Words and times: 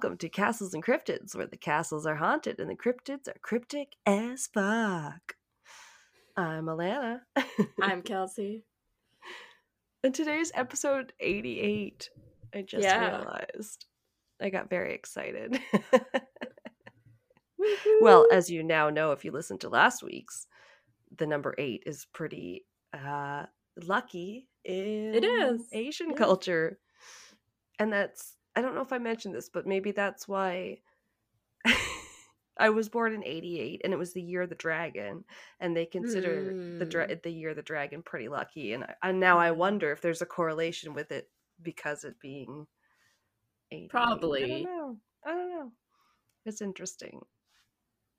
welcome 0.00 0.16
to 0.16 0.28
Castles 0.28 0.74
and 0.74 0.84
Cryptids, 0.84 1.34
where 1.34 1.48
the 1.48 1.56
castles 1.56 2.06
are 2.06 2.14
haunted 2.14 2.60
and 2.60 2.70
the 2.70 2.76
cryptids 2.76 3.26
are 3.26 3.34
cryptic 3.42 3.96
as 4.06 4.46
fuck. 4.46 5.34
I'm 6.36 6.66
Alana. 6.66 7.22
I'm 7.82 8.02
Kelsey. 8.02 8.62
and 10.04 10.14
today's 10.14 10.52
episode 10.54 11.12
88. 11.18 12.10
I 12.54 12.62
just 12.62 12.84
Yeah. 12.84 13.16
realized. 13.16 13.86
I 14.40 14.50
got 14.50 14.70
very 14.70 14.94
excited. 14.94 15.58
well, 18.00 18.24
as 18.32 18.48
you 18.48 18.62
now 18.62 18.90
know, 18.90 19.10
if 19.10 19.24
you 19.24 19.32
listened 19.32 19.62
to 19.62 19.68
last 19.68 20.04
week's, 20.04 20.46
the 21.16 21.26
number 21.26 21.56
eight 21.58 21.82
is 21.86 22.06
pretty 22.12 22.64
uh 22.94 23.46
lucky 23.84 24.46
in 24.64 25.24
is, 25.24 25.62
Asian 25.72 26.10
yeah. 26.10 26.16
culture. 26.16 26.78
And 27.80 27.92
that's 27.92 28.36
I 28.58 28.60
don't 28.60 28.74
know 28.74 28.80
if 28.80 28.92
I 28.92 28.98
mentioned 28.98 29.36
this, 29.36 29.48
but 29.48 29.68
maybe 29.68 29.92
that's 29.92 30.26
why 30.26 30.78
I 32.58 32.70
was 32.70 32.88
born 32.88 33.14
in 33.14 33.22
88 33.24 33.82
and 33.84 33.92
it 33.92 33.98
was 33.98 34.12
the 34.12 34.20
year 34.20 34.42
of 34.42 34.48
the 34.48 34.56
dragon 34.56 35.22
and 35.60 35.76
they 35.76 35.86
consider 35.86 36.76
the 36.76 36.84
dra- 36.84 37.06
hmm. 37.06 37.12
the 37.22 37.30
year 37.30 37.50
of 37.50 37.56
the 37.56 37.62
dragon 37.62 38.02
pretty 38.02 38.28
lucky 38.28 38.72
and 38.72 38.82
I, 38.82 38.94
and 39.04 39.20
now 39.20 39.38
I 39.38 39.50
hmm. 39.52 39.58
wonder 39.58 39.92
if 39.92 40.00
there's 40.00 40.22
a 40.22 40.26
correlation 40.26 40.92
with 40.92 41.12
it 41.12 41.30
because 41.62 42.02
it 42.02 42.18
being 42.20 42.66
88. 43.70 43.84
I 43.84 43.88
Probably. 43.88 44.48
don't 44.48 44.62
know. 44.64 44.96
I 45.24 45.30
don't 45.34 45.50
know. 45.50 45.72
It's 46.44 46.60
interesting. 46.60 47.20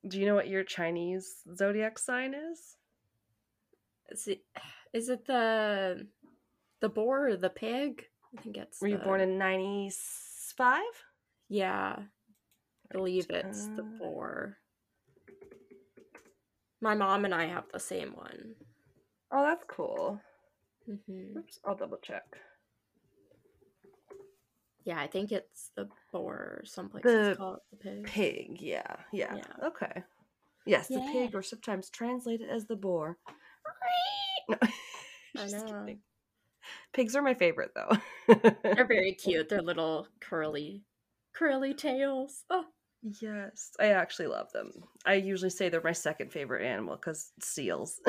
Do 0.08 0.22
you 0.22 0.26
know 0.26 0.36
what 0.36 0.48
your 0.48 0.64
Chinese 0.64 1.42
zodiac 1.54 2.00
sign 2.00 2.34
is? 2.34 2.78
Is 4.10 4.26
it, 4.26 4.42
is 4.94 5.10
it 5.10 5.26
the 5.26 6.08
the 6.80 6.88
boar 6.88 7.28
or 7.28 7.36
the 7.36 7.50
pig? 7.50 8.06
I 8.38 8.42
think 8.42 8.56
it's. 8.56 8.80
Were 8.80 8.88
you 8.88 9.00
the- 9.00 9.04
born 9.04 9.20
in 9.20 9.38
95? 10.60 10.84
Yeah, 11.48 11.96
I 11.98 12.94
believe 12.98 13.28
Right, 13.32 13.46
it's 13.46 13.68
the 13.78 13.84
uh, 13.84 13.86
boar. 13.98 14.58
My 16.82 16.96
mom 16.96 17.26
and 17.26 17.34
I 17.34 17.46
have 17.46 17.66
the 17.72 17.80
same 17.80 18.10
one. 18.12 18.56
Oh, 19.32 19.44
that's 19.44 19.64
cool. 19.68 20.20
hmm 20.86 21.38
Oops, 21.38 21.60
I'll 21.66 21.76
double 21.76 21.98
check. 21.98 22.24
Yeah, 24.86 25.00
I 25.00 25.08
think 25.08 25.32
it's 25.32 25.72
the 25.76 25.88
boar. 26.12 26.62
Some 26.66 26.90
The 26.90 27.02
places 27.02 27.38
call 27.38 27.56
it 27.56 27.62
the 27.72 27.78
pig. 27.78 28.04
Pig, 28.06 28.62
yeah, 28.62 28.96
yeah. 29.14 29.36
Yeah. 29.36 29.68
Okay. 29.68 30.04
Yes, 30.66 30.88
the 30.90 31.00
Yeah. 31.00 31.12
pig, 31.12 31.36
or 31.36 31.42
sometimes 31.42 31.90
translated 31.90 32.50
as 32.50 32.66
the 32.66 32.76
boar. 32.76 33.18
No. 34.50 34.58
I 35.44 35.48
know. 35.48 35.84
kidding. 35.86 36.00
Pigs 36.94 37.16
are 37.16 37.22
my 37.22 37.34
favorite, 37.34 37.72
though. 37.76 37.98
They're 38.64 38.86
very 38.88 39.14
cute. 39.14 39.50
They're 39.50 39.62
little 39.62 40.08
curly, 40.20 40.84
curly 41.34 41.74
tails. 41.74 42.44
Oh, 42.50 42.66
yes, 43.22 43.72
I 43.80 43.88
actually 43.88 44.28
love 44.28 44.52
them. 44.52 44.72
I 45.06 45.14
usually 45.16 45.50
say 45.52 45.70
they're 45.70 45.82
my 45.84 45.92
second 45.94 46.32
favorite 46.32 46.66
animal 46.66 46.96
because 46.96 47.32
seals. 47.42 48.00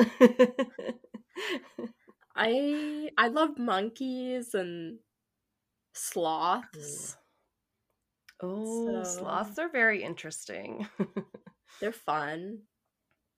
I 2.35 3.09
I 3.17 3.27
love 3.27 3.57
monkeys 3.57 4.53
and 4.53 4.99
sloths. 5.93 7.17
oh, 8.41 9.03
So- 9.03 9.19
sloths 9.19 9.59
are 9.59 9.69
very 9.69 10.03
interesting. 10.03 10.87
They're 11.81 11.91
fun. 11.91 12.59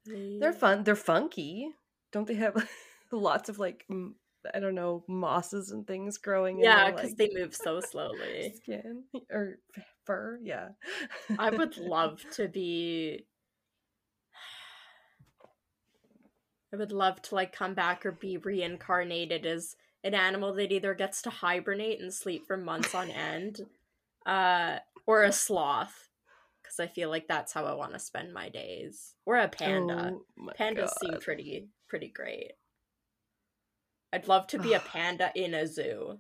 They- 0.06 0.38
They're 0.40 0.54
fun. 0.54 0.84
They're 0.84 0.96
funky. 0.96 1.70
Don't 2.12 2.28
they 2.28 2.36
have 2.36 2.68
lots 3.12 3.50
of 3.50 3.58
like 3.58 3.86
m- 3.90 4.16
I 4.54 4.60
don't 4.60 4.76
know 4.76 5.04
mosses 5.08 5.72
and 5.72 5.86
things 5.86 6.18
growing? 6.18 6.62
Yeah, 6.62 6.92
because 6.92 7.12
like, 7.12 7.18
they 7.18 7.32
move 7.34 7.56
so 7.56 7.80
slowly. 7.80 8.54
skin 8.64 9.04
or 9.32 9.58
fur. 10.06 10.40
Yeah, 10.44 10.70
I 11.38 11.50
would 11.50 11.78
love 11.78 12.24
to 12.32 12.48
be. 12.48 13.26
I 16.74 16.78
would 16.78 16.92
love 16.92 17.22
to 17.24 17.36
like 17.36 17.54
come 17.54 17.76
back 17.76 18.06
or 18.06 18.12
be 18.12 18.38
reincarnated 18.38 19.46
as 19.46 19.76
an 20.04 20.16
animal 20.16 20.54
that 20.56 20.72
either 20.72 20.96
gets 20.96 21.22
to 21.22 21.30
hibernate 21.30 22.02
and 22.02 22.14
sleep 22.14 22.48
for 22.48 22.58
months 22.58 22.96
on 22.96 23.12
end, 23.12 23.62
uh, 24.26 24.80
or 25.06 25.24
a 25.24 25.32
sloth, 25.32 26.10
because 26.62 26.80
I 26.80 26.88
feel 26.88 27.10
like 27.10 27.28
that's 27.28 27.54
how 27.54 27.66
I 27.66 27.74
want 27.74 27.94
to 27.94 28.00
spend 28.00 28.34
my 28.34 28.50
days, 28.50 29.14
or 29.26 29.38
a 29.38 29.48
panda. 29.48 30.12
Oh 30.12 30.26
Pandas 30.60 30.90
seem 30.90 31.20
pretty 31.20 31.70
pretty 31.88 32.10
great. 32.10 32.54
I'd 34.14 34.28
love 34.28 34.48
to 34.48 34.60
be 34.60 34.74
a 34.74 34.80
panda 34.94 35.32
in 35.36 35.54
a 35.54 35.68
zoo. 35.68 36.20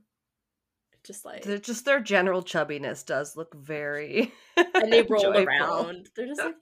Just 1.06 1.26
like 1.26 1.44
They're 1.44 1.58
just 1.60 1.86
their 1.86 2.00
general 2.00 2.42
chubbiness 2.42 3.06
does 3.06 3.36
look 3.38 3.54
very 3.56 4.32
and 4.58 4.92
they 4.92 5.02
roll 5.04 5.22
joyful. 5.22 5.44
around. 5.46 6.10
They're 6.16 6.28
just 6.28 6.42
like 6.42 6.56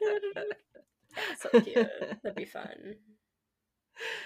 so 1.39 1.49
cute. 1.61 1.87
That'd 2.23 2.35
be 2.35 2.45
fun. 2.45 2.95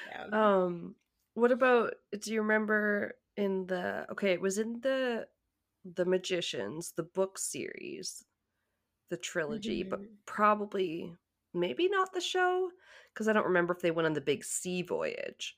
Yeah. 0.10 0.26
Um, 0.32 0.96
what 1.34 1.52
about? 1.52 1.96
Do 2.20 2.32
you 2.34 2.42
remember 2.42 3.16
in 3.36 3.68
the? 3.68 4.06
Okay, 4.12 4.32
it 4.32 4.42
was 4.42 4.58
in 4.58 4.80
the 4.82 5.28
the 5.84 6.06
Magicians, 6.06 6.94
the 6.96 7.04
book 7.04 7.38
series, 7.38 8.24
the 9.10 9.18
trilogy, 9.18 9.84
but 9.84 10.00
Mhm. 10.02 10.08
probably 10.26 11.14
maybe 11.54 11.88
not 11.90 12.14
the 12.14 12.22
show 12.22 12.72
because 13.14 13.28
I 13.28 13.34
don't 13.34 13.46
remember 13.48 13.74
if 13.74 13.82
they 13.82 13.92
went 13.92 14.06
on 14.08 14.14
the 14.14 14.22
big 14.22 14.44
sea 14.44 14.82
voyage 14.82 15.58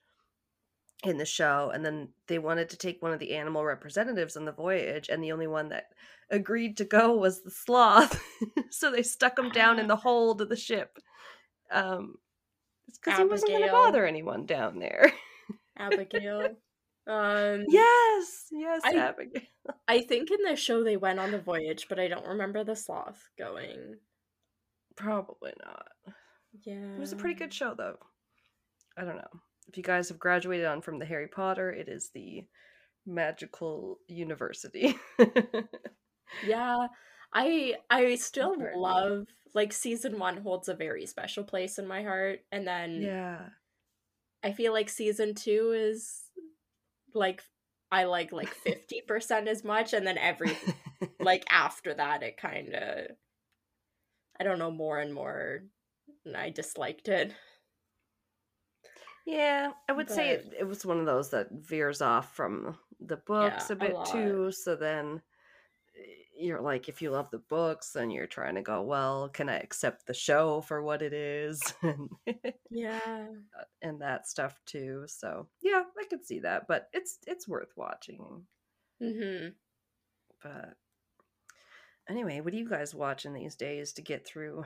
in 1.03 1.17
the 1.17 1.25
show, 1.25 1.71
and 1.73 1.85
then 1.85 2.09
they 2.27 2.39
wanted 2.39 2.69
to 2.69 2.77
take 2.77 3.01
one 3.01 3.13
of 3.13 3.19
the 3.19 3.35
animal 3.35 3.63
representatives 3.63 4.35
on 4.35 4.45
the 4.45 4.51
voyage, 4.51 5.09
and 5.09 5.23
the 5.23 5.31
only 5.31 5.47
one 5.47 5.69
that 5.69 5.89
agreed 6.29 6.77
to 6.77 6.85
go 6.85 7.15
was 7.15 7.41
the 7.43 7.51
sloth, 7.51 8.21
so 8.71 8.91
they 8.91 9.03
stuck 9.03 9.37
him 9.37 9.49
down 9.49 9.79
in 9.79 9.87
the 9.87 9.95
hold 9.95 10.41
of 10.41 10.49
the 10.49 10.55
ship. 10.55 10.97
Um, 11.71 12.15
it's 12.87 12.97
because 12.97 13.19
he 13.19 13.25
wasn't 13.25 13.51
going 13.51 13.65
to 13.65 13.71
bother 13.71 14.05
anyone 14.05 14.45
down 14.45 14.79
there. 14.79 15.11
Abigail. 15.77 16.55
Um 17.05 17.63
yes, 17.69 18.47
yes, 18.51 18.81
I- 18.83 18.95
Abigail. 18.95 19.43
I 19.87 20.01
think 20.01 20.29
in 20.29 20.43
the 20.43 20.57
show 20.57 20.83
they 20.83 20.97
went 20.97 21.19
on 21.19 21.31
the 21.31 21.39
voyage, 21.39 21.85
but 21.87 21.99
I 21.99 22.07
don't 22.09 22.27
remember 22.27 22.63
the 22.65 22.75
sloth 22.75 23.29
going. 23.37 23.95
Probably 24.97 25.53
not. 25.63 25.87
Yeah. 26.65 26.95
It 26.95 26.99
was 26.99 27.13
a 27.13 27.17
pretty 27.17 27.35
good 27.35 27.53
show, 27.53 27.75
though. 27.77 27.97
I 28.97 29.03
don't 29.05 29.15
know. 29.17 29.39
If 29.67 29.77
you 29.77 29.83
guys 29.83 30.09
have 30.09 30.19
graduated 30.19 30.65
on 30.65 30.81
from 30.81 30.99
the 30.99 31.05
Harry 31.05 31.27
Potter, 31.27 31.71
it 31.71 31.89
is 31.89 32.09
the 32.13 32.45
magical 33.05 33.99
university. 34.07 34.97
Yeah. 36.45 36.87
I 37.33 37.75
I 37.89 38.15
still 38.15 38.55
love 38.75 39.27
like 39.53 39.73
season 39.73 40.19
1 40.19 40.37
holds 40.37 40.69
a 40.69 40.75
very 40.75 41.05
special 41.05 41.43
place 41.43 41.77
in 41.77 41.87
my 41.87 42.03
heart 42.03 42.39
and 42.51 42.67
then 42.67 43.01
yeah. 43.01 43.39
I 44.43 44.51
feel 44.53 44.71
like 44.71 44.89
season 44.89 45.35
2 45.35 45.73
is 45.75 46.21
like 47.13 47.43
I 47.91 48.05
like 48.05 48.31
like 48.31 48.53
50% 48.65 49.47
as 49.47 49.63
much 49.63 49.93
and 49.93 50.05
then 50.05 50.17
every 50.17 50.57
like 51.19 51.45
after 51.49 51.93
that 51.93 52.23
it 52.23 52.37
kind 52.37 52.73
of 52.73 53.07
I 54.39 54.43
don't 54.43 54.59
know 54.59 54.71
more 54.71 54.99
and 54.99 55.13
more 55.13 55.63
and 56.25 56.37
I 56.37 56.49
disliked 56.49 57.07
it. 57.07 57.33
Yeah, 59.27 59.73
I 59.89 59.93
would 59.93 60.09
say 60.09 60.31
it, 60.31 60.53
it 60.59 60.63
was 60.63 60.85
one 60.85 60.99
of 60.99 61.05
those 61.05 61.31
that 61.31 61.51
veers 61.51 62.01
off 62.01 62.35
from 62.35 62.79
the 62.99 63.17
books 63.17 63.69
Yeah, 63.69 63.69
a 63.69 63.75
a 63.79 63.87
bit 63.87 63.93
lot. 63.93 64.11
too. 64.11 64.51
So 64.51 64.75
then 64.75 65.21
eh, 65.97 66.01
you're 66.37 66.61
like, 66.61 66.89
if 66.89 67.01
you 67.01 67.11
love 67.11 67.31
the 67.31 67.39
books, 67.39 67.93
then 67.93 68.11
you're 68.11 68.27
trying 68.27 68.55
to 68.55 68.63
go, 68.63 68.81
well, 68.83 69.29
can 69.29 69.49
I 69.49 69.57
accept 69.59 70.07
the 70.07 70.13
show 70.15 70.61
for 70.61 70.81
what 70.83 71.01
it 71.03 71.13
is? 71.13 71.73
and 71.83 72.09
Yeah. 72.69 73.27
and 73.81 74.01
that 74.01 74.27
stuff 74.27 74.59
too. 74.65 75.05
So 75.07 75.49
yeah, 75.61 75.83
I 75.99 76.05
could 76.05 76.25
see 76.25 76.39
that, 76.39 76.67
but 76.67 76.89
it's 76.93 77.19
it's 77.27 77.47
worth 77.47 77.75
watching. 77.75 78.47
Mhm. 78.99 79.55
But 80.41 80.77
anyway, 82.09 82.41
what 82.41 82.53
are 82.53 82.57
you 82.57 82.67
guys 82.69 82.95
watching 82.95 83.33
these 83.33 83.55
days 83.55 83.93
to 83.93 84.01
get 84.01 84.25
through 84.25 84.65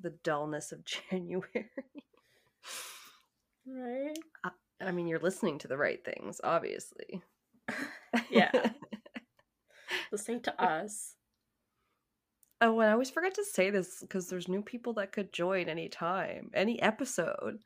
the 0.00 0.10
dullness 0.10 0.72
of 0.72 0.84
January? 1.10 1.70
Right? 3.66 4.18
I 4.80 4.90
mean, 4.92 5.06
you're 5.06 5.20
listening 5.20 5.58
to 5.60 5.68
the 5.68 5.76
right 5.76 6.04
things, 6.04 6.40
obviously. 6.42 7.22
Yeah. 8.30 8.50
Listening 10.12 10.42
to 10.42 10.62
us. 10.62 11.16
oh, 12.60 12.80
and 12.80 12.88
I 12.90 12.92
always 12.92 13.10
forget 13.10 13.34
to 13.34 13.44
say 13.44 13.70
this 13.70 13.98
because 14.00 14.28
there's 14.28 14.48
new 14.48 14.62
people 14.62 14.94
that 14.94 15.12
could 15.12 15.32
join 15.32 15.68
anytime, 15.68 16.50
any 16.54 16.80
episode. 16.80 17.58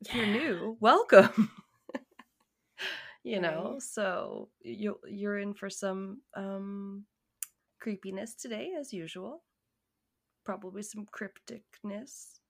If 0.00 0.14
you're 0.14 0.26
new, 0.26 0.76
welcome. 0.80 1.50
you 3.24 3.40
know, 3.40 3.76
so 3.80 4.48
you 4.60 4.98
you're 5.08 5.38
in 5.38 5.54
for 5.54 5.68
some 5.70 6.22
um 6.36 7.04
creepiness 7.80 8.34
today 8.34 8.72
as 8.78 8.92
usual. 8.92 9.42
Probably 10.44 10.82
some 10.82 11.06
crypticness. 11.06 12.40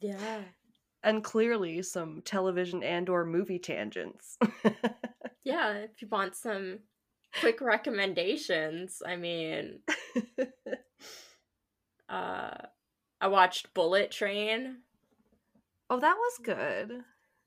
Yeah. 0.00 0.42
And 1.02 1.22
clearly 1.24 1.82
some 1.82 2.22
television 2.24 2.82
and 2.82 3.08
or 3.08 3.24
movie 3.24 3.58
tangents. 3.58 4.38
Yeah, 5.42 5.72
if 5.78 6.02
you 6.02 6.08
want 6.08 6.36
some 6.36 6.80
quick 7.40 7.62
recommendations. 7.62 9.02
I 9.04 9.16
mean, 9.16 9.80
uh, 12.08 12.50
I 13.20 13.28
watched 13.28 13.72
Bullet 13.74 14.10
Train. 14.10 14.78
oh, 15.88 15.98
that 15.98 16.16
was 16.16 16.38
good. 16.42 17.02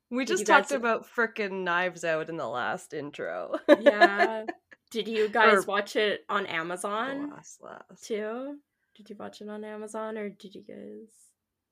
We 0.10 0.26
just 0.26 0.42
you 0.42 0.46
guys- 0.48 0.68
talked 0.70 0.72
about 0.72 1.06
frickin' 1.08 1.64
Knives 1.64 2.04
Out 2.04 2.30
in 2.30 2.38
the 2.38 2.48
last 2.48 2.94
intro. 2.94 3.56
Yeah. 3.80 4.46
Did 4.92 5.08
you 5.08 5.28
guys 5.30 5.64
Or- 5.64 5.68
watch 5.68 5.96
it 5.96 6.26
on 6.30 6.46
Amazon 6.48 7.32
last, 7.32 7.62
last. 7.64 8.04
too? 8.04 8.58
Did 8.96 9.10
you 9.10 9.16
watch 9.20 9.42
it 9.42 9.50
on 9.50 9.64
Amazon 9.64 10.18
or 10.18 10.30
did 10.30 10.54
you 10.54 10.62
guys? 10.62 11.10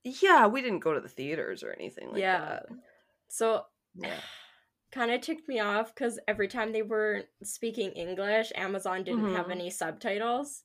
Yeah, 0.04 0.48
we 0.48 0.62
didn't 0.62 0.80
go 0.80 0.94
to 0.94 1.00
the 1.00 1.10
theaters 1.10 1.64
or 1.64 1.72
anything 1.72 2.10
like 2.12 2.20
Yeah. 2.22 2.40
that. 2.40 2.66
So 3.30 3.66
Yeah. 3.96 4.20
kind 4.92 5.12
of 5.12 5.22
ticked 5.22 5.48
me 5.48 5.60
off 5.60 5.94
because 5.94 6.20
every 6.28 6.48
time 6.48 6.72
they 6.74 6.82
were 6.82 7.24
speaking 7.44 7.92
English, 7.94 8.52
Amazon 8.56 9.04
didn't 9.04 9.34
have 9.36 9.46
Mhm. 9.48 9.52
any 9.52 9.70
subtitles. 9.70 10.64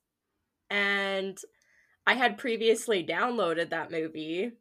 And 0.70 1.38
I 2.06 2.14
had 2.14 2.38
previously 2.38 3.04
downloaded 3.06 3.70
that 3.70 3.90
movie. 3.90 4.52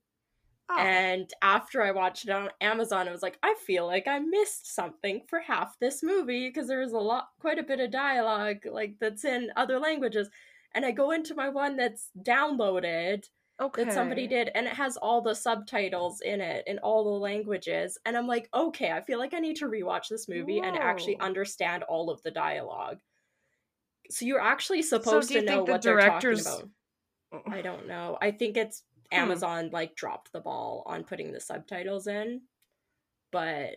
Oh. 0.69 0.77
And 0.79 1.31
after 1.41 1.81
I 1.83 1.91
watched 1.91 2.25
it 2.25 2.31
on 2.31 2.49
Amazon, 2.59 3.07
I 3.07 3.11
was 3.11 3.21
like, 3.23 3.37
I 3.43 3.53
feel 3.55 3.85
like 3.87 4.07
I 4.07 4.19
missed 4.19 4.73
something 4.73 5.25
for 5.27 5.39
half 5.39 5.77
this 5.79 6.01
movie 6.03 6.47
because 6.49 6.67
there 6.67 6.79
was 6.79 6.93
a 6.93 6.99
lot, 6.99 7.29
quite 7.39 7.59
a 7.59 7.63
bit 7.63 7.79
of 7.79 7.91
dialogue 7.91 8.65
like 8.65 8.97
that's 8.99 9.25
in 9.25 9.51
other 9.55 9.79
languages. 9.79 10.29
And 10.73 10.85
I 10.85 10.91
go 10.91 11.11
into 11.11 11.35
my 11.35 11.49
one 11.49 11.75
that's 11.77 12.09
downloaded 12.19 13.29
okay. 13.59 13.83
that 13.85 13.93
somebody 13.93 14.27
did 14.27 14.49
and 14.55 14.65
it 14.67 14.73
has 14.73 14.97
all 14.97 15.21
the 15.21 15.33
subtitles 15.33 16.21
in 16.21 16.41
it 16.41 16.63
in 16.67 16.77
all 16.79 17.03
the 17.03 17.19
languages 17.19 17.97
and 18.05 18.17
i'm 18.17 18.27
like 18.27 18.49
okay 18.53 18.91
i 18.91 19.01
feel 19.01 19.17
like 19.19 19.33
i 19.33 19.39
need 19.39 19.55
to 19.55 19.67
rewatch 19.67 20.07
this 20.09 20.27
movie 20.27 20.59
and 20.59 20.75
actually 20.77 21.17
understand 21.19 21.83
all 21.83 22.09
of 22.09 22.21
the 22.23 22.31
dialogue 22.31 22.99
so 24.09 24.25
you're 24.25 24.41
actually 24.41 24.81
supposed 24.81 25.29
do 25.29 25.35
you 25.35 25.39
to 25.41 25.45
know 25.45 25.65
the 25.65 25.71
what 25.71 25.81
they're 25.81 25.99
talking 25.99 26.09
directors- 26.11 26.45
about 26.47 26.69
i 27.51 27.61
don't 27.61 27.87
know 27.87 28.17
i 28.21 28.31
think 28.31 28.57
it's 28.57 28.83
Hmm. 29.11 29.19
amazon 29.19 29.69
like 29.71 29.95
dropped 29.95 30.31
the 30.33 30.39
ball 30.39 30.81
on 30.87 31.03
putting 31.03 31.31
the 31.31 31.39
subtitles 31.39 32.07
in 32.07 32.41
but 33.31 33.75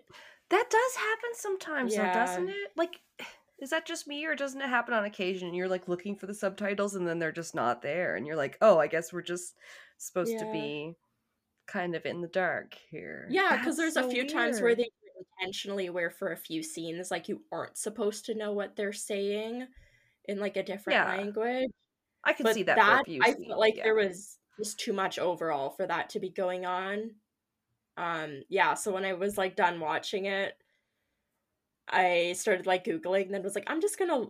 That 0.51 0.71
does 0.71 0.95
happen 0.97 1.31
sometimes, 1.35 1.95
Yeah. 1.95 2.07
though, 2.15 2.21
doesn't 2.21 2.49
it? 2.49 2.71
Like, 2.75 2.99
is 3.61 3.71
that 3.71 3.87
just 3.87 4.07
me, 4.07 4.25
or 4.27 4.35
doesn't 4.35 4.61
it 4.61 4.69
happen 4.69 4.95
on 4.95 5.05
occasion? 5.05 5.55
You're 5.55 5.69
like 5.69 5.89
looking 5.89 6.17
for 6.17 6.27
the 6.27 6.35
subtitles, 6.35 6.95
and 6.95 7.07
then 7.07 7.19
they're 7.19 7.33
just 7.33 7.55
not 7.55 7.83
there, 7.83 8.17
and 8.17 8.27
you're 8.27 8.37
like, 8.37 8.57
oh, 8.61 8.79
I 8.79 8.87
guess 8.87 9.13
we're 9.13 9.23
just 9.23 9.55
supposed 9.99 10.39
to 10.39 10.51
be 10.53 10.95
kind 11.67 11.95
of 11.95 12.07
in 12.07 12.23
the 12.23 12.29
dark 12.29 12.75
here. 12.91 13.27
yeah 13.31 13.57
because 13.59 13.77
there's 13.77 13.97
a 13.97 14.03
so 14.03 14.11
few 14.11 14.27
times 14.27 14.61
where 14.63 14.75
they 14.75 14.89
intentionally 15.39 15.91
where 15.91 16.11
for 16.11 16.33
a 16.33 16.37
few 16.37 16.63
scenes 16.63 17.11
like 17.11 17.29
you 17.29 17.43
aren't 17.53 17.77
supposed 17.77 18.25
to 18.25 18.35
know 18.35 18.53
what 18.53 18.75
they're 18.75 18.93
saying 18.93 19.67
in 20.27 20.39
like 20.41 20.57
a 20.57 20.63
different 20.63 20.97
Yeah. 20.97 21.17
language 21.17 21.69
I 22.25 22.33
can 22.33 22.45
but 22.45 22.55
see 22.55 22.63
that, 22.65 22.77
that, 22.77 22.95
for 22.97 23.01
a 23.03 23.05
few 23.05 23.21
I 23.23 23.33
scenes, 23.35 23.47
felt 23.49 23.61
like 23.61 23.77
yeah. 23.77 23.83
there 23.85 23.95
was 23.97 24.39
just 24.59 24.81
too 24.81 24.93
much 24.95 25.19
overall 25.19 25.71
for 25.71 25.87
that 25.87 26.09
to 26.11 26.21
be 26.21 26.31
going 26.31 26.65
on. 26.65 27.11
Um, 27.97 28.43
yeah, 28.49 28.75
so 28.75 28.93
when 28.93 29.05
I 29.05 29.13
was 29.13 29.37
like 29.37 29.57
done 29.57 29.79
watching 29.81 30.25
it, 30.27 30.55
I 31.91 32.35
started 32.37 32.67
like 32.67 32.85
googling, 32.85 33.27
and 33.27 33.35
then 33.35 33.43
was 33.43 33.55
like, 33.55 33.69
I'm 33.69 33.81
just 33.81 33.99
gonna 33.99 34.27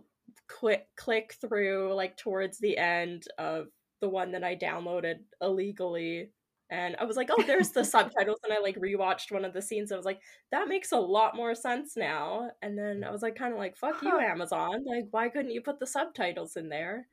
click 0.47 0.87
click 0.95 1.35
through 1.41 1.93
like 1.93 2.17
towards 2.17 2.59
the 2.59 2.77
end 2.77 3.25
of 3.37 3.67
the 4.01 4.09
one 4.09 4.31
that 4.31 4.43
I 4.43 4.55
downloaded 4.55 5.19
illegally. 5.41 6.31
And 6.71 6.95
I 6.99 7.05
was 7.05 7.17
like, 7.17 7.29
oh, 7.31 7.43
there's 7.45 7.71
the 7.71 7.83
subtitles. 7.83 8.39
And 8.43 8.53
I 8.53 8.59
like 8.59 8.77
rewatched 8.77 9.31
one 9.31 9.43
of 9.43 9.53
the 9.53 9.61
scenes. 9.61 9.91
And 9.91 9.95
I 9.95 9.99
was 9.99 10.05
like, 10.05 10.21
that 10.51 10.67
makes 10.67 10.91
a 10.91 10.99
lot 10.99 11.35
more 11.35 11.55
sense 11.55 11.97
now. 11.97 12.51
And 12.61 12.77
then 12.77 13.03
I 13.03 13.11
was 13.11 13.21
like, 13.23 13.35
kind 13.35 13.53
of 13.53 13.59
like, 13.59 13.75
fuck 13.75 14.01
you, 14.03 14.19
Amazon. 14.19 14.85
Like, 14.85 15.05
why 15.11 15.29
couldn't 15.29 15.51
you 15.51 15.61
put 15.61 15.79
the 15.79 15.87
subtitles 15.87 16.55
in 16.55 16.69
there? 16.69 17.07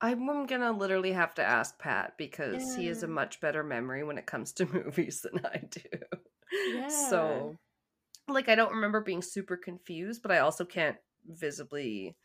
I'm 0.00 0.46
gonna 0.46 0.72
literally 0.72 1.12
have 1.12 1.34
to 1.34 1.42
ask 1.42 1.78
Pat 1.78 2.14
because 2.16 2.74
he 2.74 2.86
has 2.86 3.02
a 3.02 3.08
much 3.08 3.38
better 3.40 3.62
memory 3.62 4.02
when 4.02 4.16
it 4.16 4.24
comes 4.24 4.52
to 4.52 4.66
movies 4.72 5.20
than 5.20 5.44
I 5.44 5.58
do. 5.70 5.80
Yeah. 6.72 6.88
So, 6.88 7.56
like, 8.32 8.48
I 8.48 8.54
don't 8.54 8.72
remember 8.74 9.00
being 9.00 9.22
super 9.22 9.56
confused, 9.56 10.22
but 10.22 10.32
I 10.32 10.38
also 10.38 10.64
can't 10.64 10.96
visibly 11.26 12.16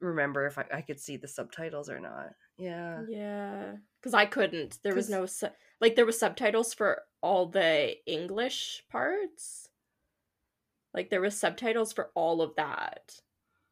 remember 0.00 0.46
if 0.46 0.58
I, 0.58 0.64
I 0.72 0.80
could 0.80 0.98
see 1.00 1.16
the 1.16 1.28
subtitles 1.28 1.88
or 1.90 2.00
not. 2.00 2.30
Yeah. 2.58 3.02
Yeah, 3.08 3.72
because 4.00 4.14
I 4.14 4.26
couldn't. 4.26 4.78
There 4.82 4.94
was 4.94 5.08
no 5.10 5.26
su- 5.26 5.48
like 5.80 5.96
there 5.96 6.06
was 6.06 6.18
subtitles 6.18 6.74
for 6.74 7.02
all 7.22 7.46
the 7.46 7.94
English 8.06 8.82
parts. 8.90 9.68
Like 10.92 11.10
there 11.10 11.20
was 11.20 11.38
subtitles 11.38 11.92
for 11.92 12.10
all 12.14 12.42
of 12.42 12.56
that, 12.56 13.14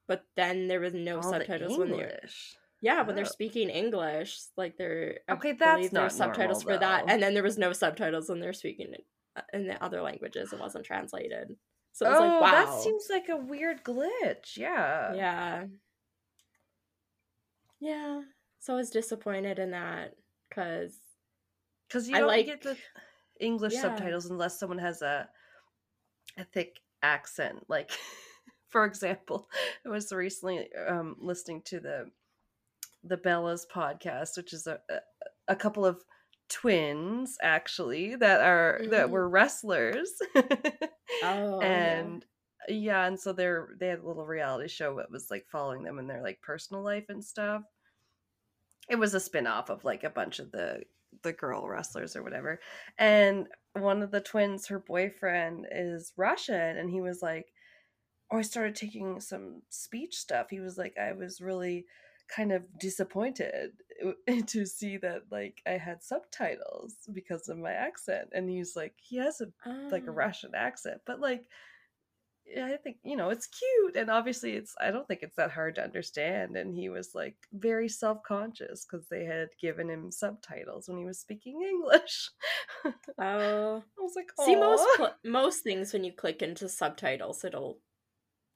but 0.07 0.25
then 0.37 0.69
there 0.69 0.81
was 0.81 0.95
no 0.95 1.17
All 1.17 1.23
the 1.23 1.39
subtitles 1.41 1.77
when 1.77 1.91
they're 1.91 2.13
English. 2.15 2.57
yeah 2.81 3.03
when 3.03 3.17
they're 3.17 3.25
speaking 3.25 3.69
English. 3.71 4.39
Like 4.57 4.77
they're 4.79 5.19
I 5.29 5.33
Okay, 5.33 5.53
that's 5.53 5.77
believe 5.77 5.91
there 5.91 6.03
were 6.03 6.07
not 6.07 6.13
subtitles 6.13 6.65
normal, 6.65 6.79
for 6.79 6.81
that, 6.81 7.05
and 7.09 7.23
then 7.23 7.35
there 7.35 7.43
was 7.43 7.59
no 7.59 7.73
subtitles 7.73 8.29
when 8.29 8.39
they're 8.41 8.53
speaking 8.53 8.95
uh, 9.37 9.41
in 9.53 9.67
the 9.67 9.83
other 9.83 10.01
languages. 10.01 10.53
It 10.53 10.61
wasn't 10.61 10.85
translated, 10.87 11.57
so 11.93 12.07
oh, 12.07 12.11
like 12.11 12.41
wow, 12.41 12.51
that 12.53 12.83
seems 12.83 13.07
like 13.11 13.29
a 13.29 13.37
weird 13.37 13.83
glitch. 13.85 14.57
Yeah. 14.57 15.15
yeah, 15.15 15.65
yeah. 17.81 18.21
So 18.61 18.75
I 18.75 18.77
was 18.77 18.91
disappointed 18.91 19.59
in 19.59 19.71
that 19.71 20.15
because 20.49 20.95
Because 21.89 22.09
you 22.09 22.17
I 22.17 22.21
don't 22.21 22.29
like- 22.29 22.47
get 22.47 22.63
the 22.63 22.77
English 23.41 23.75
Yeah. 23.75 23.83
subtitles 23.83 24.27
unless 24.27 24.59
someone 24.59 24.79
has 24.79 25.03
a 25.03 25.29
a 26.37 26.45
thick 26.45 26.81
accent. 27.03 27.65
Like, 27.69 27.91
for 28.69 28.85
example, 28.85 29.49
I 29.85 29.89
was 29.89 30.13
recently 30.13 30.69
um, 30.89 31.17
listening 31.21 31.63
to 31.67 31.81
the 31.81 32.11
the 33.05 33.17
Bellas 33.17 33.63
podcast, 33.73 34.37
which 34.37 34.53
is 34.53 34.67
a, 34.67 34.79
a 35.47 35.55
couple 35.57 35.87
of 35.87 36.03
twins 36.49 37.37
actually 37.43 38.17
that 38.17 38.41
are 38.41 38.83
that 38.91 39.11
Mhm. 39.11 39.13
were 39.13 39.29
wrestlers. 39.29 40.13
Oh, 41.21 41.61
and 41.61 42.25
yeah, 42.69 43.07
and 43.07 43.19
so 43.21 43.33
they're 43.33 43.71
they 43.79 43.89
had 43.89 44.01
a 44.01 44.07
little 44.07 44.27
reality 44.27 44.69
show 44.69 44.97
that 44.97 45.11
was 45.11 45.31
like 45.31 45.47
following 45.51 45.85
them 45.85 45.99
in 45.99 46.07
their 46.07 46.23
like 46.23 46.41
personal 46.43 46.83
life 46.83 47.07
and 47.09 47.25
stuff. 47.25 47.63
It 48.89 48.97
was 48.97 49.15
a 49.15 49.21
spin-off 49.21 49.71
of 49.71 49.85
like 49.85 50.05
a 50.05 50.11
bunch 50.11 50.39
of 50.39 50.51
the 50.53 50.85
the 51.23 51.33
girl 51.33 51.67
wrestlers 51.67 52.15
or 52.15 52.23
whatever. 52.23 52.61
And 52.99 53.49
one 53.73 54.03
of 54.03 54.11
the 54.11 54.21
twins, 54.21 54.67
her 54.67 54.79
boyfriend 54.79 55.67
is 55.71 56.13
Russian, 56.17 56.77
and 56.77 56.91
he 56.91 57.01
was 57.01 57.23
like, 57.23 57.53
Oh, 58.31 58.39
I 58.39 58.43
started 58.43 58.77
taking 58.77 59.21
some 59.21 59.63
speech 59.71 60.17
stuff. 60.19 60.51
He 60.51 60.61
was 60.61 60.79
like, 60.79 60.99
I 60.99 61.13
was 61.13 61.41
really 61.41 61.87
kind 62.35 62.53
of 62.53 62.63
disappointed 62.79 63.73
to 64.47 64.67
see 64.67 64.97
that 64.99 65.23
like 65.31 65.61
I 65.67 65.73
had 65.73 66.03
subtitles 66.03 66.95
because 67.13 67.49
of 67.49 67.59
my 67.59 67.73
accent. 67.73 68.29
And 68.33 68.49
he's 68.49 68.77
like, 68.77 68.95
he 68.99 69.17
has 69.17 69.41
a 69.41 69.47
like 69.91 70.05
a 70.07 70.11
Ah. 70.11 70.15
Russian 70.15 70.55
accent, 70.55 71.01
but 71.07 71.21
like 71.21 71.45
I 72.59 72.79
think 72.79 72.97
you 73.05 73.15
know 73.15 73.29
it's 73.29 73.47
cute, 73.47 73.97
and 73.97 74.09
obviously 74.11 74.53
it's 74.53 74.75
I 74.81 74.91
don't 74.91 75.07
think 75.07 75.23
it's 75.23 75.37
that 75.37 75.51
hard 75.51 75.75
to 75.75 75.85
understand. 75.85 76.57
And 76.57 76.75
he 76.75 76.89
was 76.89 77.15
like 77.15 77.37
very 77.53 77.91
self 77.91 78.23
conscious 78.23 78.87
because 78.87 79.07
they 79.09 79.25
had 79.27 79.49
given 79.61 79.91
him 79.91 80.11
subtitles 80.11 80.89
when 80.89 80.97
he 80.97 81.05
was 81.05 81.19
speaking 81.19 81.61
English. 81.69 82.31
Oh, 83.19 83.83
I 83.99 84.01
was 84.03 84.15
like, 84.17 84.31
see 84.47 84.57
most 84.57 84.87
pl- 84.97 85.15
most 85.25 85.63
things 85.63 85.93
when 85.93 86.05
you 86.05 86.13
click 86.13 86.41
into 86.41 86.69
subtitles, 86.71 87.45
it'll 87.45 87.81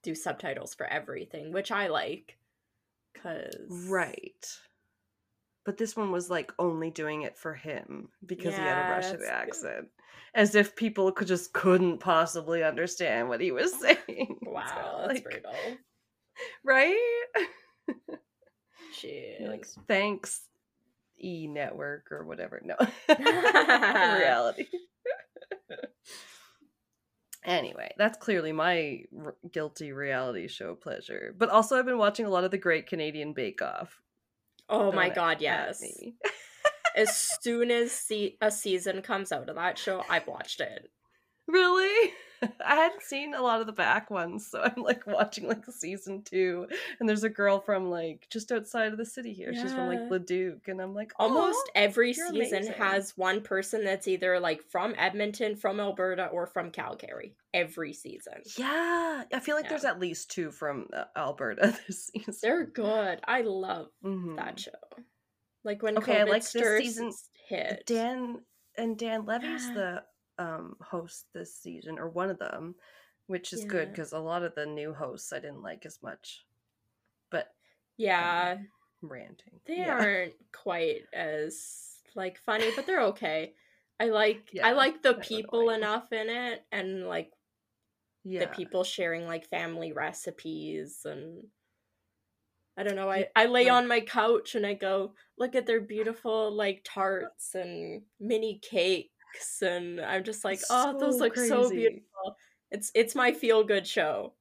do 0.02 0.14
subtitles 0.14 0.74
for 0.74 0.86
everything, 0.86 1.52
which 1.52 1.70
I 1.70 1.88
like. 1.88 2.38
Cause 3.20 3.88
right. 3.88 4.46
But 5.64 5.76
this 5.76 5.96
one 5.96 6.10
was 6.10 6.28
like 6.28 6.52
only 6.58 6.90
doing 6.90 7.22
it 7.22 7.38
for 7.38 7.54
him 7.54 8.08
because 8.26 8.54
he 8.54 8.60
had 8.60 8.86
a 8.86 8.90
Russian 8.90 9.20
accent, 9.28 9.88
as 10.34 10.54
if 10.56 10.74
people 10.74 11.12
could 11.12 11.28
just 11.28 11.52
couldn't 11.52 11.98
possibly 11.98 12.64
understand 12.64 13.28
what 13.28 13.40
he 13.40 13.52
was 13.52 13.72
saying. 13.80 14.38
So, 14.44 14.50
Wow, 14.50 15.04
that's 15.06 15.20
brutal. 15.20 15.52
right? 16.64 16.96
Jeez. 19.00 19.46
Like, 19.48 19.66
thanks, 19.86 20.40
E 21.22 21.46
Network 21.46 22.10
or 22.10 22.24
whatever. 22.24 22.60
No, 22.64 22.74
reality. 24.18 24.66
Anyway, 27.44 27.92
that's 27.98 28.18
clearly 28.18 28.52
my 28.52 29.04
r- 29.24 29.34
guilty 29.50 29.92
reality 29.92 30.48
show 30.48 30.74
pleasure. 30.74 31.34
But 31.36 31.50
also, 31.50 31.78
I've 31.78 31.86
been 31.86 31.98
watching 31.98 32.26
a 32.26 32.30
lot 32.30 32.44
of 32.44 32.50
the 32.50 32.58
Great 32.58 32.86
Canadian 32.86 33.32
Bake 33.32 33.62
Off. 33.62 34.00
oh 34.68 34.92
my 34.92 35.08
god, 35.08 35.40
yes. 35.40 35.82
as 36.96 37.16
soon 37.40 37.70
as 37.70 37.92
se- 37.92 38.36
a 38.40 38.50
season 38.50 39.02
comes 39.02 39.32
out 39.32 39.48
of 39.48 39.56
that 39.56 39.78
show, 39.78 40.02
I've 40.08 40.26
watched 40.26 40.60
it. 40.60 40.90
really? 41.46 42.12
I 42.66 42.74
hadn't 42.74 43.02
seen 43.02 43.34
a 43.34 43.42
lot 43.42 43.60
of 43.60 43.66
the 43.66 43.72
back 43.72 44.10
ones, 44.10 44.46
so 44.46 44.60
I'm 44.62 44.82
like 44.82 45.06
watching 45.06 45.46
like 45.48 45.64
season 45.66 46.22
two, 46.22 46.66
and 47.00 47.08
there's 47.08 47.24
a 47.24 47.28
girl 47.28 47.60
from 47.60 47.90
like 47.90 48.26
just 48.30 48.50
outside 48.52 48.92
of 48.92 48.98
the 48.98 49.06
city 49.06 49.32
here. 49.32 49.54
She's 49.54 49.72
from 49.72 49.86
like 49.88 50.00
Yeah. 50.00 50.08
Leduc, 50.10 50.68
and 50.68 50.80
I'm 50.80 50.94
like, 50.94 51.12
Almost 51.18 51.70
every 51.74 52.12
season 52.12 52.36
amazing. 52.36 52.72
has 52.74 53.16
one 53.16 53.40
person 53.42 53.84
that's 53.84 54.08
either 54.08 54.40
like 54.40 54.62
from 54.62 54.94
Edmonton, 54.98 55.56
from 55.56 55.80
Alberta, 55.80 56.26
or 56.26 56.46
from 56.46 56.70
Calgary. 56.70 57.36
Every 57.54 57.92
season. 57.92 58.42
Yeah, 58.56 59.24
I 59.32 59.40
feel 59.40 59.56
like 59.56 59.64
Yeah. 59.64 59.70
there's 59.70 59.84
at 59.84 60.00
least 60.00 60.30
two 60.30 60.50
from 60.50 60.88
uh, 60.92 61.04
Alberta 61.16 61.76
this 61.86 62.06
season. 62.14 62.34
They're 62.42 62.64
good. 62.66 63.20
I 63.24 63.42
love 63.42 63.88
Mhm. 64.04 64.36
that 64.36 64.58
show. 64.58 64.70
Like 65.64 65.82
when 65.82 65.98
Okay, 65.98 66.20
I 66.20 66.24
like 66.24 66.42
this 66.50 66.78
season- 66.78 67.12
hit. 67.48 67.84
Dan 67.86 68.40
and 68.78 68.98
Dan 68.98 69.26
Levy's 69.26 69.66
Yeah. 69.68 69.74
the 69.74 70.04
um 70.38 70.76
host 70.80 71.26
this 71.34 71.54
season, 71.54 71.98
or 71.98 72.08
one 72.08 72.30
of 72.30 72.38
them, 72.38 72.74
which 73.26 73.52
is 73.52 73.64
good 73.64 73.90
because 73.90 74.12
a 74.12 74.18
lot 74.18 74.42
of 74.42 74.54
the 74.54 74.66
new 74.66 74.92
hosts 74.94 75.32
I 75.32 75.40
didn't 75.40 75.62
like 75.62 75.86
as 75.86 75.98
much. 76.02 76.44
But 77.30 77.48
yeah, 77.96 78.58
ranting, 79.02 79.60
they 79.66 79.78
yeah. 79.78 79.92
aren't 79.92 80.34
quite 80.52 81.02
as 81.12 81.98
like 82.14 82.38
funny, 82.38 82.70
but 82.76 82.86
they're 82.86 83.02
okay. 83.02 83.54
I 84.00 84.06
like 84.06 84.48
Yeah, 84.52 84.66
I 84.66 84.72
like 84.72 85.02
the 85.02 85.12
they're 85.12 85.20
people 85.22 85.70
annoying. 85.70 85.78
enough 85.78 86.12
in 86.12 86.28
it 86.28 86.64
and 86.72 87.06
like 87.06 87.32
yeah. 88.24 88.40
the 88.40 88.46
people 88.48 88.84
sharing 88.84 89.26
like 89.26 89.48
family 89.48 89.92
recipes 89.92 91.00
and 91.04 91.44
I 92.76 92.82
don't 92.84 92.96
know. 92.96 93.10
I, 93.10 93.26
I 93.36 93.46
lay 93.46 93.68
on 93.68 93.86
my 93.86 94.00
couch 94.00 94.54
and 94.54 94.64
I 94.66 94.74
go 94.74 95.14
look 95.38 95.54
at 95.54 95.66
their 95.66 95.80
beautiful 95.80 96.50
like 96.50 96.82
tarts 96.84 97.54
and 97.54 98.02
mini 98.18 98.60
cakes 98.62 99.11
and 99.62 100.00
I'm 100.00 100.24
just 100.24 100.44
like, 100.44 100.60
oh, 100.70 100.98
those 100.98 101.20
look 101.20 101.36
so 101.36 101.70
beautiful. 101.70 102.36
It's 102.70 102.90
it's 102.94 103.14
my 103.14 103.32
feel 103.32 103.64
good 103.64 103.86
show. 103.86 104.34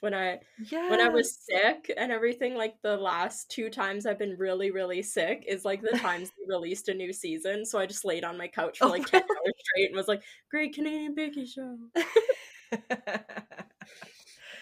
When 0.00 0.14
I 0.14 0.40
Yeah. 0.70 0.88
when 0.90 1.00
I 1.00 1.08
was 1.08 1.36
sick 1.36 1.92
and 1.96 2.10
everything, 2.10 2.54
like 2.54 2.80
the 2.82 2.96
last 2.96 3.50
two 3.50 3.68
times 3.68 4.06
I've 4.06 4.18
been 4.18 4.36
really, 4.38 4.70
really 4.70 5.02
sick 5.02 5.44
is 5.46 5.64
like 5.64 5.82
the 5.82 5.98
times 5.98 6.30
they 6.38 6.44
released 6.54 6.88
a 6.88 6.94
new 6.94 7.12
season. 7.12 7.66
So 7.66 7.78
I 7.78 7.86
just 7.86 8.04
laid 8.04 8.24
on 8.24 8.38
my 8.38 8.48
couch 8.48 8.78
for 8.78 8.88
like 8.88 9.06
10 9.06 9.22
hours 9.22 9.54
straight 9.58 9.88
and 9.88 9.96
was 9.96 10.08
like, 10.08 10.22
Great 10.50 10.74
Canadian 10.74 11.14
Baking 11.14 11.46
Show. 11.46 11.76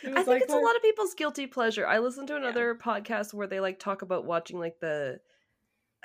I 0.04 0.23
think 0.23 0.26
like, 0.26 0.42
it's 0.42 0.52
a 0.52 0.56
lot 0.56 0.76
of 0.76 0.82
people's 0.82 1.14
guilty 1.14 1.47
pleasure. 1.47 1.87
I 1.87 1.99
listened 1.99 2.28
to 2.28 2.37
another 2.37 2.75
podcast 2.75 3.35
where 3.35 3.47
they 3.47 3.61
like 3.61 3.78
talk 3.78 4.02
about 4.02 4.25
watching 4.25 4.58
like 4.58 4.80
the 4.80 5.20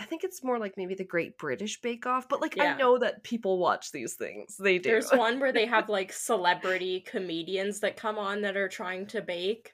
I 0.03 0.05
think 0.05 0.25
it's 0.25 0.43
more 0.43 0.59
like 0.59 0.73
maybe 0.75 0.95
the 0.95 1.05
Great 1.05 1.37
British 1.37 1.79
Bake 1.79 2.05
Off, 2.05 2.27
but 2.27 2.41
like 2.41 2.57
Yeah. 2.57 2.73
I 2.73 2.77
know 2.77 2.97
that 2.97 3.23
people 3.23 3.57
watch 3.57 3.93
these 3.93 4.15
things. 4.15 4.57
They 4.57 4.77
do. 4.77 4.89
There's 4.89 5.09
one 5.11 5.39
where 5.39 5.53
they 5.53 5.65
have 5.65 5.87
like 5.97 6.11
celebrity 6.11 6.99
comedians 6.99 7.79
that 7.79 7.95
come 7.95 8.17
on 8.17 8.41
that 8.41 8.57
are 8.57 8.67
trying 8.67 9.05
to 9.07 9.21
bake. 9.21 9.73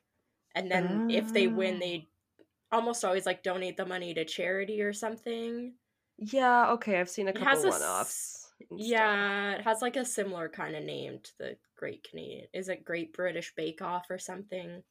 And 0.53 0.69
then 0.71 1.09
if 1.09 1.33
they 1.33 1.47
win, 1.47 1.77
Oh. 1.77 1.79
they 1.79 2.09
almost 2.71 3.03
always 3.03 3.25
like 3.25 3.41
donate 3.41 3.75
the 3.75 3.87
money 3.87 4.13
to 4.13 4.23
charity 4.23 4.83
or 4.83 4.93
something. 4.93 5.73
Yeah, 6.19 6.73
okay, 6.73 6.99
I've 6.99 7.09
seen 7.09 7.27
a 7.27 7.33
couple 7.33 7.65
a 7.65 7.69
one 7.69 7.81
offs. 7.81 8.51
s- 8.61 8.67
Yeah, 8.69 9.53
it 9.55 9.61
has 9.61 9.81
like 9.81 9.95
a 9.95 10.05
similar 10.05 10.47
kind 10.47 10.75
of 10.75 10.83
name 10.83 11.19
to 11.23 11.31
the 11.39 11.57
Great 11.75 12.03
Canadian. 12.07 12.45
Is 12.53 12.69
it 12.69 12.85
Great 12.85 13.13
British 13.13 13.53
Bake 13.55 13.81
Off 13.81 14.05
or 14.11 14.19
something? 14.19 14.83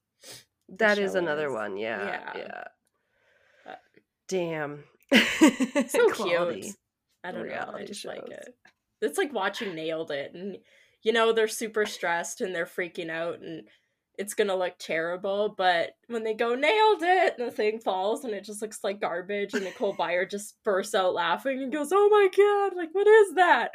That 0.68 0.98
is 0.98 1.14
another 1.14 1.46
is. 1.46 1.52
one, 1.52 1.76
yeah. 1.76 2.04
Yeah. 2.04 2.32
Yeah. 2.36 2.64
Damn. 4.26 4.84
So 5.88 6.10
cute. 6.10 6.74
I 7.24 7.32
don't 7.32 7.48
know. 7.48 7.72
I 7.74 7.84
just 7.84 8.04
like 8.04 8.28
it. 8.28 8.54
It's 9.00 9.18
like 9.18 9.32
watching 9.32 9.74
Nailed 9.74 10.10
It, 10.10 10.34
and 10.34 10.58
you 11.02 11.12
know 11.12 11.32
they're 11.32 11.48
super 11.48 11.86
stressed 11.86 12.40
and 12.40 12.54
they're 12.54 12.66
freaking 12.66 13.10
out, 13.10 13.40
and 13.40 13.68
it's 14.18 14.34
gonna 14.34 14.56
look 14.56 14.74
terrible. 14.78 15.54
But 15.56 15.90
when 16.08 16.24
they 16.24 16.34
go 16.34 16.54
Nailed 16.54 17.02
It, 17.02 17.34
and 17.38 17.48
the 17.48 17.52
thing 17.52 17.80
falls, 17.80 18.24
and 18.24 18.34
it 18.34 18.44
just 18.44 18.62
looks 18.62 18.80
like 18.84 19.00
garbage, 19.00 19.54
and 19.54 19.64
Nicole 19.64 19.96
Byer 19.96 20.28
just 20.28 20.56
bursts 20.64 20.94
out 20.94 21.14
laughing 21.14 21.62
and 21.62 21.72
goes, 21.72 21.90
"Oh 21.92 22.08
my 22.10 22.28
god! 22.36 22.76
Like 22.76 22.90
what 22.92 23.06
is 23.06 23.34
that?" 23.34 23.72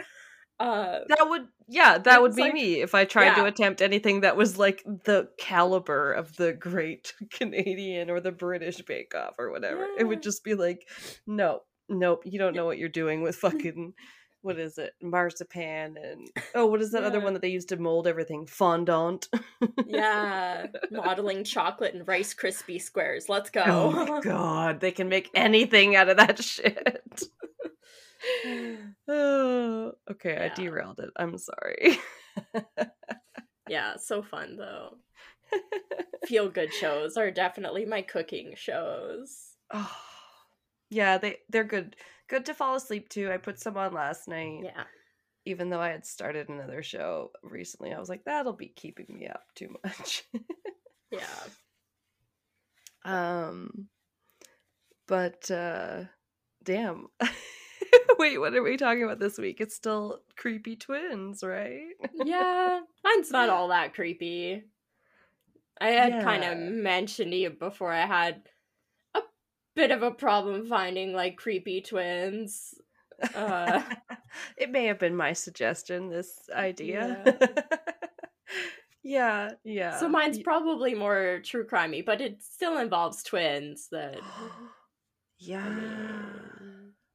Uh, 0.59 0.99
That 1.09 1.27
would 1.29 1.47
yeah, 1.67 1.97
that 1.97 2.21
would 2.21 2.35
be 2.35 2.43
like- 2.43 2.53
me 2.53 2.81
if 2.81 2.93
I 2.93 3.05
tried 3.05 3.35
to 3.35 3.45
attempt 3.45 3.81
anything 3.81 4.21
that 4.21 4.35
was 4.37 4.57
like 4.57 4.83
the 4.85 5.29
caliber 5.37 6.11
of 6.13 6.35
the 6.37 6.53
great 6.53 7.13
Canadian 7.31 8.09
or 8.09 8.19
the 8.19 8.31
British 8.31 8.81
Bake 8.81 9.13
Off 9.15 9.35
or 9.39 9.49
whatever. 9.51 9.87
It 9.97 10.03
would 10.05 10.21
just 10.21 10.43
be 10.43 10.55
like, 10.55 10.87
no, 11.25 11.61
nope, 11.89 12.23
you 12.25 12.37
don't 12.39 12.55
know 12.55 12.65
what 12.65 12.77
you're 12.77 12.89
doing 12.89 13.21
with 13.21 13.35
fucking 13.37 13.93
what 14.41 14.59
is 14.59 14.77
it? 14.77 14.91
Marzipan 15.01 15.95
and 15.97 16.27
oh, 16.53 16.65
what 16.65 16.81
is 16.81 16.91
that 16.91 17.05
other 17.05 17.21
one 17.21 17.31
that 17.31 17.41
they 17.41 17.47
used 17.47 17.69
to 17.69 17.77
mold 17.77 18.07
everything? 18.07 18.45
Fondant. 18.45 19.29
yeah, 19.87 20.65
modeling 20.91 21.45
chocolate 21.45 21.93
and 21.95 22.05
Rice 22.05 22.33
Krispie 22.33 22.81
squares. 22.81 23.29
Let's 23.29 23.49
go. 23.49 23.63
Oh 23.65 23.91
my 24.05 24.19
god, 24.23 24.81
they 24.81 24.91
can 24.91 25.07
make 25.07 25.29
anything 25.33 25.95
out 25.95 26.09
of 26.09 26.17
that 26.17 26.43
shit. 26.43 27.23
oh, 29.07 29.91
okay, 30.11 30.37
I 30.37 30.53
derailed 30.53 30.99
it. 30.99 31.09
I'm 31.15 31.37
sorry. 31.37 31.99
yeah, 33.69 33.95
so 33.97 34.21
fun 34.21 34.57
though. 34.57 34.97
Feel 36.27 36.49
good 36.49 36.73
shows 36.73 37.17
are 37.17 37.31
definitely 37.31 37.85
my 37.85 38.01
cooking 38.01 38.53
shows. 38.55 39.55
Oh, 39.73 39.95
yeah, 40.89 41.17
they 41.17 41.37
they're 41.49 41.63
good. 41.63 41.95
Good 42.29 42.45
to 42.45 42.53
fall 42.53 42.75
asleep 42.75 43.09
to. 43.09 43.31
I 43.31 43.37
put 43.37 43.59
some 43.59 43.77
on 43.77 43.93
last 43.93 44.27
night, 44.27 44.61
Yeah. 44.63 44.83
even 45.45 45.69
though 45.69 45.81
I 45.81 45.89
had 45.89 46.05
started 46.05 46.49
another 46.49 46.81
show 46.81 47.31
recently. 47.43 47.93
I 47.93 47.99
was 47.99 48.09
like, 48.09 48.23
that'll 48.25 48.53
be 48.53 48.69
keeping 48.69 49.07
me 49.09 49.27
up 49.27 49.43
too 49.55 49.75
much. 49.83 50.23
Yeah. 51.11 51.43
um, 53.05 53.87
but 55.07 55.51
uh, 55.51 56.03
damn. 56.63 57.07
Wait, 58.19 58.37
what 58.37 58.53
are 58.53 58.63
we 58.63 58.77
talking 58.77 59.03
about 59.03 59.19
this 59.19 59.37
week? 59.37 59.61
It's 59.61 59.75
still 59.75 60.21
creepy 60.35 60.75
twins, 60.75 61.43
right? 61.43 61.87
Yeah. 62.13 62.81
Mine's 63.03 63.31
not 63.31 63.49
all 63.49 63.69
that 63.69 63.93
creepy. 63.93 64.63
I 65.81 65.89
had 65.89 66.23
kind 66.23 66.43
of 66.43 66.57
mentioned 66.57 67.33
you 67.33 67.49
before 67.49 67.91
I 67.91 68.05
had 68.05 68.43
a 69.15 69.21
bit 69.75 69.91
of 69.91 70.03
a 70.03 70.11
problem 70.11 70.67
finding 70.67 71.13
like 71.13 71.35
creepy 71.35 71.81
twins. 71.81 72.75
Uh, 73.35 73.81
it 74.57 74.69
may 74.71 74.85
have 74.85 74.99
been 74.99 75.15
my 75.15 75.33
suggestion. 75.33 76.09
This 76.09 76.47
idea. 76.55 77.23
yeah, 79.03 79.51
yeah. 79.63 79.97
so 79.99 80.07
mine's 80.07 80.39
probably 80.39 80.93
more 80.93 81.41
true 81.43 81.65
crimey, 81.65 82.05
but 82.05 82.21
it 82.21 82.41
still 82.41 82.77
involves 82.77 83.23
twins 83.23 83.87
that 83.91 84.19
yeah. 85.39 85.65
I 85.65 85.69
mean, 85.69 86.72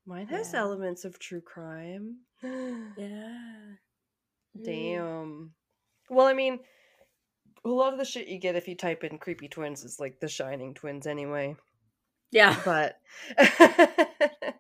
Mine 0.09 0.27
has 0.29 0.55
yeah. 0.55 0.61
elements 0.61 1.05
of 1.05 1.19
true 1.19 1.43
crime. 1.43 2.21
yeah. 2.43 3.37
Mm. 4.57 4.65
Damn. 4.65 5.51
Well, 6.09 6.27
I 6.27 6.33
mean, 6.33 6.61
a 7.63 7.69
lot 7.69 7.93
of 7.93 7.99
the 7.99 8.07
shit 8.07 8.29
you 8.29 8.39
get 8.39 8.57
if 8.57 8.67
you 8.67 8.75
type 8.75 9.05
in 9.05 9.19
creepy 9.19 9.49
twins 9.49 9.85
is 9.85 10.01
like 10.01 10.19
the 10.19 10.29
Shining 10.29 10.73
twins 10.73 11.07
anyway. 11.07 11.57
Yeah. 12.33 12.59
But 12.65 12.97
I 13.39 14.55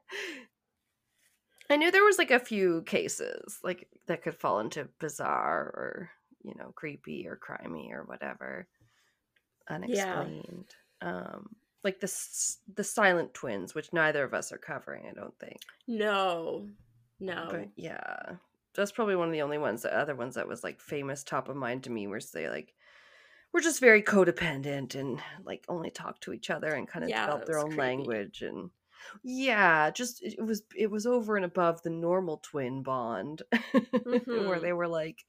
knew 1.76 1.90
there 1.90 2.04
was 2.04 2.18
like 2.18 2.30
a 2.30 2.38
few 2.38 2.82
cases 2.82 3.58
like 3.64 3.88
that 4.06 4.22
could 4.22 4.34
fall 4.34 4.60
into 4.60 4.88
bizarre 5.00 5.62
or 5.62 6.10
you 6.44 6.54
know 6.58 6.72
creepy 6.74 7.26
or 7.26 7.38
crimey 7.38 7.90
or 7.92 8.04
whatever 8.04 8.68
unexplained. 9.68 10.74
Um 11.00 11.56
like 11.84 12.00
the 12.00 12.08
the 12.74 12.84
silent 12.84 13.34
twins, 13.34 13.74
which 13.74 13.92
neither 13.92 14.24
of 14.24 14.34
us 14.34 14.52
are 14.52 14.58
covering, 14.58 15.06
I 15.08 15.12
don't 15.14 15.38
think. 15.38 15.60
No. 15.88 16.70
No. 17.18 17.48
But 17.48 17.70
yeah, 17.76 18.36
that's 18.74 18.92
probably 18.92 19.16
one 19.16 19.28
of 19.28 19.32
the 19.32 19.42
only 19.42 19.58
ones. 19.58 19.82
The 19.82 19.96
other 19.96 20.14
ones 20.14 20.34
that 20.34 20.48
was 20.48 20.62
like 20.64 20.80
famous, 20.80 21.24
top 21.24 21.48
of 21.48 21.56
mind 21.56 21.84
to 21.84 21.90
me, 21.90 22.06
were 22.06 22.20
they 22.32 22.48
like 22.48 22.74
were 23.52 23.60
just 23.60 23.80
very 23.80 24.02
codependent 24.02 24.94
and 24.96 25.22
like 25.44 25.64
only 25.68 25.90
talk 25.90 26.20
to 26.22 26.32
each 26.34 26.50
other 26.50 26.74
and 26.74 26.88
kind 26.88 27.04
of 27.04 27.14
Yeah, 27.14 27.14
develop 27.14 27.46
their 27.46 27.58
own 27.60 27.76
creepy. 27.76 27.76
language 27.76 28.42
and 28.42 28.70
yeah, 29.24 29.90
just 29.90 30.22
it 30.22 30.42
was 30.44 30.64
it 30.76 30.90
was 30.90 31.06
over 31.06 31.36
and 31.36 31.44
above 31.46 31.82
the 31.82 31.90
normal 31.90 32.38
twin 32.38 32.82
bond 32.82 33.42
where 34.30 34.60
Mhm. 34.60 34.60
they 34.60 34.72
were 34.74 34.88
like, 34.88 35.24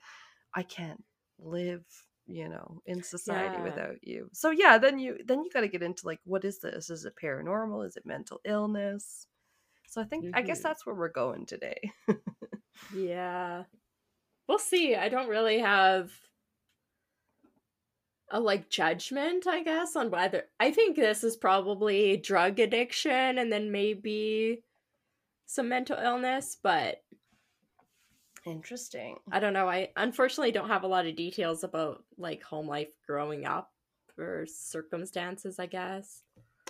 I 0.56 0.64
can't 0.64 1.04
live 1.40 1.86
you 2.32 2.48
know 2.48 2.80
in 2.86 3.02
society 3.02 3.56
Yeah. 3.58 3.64
without 3.64 3.96
you 4.04 4.30
so 4.34 4.52
yeah 4.52 4.78
then 4.78 5.00
you 5.00 5.18
then 5.26 5.44
you 5.44 5.50
got 5.52 5.62
to 5.62 5.68
get 5.68 5.82
into 5.84 6.06
like 6.06 6.20
what 6.26 6.46
is 6.46 6.60
this 6.60 6.90
is 6.90 7.04
it 7.06 7.14
paranormal 7.22 7.86
is 7.88 7.96
it 7.98 8.06
mental 8.06 8.40
illness 8.46 9.26
so 9.88 10.00
i 10.00 10.04
think 10.06 10.26
i 10.36 10.42
guess 10.44 10.60
Mhm. 10.60 10.64
that's 10.64 10.86
where 10.86 10.96
we're 10.96 11.10
going 11.10 11.46
today 11.46 11.92
Yeah. 12.96 13.64
We'll 14.48 14.58
see. 14.60 14.96
I 14.96 15.10
don't 15.10 15.28
really 15.28 15.60
have 15.60 16.12
a 18.32 18.40
like 18.40 18.70
judgment, 18.70 19.48
I 19.48 19.64
guess, 19.64 19.96
on 19.96 20.12
whether 20.12 20.44
I 20.60 20.72
think 20.72 20.96
this 20.96 21.24
is 21.24 21.36
probably 21.36 22.18
drug 22.18 22.60
addiction 22.60 23.38
and 23.38 23.52
then 23.52 23.72
maybe 23.72 24.64
some 25.46 25.68
mental 25.70 25.98
illness, 25.98 26.58
but 26.62 27.02
Interesting. 28.46 29.18
I 29.32 29.40
don't 29.40 29.54
know. 29.54 29.68
I 29.70 29.90
unfortunately 29.96 30.52
don't 30.52 30.70
have 30.70 30.84
a 30.84 30.88
lot 30.88 31.06
of 31.06 31.16
details 31.16 31.64
about 31.64 32.04
like 32.18 32.42
home 32.44 32.68
life 32.68 32.90
growing 33.06 33.46
up 33.46 33.72
or 34.18 34.46
circumstances, 34.48 35.60
I 35.60 35.66
guess. 35.66 36.22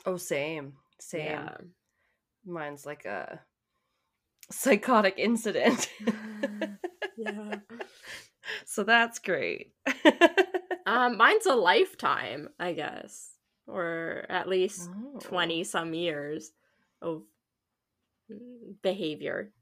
Oh, 0.05 0.17
same. 0.17 0.73
Same. 0.99 1.25
Yeah. 1.25 1.57
Mine's 2.45 2.85
like 2.85 3.05
a 3.05 3.39
psychotic 4.51 5.15
incident. 5.17 5.89
yeah. 7.17 7.55
so 8.65 8.83
that's 8.83 9.19
great. 9.19 9.73
Um, 10.85 11.17
mine's 11.17 11.45
a 11.45 11.53
lifetime, 11.53 12.49
I 12.59 12.73
guess, 12.73 13.29
or 13.67 14.25
at 14.27 14.49
least 14.49 14.89
Oh. 14.91 15.19
20 15.19 15.63
some 15.63 15.93
years 15.93 16.51
of 16.99 17.21
mm, 18.31 18.73
behavior. 18.81 19.53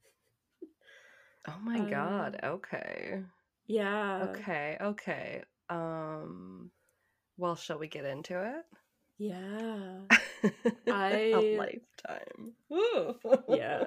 Oh 1.48 1.56
my 1.64 1.80
Um, 1.80 1.90
god. 1.90 2.40
Okay. 2.44 3.20
Yeah. 3.68 4.24
Okay. 4.24 4.78
Okay. 4.82 5.44
Um 5.70 6.72
well, 7.38 7.56
shall 7.56 7.78
we 7.78 7.88
get 7.88 8.06
into 8.06 8.42
it? 8.42 8.66
Yeah. 9.18 10.00
a 10.88 10.92
I- 10.92 11.58
lifetime. 11.58 12.54
Ooh. 12.72 13.16
Yeah. 13.50 13.84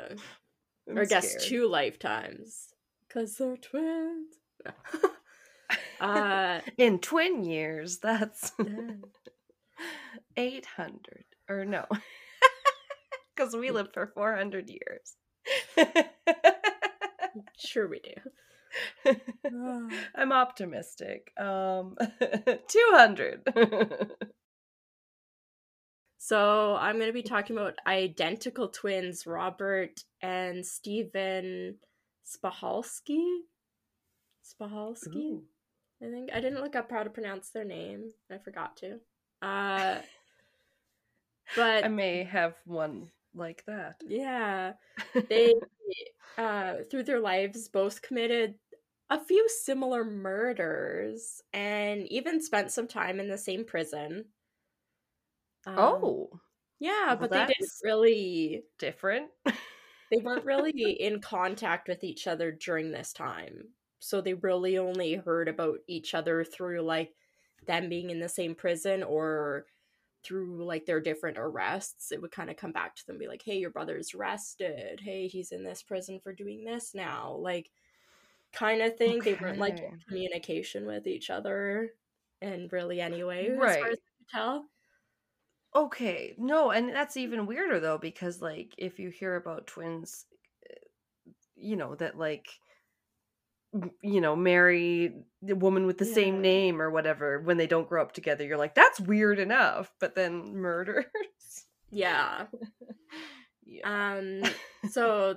I'm 0.88 0.96
or 0.96 1.02
I 1.02 1.04
guess 1.06 1.34
scared. 1.34 1.48
two 1.48 1.68
lifetimes. 1.68 2.68
Because 3.06 3.36
they're 3.36 3.56
twins. 3.56 4.34
uh, 6.00 6.60
in 6.78 6.98
twin 6.98 7.44
years. 7.44 7.98
That's 7.98 8.52
800 10.36 11.24
or 11.48 11.64
no. 11.64 11.86
Cuz 13.36 13.54
we 13.54 13.70
lived 13.70 13.92
for 13.94 14.06
400 14.06 14.68
years. 14.70 15.16
Sure 17.58 17.88
we 17.88 18.00
do. 18.00 19.14
I'm 20.14 20.32
optimistic. 20.32 21.32
Um 21.38 21.96
200. 22.68 23.52
So 26.22 26.76
I'm 26.76 26.96
going 26.96 27.08
to 27.08 27.14
be 27.14 27.22
talking 27.22 27.56
about 27.56 27.78
identical 27.86 28.68
twins, 28.68 29.26
Robert 29.26 30.04
and 30.20 30.64
Stephen 30.66 31.76
Spahalski. 32.26 33.38
Spahalski, 34.44 35.16
Ooh. 35.16 35.42
I 36.02 36.10
think. 36.10 36.30
I 36.32 36.40
didn't 36.40 36.60
look 36.60 36.76
up 36.76 36.90
how 36.90 37.04
to 37.04 37.10
pronounce 37.10 37.48
their 37.48 37.64
name. 37.64 38.10
I 38.30 38.36
forgot 38.36 38.76
to. 38.76 39.00
Uh, 39.40 40.00
but 41.56 41.86
I 41.86 41.88
may 41.88 42.24
have 42.24 42.54
one 42.66 43.10
like 43.34 43.64
that. 43.66 43.96
yeah, 44.06 44.72
they 45.28 45.54
uh, 46.38 46.76
through 46.90 47.04
their 47.04 47.20
lives 47.20 47.68
both 47.68 48.02
committed 48.02 48.54
a 49.10 49.22
few 49.22 49.48
similar 49.48 50.04
murders 50.04 51.42
and 51.52 52.06
even 52.08 52.40
spent 52.40 52.70
some 52.70 52.86
time 52.86 53.18
in 53.18 53.28
the 53.28 53.38
same 53.38 53.64
prison. 53.64 54.24
Um, 55.66 55.74
oh, 55.76 56.30
yeah, 56.78 57.08
well, 57.08 57.16
but 57.16 57.30
they 57.30 57.46
didn't 57.46 57.70
really 57.82 58.62
different. 58.78 59.30
they 59.44 60.16
weren't 60.22 60.44
really 60.44 60.92
in 60.92 61.20
contact 61.20 61.88
with 61.88 62.04
each 62.04 62.26
other 62.26 62.52
during 62.52 62.90
this 62.90 63.12
time. 63.12 63.68
So 63.98 64.20
they 64.20 64.34
really 64.34 64.78
only 64.78 65.14
heard 65.14 65.48
about 65.48 65.80
each 65.86 66.14
other 66.14 66.44
through 66.44 66.80
like 66.82 67.12
them 67.66 67.88
being 67.88 68.10
in 68.10 68.20
the 68.20 68.28
same 68.28 68.54
prison 68.54 69.02
or 69.02 69.66
through 70.22 70.64
like 70.64 70.86
their 70.86 71.00
different 71.00 71.38
arrests. 71.38 72.12
It 72.12 72.20
would 72.22 72.32
kind 72.32 72.50
of 72.50 72.56
come 72.56 72.72
back 72.72 72.96
to 72.96 73.06
them 73.06 73.18
be 73.18 73.28
like, 73.28 73.42
"Hey, 73.42 73.58
your 73.58 73.70
brother's 73.70 74.14
arrested. 74.14 75.00
Hey, 75.00 75.28
he's 75.28 75.52
in 75.52 75.64
this 75.64 75.82
prison 75.82 76.20
for 76.20 76.32
doing 76.34 76.64
this 76.64 76.94
now." 76.94 77.34
Like 77.34 77.72
kind 78.52 78.82
of 78.82 78.96
thing. 78.98 79.22
They 79.24 79.34
weren't 79.34 79.58
like 79.58 79.78
in 79.82 79.88
communication 80.08 80.86
with 80.86 81.06
each 81.06 81.30
other 81.30 81.94
and 82.42 82.72
really 82.72 83.00
anyway, 83.00 83.48
as 83.64 83.76
Right. 83.76 83.78
far 83.78 83.90
as 83.92 83.98
I 83.98 84.10
could 84.18 84.28
tell. 84.28 84.70
Okay, 85.74 86.34
no, 86.36 86.70
and 86.72 86.88
that's 86.90 87.16
even 87.16 87.46
weirder 87.46 87.78
though 87.80 87.98
because 87.98 88.42
like 88.42 88.74
if 88.76 88.98
you 88.98 89.10
hear 89.10 89.36
about 89.36 89.66
twins, 89.68 90.26
uh, 90.68 90.74
you 91.56 91.76
know 91.76 91.94
that 91.96 92.18
like 92.18 92.60
you 94.02 94.20
know 94.20 94.34
marry 94.34 95.14
the 95.42 95.54
woman 95.54 95.86
with 95.86 95.98
the 95.98 96.06
Yeah. 96.06 96.14
same 96.14 96.40
name 96.40 96.82
or 96.82 96.90
whatever 96.90 97.40
when 97.40 97.56
they 97.56 97.66
don't 97.66 97.88
grow 97.88 98.02
up 98.02 98.12
together, 98.12 98.44
you're 98.44 98.58
like 98.58 98.74
that's 98.74 99.00
weird 99.00 99.38
enough, 99.38 99.92
but 100.00 100.14
then 100.14 100.54
murders. 100.56 101.06
Yeah. 101.90 102.46
yeah. 103.64 104.16
Um, 104.18 104.42
so 104.90 105.36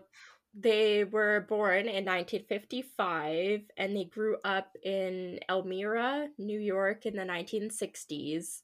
they 0.56 1.04
were 1.04 1.46
born 1.50 1.88
in 1.88 2.06
1955 2.06 3.62
and 3.78 3.96
they 3.96 4.06
grew 4.06 4.38
up 4.44 4.76
in 4.84 5.40
Elmira, 5.50 6.28
New 6.38 6.60
York 6.60 7.06
in 7.06 7.16
the 7.16 7.24
1960s. 7.24 8.62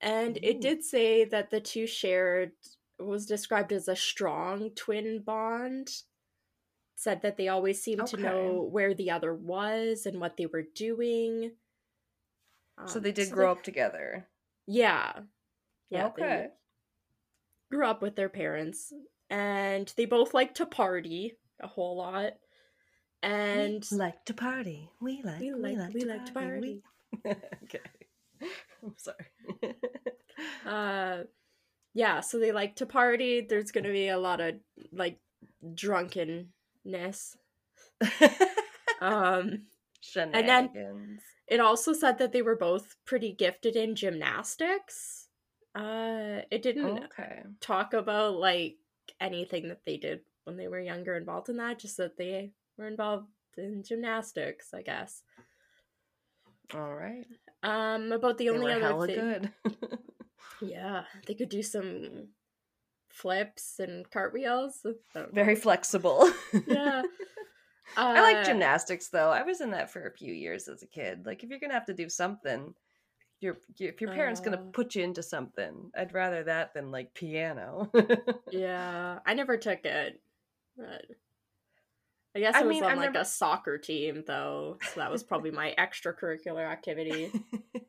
And 0.00 0.36
Ooh. 0.36 0.40
it 0.42 0.60
did 0.60 0.82
say 0.82 1.24
that 1.24 1.50
the 1.50 1.60
two 1.60 1.86
shared 1.86 2.52
was 2.98 3.26
described 3.26 3.72
as 3.72 3.88
a 3.88 3.96
strong 3.96 4.70
twin 4.74 5.22
bond. 5.24 5.88
Said 6.98 7.20
that 7.22 7.36
they 7.36 7.48
always 7.48 7.82
seemed 7.82 8.06
to 8.06 8.16
know 8.16 8.66
where 8.70 8.94
the 8.94 9.10
other 9.10 9.34
was 9.34 10.06
and 10.06 10.18
what 10.18 10.38
they 10.38 10.46
were 10.46 10.64
doing. 10.74 11.52
so 12.86 12.96
Um, 12.98 13.02
they 13.02 13.12
did 13.12 13.28
so 13.28 13.34
grow 13.34 13.52
up 13.52 13.62
together. 13.62 14.26
Yeah. 14.66 15.12
Yeah. 15.90 16.10
they- 16.16 16.24
okay. 16.24 16.48
grew 17.70 17.86
up 17.86 18.00
with 18.00 18.16
their 18.16 18.30
parents 18.30 18.92
and 19.28 19.92
they 19.96 20.06
both 20.06 20.32
like 20.32 20.54
to 20.54 20.64
party 20.64 21.36
a 21.60 21.66
whole 21.66 21.96
lot 21.96 22.32
and 23.22 23.84
we 23.90 23.98
like 23.98 24.24
to 24.24 24.34
party. 24.34 24.90
We 25.00 25.20
like. 25.22 25.40
we 25.40 25.52
like 25.52 25.92
we 25.92 26.04
like 26.04 26.26
to 26.26 26.32
party 26.32 26.82
We... 27.24 27.30
okay. 27.64 27.80
I'm 28.82 28.94
sorry. 28.96 29.26
uh 30.66 31.24
yeah 31.94 32.20
so 32.20 32.38
they 32.38 32.52
like 32.52 32.76
to 32.76 32.86
party 32.86 33.40
there's 33.40 33.70
gonna 33.70 33.90
be 33.90 34.08
a 34.08 34.18
lot 34.18 34.40
of 34.40 34.54
like 34.92 35.18
drunkenness 36.86 37.36
um 39.00 39.62
Shenanigans. 40.00 41.20
it 41.48 41.60
also 41.60 41.92
said 41.92 42.18
that 42.18 42.32
they 42.32 42.42
were 42.42 42.56
both 42.56 42.96
pretty 43.04 43.32
gifted 43.32 43.76
in 43.76 43.94
gymnastics 43.96 45.28
uh 45.74 46.40
it 46.50 46.62
didn't 46.62 47.04
okay. 47.04 47.42
talk 47.60 47.92
about 47.92 48.34
like 48.36 48.76
anything 49.20 49.68
that 49.68 49.84
they 49.84 49.96
did 49.96 50.20
when 50.44 50.56
they 50.56 50.68
were 50.68 50.80
younger 50.80 51.14
involved 51.16 51.48
in 51.48 51.56
that 51.56 51.78
just 51.78 51.96
that 51.96 52.16
they 52.16 52.52
were 52.78 52.86
involved 52.86 53.26
in 53.56 53.82
gymnastics 53.82 54.72
i 54.74 54.82
guess 54.82 55.22
All 56.74 56.94
right. 56.94 57.26
um 57.62 58.12
about 58.12 58.38
the 58.38 58.48
They 58.48 58.50
only 58.50 58.72
other 58.72 59.06
thing 59.06 59.50
good. 59.64 59.98
yeah 60.60 61.04
they 61.26 61.34
could 61.34 61.48
do 61.48 61.62
some 61.62 62.28
flips 63.16 63.78
and 63.78 64.08
cartwheels 64.10 64.84
I. 65.14 65.26
Very 65.32 65.56
flexible. 65.66 66.30
yeah 66.66 67.02
I 67.96 68.20
like 68.20 68.36
Uh, 68.38 68.44
gymnastics 68.44 69.08
though. 69.08 69.30
I 69.30 69.42
was 69.42 69.60
in 69.60 69.70
that 69.70 69.90
for 69.90 70.06
a 70.06 70.12
few 70.12 70.34
years 70.34 70.68
as 70.68 70.82
a 70.82 70.86
kid. 70.86 71.24
Like 71.24 71.42
if 71.42 71.50
you're 71.50 71.58
gonna 71.60 71.72
have 71.74 71.86
to 71.86 71.94
do 71.94 72.08
something, 72.08 72.74
your 73.40 73.58
if 73.78 74.00
your 74.00 74.10
parents 74.12 74.40
gonna 74.40 74.56
Uh. 74.58 74.70
put 74.72 74.94
you 74.94 75.02
into 75.04 75.22
something, 75.22 75.90
I'd 75.96 76.12
rather 76.12 76.42
that 76.44 76.74
than 76.74 76.90
like 76.90 77.14
piano. 77.14 77.90
yeah 78.50 79.18
i 79.24 79.34
never 79.34 79.56
took 79.56 79.84
it 79.84 80.20
but 80.76 81.04
i 82.34 82.40
guess 82.40 82.54
it 82.54 82.58
I 82.58 82.62
was 82.64 82.74
mean, 82.74 82.84
on 82.84 82.90
I've 82.92 82.98
like 82.98 83.12
never- 83.12 83.22
a 83.22 83.24
soccer 83.24 83.78
team 83.78 84.24
though 84.26 84.78
so 84.92 85.00
that 85.00 85.10
was 85.10 85.22
probably 85.22 85.50
my 85.52 85.74
extracurricular 85.78 86.66
activity 86.70 87.30
I 87.34 87.80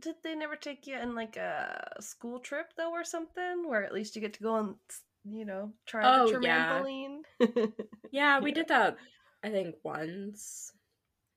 did 0.00 0.16
they 0.22 0.34
never 0.34 0.56
take 0.56 0.86
you 0.86 0.96
in 0.98 1.14
like 1.14 1.36
a 1.36 1.96
school 2.00 2.40
trip 2.40 2.72
though, 2.76 2.90
or 2.92 3.04
something, 3.04 3.68
where 3.68 3.84
at 3.84 3.92
least 3.94 4.14
you 4.16 4.20
get 4.22 4.34
to 4.34 4.42
go 4.42 4.54
on, 4.54 4.76
you 5.24 5.44
know, 5.44 5.72
try 5.86 6.02
Oh, 6.04 6.26
the 6.30 6.38
trampoline? 6.46 7.22
yeah 8.12 8.40
we 8.40 8.50
Yeah. 8.50 8.54
did 8.54 8.68
that 8.68 8.96
i 9.42 9.50
think 9.50 9.74
once 9.82 10.72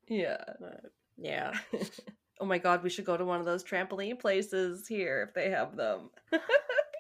yeah. 0.08 0.44
but 0.60 0.82
yeah 1.18 1.54
oh 2.40 2.46
my 2.46 2.58
god, 2.60 2.84
we 2.84 2.90
should 2.90 3.06
go 3.06 3.18
to 3.18 3.26
one 3.26 3.40
of 3.40 3.46
those 3.46 3.64
trampoline 3.64 4.20
places 4.20 4.88
here 4.88 5.26
if 5.28 5.34
they 5.34 5.50
have 5.50 5.76
them. 5.76 6.10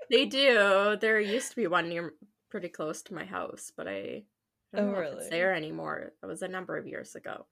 They 0.10 0.26
do. 0.26 0.98
There 1.00 1.20
used 1.20 1.50
to 1.50 1.56
be 1.58 1.67
one 1.67 1.89
near 1.89 2.13
pretty 2.50 2.70
close 2.70 3.02
to 3.04 3.13
my 3.13 3.26
house, 3.26 3.72
but 3.76 3.88
I, 3.88 4.24
don't 4.74 4.89
Oh, 4.89 4.91
know 4.93 5.00
if 5.00 5.12
it's 5.12 5.12
really? 5.15 5.30
there 5.30 5.54
anymore. 5.54 6.13
That 6.22 6.28
was 6.28 6.41
a 6.41 6.48
number 6.48 6.78
of 6.78 6.88
years 6.88 7.13
ago. 7.15 7.46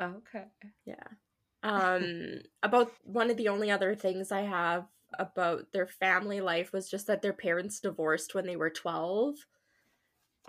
Okay. 0.00 0.44
Yeah. 0.86 0.94
Um 1.62 2.40
about 2.62 2.92
one 3.04 3.30
of 3.30 3.36
the 3.36 3.48
only 3.48 3.70
other 3.70 3.94
things 3.94 4.32
I 4.32 4.42
have 4.42 4.86
about 5.18 5.72
their 5.72 5.86
family 5.86 6.40
life 6.40 6.72
was 6.72 6.88
just 6.90 7.06
that 7.08 7.22
their 7.22 7.32
parents 7.32 7.80
divorced 7.80 8.34
when 8.34 8.46
they 8.46 8.56
were 8.56 8.70
12. 8.70 9.36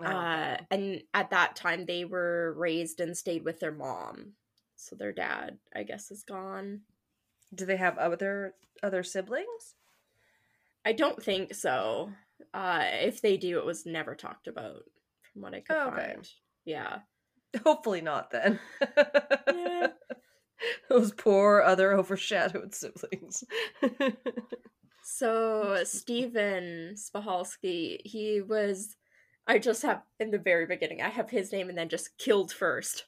Uh 0.04 0.58
and 0.70 1.02
at 1.14 1.30
that 1.30 1.56
time 1.56 1.86
they 1.86 2.04
were 2.04 2.54
raised 2.56 3.00
and 3.00 3.16
stayed 3.16 3.44
with 3.44 3.60
their 3.60 3.72
mom. 3.72 4.34
So 4.76 4.96
their 4.96 5.12
dad, 5.12 5.58
I 5.74 5.84
guess, 5.84 6.10
is 6.10 6.24
gone. 6.24 6.82
Do 7.54 7.66
they 7.66 7.76
have 7.76 7.98
other 7.98 8.56
other 8.82 9.02
siblings? 9.02 9.76
I 10.84 10.92
don't 10.92 11.22
think 11.22 11.54
so. 11.54 12.12
Uh 12.52 12.84
if 12.92 13.20
they 13.20 13.36
do, 13.36 13.58
it 13.58 13.64
was 13.66 13.86
never 13.86 14.14
talked 14.14 14.48
about. 14.48 14.84
from 15.32 15.42
what 15.42 15.54
I 15.54 15.60
could 15.60 15.76
Oh, 15.76 15.88
okay. 15.88 16.14
find. 16.14 16.28
Yeah. 16.64 17.00
Hopefully 17.64 18.00
not 18.00 18.30
then. 18.30 18.58
Yeah. 19.48 19.92
Those 20.88 21.12
poor 21.12 21.62
other 21.62 21.92
overshadowed 21.92 22.74
siblings. 22.74 23.44
So 25.04 25.82
Stephen 25.84 26.94
Spahalski, 26.96 27.98
he 28.04 28.40
was 28.40 28.96
I 29.46 29.58
just 29.58 29.82
have 29.82 30.02
in 30.20 30.30
the 30.30 30.38
very 30.38 30.66
beginning, 30.66 31.02
I 31.02 31.08
have 31.08 31.28
his 31.28 31.52
name 31.52 31.68
and 31.68 31.76
then 31.76 31.88
just 31.88 32.16
killed 32.18 32.52
first. 32.52 33.06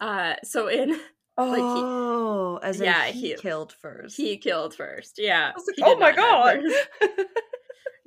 Uh 0.00 0.34
so 0.42 0.68
in 0.68 0.98
oh, 1.38 2.58
as 2.62 2.80
in 2.80 2.86
yeah, 2.86 3.04
he, 3.06 3.28
he- 3.30 3.34
killed 3.36 3.72
first. 3.80 4.16
he 4.16 4.36
killed 4.38 4.74
first. 4.74 5.18
Yeah. 5.18 5.52
Like, 5.54 5.76
oh 5.82 5.98
my 5.98 6.12
god. 6.12 6.60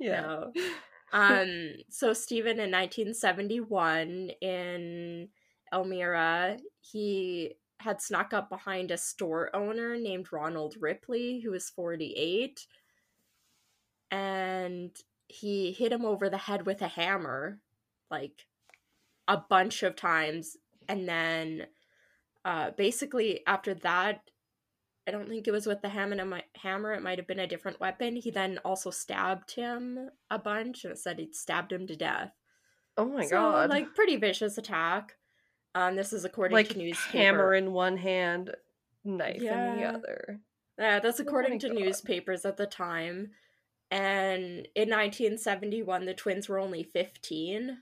yeah. 0.00 0.20
No. 0.22 0.52
Um 1.12 1.70
so 1.90 2.12
Stephen 2.12 2.58
in 2.58 2.70
1971 2.70 4.30
in 4.40 5.28
Elmira, 5.72 6.58
he 6.80 7.54
had 7.80 8.00
snuck 8.00 8.32
up 8.32 8.48
behind 8.48 8.90
a 8.90 8.96
store 8.96 9.54
owner 9.54 9.96
named 9.96 10.32
Ronald 10.32 10.76
Ripley 10.80 11.40
who 11.40 11.50
was 11.50 11.70
48 11.70 12.66
and 14.10 14.90
he 15.28 15.72
hit 15.72 15.92
him 15.92 16.04
over 16.04 16.28
the 16.28 16.38
head 16.38 16.66
with 16.66 16.82
a 16.82 16.88
hammer 16.88 17.60
like 18.10 18.46
a 19.28 19.36
bunch 19.36 19.82
of 19.82 19.96
times 19.96 20.56
and 20.88 21.08
then 21.08 21.66
uh 22.44 22.70
basically 22.76 23.40
after 23.46 23.74
that 23.74 24.22
I 25.10 25.12
don't 25.12 25.28
think 25.28 25.48
it 25.48 25.50
was 25.50 25.66
with 25.66 25.82
the 25.82 25.88
hammer. 25.88 26.40
Hammer, 26.56 26.92
it 26.92 27.02
might 27.02 27.18
have 27.18 27.26
been 27.26 27.40
a 27.40 27.46
different 27.46 27.80
weapon. 27.80 28.14
He 28.14 28.30
then 28.30 28.58
also 28.64 28.90
stabbed 28.90 29.50
him 29.52 30.10
a 30.30 30.38
bunch, 30.38 30.84
and 30.84 30.92
it 30.92 30.98
said 30.98 31.18
he 31.18 31.32
stabbed 31.32 31.72
him 31.72 31.86
to 31.88 31.96
death. 31.96 32.32
Oh 32.96 33.06
my 33.06 33.24
so, 33.24 33.30
god. 33.30 33.70
like 33.70 33.94
pretty 33.94 34.16
vicious 34.16 34.56
attack. 34.56 35.16
Um, 35.74 35.96
this 35.96 36.12
is 36.12 36.24
according 36.24 36.56
like 36.56 36.70
to 36.70 36.78
newspaper. 36.78 37.18
hammer 37.18 37.54
in 37.54 37.72
one 37.72 37.96
hand, 37.96 38.54
knife 39.04 39.40
in 39.42 39.76
the 39.76 39.84
other. 39.84 40.40
Yeah, 40.78 40.98
that's 41.00 41.20
Oh 41.20 41.24
according 41.24 41.58
to 41.60 41.68
God. 41.68 41.76
newspapers 41.78 42.44
at 42.44 42.56
the 42.56 42.66
time. 42.66 43.30
And 43.90 44.68
in 44.74 44.88
1971, 44.88 46.04
the 46.06 46.14
twins 46.14 46.48
were 46.48 46.58
only 46.58 46.82
15. 46.82 47.78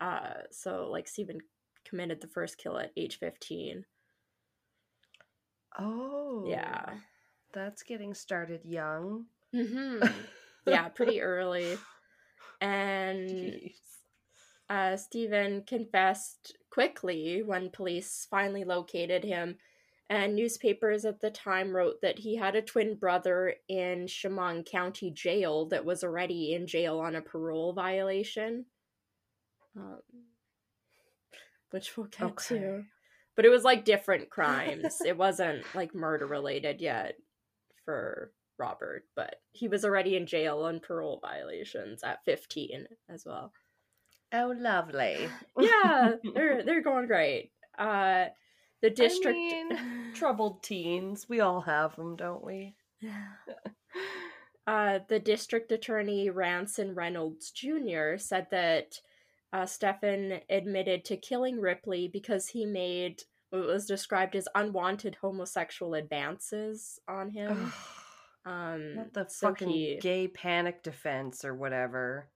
Uh, 0.00 0.32
so 0.50 0.88
like 0.90 1.06
Stephen 1.08 1.40
committed 1.84 2.20
the 2.20 2.26
first 2.26 2.58
kill 2.58 2.78
at 2.78 2.92
age 2.96 3.18
15. 3.18 3.84
Oh. 5.78 6.44
Yeah. 6.46 6.84
That's 7.52 7.82
getting 7.82 8.14
started 8.14 8.62
young. 8.64 9.26
hmm 9.52 10.00
yeah, 10.66 10.88
pretty 10.88 11.20
early. 11.22 11.78
And 12.60 13.28
Jeez. 13.28 13.74
Uh, 14.74 14.96
Stephen 14.96 15.62
confessed 15.62 16.56
quickly 16.68 17.42
when 17.44 17.70
police 17.70 18.26
finally 18.28 18.64
located 18.64 19.22
him. 19.22 19.56
And 20.10 20.34
newspapers 20.34 21.04
at 21.04 21.20
the 21.20 21.30
time 21.30 21.74
wrote 21.74 22.00
that 22.02 22.18
he 22.18 22.36
had 22.36 22.56
a 22.56 22.62
twin 22.62 22.96
brother 22.96 23.54
in 23.68 24.06
Chemung 24.06 24.64
County 24.64 25.10
Jail 25.12 25.66
that 25.66 25.84
was 25.84 26.02
already 26.02 26.52
in 26.54 26.66
jail 26.66 26.98
on 26.98 27.14
a 27.14 27.22
parole 27.22 27.72
violation. 27.72 28.66
Um, 29.76 30.00
which 31.70 31.96
we'll 31.96 32.06
get 32.06 32.22
Okay. 32.22 32.58
to. 32.58 32.84
But 33.36 33.44
it 33.44 33.50
was 33.50 33.64
like 33.64 33.84
different 33.84 34.28
crimes. 34.28 35.00
it 35.06 35.16
wasn't 35.16 35.64
like 35.74 35.94
murder 35.94 36.26
related 36.26 36.80
yet 36.80 37.14
for 37.84 38.32
Robert, 38.58 39.04
but 39.14 39.36
he 39.52 39.68
was 39.68 39.84
already 39.84 40.16
in 40.16 40.26
jail 40.26 40.60
on 40.60 40.80
parole 40.80 41.20
violations 41.22 42.02
at 42.02 42.24
15 42.24 42.86
as 43.08 43.24
well 43.24 43.52
Oh, 44.34 44.52
lovely. 44.58 45.28
yeah, 45.60 46.12
they're 46.34 46.64
they're 46.64 46.82
going 46.82 47.06
great. 47.06 47.52
Uh, 47.78 48.26
the 48.82 48.90
district. 48.90 49.36
mean, 49.36 50.12
Troubled 50.14 50.62
teens. 50.62 51.26
We 51.28 51.40
all 51.40 51.60
have 51.62 51.94
them, 51.96 52.16
don't 52.16 52.44
we? 52.44 52.74
uh, 54.66 54.98
the 55.08 55.20
district 55.20 55.70
attorney 55.72 56.30
Ranson 56.30 56.94
Reynolds 56.94 57.50
Jr. 57.50 58.16
said 58.16 58.46
that 58.50 59.00
uh, 59.52 59.66
Stefan 59.66 60.40
admitted 60.50 61.04
to 61.06 61.16
killing 61.16 61.60
Ripley 61.60 62.08
because 62.08 62.48
he 62.48 62.64
made 62.66 63.22
what 63.50 63.66
was 63.66 63.86
described 63.86 64.34
as 64.34 64.48
unwanted 64.54 65.16
homosexual 65.20 65.94
advances 65.94 66.98
on 67.08 67.30
him. 67.30 67.72
Um, 68.46 68.96
Not 68.96 69.12
the 69.14 69.26
so 69.28 69.48
fucking 69.48 69.70
he- 69.70 69.98
gay 70.02 70.28
panic 70.28 70.82
defense 70.82 71.44
or 71.44 71.54
whatever. 71.54 72.28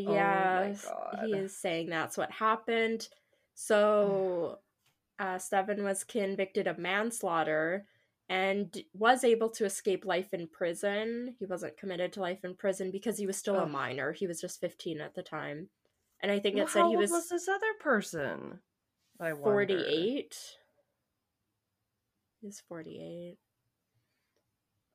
Yeah, 0.00 0.74
God. 0.82 1.18
he 1.22 1.32
is 1.32 1.56
saying 1.56 1.88
that's 1.90 2.16
what 2.16 2.30
happened. 2.30 3.08
So, 3.54 4.58
uh, 5.18 5.38
Stephen 5.38 5.84
was 5.84 6.04
convicted 6.04 6.66
of 6.66 6.78
manslaughter 6.78 7.86
and 8.28 8.82
was 8.94 9.22
able 9.22 9.50
to 9.50 9.64
escape 9.64 10.04
life 10.04 10.32
in 10.34 10.48
prison. 10.48 11.36
He 11.38 11.46
wasn't 11.46 11.76
committed 11.76 12.12
to 12.14 12.20
life 12.20 12.44
in 12.44 12.54
prison 12.54 12.90
because 12.90 13.18
he 13.18 13.26
was 13.26 13.36
still 13.36 13.56
a 13.56 13.66
minor. 13.66 14.12
He 14.12 14.26
was 14.26 14.40
just 14.40 14.60
15 14.60 15.00
at 15.00 15.14
the 15.14 15.22
time. 15.22 15.68
And 16.20 16.32
I 16.32 16.38
think 16.40 16.56
Well, 16.56 16.64
it 16.64 16.70
said 16.70 16.80
how 16.80 16.88
he 16.88 16.96
old 16.96 17.02
was, 17.02 17.10
was 17.10 17.28
this 17.28 17.48
other 17.48 17.72
person? 17.80 18.60
I 19.20 19.34
wonder. 19.34 19.42
48. 19.52 20.36
He's 22.40 22.62
48. 22.68 23.38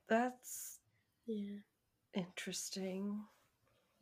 That's 0.07 0.79
Yeah. 1.27 1.59
interesting. 2.13 3.23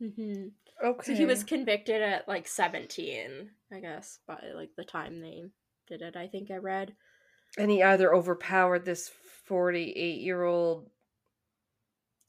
Hmm 0.00 0.48
Okay. 0.84 1.12
So 1.12 1.14
he 1.18 1.26
was 1.26 1.42
convicted 1.42 2.02
at 2.02 2.28
like 2.28 2.46
17, 2.46 3.50
I 3.72 3.80
guess, 3.80 4.20
by 4.28 4.38
like 4.54 4.70
the 4.76 4.84
time 4.84 5.20
they 5.20 5.42
did 5.88 6.02
it. 6.02 6.16
I 6.16 6.28
think 6.28 6.50
I 6.52 6.56
read. 6.58 6.94
and 7.56 7.68
he 7.70 7.82
either 7.82 8.14
overpowered 8.14 8.84
this 8.84 9.10
forty-eight-year-old, 9.46 10.88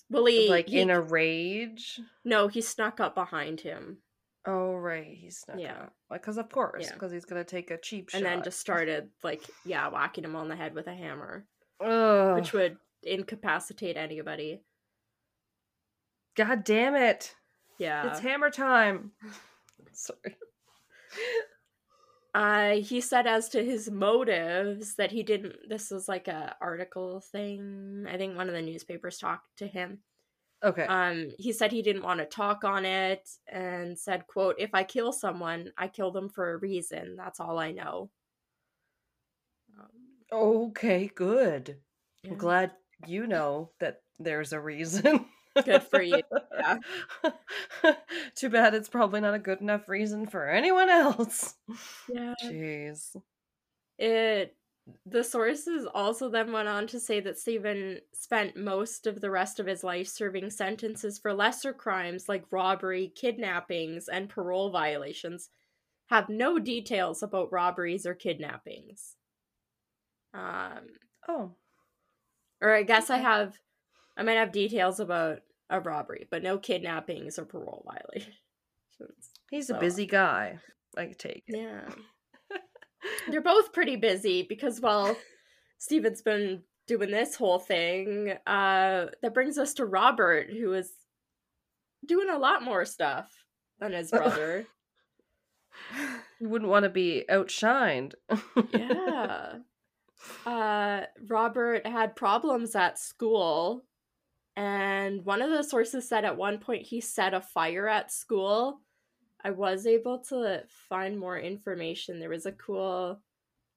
Well, 0.09 0.25
he, 0.25 0.49
like 0.49 0.67
he- 0.69 0.79
in 0.79 0.89
a 0.89 0.99
rage. 0.99 1.99
no, 2.25 2.47
he 2.47 2.61
snuck 2.61 2.99
up 2.99 3.13
behind 3.15 3.61
him 3.61 3.99
Oh 4.45 4.73
right, 4.73 5.05
he 5.15 5.29
snuck 5.29 5.59
Yeah. 5.59 5.83
out. 5.83 5.93
Because 6.11 6.37
of 6.37 6.49
course, 6.49 6.85
Yeah. 6.87 6.93
because 6.93 7.11
he's 7.11 7.25
gonna 7.25 7.43
take 7.43 7.69
a 7.69 7.77
cheap 7.77 8.09
shot 8.09 8.17
and 8.19 8.25
shot. 8.25 8.35
then 8.35 8.43
just 8.43 8.59
started 8.59 9.11
like 9.21 9.43
yeah, 9.65 9.87
whacking 9.89 10.23
him 10.23 10.35
on 10.35 10.47
the 10.47 10.55
head 10.55 10.73
with 10.73 10.87
a 10.87 10.95
hammer, 10.95 11.45
Ugh. 11.81 12.35
which 12.35 12.51
would 12.53 12.77
incapacitate 13.03 13.95
anybody. 13.97 14.63
God 16.35 16.63
damn 16.63 16.95
it! 16.95 17.35
Yeah. 17.79 18.09
It's 18.09 18.19
hammer 18.19 18.51
time. 18.51 19.11
Sorry. 19.93 20.35
Uh, 22.35 22.75
he 22.75 23.01
said 23.01 23.25
as 23.25 23.49
to 23.49 23.63
his 23.63 23.89
motives 23.89 24.95
that 24.95 25.11
he 25.11 25.23
didn't. 25.23 25.55
This 25.67 25.89
was 25.89 26.07
like 26.07 26.27
a 26.27 26.55
article 26.61 27.21
thing. 27.21 28.05
I 28.07 28.17
think 28.17 28.35
one 28.37 28.47
of 28.47 28.53
the 28.53 28.61
newspapers 28.61 29.17
talked 29.17 29.57
to 29.57 29.67
him. 29.67 29.99
Okay. 30.63 30.83
Um, 30.83 31.31
he 31.39 31.53
said 31.53 31.71
he 31.71 31.81
didn't 31.81 32.03
want 32.03 32.19
to 32.19 32.25
talk 32.25 32.63
on 32.63 32.85
it 32.85 33.27
and 33.47 33.97
said, 33.97 34.27
"quote 34.27 34.55
If 34.59 34.71
I 34.73 34.83
kill 34.83 35.11
someone, 35.11 35.71
I 35.77 35.87
kill 35.87 36.11
them 36.11 36.29
for 36.29 36.51
a 36.51 36.57
reason. 36.57 37.15
That's 37.15 37.39
all 37.39 37.57
I 37.57 37.71
know." 37.71 38.11
Um, 39.79 39.87
okay. 40.31 41.09
Good. 41.15 41.77
yeah. 42.23 42.31
I'm 42.31 42.37
glad 42.37 42.73
you 43.07 43.25
know 43.25 43.71
that 43.79 44.01
there's 44.19 44.53
a 44.53 44.59
reason. 44.59 45.25
Good 45.65 45.83
for 45.83 46.01
you. 46.01 46.23
Yeah. 46.57 46.77
Too 48.35 48.49
bad 48.49 48.73
it's 48.75 48.89
probably 48.89 49.21
not 49.21 49.33
a 49.33 49.39
good 49.39 49.61
enough 49.61 49.89
reason 49.89 50.27
for 50.27 50.47
anyone 50.49 50.89
else. 50.89 51.55
Yeah. 52.07 52.35
Jeez. 52.41 53.15
It 53.99 54.57
the 55.05 55.23
sources 55.23 55.85
also 55.85 56.29
then 56.29 56.51
went 56.51 56.67
on 56.67 56.87
to 56.87 56.99
say 56.99 57.19
that 57.19 57.37
Stephen 57.37 58.01
spent 58.11 58.55
most 58.57 59.05
of 59.05 59.21
the 59.21 59.29
rest 59.29 59.59
of 59.59 59.67
his 59.67 59.83
life 59.83 60.07
serving 60.07 60.49
sentences 60.49 61.19
for 61.19 61.31
lesser 61.33 61.73
crimes 61.73 62.27
like 62.27 62.51
robbery, 62.51 63.09
kidnappings, 63.09 64.07
and 64.09 64.29
parole 64.29 64.71
violations. 64.71 65.49
Have 66.07 66.29
no 66.29 66.59
details 66.59 67.23
about 67.23 67.51
robberies 67.51 68.05
or 68.05 68.15
kidnappings. 68.15 69.17
Um, 70.33 70.99
Oh. 71.29 71.55
or 72.61 72.73
I 72.73 72.83
guess 72.83 73.09
I 73.09 73.17
have, 73.17 73.59
I 74.19 74.23
might 74.23 74.33
have 74.33 74.51
details 74.51 74.99
about 74.99 75.39
a 75.69 75.79
robbery, 75.79 76.27
but 76.29 76.43
no 76.43 76.57
kidnappings 76.57 77.39
or 77.39 77.45
parole 77.45 77.85
violations. 77.87 78.35
He's 79.49 79.69
a 79.69 79.79
busy 79.79 80.05
guy. 80.05 80.59
I 80.97 81.13
take 81.17 81.43
it. 81.47 81.57
Yeah. 81.57 81.89
They're 83.29 83.41
both 83.41 83.71
pretty 83.71 83.95
busy 83.95 84.45
because 84.47 84.81
while 84.81 85.15
Stephen's 85.77 86.21
been 86.21 86.63
doing 86.85 87.11
this 87.11 87.35
whole 87.35 87.59
thing, 87.59 88.33
uh, 88.45 89.05
that 89.21 89.33
brings 89.33 89.57
us 89.57 89.73
to 89.75 89.85
Robert, 89.85 90.49
who 90.51 90.73
is 90.73 90.91
doing 92.05 92.29
a 92.29 92.37
lot 92.37 92.61
more 92.61 92.83
stuff 92.83 93.31
than 93.79 93.93
his 93.93 94.11
brother. 94.11 94.65
You 96.41 96.49
wouldn't 96.49 96.69
want 96.69 96.83
to 96.83 96.89
be 96.89 97.23
outshined. 97.29 98.15
yeah. 98.73 99.59
Uh, 100.45 101.01
Robert 101.29 101.87
had 101.87 102.17
problems 102.17 102.75
at 102.75 102.99
school, 102.99 103.85
and 104.55 105.23
one 105.25 105.41
of 105.41 105.49
the 105.49 105.63
sources 105.63 106.07
said 106.07 106.25
at 106.25 106.37
one 106.37 106.57
point 106.57 106.83
he 106.83 106.99
set 106.99 107.33
a 107.33 107.41
fire 107.41 107.87
at 107.87 108.11
school 108.11 108.81
I 109.43 109.51
was 109.51 109.85
able 109.85 110.19
to 110.29 110.63
find 110.89 111.17
more 111.17 111.39
information. 111.39 112.19
There 112.19 112.29
was 112.29 112.45
a 112.45 112.51
cool 112.51 113.21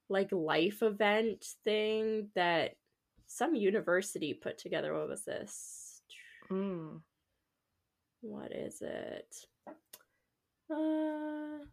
like 0.09 0.33
life 0.33 0.83
event 0.83 1.45
thing 1.65 2.29
that 2.35 2.73
some 3.27 3.55
university 3.55 4.35
put 4.35 4.59
together. 4.59 4.93
What 4.93 5.09
was 5.09 5.25
this? 5.25 6.03
Mm. 6.51 7.01
What 8.21 8.53
is 8.53 8.83
it? 8.83 9.35
Uh, 10.71 11.65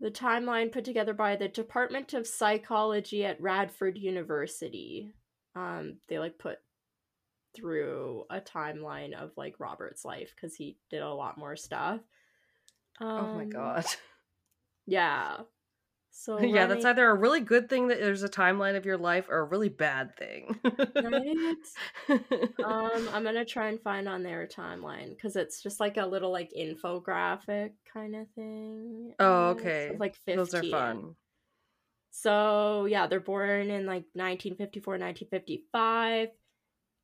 the 0.00 0.10
timeline 0.10 0.70
put 0.70 0.84
together 0.84 1.14
by 1.14 1.36
the 1.36 1.48
Department 1.48 2.12
of 2.12 2.26
Psychology 2.26 3.24
at 3.24 3.40
Radford 3.40 3.96
University. 3.96 5.14
Um, 5.56 5.96
they 6.08 6.18
like 6.18 6.38
put 6.38 6.58
through 7.54 8.24
a 8.30 8.40
timeline 8.40 9.14
of 9.14 9.32
like 9.36 9.54
Robert's 9.58 10.04
life 10.04 10.32
because 10.34 10.54
he 10.54 10.76
did 10.90 11.02
a 11.02 11.12
lot 11.12 11.38
more 11.38 11.56
stuff. 11.56 12.00
Um, 13.00 13.08
oh 13.08 13.34
my 13.34 13.44
god. 13.44 13.84
Yeah. 14.86 15.38
So 16.10 16.38
yeah, 16.40 16.66
that's 16.66 16.84
either 16.84 17.08
a 17.08 17.14
really 17.14 17.40
good 17.40 17.68
thing 17.68 17.88
that 17.88 17.98
there's 17.98 18.22
a 18.22 18.28
timeline 18.28 18.76
of 18.76 18.84
your 18.84 18.98
life 18.98 19.28
or 19.28 19.38
a 19.38 19.44
really 19.44 19.70
bad 19.70 20.16
thing. 20.16 20.58
Right? 20.94 21.56
um, 22.64 23.08
I'm 23.12 23.24
gonna 23.24 23.44
try 23.44 23.68
and 23.68 23.80
find 23.80 24.08
on 24.08 24.22
their 24.22 24.46
timeline 24.46 25.10
because 25.10 25.36
it's 25.36 25.62
just 25.62 25.80
like 25.80 25.96
a 25.96 26.06
little 26.06 26.30
like 26.30 26.52
infographic 26.56 27.72
kind 27.92 28.14
of 28.14 28.28
thing. 28.34 29.14
Oh, 29.18 29.50
okay. 29.50 29.88
of, 29.88 30.00
like 30.00 30.14
15. 30.16 30.36
Those 30.36 30.54
are 30.54 30.62
fun. 30.64 31.16
So 32.10 32.84
yeah, 32.84 33.06
they're 33.06 33.20
born 33.20 33.70
in 33.70 33.86
like 33.86 34.04
1954, 34.12 34.92
1955. 34.92 36.28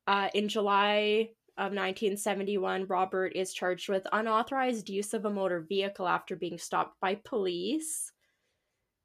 Uh, 0.08 0.30
in 0.32 0.48
July 0.48 1.28
of 1.58 1.72
1971, 1.74 2.86
Robert 2.86 3.32
is 3.34 3.52
charged 3.52 3.90
with 3.90 4.06
unauthorized 4.10 4.88
use 4.88 5.12
of 5.12 5.26
a 5.26 5.30
motor 5.30 5.60
vehicle 5.60 6.08
after 6.08 6.34
being 6.34 6.56
stopped 6.56 6.98
by 6.98 7.14
police. 7.14 8.10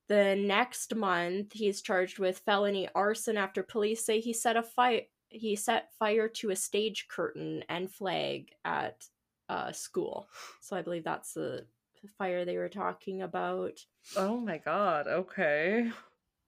The 0.08 0.38
next 0.38 0.96
month, 0.96 1.52
he's 1.52 1.82
charged 1.82 2.20
with 2.20 2.40
felony 2.46 2.88
arson 2.96 3.36
after 3.36 3.64
police 3.64 4.06
say 4.06 4.22
he 4.22 4.32
set 4.32 4.56
a 4.56 4.64
fire. 4.64 5.02
He 5.28 5.58
set 5.58 5.90
fire 6.00 6.30
to 6.30 6.52
a 6.52 6.56
stage 6.56 7.08
curtain 7.10 7.66
and 7.68 7.92
flag 7.92 8.52
at 8.64 9.04
a 9.50 9.74
school. 9.74 10.30
So 10.62 10.78
I 10.78 10.84
believe 10.84 11.04
that's 11.04 11.34
the 11.34 11.66
fire 12.18 12.46
they 12.46 12.56
were 12.56 12.70
talking 12.70 13.24
about. 13.24 13.78
Oh 14.16 14.38
my 14.38 14.58
god, 14.58 15.08
okay. 15.08 15.92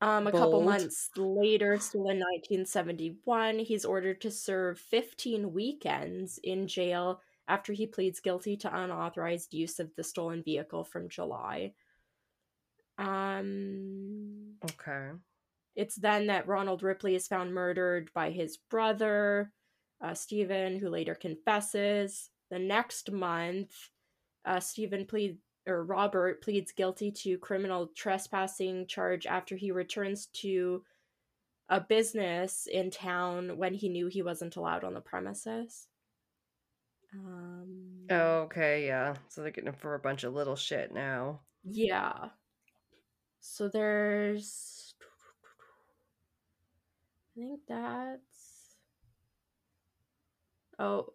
Um, 0.01 0.27
a 0.27 0.31
couple 0.31 0.62
months 0.62 1.10
later, 1.15 1.79
still 1.79 2.10
in 2.10 2.19
1971, 2.19 3.60
he's 3.60 3.86
ordered 3.86 4.21
to 4.21 4.31
serve 4.31 4.77
15 4.79 5.53
weekends 5.53 6.38
in 6.43 6.67
jail 6.67 7.21
after 7.47 7.73
he 7.73 7.88
pleads 7.88 8.19
guilty 8.19 8.58
to 8.58 8.75
unauthorized 8.84 9.53
use 9.53 9.79
of 9.79 9.95
the 9.95 10.03
stolen 10.03 10.43
vehicle 10.43 10.84
from 10.84 11.10
July. 11.10 11.73
Um, 12.97 14.55
Okay. 14.63 15.12
it's 15.75 15.95
then 15.95 16.27
that 16.27 16.47
Ronald 16.47 16.84
Ripley 16.84 17.15
is 17.15 17.27
found 17.27 17.53
murdered 17.53 18.12
by 18.13 18.31
his 18.31 18.58
brother, 18.58 19.51
uh, 20.01 20.13
Stephen, 20.13 20.79
who 20.79 20.89
later 20.89 21.15
confesses. 21.15 22.29
The 22.49 22.60
next 22.60 23.12
month, 23.12 23.73
uh, 24.45 24.60
Stephen 24.60 25.05
plead 25.05 25.38
or 25.67 25.84
Robert 25.84 26.41
pleads 26.41 26.71
guilty 26.71 27.12
to 27.12 27.38
criminal 27.38 27.88
trespassing 27.95 28.88
charge 28.88 29.25
after 29.25 29.56
he 29.56 29.71
returns 29.71 30.28
to 30.28 30.84
a 31.69 31.80
business 31.82 32.67
in 32.71 32.91
town 32.91 33.58
when 33.58 33.73
he 33.73 33.89
knew 33.89 34.08
he 34.08 34.21
wasn't 34.21 34.56
allowed 34.56 34.84
on 34.84 34.93
the 34.93 35.01
premises. 35.01 35.88
Um, 37.13 37.95
Oh, 38.10 38.41
okay, 38.41 38.86
yeah. 38.86 39.15
So 39.30 39.41
they're 39.41 39.51
getting 39.51 39.69
him 39.69 39.75
for 39.75 39.95
a 39.95 39.99
bunch 39.99 40.23
of 40.23 40.34
little 40.34 40.56
shit 40.56 40.93
now. 40.93 41.41
Yeah. 41.63 42.30
So 43.39 43.67
there's. 43.67 44.93
I 47.36 47.39
think 47.39 47.60
that's. 47.67 48.75
Oh. 50.78 51.13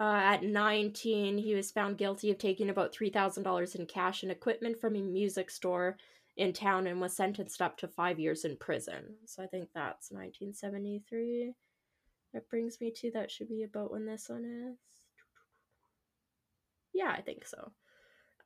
Uh, 0.00 0.20
at 0.22 0.44
19, 0.44 1.38
he 1.38 1.54
was 1.54 1.72
found 1.72 1.98
guilty 1.98 2.30
of 2.30 2.38
taking 2.38 2.70
about 2.70 2.94
$3,000 2.94 3.74
in 3.74 3.86
cash 3.86 4.22
and 4.22 4.30
equipment 4.30 4.80
from 4.80 4.94
a 4.94 5.02
music 5.02 5.50
store 5.50 5.96
in 6.36 6.52
town 6.52 6.86
and 6.86 7.00
was 7.00 7.16
sentenced 7.16 7.60
up 7.60 7.76
to 7.76 7.88
five 7.88 8.20
years 8.20 8.44
in 8.44 8.56
prison. 8.56 9.16
So 9.26 9.42
I 9.42 9.46
think 9.46 9.70
that's 9.74 10.12
1973. 10.12 11.52
That 12.32 12.48
brings 12.48 12.80
me 12.80 12.92
to 12.96 13.10
that 13.12 13.30
should 13.30 13.48
be 13.48 13.64
about 13.64 13.90
when 13.90 14.06
this 14.06 14.28
one 14.28 14.44
is. 14.44 14.78
Yeah, 16.94 17.10
I 17.10 17.20
think 17.20 17.44
so. 17.44 17.72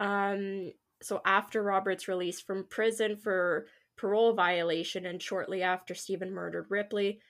Um, 0.01 0.73
so 1.03 1.21
after 1.27 1.63
Robert's 1.63 2.09
release 2.09 2.41
from 2.41 2.65
prison 2.65 3.17
for 3.17 3.67
parole 3.97 4.33
violation 4.33 5.05
and 5.05 5.21
shortly 5.21 5.63
after 5.63 5.95
Stephen 5.95 6.33
murdered 6.33 6.67
Ripley, 6.71 7.21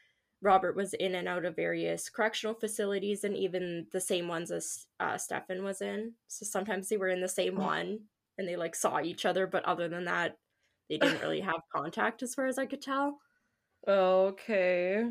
Robert 0.42 0.74
was 0.74 0.92
in 0.94 1.14
and 1.14 1.28
out 1.28 1.44
of 1.44 1.55
various 1.57 2.11
correctional 2.11 2.55
facilities 2.55 3.22
and 3.24 3.37
even 3.37 3.87
the 3.92 4.00
same 4.00 4.26
ones 4.28 4.50
as 4.50 4.87
uh, 5.00 5.16
Stefan 5.16 5.62
was 5.62 5.81
in. 5.81 6.14
So 6.26 6.44
sometimes 6.44 6.88
they 6.88 6.96
were 6.96 7.09
in 7.09 7.20
the 7.20 7.28
same 7.28 7.57
one 7.57 8.00
and 8.37 8.48
they 8.48 8.57
like 8.57 8.74
saw 8.74 9.00
each 9.00 9.24
other, 9.24 9.46
but 9.46 9.64
other 9.64 9.88
than 9.88 10.05
that, 10.07 10.37
they 10.90 10.98
didn't 10.98 11.20
really 11.22 11.40
have 11.50 11.62
contact 11.74 12.22
as 12.22 12.35
far 12.35 12.46
as 12.46 12.59
I 12.59 12.66
could 12.66 12.83
tell. 12.83 13.18
Okay. 13.87 15.05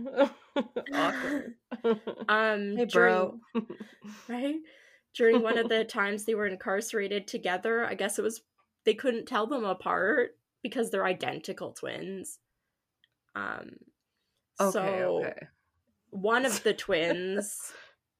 Awkward. 0.93 1.55
Um, 2.29 2.75
hey, 2.77 2.85
during- 2.85 2.87
bro. 2.87 3.39
right? 4.27 4.55
During 5.15 5.41
one 5.41 5.57
of 5.57 5.67
the 5.67 5.83
times 5.83 6.25
they 6.25 6.35
were 6.35 6.45
incarcerated 6.47 7.27
together, 7.27 7.85
I 7.85 7.95
guess 7.95 8.19
it 8.19 8.21
was 8.21 8.41
they 8.85 8.93
couldn't 8.93 9.25
tell 9.27 9.47
them 9.47 9.63
apart 9.65 10.37
because 10.61 10.89
they're 10.89 11.05
identical 11.05 11.71
twins. 11.71 12.37
Um 13.35 13.71
okay, 14.61 14.71
so 14.71 15.25
okay. 15.25 15.47
one 16.09 16.45
of 16.45 16.63
the 16.63 16.73
twins 16.85 17.71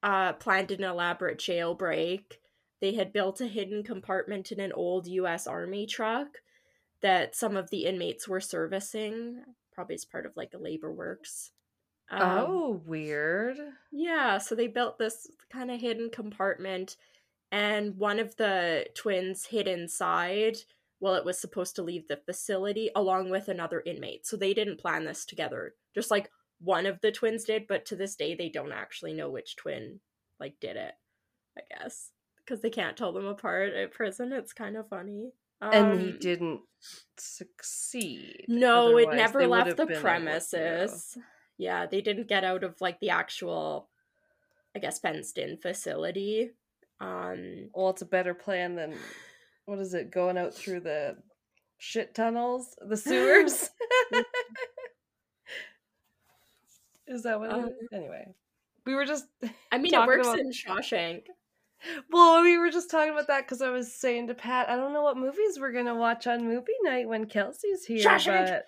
uh 0.02 0.32
planned 0.34 0.70
an 0.70 0.84
elaborate 0.84 1.38
jailbreak. 1.38 2.38
They 2.80 2.94
had 2.94 3.12
built 3.12 3.40
a 3.40 3.46
hidden 3.46 3.84
compartment 3.84 4.50
in 4.50 4.58
an 4.60 4.72
old 4.72 5.06
US 5.06 5.46
Army 5.46 5.86
truck 5.86 6.38
that 7.00 7.36
some 7.36 7.56
of 7.56 7.70
the 7.70 7.84
inmates 7.84 8.26
were 8.26 8.40
servicing, 8.40 9.42
probably 9.72 9.94
as 9.94 10.04
part 10.04 10.26
of 10.26 10.36
like 10.36 10.54
a 10.54 10.58
labor 10.58 10.92
works. 10.92 11.50
Um, 12.10 12.20
oh, 12.22 12.82
weird. 12.84 13.56
yeah, 13.90 14.38
so 14.38 14.54
they 14.54 14.66
built 14.66 14.98
this 14.98 15.28
kind 15.50 15.70
of 15.70 15.80
hidden 15.80 16.10
compartment, 16.10 16.96
and 17.50 17.96
one 17.96 18.18
of 18.18 18.36
the 18.36 18.86
twins 18.94 19.46
hid 19.46 19.66
inside 19.66 20.58
while 21.02 21.16
it 21.16 21.24
was 21.24 21.36
supposed 21.40 21.74
to 21.74 21.82
leave 21.82 22.06
the 22.06 22.16
facility 22.16 22.88
along 22.94 23.28
with 23.28 23.48
another 23.48 23.82
inmate. 23.84 24.24
So 24.24 24.36
they 24.36 24.54
didn't 24.54 24.78
plan 24.78 25.04
this 25.04 25.24
together. 25.26 25.74
Just 25.96 26.12
like 26.12 26.30
one 26.60 26.86
of 26.86 27.00
the 27.00 27.10
twins 27.10 27.42
did, 27.42 27.66
but 27.66 27.84
to 27.86 27.96
this 27.96 28.14
day 28.14 28.36
they 28.36 28.48
don't 28.48 28.70
actually 28.70 29.12
know 29.12 29.28
which 29.28 29.56
twin 29.56 29.98
like 30.38 30.54
did 30.60 30.76
it. 30.76 30.92
I 31.58 31.62
guess 31.70 32.10
because 32.38 32.60
they 32.60 32.70
can't 32.70 32.96
tell 32.96 33.12
them 33.12 33.26
apart 33.26 33.72
at 33.74 33.90
prison. 33.92 34.32
It's 34.32 34.52
kind 34.52 34.76
of 34.76 34.88
funny. 34.88 35.32
and 35.60 36.00
he 36.00 36.10
Um, 36.10 36.18
didn't 36.20 36.60
succeed. 37.16 38.44
no, 38.48 38.96
it 38.98 39.12
never 39.14 39.46
left 39.46 39.76
the 39.76 39.86
been 39.86 39.92
able 39.92 39.94
to. 39.96 40.00
premises. 40.00 41.18
Yeah, 41.58 41.86
they 41.86 42.00
didn't 42.00 42.28
get 42.28 42.44
out 42.44 42.64
of 42.64 42.80
like 42.80 43.00
the 43.00 43.10
actual, 43.10 43.88
I 44.74 44.78
guess, 44.78 44.98
fenced 45.00 45.38
in 45.38 45.56
facility. 45.58 46.52
Um, 47.00 47.70
Well, 47.74 47.90
it's 47.90 48.02
a 48.02 48.06
better 48.06 48.34
plan 48.34 48.74
than 48.76 48.94
what 49.66 49.78
is 49.78 49.94
it? 49.94 50.10
Going 50.10 50.36
out 50.38 50.54
through 50.54 50.80
the 50.80 51.16
shit 51.78 52.14
tunnels, 52.14 52.76
the 52.86 52.96
sewers. 53.08 53.70
is 57.06 57.22
that 57.24 57.38
what? 57.40 57.52
Um, 57.52 57.64
is? 57.66 57.72
Anyway, 57.92 58.26
we 58.86 58.94
were 58.94 59.04
just 59.04 59.26
I 59.70 59.78
mean, 59.78 59.92
it 59.94 60.06
works 60.06 60.26
about- 60.26 60.38
in 60.38 60.50
Shawshank. 60.50 61.22
well, 62.10 62.42
we 62.42 62.56
were 62.58 62.70
just 62.70 62.90
talking 62.90 63.12
about 63.12 63.26
that 63.28 63.44
because 63.44 63.60
I 63.62 63.70
was 63.70 63.92
saying 63.94 64.28
to 64.28 64.34
Pat, 64.34 64.68
I 64.68 64.76
don't 64.76 64.92
know 64.92 65.02
what 65.02 65.16
movies 65.16 65.58
we're 65.60 65.72
gonna 65.72 65.94
watch 65.96 66.26
on 66.26 66.44
movie 66.44 66.72
night 66.82 67.08
when 67.08 67.26
Kelsey's 67.26 67.84
here, 67.84 68.04
Shawshank! 68.08 68.46
but 68.46 68.64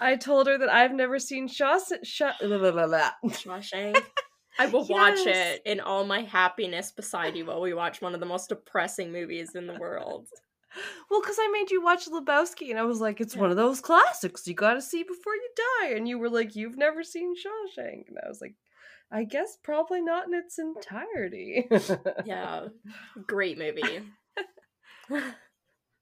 I 0.00 0.16
told 0.16 0.46
her 0.46 0.56
that 0.58 0.70
I've 0.70 0.94
never 0.94 1.18
seen 1.18 1.48
Shaws. 1.48 1.92
Shaw-. 2.02 2.32
Shawshank. 2.40 4.02
I 4.58 4.66
will 4.66 4.86
watch 4.86 5.26
it 5.26 5.62
in 5.64 5.80
all 5.80 6.04
my 6.04 6.22
happiness 6.22 6.92
beside 6.92 7.36
you 7.36 7.46
while 7.46 7.60
we 7.60 7.74
watch 7.74 8.00
one 8.00 8.14
of 8.14 8.20
the 8.20 8.26
most 8.26 8.48
depressing 8.48 9.12
movies 9.12 9.54
in 9.54 9.66
the 9.66 9.74
world. 9.78 10.26
Well, 11.08 11.22
because 11.22 11.38
I 11.40 11.48
made 11.52 11.70
you 11.70 11.82
watch 11.82 12.06
Lebowski, 12.06 12.68
and 12.68 12.78
I 12.78 12.82
was 12.82 13.00
like, 13.00 13.18
it's 13.22 13.34
Yeah. 13.34 13.40
one 13.42 13.50
of 13.50 13.56
those 13.56 13.80
classics 13.80 14.46
you 14.46 14.52
got 14.52 14.74
to 14.74 14.82
see 14.82 15.04
before 15.04 15.34
you 15.34 15.48
die. 15.80 15.94
And 15.94 16.06
you 16.06 16.18
were 16.18 16.28
like, 16.28 16.54
you've 16.54 16.76
never 16.76 17.02
seen 17.02 17.34
Shawshank, 17.34 18.08
and 18.08 18.18
I 18.22 18.28
was 18.28 18.42
like, 18.42 18.56
I 19.10 19.24
guess 19.24 19.56
probably 19.62 20.02
not 20.02 20.26
in 20.26 20.34
its 20.34 20.58
entirety. 20.58 21.66
Yeah, 22.26 22.66
great 23.26 23.56
movie. 23.56 24.02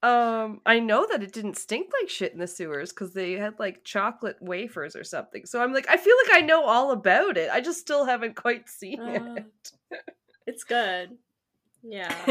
um, 0.04 0.60
I 0.66 0.80
know 0.80 1.06
that 1.10 1.22
it 1.22 1.32
didn't 1.32 1.56
stink 1.56 1.90
like 2.00 2.10
shit 2.10 2.32
in 2.32 2.38
the 2.38 2.46
sewers 2.46 2.92
because 2.92 3.14
they 3.14 3.32
had 3.32 3.58
like 3.58 3.84
chocolate 3.84 4.36
wafers 4.40 4.94
or 4.96 5.02
something. 5.04 5.46
So 5.46 5.62
I'm 5.62 5.72
like, 5.72 5.88
I 5.88 5.96
feel 5.96 6.14
like 6.26 6.36
I 6.42 6.44
know 6.46 6.64
all 6.64 6.90
about 6.90 7.36
it. 7.38 7.48
I 7.50 7.60
just 7.60 7.80
still 7.80 8.04
haven't 8.04 8.36
quite 8.36 8.68
seen 8.68 9.00
Uh, 9.00 9.36
it. 9.90 10.00
it's 10.46 10.64
good. 10.64 11.16
Yeah, 11.82 12.14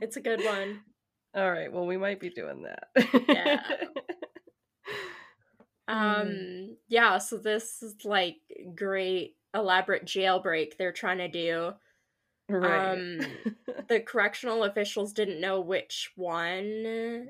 it's 0.00 0.16
a 0.16 0.20
good 0.20 0.44
one. 0.44 0.80
All 1.34 1.50
right. 1.50 1.72
Well, 1.72 1.86
we 1.86 1.96
might 1.96 2.20
be 2.20 2.30
doing 2.30 2.62
that. 2.62 2.88
Yeah. 3.28 3.60
Mm. 5.88 5.94
Um 6.20 6.76
yeah, 6.88 7.16
so 7.16 7.38
this 7.38 7.82
is 7.82 7.94
like 8.04 8.36
great 8.74 9.36
elaborate 9.54 10.04
jailbreak 10.04 10.76
they're 10.76 10.92
trying 10.92 11.16
to 11.16 11.28
do. 11.28 11.72
Right. 12.48 12.92
Um 12.92 13.20
the 13.88 14.00
correctional 14.00 14.64
officials 14.64 15.12
didn't 15.12 15.40
know 15.40 15.60
which 15.60 16.10
one 16.16 17.28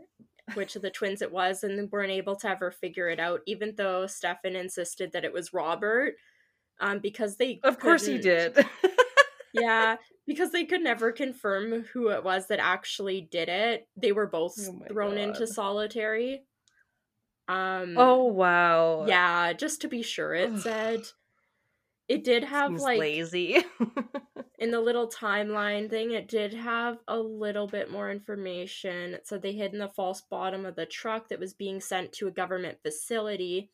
which 0.54 0.76
of 0.76 0.82
the 0.82 0.90
twins 0.90 1.20
it 1.20 1.30
was 1.30 1.62
and 1.62 1.90
weren't 1.92 2.10
able 2.10 2.34
to 2.36 2.48
ever 2.48 2.70
figure 2.70 3.08
it 3.08 3.20
out 3.20 3.40
even 3.46 3.74
though 3.76 4.06
Stefan 4.06 4.56
insisted 4.56 5.12
that 5.12 5.24
it 5.24 5.32
was 5.32 5.52
Robert 5.52 6.14
um 6.80 7.00
because 7.00 7.36
they 7.36 7.60
of 7.62 7.78
course 7.78 8.06
he 8.06 8.18
did. 8.18 8.56
yeah 9.52 9.96
because 10.26 10.52
they 10.52 10.64
could 10.64 10.82
never 10.82 11.10
confirm 11.12 11.82
who 11.92 12.08
it 12.10 12.22
was 12.22 12.46
that 12.48 12.60
actually 12.60 13.20
did 13.20 13.48
it 13.48 13.88
they 13.96 14.12
were 14.12 14.26
both 14.26 14.54
Oh 14.58 14.82
thrown 14.88 15.18
into 15.18 15.46
solitary 15.46 16.42
um 17.48 17.94
oh 17.96 18.24
wow. 18.24 19.06
yeah 19.06 19.52
just 19.54 19.80
to 19.82 19.88
be 19.88 20.02
sure 20.02 20.34
it 20.34 20.58
said 20.58 21.02
it 22.08 22.24
did 22.24 22.42
have 22.44 22.70
Seems 22.70 22.82
like 22.82 22.98
lazy. 22.98 23.62
in 24.58 24.72
the 24.72 24.80
little 24.80 25.08
timeline 25.08 25.88
thing 25.88 26.10
it 26.10 26.26
did 26.26 26.52
have 26.52 26.98
a 27.06 27.18
little 27.18 27.68
bit 27.68 27.90
more 27.90 28.10
information. 28.10 29.14
It 29.14 29.26
said 29.26 29.40
they 29.40 29.52
hid 29.52 29.72
in 29.72 29.78
the 29.78 29.88
false 29.88 30.20
bottom 30.20 30.66
of 30.66 30.74
the 30.74 30.86
truck 30.86 31.28
that 31.28 31.38
was 31.38 31.54
being 31.54 31.80
sent 31.80 32.12
to 32.14 32.26
a 32.26 32.32
government 32.32 32.78
facility. 32.82 33.70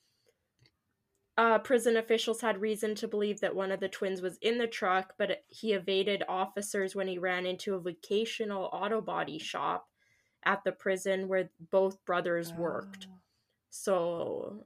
Uh, 1.37 1.59
prison 1.59 1.97
officials 1.97 2.43
had 2.43 2.61
reason 2.61 2.95
to 2.95 3.09
believe 3.09 3.41
that 3.41 3.57
one 3.57 3.73
of 3.73 3.81
the 3.81 3.89
twins 3.89 4.23
was 4.23 4.39
in 4.41 4.57
the 4.59 4.69
truck 4.69 5.15
but 5.19 5.43
he 5.49 5.73
evaded 5.73 6.23
officers 6.29 6.95
when 6.95 7.09
he 7.09 7.19
ran 7.19 7.45
into 7.45 7.75
a 7.75 7.81
vocational 7.81 8.69
auto 8.73 9.01
body 9.01 9.39
shop 9.39 9.89
at 10.45 10.63
the 10.63 10.71
prison 10.71 11.27
where 11.27 11.51
both 11.73 12.05
brothers 12.05 12.53
worked. 12.53 13.09
So 13.71 14.65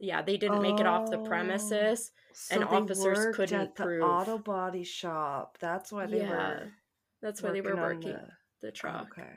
yeah 0.00 0.22
they 0.22 0.36
didn't 0.36 0.62
make 0.62 0.80
it 0.80 0.86
off 0.86 1.10
the 1.10 1.18
Oh. 1.18 1.24
premises 1.24 2.10
So 2.32 2.54
and 2.54 2.62
they 2.64 2.76
officers 2.76 3.18
worked 3.18 3.36
couldn't 3.36 3.60
at 3.60 3.76
the 3.76 3.82
prove- 3.84 4.02
auto 4.02 4.38
body 4.38 4.84
shop. 4.84 5.58
That's 5.60 5.92
why 5.92 6.06
they 6.06 6.18
yeah 6.20 6.30
were. 6.30 6.72
that's 7.22 7.42
why 7.42 7.50
they 7.52 7.60
were 7.60 7.76
working 7.76 8.10
working 8.12 8.26
the, 8.60 8.66
the- 8.68 8.72
truck 8.72 9.08
Okay. 9.12 9.28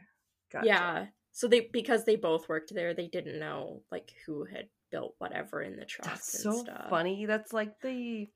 Gotcha. 0.52 0.68
yeah 0.68 1.06
so 1.32 1.48
they 1.48 1.62
because 1.74 2.06
they 2.06 2.16
both 2.16 2.48
worked 2.48 2.74
there 2.74 2.94
they 2.94 3.08
didn't 3.08 3.40
know 3.40 3.82
like 3.92 4.14
who 4.26 4.46
had 4.46 4.68
built 4.92 5.16
whatever 5.18 5.62
in 5.64 5.76
the 5.76 5.86
truck 5.86 6.08
That's 6.08 6.46
and 6.46 6.54
so 6.54 6.64
stuff 6.64 6.90
funny. 6.90 7.26
That's 7.26 7.52
like 7.52 7.80
the 7.82 8.30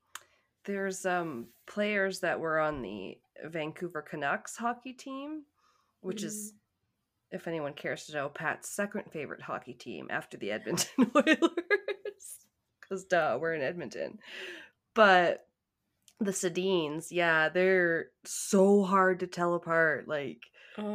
there's 0.64 1.06
um 1.06 1.46
players 1.66 2.20
that 2.20 2.40
were 2.40 2.58
on 2.58 2.82
the 2.82 3.16
Vancouver 3.46 4.02
Canucks 4.02 4.56
hockey 4.56 4.92
team, 4.92 5.44
which 6.00 6.22
is 6.24 6.52
Mm. 6.52 7.36
if 7.36 7.46
anyone 7.46 7.74
cares 7.74 8.06
to 8.06 8.12
know, 8.14 8.28
Pat's 8.28 8.68
second 8.68 9.04
favorite 9.12 9.42
hockey 9.42 9.74
team 9.74 10.08
after 10.10 10.36
the 10.36 10.50
Edmonton 10.50 11.10
Oilers. 11.16 11.38
Cause 12.88 13.04
duh, 13.04 13.38
we're 13.40 13.54
in 13.54 13.62
Edmonton. 13.62 14.18
But 14.94 15.46
the 16.20 16.32
Sedins, 16.32 17.08
yeah, 17.10 17.48
they're 17.48 18.06
so 18.24 18.82
hard 18.82 19.20
to 19.20 19.26
tell 19.26 19.54
apart. 19.54 20.08
Like 20.08 20.40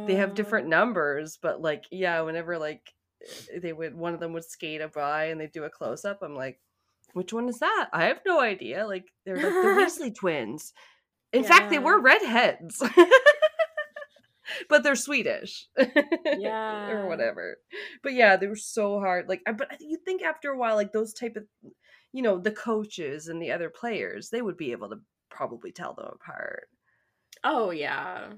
they 0.06 0.14
have 0.14 0.34
different 0.34 0.68
numbers, 0.68 1.38
but 1.40 1.60
like 1.60 1.84
yeah, 1.90 2.20
whenever 2.22 2.58
like 2.58 2.92
eh, 3.52 3.58
they 3.60 3.72
would 3.72 3.94
one 3.94 4.14
of 4.14 4.20
them 4.20 4.32
would 4.32 4.44
skate 4.44 4.80
a 4.80 4.88
by 4.88 5.26
and 5.26 5.40
they 5.40 5.46
do 5.46 5.64
a 5.64 5.70
close 5.70 6.04
up, 6.04 6.20
I'm 6.22 6.34
like, 6.34 6.58
which 7.12 7.32
one 7.32 7.48
is 7.48 7.58
that? 7.60 7.88
I 7.92 8.04
have 8.06 8.20
no 8.26 8.40
idea. 8.40 8.86
Like 8.86 9.12
they're 9.24 9.36
like 9.36 9.44
the 9.44 9.50
Weasley 9.80 10.14
twins. 10.14 10.72
In 11.32 11.44
fact, 11.44 11.70
they 11.70 11.78
were 11.78 12.00
redheads. 12.00 12.82
but 14.68 14.82
they're 14.82 14.96
Swedish. 14.96 15.66
Yeah. 16.38 16.90
or 16.90 17.08
whatever. 17.08 17.58
But 18.02 18.14
yeah, 18.14 18.36
they 18.36 18.46
were 18.46 18.56
so 18.56 18.98
hard. 18.98 19.28
Like 19.28 19.42
but 19.46 19.76
you 19.80 19.98
think 20.04 20.22
after 20.22 20.50
a 20.50 20.58
while 20.58 20.74
like 20.74 20.92
those 20.92 21.14
type 21.14 21.36
of 21.36 21.44
you 22.14 22.22
know, 22.22 22.38
the 22.38 22.52
coaches 22.52 23.26
and 23.26 23.42
the 23.42 23.50
other 23.50 23.68
players, 23.68 24.30
they 24.30 24.40
would 24.40 24.56
be 24.56 24.70
able 24.70 24.88
to 24.88 25.00
probably 25.30 25.72
tell 25.72 25.94
them 25.94 26.06
apart. 26.12 26.68
oh 27.42 27.70
yeah 27.70 28.32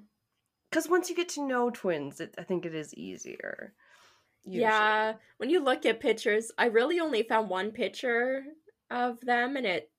Cuz 0.72 0.88
once 0.88 1.10
you 1.10 1.14
get 1.14 1.28
to 1.30 1.46
know 1.46 1.68
twins, 1.70 2.20
it, 2.20 2.34
I 2.38 2.42
think 2.42 2.64
it 2.64 2.74
is 2.74 2.94
easier. 2.94 3.74
usually. 4.44 4.62
yeah 4.62 5.14
when 5.36 5.50
you 5.50 5.60
look 5.60 5.84
at 5.84 6.00
pictures 6.00 6.50
i 6.56 6.66
really 6.66 6.98
only 7.00 7.22
found 7.22 7.50
one 7.50 7.70
picture 7.70 8.44
of 8.90 9.20
them 9.20 9.56
and 9.56 9.66
it 9.66 9.90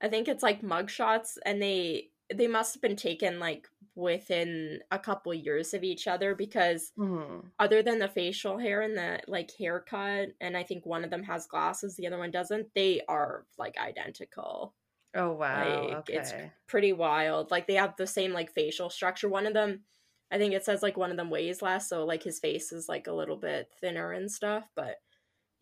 i 0.00 0.08
think 0.08 0.28
it's 0.28 0.42
like 0.42 0.62
mugshots 0.62 1.38
and 1.46 1.60
they 1.60 2.10
they 2.32 2.46
must 2.46 2.74
have 2.74 2.82
been 2.82 2.96
taken 2.96 3.40
like 3.40 3.68
within 3.94 4.82
a 4.90 4.98
couple 4.98 5.34
years 5.34 5.74
of 5.74 5.84
each 5.84 6.06
other 6.08 6.34
because 6.34 6.92
Mhm. 6.96 7.52
other 7.58 7.82
than 7.82 7.98
the 8.00 8.08
facial 8.08 8.58
hair 8.58 8.82
and 8.82 8.96
the 8.96 9.20
like 9.28 9.50
haircut 9.58 10.30
and 10.40 10.56
i 10.56 10.62
think 10.64 10.86
one 10.86 11.04
of 11.04 11.10
them 11.10 11.24
has 11.24 11.46
glasses 11.46 11.96
the 11.96 12.06
other 12.06 12.18
one 12.18 12.30
doesn't 12.30 12.74
they 12.74 13.02
are 13.08 13.46
like 13.58 13.78
identical 13.78 14.74
Oh 15.14 15.32
wow. 15.32 15.86
Like, 15.90 16.04
okay. 16.04 16.12
it's 16.12 16.34
pretty 16.66 16.92
wild 16.92 17.50
like 17.50 17.66
they 17.66 17.74
have 17.74 17.96
the 17.96 18.06
same 18.06 18.32
like 18.32 18.52
facial 18.54 18.88
structure 18.90 19.28
one 19.28 19.46
of 19.46 19.52
them 19.54 19.84
i 20.30 20.38
think 20.38 20.54
it 20.54 20.64
says 20.64 20.82
like 20.82 20.96
one 20.96 21.10
of 21.10 21.18
them 21.18 21.28
weighs 21.30 21.60
less 21.62 21.88
so 21.88 22.06
like 22.06 22.22
his 22.22 22.40
face 22.40 22.72
is 22.72 22.88
like 22.88 23.06
a 23.06 23.12
little 23.12 23.36
bit 23.36 23.70
thinner 23.80 24.12
and 24.12 24.30
stuff 24.32 24.68
but 24.74 24.98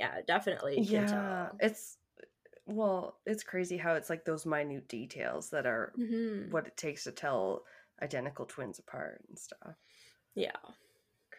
yeah 0.01 0.23
definitely 0.27 0.81
you 0.81 0.89
can 0.89 1.05
yeah, 1.05 1.51
tell. 1.51 1.61
it's 1.61 1.99
well, 2.67 3.21
it's 3.27 3.45
crazy 3.45 3.77
how 3.79 3.95
it's 3.95 4.11
like 4.11 4.25
those 4.25 4.47
minute 4.47 4.89
details 4.89 5.51
that 5.51 5.67
are 5.67 5.97
Mhm. 5.97 6.51
what 6.51 6.67
it 6.69 6.77
takes 6.77 7.05
to 7.05 7.13
tell 7.13 7.65
identical 8.03 8.47
twins 8.47 8.79
apart 8.79 9.23
and 9.29 9.39
stuff. 9.39 9.75
yeah 10.35 10.53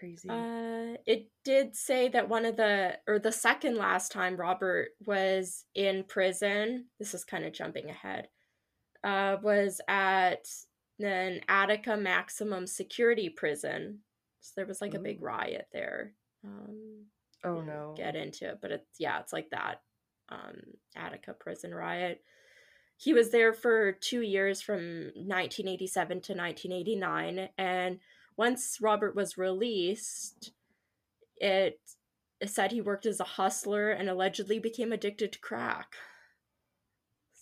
Crazy. 0.01 0.29
Uh, 0.29 0.97
it 1.05 1.29
did 1.45 1.75
say 1.75 2.09
that 2.09 2.27
one 2.27 2.43
of 2.43 2.57
the, 2.57 2.97
or 3.07 3.19
the 3.19 3.31
second 3.31 3.75
last 3.77 4.11
time 4.11 4.35
Robert 4.35 4.89
was 5.05 5.65
in 5.75 6.05
prison, 6.05 6.87
this 6.97 7.13
is 7.13 7.23
kind 7.23 7.45
of 7.45 7.53
jumping 7.53 7.87
ahead, 7.87 8.27
uh, 9.03 9.37
was 9.43 9.79
at 9.87 10.47
an 10.99 11.41
Attica 11.47 11.97
maximum 11.97 12.65
security 12.65 13.29
prison. 13.29 13.99
So 14.39 14.53
there 14.55 14.65
was 14.65 14.81
like 14.81 14.95
a 14.95 14.99
big 14.99 15.21
riot 15.21 15.67
there. 15.71 16.13
Um, 16.43 17.05
oh 17.45 17.61
no. 17.61 17.93
Get 17.95 18.15
into 18.15 18.49
it, 18.49 18.57
but 18.59 18.71
it's, 18.71 18.95
yeah, 18.97 19.19
it's 19.19 19.33
like 19.33 19.51
that 19.51 19.81
um, 20.29 20.61
Attica 20.95 21.33
prison 21.33 21.75
riot. 21.75 22.23
He 23.01 23.13
was 23.13 23.31
there 23.31 23.51
for 23.51 23.93
two 23.93 24.21
years 24.21 24.61
from 24.61 24.77
1987 25.15 26.21
to 26.21 26.33
1989. 26.33 27.49
And 27.57 27.97
once 28.37 28.77
Robert 28.79 29.15
was 29.15 29.39
released, 29.39 30.51
it, 31.37 31.79
said 32.45 32.71
he 32.71 32.79
worked 32.79 33.07
as 33.07 33.19
a 33.19 33.23
hustler 33.23 33.89
and 33.89 34.07
allegedly 34.07 34.59
became 34.59 34.91
addicted 34.91 35.31
to 35.31 35.39
crack. 35.39 35.95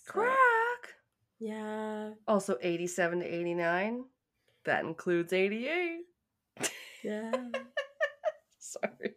So, 0.06 0.14
Crack. 0.14 0.94
Yeah. 1.42 2.12
Also 2.26 2.58
87 2.62 3.20
to 3.20 3.26
89. 3.26 4.06
That 4.64 4.86
includes 4.86 5.34
88. 5.34 6.00
Yeah. 7.04 7.32
Sorry. 8.60 9.16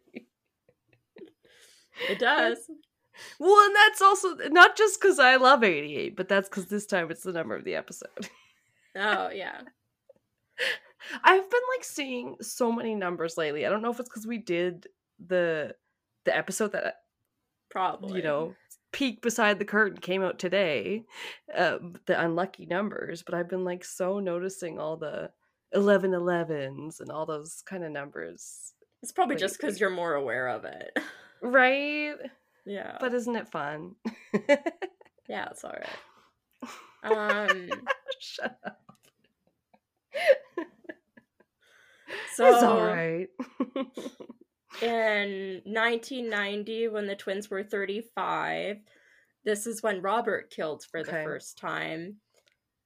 It 2.09 2.19
does. 2.19 2.57
Well, 3.39 3.65
and 3.65 3.75
that's 3.75 4.01
also 4.01 4.35
not 4.49 4.75
just 4.75 4.99
because 4.99 5.19
I 5.19 5.35
love 5.35 5.63
88, 5.63 6.15
but 6.15 6.27
that's 6.27 6.49
because 6.49 6.67
this 6.67 6.85
time 6.85 7.11
it's 7.11 7.23
the 7.23 7.31
number 7.31 7.55
of 7.55 7.63
the 7.63 7.75
episode. 7.75 8.29
Oh, 8.95 9.29
yeah. 9.33 9.61
I've 11.23 11.49
been 11.49 11.61
like 11.75 11.83
seeing 11.83 12.37
so 12.41 12.71
many 12.71 12.95
numbers 12.95 13.37
lately. 13.37 13.65
I 13.65 13.69
don't 13.69 13.81
know 13.81 13.91
if 13.91 13.99
it's 13.99 14.09
because 14.09 14.27
we 14.27 14.37
did 14.37 14.87
the 15.25 15.75
the 16.25 16.35
episode 16.35 16.71
that 16.71 17.01
Probably. 17.69 18.17
you 18.17 18.23
know 18.23 18.55
peek 18.93 19.21
beside 19.21 19.59
the 19.59 19.65
curtain 19.65 19.97
came 19.97 20.23
out 20.23 20.39
today, 20.39 21.03
uh, 21.55 21.79
the 22.05 22.19
unlucky 22.23 22.65
numbers. 22.65 23.23
But 23.23 23.33
I've 23.33 23.49
been 23.49 23.65
like 23.65 23.83
so 23.83 24.19
noticing 24.19 24.79
all 24.79 24.95
the 24.95 25.31
11 25.73 26.11
11s 26.11 26.99
and 26.99 27.11
all 27.11 27.25
those 27.25 27.63
kind 27.65 27.83
of 27.83 27.91
numbers, 27.91 28.73
It's 29.01 29.11
probably 29.11 29.35
just 29.35 29.59
because 29.59 29.79
you're 29.79 29.89
more 29.89 30.13
aware 30.13 30.47
of 30.47 30.65
it. 30.65 30.97
right? 31.41 32.15
Yeah. 32.65 32.97
But 32.99 33.13
isn't 33.13 33.35
it 33.35 33.49
fun? 33.49 33.95
yeah, 35.27 35.49
it's 35.51 35.63
all 35.63 35.71
right. 35.71 35.89
Um, 37.03 37.69
Shut 38.21 38.57
up. 38.65 38.79
so 42.35 42.45
it's 42.47 42.63
all 42.63 42.81
right. 42.81 43.27
in 44.81 45.61
1990, 45.65 46.87
when 46.87 47.05
the 47.07 47.15
twins 47.17 47.49
were 47.49 47.61
35, 47.61 48.77
this 49.43 49.67
is 49.67 49.83
when 49.83 50.01
Robert 50.01 50.49
killed 50.49 50.85
for 50.89 51.03
the 51.03 51.11
first 51.11 51.57
time. 51.57 52.21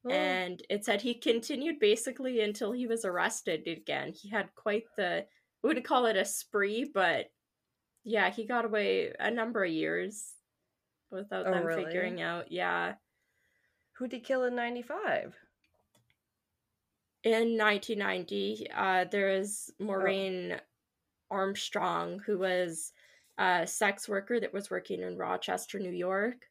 Oh, 0.05 0.11
And 0.11 0.61
it 0.69 0.85
said 0.85 1.01
he 1.01 1.13
continued 1.13 1.79
basically 1.79 2.41
until 2.41 2.71
he 2.71 2.87
was 2.87 3.05
arrested 3.05 3.67
again. 3.67 4.13
He 4.13 4.29
had 4.29 4.49
quite 4.55 4.85
the, 4.97 5.19
I 5.19 5.67
wouldn't 5.67 5.85
call 5.85 6.05
it 6.07 6.15
a 6.15 6.25
spree, 6.25 6.89
but 6.91 7.27
yeah, 8.07 8.29
he 8.29 8.45
got 8.45 8.63
away 8.65 9.11
a 9.19 9.29
number 9.29 9.63
of 9.65 9.71
years 9.71 10.33
without 11.11 11.45
Oh, 11.45 11.51
them 11.51 11.65
really? 11.65 11.83
figuring 11.85 12.21
out. 12.21 12.51
Yeah. 12.51 12.95
Who'd 13.97 14.13
he 14.13 14.19
kill 14.21 14.43
in 14.45 14.55
95? 14.55 15.35
in 17.23 17.57
1990 17.57 18.69
uh 18.71 19.03
there 19.05 19.29
is 19.29 19.69
maureen 19.79 20.61
Armstrong, 21.29 22.19
who 22.19 22.37
was 22.37 22.93
a 23.37 23.67
sex 23.67 24.07
worker 24.07 24.39
that 24.39 24.53
was 24.53 24.69
working 24.69 25.01
in 25.01 25.17
Rochester, 25.17 25.77
New 25.79 25.91
York. 25.91 26.45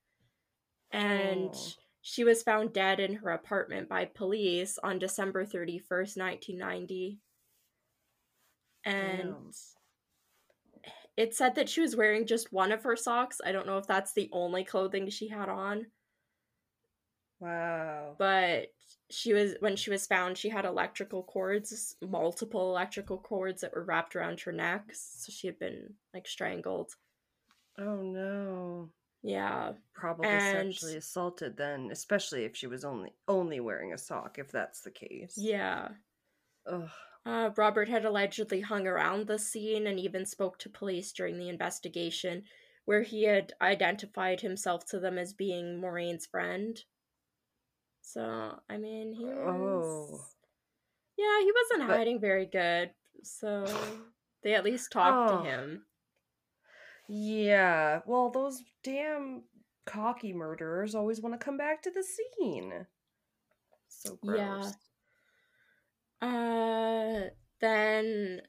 And 0.91 1.51
Oh. 1.55 1.69
she 2.03 2.25
was 2.25 2.43
found 2.43 2.75
dead 2.75 3.01
in 3.01 3.15
her 3.15 3.31
apartment 3.31 3.89
by 3.89 4.05
police 4.05 4.77
on 4.79 4.99
December 4.99 5.47
31st, 5.47 6.17
1990. 6.19 7.21
And 8.85 9.19
Damn. 9.19 9.51
It 11.17 11.35
said 11.35 11.55
that 11.55 11.69
she 11.69 11.81
was 11.81 11.97
wearing 11.97 12.27
just 12.27 12.53
one 12.53 12.73
of 12.73 12.83
her 12.85 12.97
socks. 12.97 13.41
I 13.45 13.53
don't 13.53 13.67
know 13.67 13.79
if 13.79 13.87
that's 13.87 14.13
the 14.13 14.29
only 14.33 14.65
clothing 14.65 15.09
she 15.11 15.29
had 15.29 15.49
on, 15.49 15.87
Wow. 17.41 18.17
but 18.19 18.69
she 19.11 19.33
was 19.35 19.55
when 19.61 19.77
she 19.77 19.91
was 19.91 20.07
found, 20.07 20.39
she 20.39 20.49
had 20.49 20.65
electrical 20.65 21.23
cords, 21.23 21.97
multiple 22.03 22.71
electrical 22.71 23.19
cords 23.19 23.61
that 23.61 23.75
were 23.75 23.85
wrapped 23.85 24.17
around 24.17 24.41
her 24.41 24.53
neck, 24.53 24.91
so 24.93 25.31
she 25.33 25.47
had 25.47 25.59
been 25.59 25.95
like 26.15 26.27
strangled. 26.27 26.93
oh 27.79 27.97
no. 28.03 28.91
Yeah. 29.23 29.73
Probably 29.95 30.29
And- 30.29 30.73
sexually 30.73 30.97
assaulted 30.97 31.57
then, 31.57 31.91
especially 31.91 32.45
if 32.45 32.57
she 32.57 32.67
was 32.69 32.85
only 32.85 33.13
only 33.29 33.61
wearing 33.61 33.93
a 33.93 33.99
sock, 33.99 34.39
if 34.39 34.51
that's 34.51 34.81
the 34.83 34.91
case. 34.91 35.35
Yeah. 35.37 35.89
Ugh. 36.67 36.89
Uh, 37.27 37.51
Robert 37.57 37.89
had 37.89 38.05
allegedly 38.05 38.61
hung 38.61 38.87
around 38.87 39.27
the 39.27 39.39
scene 39.39 39.89
and 39.89 39.99
even 39.99 40.25
spoke 40.25 40.59
to 40.61 40.71
police 40.71 41.11
during 41.13 41.39
the 41.39 41.49
investigation, 41.49 42.45
where 42.85 43.03
he 43.03 43.25
had 43.25 43.53
identified 43.61 44.41
himself 44.41 44.87
to 44.87 45.01
them 45.01 45.19
as 45.19 45.33
being 45.33 45.81
Maureen's 45.81 46.25
friend. 46.27 46.81
So, 48.01 48.61
I 48.71 48.77
mean, 48.77 49.13
he 49.13 49.25
was. 49.25 50.11
Oh. 50.13 50.25
Yeah, 51.17 51.41
he 51.41 51.51
wasn't 51.53 51.89
But- 51.89 51.97
hiding 51.97 52.21
very 52.21 52.47
good. 52.47 52.93
So, 53.25 53.67
they 54.43 54.55
at 54.55 54.63
least 54.65 54.93
talked 54.93 55.33
Oh. 55.33 55.39
to 55.43 55.51
him. 55.51 55.87
Yeah. 57.09 58.03
Well, 58.07 58.31
those 58.31 58.63
damn 58.85 59.43
cocky 59.85 60.33
murderers 60.33 60.95
always 60.95 61.21
want 61.21 61.35
to 61.39 61.45
come 61.45 61.57
back 61.57 61.83
to 61.83 61.91
the 61.91 62.05
scene. 62.05 62.87
So 63.89 64.17
gross. 64.17 64.39
Yeah. 64.39 64.73
Uh, 66.21 67.27
then 67.61 68.43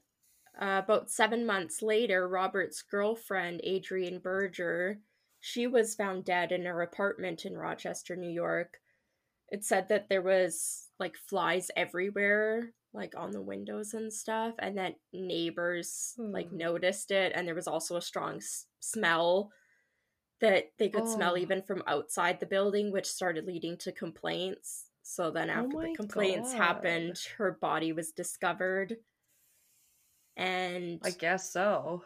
uh, 0.60 0.80
about 0.84 1.10
seven 1.10 1.46
months 1.46 1.82
later, 1.82 2.28
Robert's 2.28 2.82
girlfriend, 2.82 3.62
Adrienne 3.66 4.20
Berger, 4.20 5.00
she 5.40 5.66
was 5.66 5.94
found 5.94 6.24
dead 6.24 6.52
in 6.52 6.64
her 6.64 6.82
apartment 6.82 7.44
in 7.46 7.56
Rochester, 7.56 8.16
New 8.16 8.30
York. 8.30 8.80
It 9.48 9.64
said 9.64 9.88
that 9.88 10.08
there 10.08 10.22
was 10.22 10.90
like 10.98 11.16
flies 11.16 11.70
everywhere, 11.76 12.74
like 12.94 13.14
on 13.16 13.32
the 13.32 13.42
windows 13.42 13.94
and 13.94 14.12
stuff, 14.12 14.54
and 14.58 14.78
that 14.78 14.96
neighbors 15.12 16.18
like 16.32 16.50
Hmm. 16.50 16.52
noticed 16.52 17.10
it, 17.12 17.32
and 17.34 17.46
there 17.48 17.54
was 17.54 17.68
also 17.68 17.96
a 17.96 18.02
strong 18.02 18.36
s- 18.38 18.66
smell 18.80 19.52
that 20.40 20.72
they 20.78 20.88
could 20.88 21.08
smell 21.08 21.36
Oh. 21.36 21.38
even 21.38 21.62
from 21.62 21.82
outside 21.86 22.40
the 22.40 22.46
building, 22.46 22.92
which 22.92 23.06
started 23.06 23.46
leading 23.46 23.76
to 23.78 23.92
complaints. 23.92 24.87
So 25.10 25.30
then, 25.30 25.48
Oh 25.48 25.64
after 25.64 25.76
my 25.76 25.86
the 25.88 25.94
complaints 25.94 26.52
God. 26.52 26.58
happened, 26.62 27.18
her 27.38 27.52
body 27.52 27.92
was 27.92 28.12
discovered. 28.12 28.96
And 30.36 31.00
I 31.02 31.10
guess 31.10 31.50
so. 31.52 32.04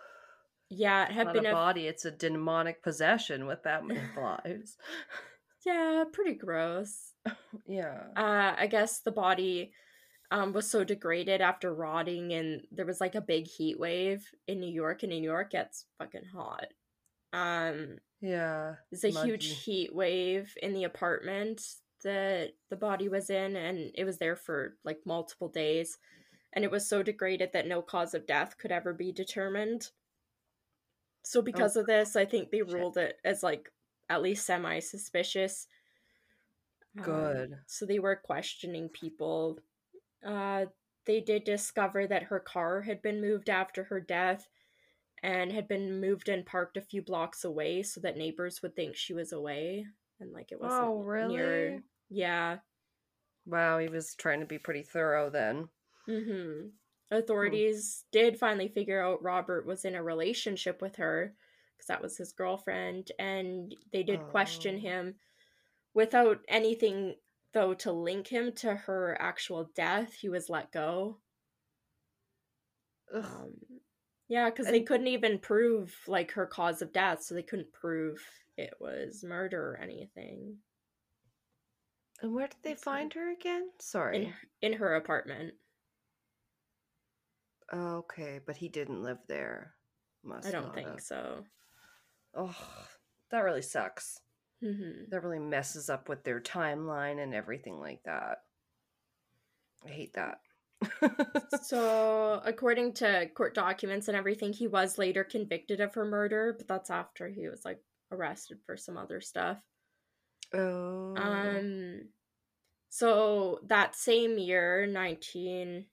yeah, 0.71 1.07
it 1.07 1.13
had 1.13 1.27
not 1.27 1.35
been 1.35 1.47
a 1.47 1.51
a 1.51 1.53
body, 1.53 1.87
it's 1.87 2.05
a 2.05 2.11
demonic 2.11 2.83
possession 2.83 3.47
with 3.47 3.65
that 3.65 3.85
many 3.85 4.01
flies. 4.15 4.77
yeah, 5.67 6.05
pretty 6.13 6.35
gross. 6.35 7.13
yeah. 7.67 8.05
Uh, 8.17 8.55
I 8.57 8.69
guess 8.71 9.01
the 9.01 9.13
body 9.13 9.73
um, 10.31 10.53
was 10.53 10.71
so 10.71 10.85
degraded 10.85 11.41
after 11.41 11.75
rotting, 11.75 12.33
and 12.33 12.63
there 12.71 12.87
was 12.87 13.01
like 13.01 13.15
a 13.17 13.21
big 13.21 13.47
heat 13.49 13.79
wave 13.79 14.25
in 14.47 14.61
New 14.61 14.73
York, 14.73 15.03
and 15.03 15.11
New 15.11 15.21
York 15.23 15.51
gets 15.51 15.87
fucking 15.99 16.25
hot. 16.35 16.67
Um, 17.33 17.99
Yeah. 18.21 18.77
There's 18.91 19.05
a 19.05 19.13
Muggy. 19.13 19.29
huge 19.29 19.63
heat 19.65 19.95
wave 19.95 20.55
in 20.63 20.73
the 20.73 20.85
apartment 20.85 21.61
that 22.03 22.53
the 22.71 22.77
body 22.77 23.09
was 23.09 23.31
in, 23.31 23.57
and 23.57 23.91
it 23.95 24.05
was 24.05 24.19
there 24.19 24.37
for 24.37 24.77
like 24.85 25.01
multiple 25.05 25.49
days. 25.49 25.99
And 26.55 26.65
it 26.65 26.71
was 26.71 26.87
so 26.87 27.03
degraded 27.03 27.51
that 27.55 27.67
no 27.67 27.81
cause 27.81 28.13
of 28.15 28.27
death 28.27 28.59
could 28.59 28.71
ever 28.73 28.93
be 28.93 29.11
determined. 29.13 29.91
So, 31.23 31.41
because 31.41 31.77
of 31.77 31.87
this, 31.87 32.15
I 32.17 32.25
think 32.27 32.51
they 32.51 32.61
Oh, 32.63 32.67
shit. 32.67 32.75
ruled 32.75 32.97
it 32.99 33.19
as 33.25 33.43
like 33.43 33.71
at 34.11 34.21
least 34.23 34.45
semi 34.45 34.81
suspicious. 34.81 35.67
Good. 37.01 37.59
so, 37.67 37.87
they 37.87 37.99
were 37.99 38.17
questioning 38.17 38.89
people. 38.91 39.59
Uh, 40.25 40.67
they 41.07 41.21
did 41.21 41.45
discover 41.45 42.07
that 42.07 42.25
her 42.25 42.39
car 42.39 42.83
had 42.83 43.01
been 43.03 43.21
moved 43.21 43.49
after 43.49 43.85
her 43.85 43.99
death 44.01 44.47
and 45.23 45.51
had 45.53 45.67
been 45.69 46.01
moved 46.01 46.29
and 46.29 46.45
parked 46.45 46.77
a 46.77 46.83
few 46.83 47.01
blocks 47.03 47.45
away 47.45 47.83
so 47.83 48.01
that 48.01 48.17
neighbors 48.19 48.61
would 48.63 48.77
think 48.77 48.95
she 48.95 49.15
was 49.15 49.33
away 49.33 49.87
and 50.21 50.33
like 50.33 50.53
it 50.53 50.61
wasn't 50.61 50.83
Oh, 50.83 51.03
really? 51.03 51.35
near 51.37 51.83
yeah 52.13 52.59
Wow, 53.47 53.79
he 53.79 53.89
was 53.89 54.17
trying 54.17 54.41
to 54.41 54.47
be 54.47 54.59
pretty 54.59 54.83
thorough 54.83 55.31
then. 55.31 55.71
hmm 56.07 56.69
authorities 57.11 58.05
did 58.11 58.39
finally 58.39 58.69
figure 58.69 59.03
out 59.03 59.23
robert 59.23 59.67
was 59.67 59.85
in 59.85 59.95
a 59.95 60.03
relationship 60.03 60.81
with 60.81 60.97
her 60.97 61.37
because 61.77 61.87
that 61.87 62.01
was 62.01 62.17
his 62.17 62.33
girlfriend 62.33 63.13
and 63.19 63.75
they 63.93 64.03
did 64.03 64.25
question 64.25 64.79
Oh. 64.79 64.79
him 64.79 65.15
without 65.95 66.45
anything 66.49 67.17
though 67.55 67.75
to 67.75 67.93
link 67.93 68.29
him 68.29 68.53
to 68.53 68.75
her 68.75 69.17
actual 69.21 69.65
death 69.75 70.15
he 70.15 70.29
was 70.29 70.51
let 70.51 70.73
go. 70.73 71.21
Um, 73.13 73.55
yeah, 74.29 74.49
because 74.49 74.71
they 74.71 74.83
couldn't 74.83 75.09
even 75.09 75.39
prove 75.39 75.95
like 76.07 76.33
her 76.33 76.47
cause 76.47 76.81
of 76.83 76.93
death, 76.93 77.23
so 77.23 77.35
they 77.35 77.43
couldn't 77.43 77.73
prove 77.73 78.25
it 78.57 78.75
was 78.81 79.23
murder 79.25 79.73
or 79.73 79.77
anything 79.77 80.59
And 82.23 82.35
where 82.35 82.47
did 82.47 82.63
they 82.63 82.75
find 82.75 83.13
her 83.15 83.31
again? 83.33 83.71
Sorry. 83.81 84.33
in 84.63 84.73
in 84.73 84.73
her 84.75 84.95
apartment. 84.95 85.55
Okay, 87.73 88.41
but 88.45 88.57
he 88.57 88.69
didn't 88.69 89.03
live 89.03 89.19
there. 89.29 89.75
Must 90.23 90.47
I 90.47 90.51
don't 90.53 90.75
think 90.75 90.87
have. 90.89 91.01
so. 91.01 91.45
Oh, 92.35 92.57
that 93.31 93.41
really 93.41 93.63
sucks. 93.63 94.21
hmm 94.61 95.05
That 95.11 95.23
really 95.23 95.39
messes 95.41 95.91
up 95.91 96.09
with 96.09 96.23
their 96.23 96.41
timeline 96.41 97.23
and 97.23 97.35
everything 97.35 97.81
like 97.81 98.03
that. 98.05 98.39
I 99.85 99.89
hate 99.89 100.15
that. 100.15 100.41
So, 101.63 102.41
according 102.45 102.95
to 102.95 103.29
court 103.35 103.55
documents 103.55 104.09
and 104.09 104.17
everything, 104.17 104.53
he 104.53 104.67
was 104.67 104.99
later 104.99 105.23
convicted 105.25 105.81
of 105.81 105.95
her 105.95 106.05
murder, 106.05 106.55
but 106.57 106.67
that's 106.67 106.91
after 106.91 107.29
he 107.29 107.49
was 107.49 107.65
like 107.65 107.81
arrested 108.11 108.59
for 108.65 108.77
some 108.77 108.97
other 108.97 109.21
stuff. 109.21 109.59
Oh. 110.55 111.15
Um, 111.17 112.09
so 112.89 113.61
that 113.67 113.95
same 113.97 114.39
year, 114.39 114.87
19. 114.87 115.87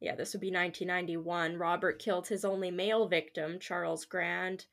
Yeah, 0.00 0.14
this 0.16 0.32
would 0.32 0.40
be 0.40 0.50
1991. 0.50 1.56
Robert 1.56 1.98
killed 1.98 2.28
his 2.28 2.44
only 2.44 2.70
male 2.70 3.08
victim, 3.08 3.58
Charles 3.58 4.04
Grant, 4.04 4.66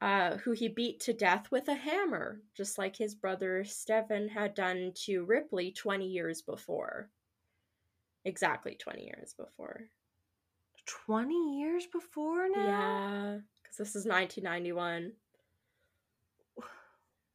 uh, 0.00 0.36
who 0.38 0.52
he 0.52 0.68
beat 0.68 1.00
to 1.00 1.12
death 1.12 1.50
with 1.50 1.68
a 1.68 1.74
hammer, 1.74 2.42
just 2.54 2.78
like 2.78 2.96
his 2.96 3.14
brother 3.14 3.64
Stephen 3.64 4.28
had 4.28 4.54
done 4.54 4.92
to 5.06 5.24
Ripley 5.24 5.72
20 5.72 6.06
years 6.06 6.42
before. 6.42 7.10
Exactly 8.24 8.76
20 8.78 9.04
years 9.04 9.34
before. 9.34 9.88
20 11.06 11.58
years 11.58 11.86
before 11.86 12.48
now? 12.48 12.64
Yeah, 12.64 13.38
because 13.62 13.76
this 13.78 13.96
is 13.96 14.04
1991. 14.04 15.12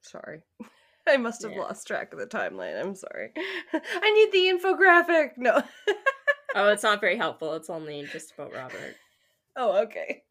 Sorry. 0.03 0.41
I 1.07 1.17
must 1.17 1.41
have 1.43 1.51
Yeah. 1.51 1.61
lost 1.61 1.87
track 1.87 2.13
of 2.13 2.19
the 2.19 2.25
timeline. 2.27 2.79
I'm 2.79 2.95
sorry. 2.95 3.31
I 3.73 4.11
need 4.11 4.31
the 4.31 4.57
infographic. 4.57 5.31
No. 5.37 5.61
Oh, 6.55 6.69
it's 6.69 6.83
not 6.83 7.01
very 7.01 7.17
helpful. 7.17 7.53
It's 7.55 7.71
only 7.71 8.05
just 8.11 8.31
about 8.33 8.53
Robert. 8.53 8.95
oh, 9.55 9.81
okay. 9.85 10.21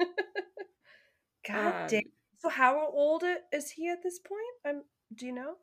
God 1.48 1.82
Um, 1.82 1.88
damn. 1.88 2.02
So 2.38 2.48
how 2.48 2.86
old 2.92 3.24
is 3.52 3.72
he 3.72 3.88
at 3.88 4.04
this 4.04 4.20
point? 4.20 4.40
I'm 4.64 4.82
do 5.16 5.26
you 5.26 5.32
know? 5.32 5.54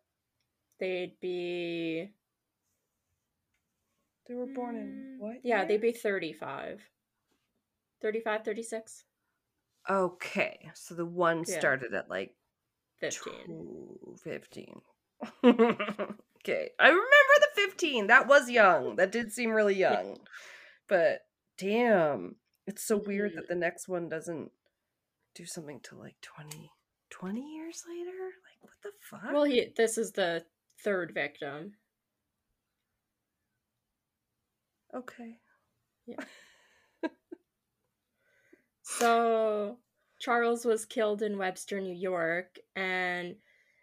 They'd 0.81 1.17
be 1.21 2.09
They 4.27 4.33
were 4.35 4.47
born 4.47 4.75
in 4.75 4.81
Mm, 4.81 5.19
what? 5.19 5.37
Yeah, 5.43 5.59
year? 5.59 5.67
they'd 5.69 5.81
be 5.81 5.93
35. 5.93 6.81
35, 8.01 8.43
36, 8.43 9.05
Okay. 9.89 10.69
So 10.73 10.93
the 10.93 11.05
one 11.05 11.45
Yeah. 11.45 11.57
started 11.57 11.93
at 11.93 12.09
like 12.09 12.35
15. 12.99 13.33
Two, 13.45 14.15
15. 14.23 14.81
okay. 15.43 16.69
I 16.79 16.87
remember 16.87 17.05
the 17.39 17.47
15. 17.55 18.07
That 18.07 18.27
was 18.27 18.49
young. 18.49 18.95
That 18.95 19.11
did 19.11 19.31
seem 19.31 19.51
really 19.51 19.75
young. 19.75 20.17
But 20.87 21.21
damn. 21.57 22.35
It's 22.67 22.83
so 22.83 22.97
weird 22.97 23.33
that 23.33 23.43
mm-hmm. 23.43 23.53
the 23.53 23.59
next 23.59 23.87
one 23.87 24.09
doesn't 24.09 24.51
do 25.35 25.45
something 25.45 25.79
till 25.81 25.99
like 25.99 26.15
20, 26.21 26.71
20 27.09 27.41
years 27.41 27.83
later? 27.87 28.11
Like, 28.11 28.61
what 28.61 28.73
the 28.83 28.91
fuck? 29.01 29.33
Well, 29.33 29.45
he 29.45 29.73
this 29.75 29.97
is 29.97 30.11
the 30.11 30.43
third 30.83 31.11
victim. 31.13 31.73
okay. 34.93 35.37
Yeah. 36.05 36.15
So 38.89 39.77
Charles 40.19 40.65
was 40.65 40.85
killed 40.85 41.21
in 41.21 41.37
Webster, 41.37 41.79
New 41.79 41.95
York, 41.95 42.57
and 42.75 43.35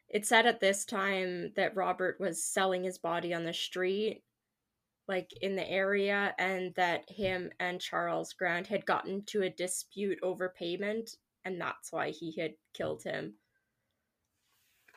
it 0.09 0.26
said 0.26 0.47
at 0.47 0.61
this 0.61 0.84
time 0.84 1.53
that 1.57 1.74
Robert 1.74 2.20
was 2.20 2.45
selling 2.45 2.84
his 2.84 2.99
body 2.99 3.34
on 3.34 3.45
the 3.45 3.53
street, 3.53 4.22
like 5.09 5.32
in 5.41 5.57
the 5.57 5.68
area, 5.68 6.34
and 6.39 6.74
that 6.74 7.11
him 7.11 7.51
and 7.59 7.80
Charles 7.80 8.32
Grant 8.34 8.66
had 8.66 8.87
gotten 8.87 9.24
to 9.26 9.43
a 9.43 9.51
dispute 9.51 10.18
over 10.22 10.49
payment, 10.49 11.16
and 11.45 11.61
that's 11.61 11.91
why 11.91 12.11
he 12.11 12.32
had 12.39 12.55
killed 12.74 13.03
him. 13.03 13.34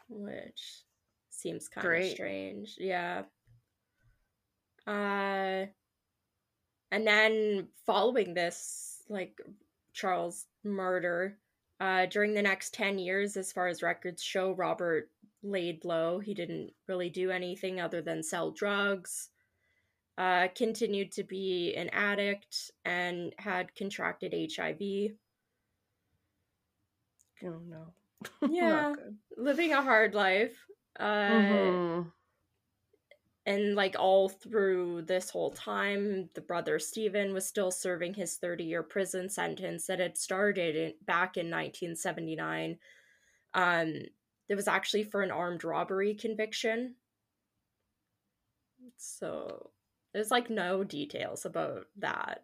Which 0.09 0.83
seems 1.29 1.69
kind 1.69 2.03
of 2.03 2.09
strange. 2.09 2.75
Yeah. 2.77 3.23
Uh 4.85 5.67
and 6.91 7.05
then 7.05 7.67
following 7.85 8.33
this, 8.33 9.03
like 9.09 9.39
Charles' 9.93 10.47
murder, 10.63 11.37
uh, 11.79 12.05
during 12.07 12.33
the 12.33 12.41
next 12.41 12.73
10 12.73 12.99
years, 12.99 13.37
as 13.37 13.51
far 13.53 13.67
as 13.67 13.81
records 13.83 14.21
show, 14.23 14.51
Robert 14.53 15.11
laid 15.43 15.85
low. 15.85 16.19
He 16.19 16.33
didn't 16.33 16.73
really 16.87 17.09
do 17.09 17.31
anything 17.31 17.79
other 17.79 18.01
than 18.01 18.23
sell 18.23 18.51
drugs, 18.51 19.29
uh, 20.17 20.49
continued 20.55 21.11
to 21.13 21.23
be 21.23 21.73
an 21.75 21.89
addict, 21.89 22.71
and 22.85 23.33
had 23.37 23.73
contracted 23.75 24.33
HIV. 24.33 25.15
Oh 27.43 27.59
no. 27.67 27.93
Yeah. 28.49 28.95
Living 29.37 29.71
a 29.71 29.81
hard 29.81 30.13
life. 30.13 30.57
Uh, 30.99 31.29
Mhm. 31.29 32.11
And 33.49 33.73
like 33.73 33.95
all 33.97 34.29
through 34.29 35.01
this 35.01 35.31
whole 35.31 35.49
time 35.49 36.29
the 36.35 36.41
brother 36.41 36.77
stephen 36.77 37.33
was 37.33 37.45
still 37.45 37.71
serving 37.71 38.13
his 38.13 38.37
30 38.37 38.63
year 38.63 38.83
prison 38.83 39.27
sentence 39.27 39.87
that 39.87 39.99
had 39.99 40.17
started 40.17 40.75
in, 40.75 40.93
back 41.05 41.35
in 41.35 41.47
1979 41.47 42.77
um 43.55 43.93
it 44.47 44.55
was 44.55 44.67
actually 44.67 45.03
for 45.03 45.21
an 45.21 45.31
armed 45.31 45.63
robbery 45.63 46.13
conviction 46.13 46.93
so 48.97 49.71
there's 50.13 50.31
like 50.31 50.49
no 50.49 50.83
details 50.83 51.45
about 51.45 51.87
that 51.97 52.43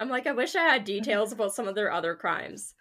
i'm 0.00 0.08
like 0.08 0.26
i 0.26 0.32
wish 0.32 0.56
i 0.56 0.62
had 0.62 0.84
details 0.84 1.32
about 1.32 1.54
some 1.54 1.68
of 1.68 1.74
their 1.74 1.92
other 1.92 2.14
crimes 2.14 2.74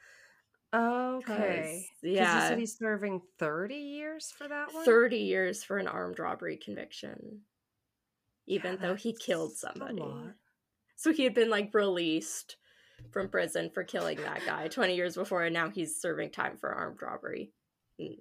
Okay. 0.72 1.88
yeah. 2.04 2.36
you 2.36 2.48
said 2.50 2.60
he's 2.60 2.78
serving 2.78 3.24
30 3.40 3.74
years 3.74 4.32
for 4.32 4.48
that 4.48 4.72
one? 4.72 4.86
30 4.86 5.18
years 5.18 5.64
for 5.64 5.80
an 5.80 5.88
armed 5.88 6.20
robbery 6.20 6.58
conviction 6.58 7.42
even 8.50 8.74
Yeah, 8.74 8.80
though 8.88 8.96
he 8.96 9.14
killed 9.14 9.54
somebody. 9.54 10.04
So 10.98 11.14
he 11.14 11.24
had 11.24 11.34
been 11.34 11.50
like 11.50 11.74
released 11.74 12.58
from 13.12 13.30
prison 13.30 13.70
for 13.74 13.84
killing 13.86 14.18
that 14.18 14.42
guy 14.46 14.68
20 14.68 14.94
years 14.96 15.16
before, 15.16 15.44
and 15.46 15.54
now 15.54 15.70
he's 15.70 16.02
serving 16.02 16.32
time 16.32 16.58
for 16.58 16.70
armed 16.74 17.02
robbery. 17.02 17.54
Mm. 18.02 18.18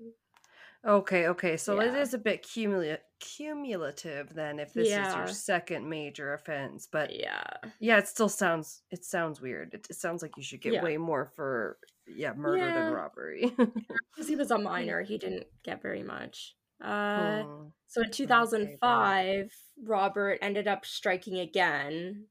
Okay, 0.87 1.27
okay. 1.27 1.57
So 1.57 1.81
it 1.81 1.87
Yeah. 1.93 2.01
is 2.01 2.15
a 2.15 2.19
bit 2.19 2.45
cumula- 2.45 3.01
cumulative 3.19 4.33
then 4.33 4.61
if 4.61 4.73
this 4.73 4.87
is 4.87 5.15
your 5.17 5.27
second 5.27 5.89
major 5.89 6.35
offense, 6.35 6.87
but 6.91 7.13
Yeah. 7.13 7.43
yeah, 7.81 7.99
it 7.99 8.07
still 8.07 8.29
sounds 8.29 8.83
it 8.93 9.05
sounds 9.05 9.41
weird. 9.41 9.75
It, 9.75 9.89
it 9.91 9.97
sounds 9.97 10.23
like 10.23 10.37
you 10.37 10.45
should 10.45 10.61
get 10.61 10.75
Yeah. 10.75 10.85
way 10.85 10.97
more 10.97 11.27
for 11.35 11.79
yeah, 12.07 12.33
murder 12.33 12.59
Yeah. 12.65 12.75
than 12.75 12.93
robbery. 12.93 13.53
Because 14.15 14.29
he 14.29 14.37
was 14.37 14.53
a 14.53 14.59
minor, 14.73 15.03
he 15.03 15.19
didn't 15.19 15.49
get 15.65 15.83
very 15.83 16.05
much. 16.05 16.57
Uh, 16.81 17.45
Hmm. 17.45 17.69
so 17.87 18.03
in 18.03 18.11
2005, 18.11 19.53
Robert 19.83 20.39
ended 20.43 20.69
up 20.69 20.85
striking 20.87 21.39
again. 21.39 22.29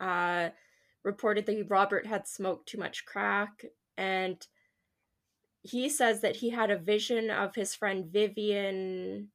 Uh, 0.00 0.50
reportedly, 1.06 1.68
Robert 1.68 2.06
had 2.06 2.26
smoked 2.26 2.68
too 2.68 2.78
much 2.78 3.04
crack, 3.06 3.64
and 3.96 4.46
he 5.62 5.88
says 5.90 6.22
that 6.22 6.36
he 6.36 6.48
had 6.50 6.70
a 6.70 6.78
vision 6.78 7.28
of 7.30 7.54
his 7.56 7.74
friend 7.74 8.10
Vivian 8.10 9.32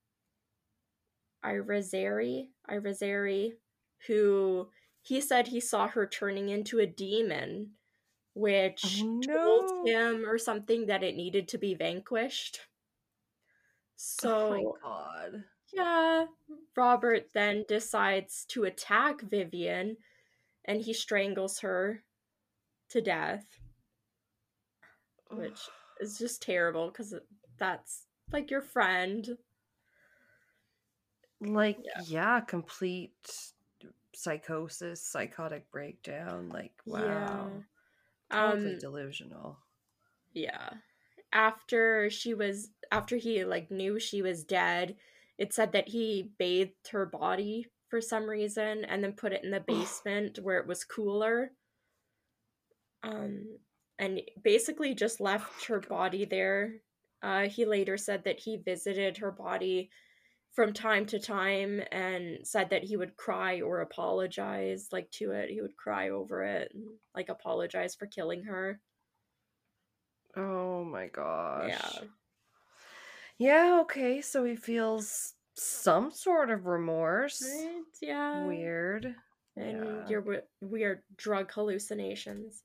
Irizarry, 1.44 2.50
Irizarry, 2.68 3.58
who 4.08 4.72
he 5.02 5.22
said 5.22 5.48
he 5.48 5.60
saw 5.60 5.88
her 5.88 6.08
turning 6.08 6.50
into 6.50 6.80
a 6.80 6.86
demon, 6.88 7.78
which 8.36 9.10
Oh, 9.14 9.22
told 9.22 9.72
him 9.86 10.26
or 10.28 10.38
something 10.40 10.88
that 10.88 11.04
it 11.04 11.16
needed 11.16 11.48
to 11.50 11.60
be 11.60 11.76
vanquished. 11.76 12.62
Oh 14.24 14.50
my 14.50 14.64
So, 14.64 14.78
god. 14.84 15.44
yeah, 15.74 16.26
Robert 16.76 17.28
then 17.34 17.66
decides 17.68 18.46
to 18.50 18.64
attack 18.66 19.22
Vivian 19.22 19.98
and 20.66 20.82
he 20.82 20.94
strangles 20.94 21.60
her 21.60 22.04
to 22.90 23.02
death, 23.02 23.46
which 25.30 25.70
is 26.00 26.18
just 26.18 26.42
terrible 26.42 26.88
because 26.88 27.14
that's 27.58 28.08
like 28.32 28.50
your 28.52 28.62
friend. 28.62 29.38
like 31.42 31.80
Yeah. 31.84 32.02
yeah. 32.08 32.40
complete 32.42 33.14
psychosis, 34.14 35.02
psychotic 35.02 35.70
breakdown, 35.72 36.50
like 36.50 36.74
wow. 36.86 37.64
Totally 38.32 38.76
Um, 38.76 38.80
delusional. 38.80 39.58
yeah. 40.34 40.70
After 41.34 42.10
she 42.10 42.34
was 42.34 42.70
after 42.92 43.16
he 43.16 43.44
like 43.46 43.72
knew 43.72 44.00
she 44.00 44.22
was 44.22 44.44
dead, 44.44 44.96
it 45.38 45.54
said 45.54 45.72
that 45.72 45.90
he 45.90 46.32
bathed 46.38 46.90
her 46.92 47.06
body 47.06 47.68
for 47.90 48.02
some 48.02 48.30
reason 48.30 48.86
and 48.86 49.04
then 49.04 49.14
put 49.14 49.34
it 49.34 49.44
in 49.44 49.52
the 49.52 49.60
basement 49.60 50.40
where 50.42 50.58
it 50.60 50.68
was 50.68 50.84
cooler. 50.84 51.52
Um 53.04 53.58
and 53.98 54.22
basically 54.44 54.94
just 54.94 55.22
left 55.22 55.66
her 55.66 55.80
body 55.80 56.26
there. 56.26 56.76
Uh 57.24 57.44
he 57.48 57.66
later 57.66 57.98
said 57.98 58.26
that 58.26 58.40
he 58.40 58.58
visited 58.58 59.18
her 59.18 59.32
body 59.32 59.90
from 60.54 60.74
time 60.74 61.06
to 61.06 61.20
time 61.20 61.82
and 61.94 62.46
said 62.46 62.70
that 62.72 62.84
he 62.84 62.98
would 62.98 63.16
cry 63.16 63.62
or 63.62 63.80
apologize 63.80 64.90
like 64.92 65.10
to 65.12 65.32
it. 65.32 65.50
He 65.50 65.62
would 65.62 65.78
cry 65.78 66.10
over 66.10 66.44
it 66.44 66.72
and 66.74 66.86
like 67.16 67.30
apologize 67.30 67.96
for 67.96 68.06
killing 68.06 68.44
her. 68.44 68.82
Oh 70.36 70.84
my 70.84 71.08
gosh. 71.08 71.70
Yeah. 71.70 72.08
Yeah, 73.42 73.80
okay, 73.82 74.22
so 74.22 74.44
he 74.46 74.56
feels 74.56 75.34
some 75.56 76.12
sort 76.12 76.52
of 76.52 76.68
remorse. 76.68 77.42
Right? 77.42 77.82
Yeah. 78.00 78.46
Weird. 78.46 79.16
And 79.56 79.84
Yeah. 79.84 80.08
your 80.08 80.22
w- 80.22 80.48
weird 80.62 81.02
drug 81.18 81.52
hallucinations. 81.52 82.64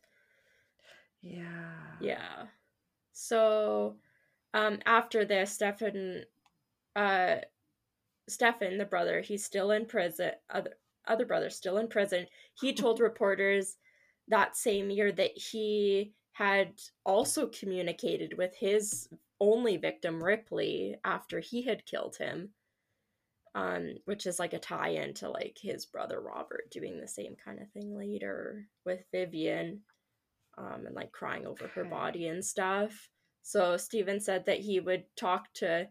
Yeah. 1.23 1.97
Yeah. 1.99 2.49
So, 3.13 3.97
um, 4.53 4.81
after 4.85 5.25
this, 5.25 5.53
Stefan, 5.53 6.27
uh, 6.95 7.37
Stefan, 8.29 8.77
the 8.77 8.85
brother, 8.85 9.23
he's 9.23 9.47
still 9.47 9.71
in 9.71 9.87
prison. 9.87 10.33
Other 10.51 10.77
other 11.07 11.25
brother 11.25 11.49
still 11.49 11.79
in 11.79 11.89
prison. 11.89 12.27
He 12.61 12.75
told 12.75 13.01
reporters 13.01 13.79
that 14.29 14.57
same 14.57 14.91
year 14.91 15.11
that 15.13 15.39
he 15.39 16.13
had 16.33 16.79
also 17.05 17.47
communicated 17.47 18.37
with 18.37 18.55
his 18.57 19.09
only 19.41 19.77
victim 19.77 20.23
Ripley 20.23 20.97
after 21.05 21.41
he 21.41 21.63
had 21.63 21.87
killed 21.87 22.17
him. 22.17 22.51
Um, 23.55 23.95
which 24.05 24.27
is 24.27 24.39
like 24.39 24.53
a 24.53 24.59
tie-in 24.59 25.15
to 25.15 25.31
like 25.31 25.57
his 25.59 25.87
brother 25.87 26.21
Robert 26.21 26.71
doing 26.71 27.01
the 27.01 27.09
same 27.09 27.37
kind 27.43 27.59
of 27.59 27.71
thing 27.71 27.97
later 27.97 28.67
with 28.85 29.01
Vivian, 29.13 29.81
um, 30.59 30.85
and 30.85 30.95
like 30.95 31.11
crying 31.11 31.47
over 31.47 31.67
her 31.69 31.85
body 31.85 32.27
and 32.27 32.45
stuff. 32.45 33.09
So 33.41 33.79
Stephen 33.79 34.21
said 34.21 34.45
that 34.45 34.59
he 34.59 34.79
would 34.79 35.05
talk 35.17 35.55
to 35.55 35.89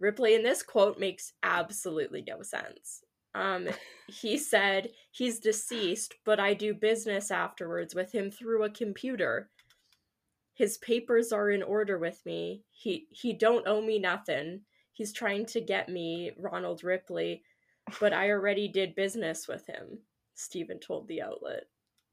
Ripley, 0.00 0.34
and 0.36 0.44
this 0.44 0.62
quote 0.62 0.98
makes 0.98 1.34
absolutely 1.42 2.24
no 2.26 2.40
sense. 2.40 3.02
Um, 3.34 3.68
he 4.08 4.38
said 4.38 4.88
he's 5.10 5.38
deceased, 5.38 6.14
but 6.24 6.40
I 6.40 6.54
do 6.54 6.72
business 6.72 7.30
afterwards 7.30 7.94
with 7.94 8.12
him 8.12 8.30
through 8.30 8.62
a 8.64 8.70
computer. 8.70 9.50
His 10.56 10.78
papers 10.78 11.32
are 11.32 11.50
in 11.50 11.62
order 11.62 11.98
with 11.98 12.24
me. 12.24 12.62
He 12.70 13.08
he 13.10 13.34
don't 13.34 13.68
owe 13.68 13.82
me 13.82 13.98
nothing. 13.98 14.62
He's 14.94 15.12
trying 15.12 15.44
to 15.46 15.60
get 15.60 15.90
me 15.90 16.32
Ronald 16.38 16.82
Ripley, 16.82 17.42
but 18.00 18.14
I 18.14 18.30
already 18.30 18.66
did 18.66 18.94
business 18.94 19.46
with 19.46 19.66
him. 19.66 19.98
Stephen 20.34 20.80
told 20.80 21.08
the 21.08 21.20
outlet. 21.20 21.64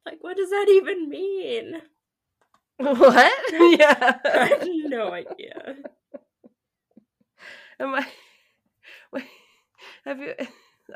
Like, 0.05 0.17
what 0.19 0.35
does 0.35 0.49
that 0.49 0.67
even 0.69 1.07
mean? 1.09 1.81
What? 2.77 3.53
Yeah. 3.79 4.19
I 4.25 4.45
have 4.47 4.67
no 4.67 5.13
idea. 5.13 5.77
Am 7.79 7.95
I 7.95 8.05
wait, 9.13 9.23
have 10.03 10.19
you 10.19 10.33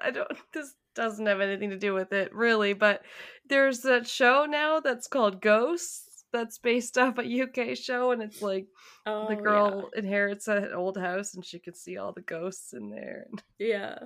I 0.02 0.12
don't 0.12 0.28
this 0.54 0.74
doesn't 0.96 1.28
have 1.28 1.40
anything 1.40 1.70
to 1.70 1.78
do 1.78 1.94
with 1.94 2.12
it 2.12 2.36
really, 2.36 2.74
but 2.74 3.04
there's 3.48 3.82
that 3.82 4.06
show 4.06 4.46
now 4.50 4.82
that's 4.82 5.08
called 5.08 5.42
Ghosts 5.42 6.07
that's 6.38 6.58
based 6.60 6.98
off 7.04 7.18
a 7.18 7.24
UK 7.44 7.76
show 7.78 8.12
and 8.12 8.22
it's 8.22 8.42
like 8.42 8.68
Oh, 9.06 9.28
the 9.28 9.36
girl 9.36 9.90
inherits 9.96 10.48
an 10.48 10.74
old 10.74 10.98
house 10.98 11.34
and 11.34 11.46
she 11.46 11.60
can 11.60 11.74
see 11.74 11.98
all 11.98 12.12
the 12.14 12.22
ghosts 12.22 12.74
in 12.74 12.90
there. 12.90 13.28
Yeah. 13.60 13.98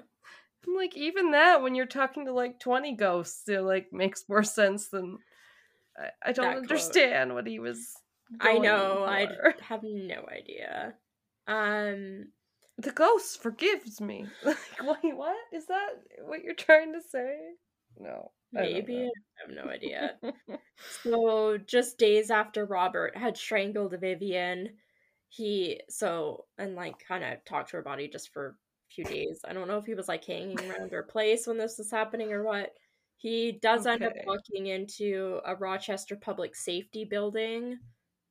I'm 0.68 0.76
like, 0.76 0.96
even 0.96 1.32
that 1.32 1.62
when 1.64 1.74
you're 1.76 1.88
talking 1.88 2.26
to 2.26 2.34
like 2.34 2.60
20 2.60 2.96
ghosts, 2.96 3.50
it 3.50 3.62
like 3.62 3.88
makes 3.92 4.30
more 4.30 4.44
sense 4.44 4.90
than 4.90 5.18
I, 5.98 6.10
I 6.30 6.32
don't 6.32 6.46
That 6.46 6.52
quote. 6.58 6.72
understand 6.72 7.34
what 7.34 7.48
he 7.48 7.60
was. 7.60 7.94
I 8.40 8.60
know. 8.60 9.04
I 9.04 9.28
have 9.68 9.82
no 9.84 10.24
idea. 10.32 10.94
Um, 11.48 12.28
The 12.78 12.92
ghost 12.92 13.42
forgives 13.42 14.00
me. 14.00 14.28
Like, 14.44 14.58
wait, 15.04 15.16
what 15.18 15.36
is 15.52 15.66
that? 15.66 15.90
What 16.26 16.44
you're 16.44 16.54
trying 16.56 16.94
to 16.94 17.02
say? 17.02 17.38
No, 18.00 18.32
maybe 18.52 19.06
know. 19.06 19.12
I 19.40 19.48
have 19.48 19.56
no 19.56 19.70
idea. 19.72 20.20
So, 20.88 21.58
just 21.58 21.98
days 21.98 22.30
after 22.32 22.66
Robert 22.66 23.16
had 23.18 23.38
strangled 23.38 23.98
Vivian, 24.00 24.78
he 25.30 25.82
so 25.90 26.48
and 26.58 26.76
like 26.76 27.00
kind 27.00 27.24
of 27.24 27.44
talked 27.46 27.70
to 27.72 27.78
her 27.78 27.84
body 27.84 28.08
just 28.10 28.30
for 28.34 28.48
a 28.50 28.94
few 28.94 29.06
days. 29.06 29.42
I 29.48 29.54
don't 29.54 29.68
know 29.68 29.78
if 29.78 29.86
he 29.86 29.96
was 29.96 30.08
like 30.10 30.26
hanging 30.26 30.60
around 30.62 30.92
her 30.92 31.04
place 31.04 31.48
when 31.48 31.58
this 31.58 31.78
was 31.78 31.92
happening 31.92 32.34
or 32.34 32.44
what. 32.44 32.76
He 33.18 33.54
does 33.54 33.86
end 33.86 34.04
up 34.04 34.14
Okay. 34.14 34.26
walking 34.26 34.68
into 34.68 35.40
a 35.46 35.56
Rochester 35.56 36.16
public 36.18 36.56
safety 36.56 37.06
building, 37.06 37.80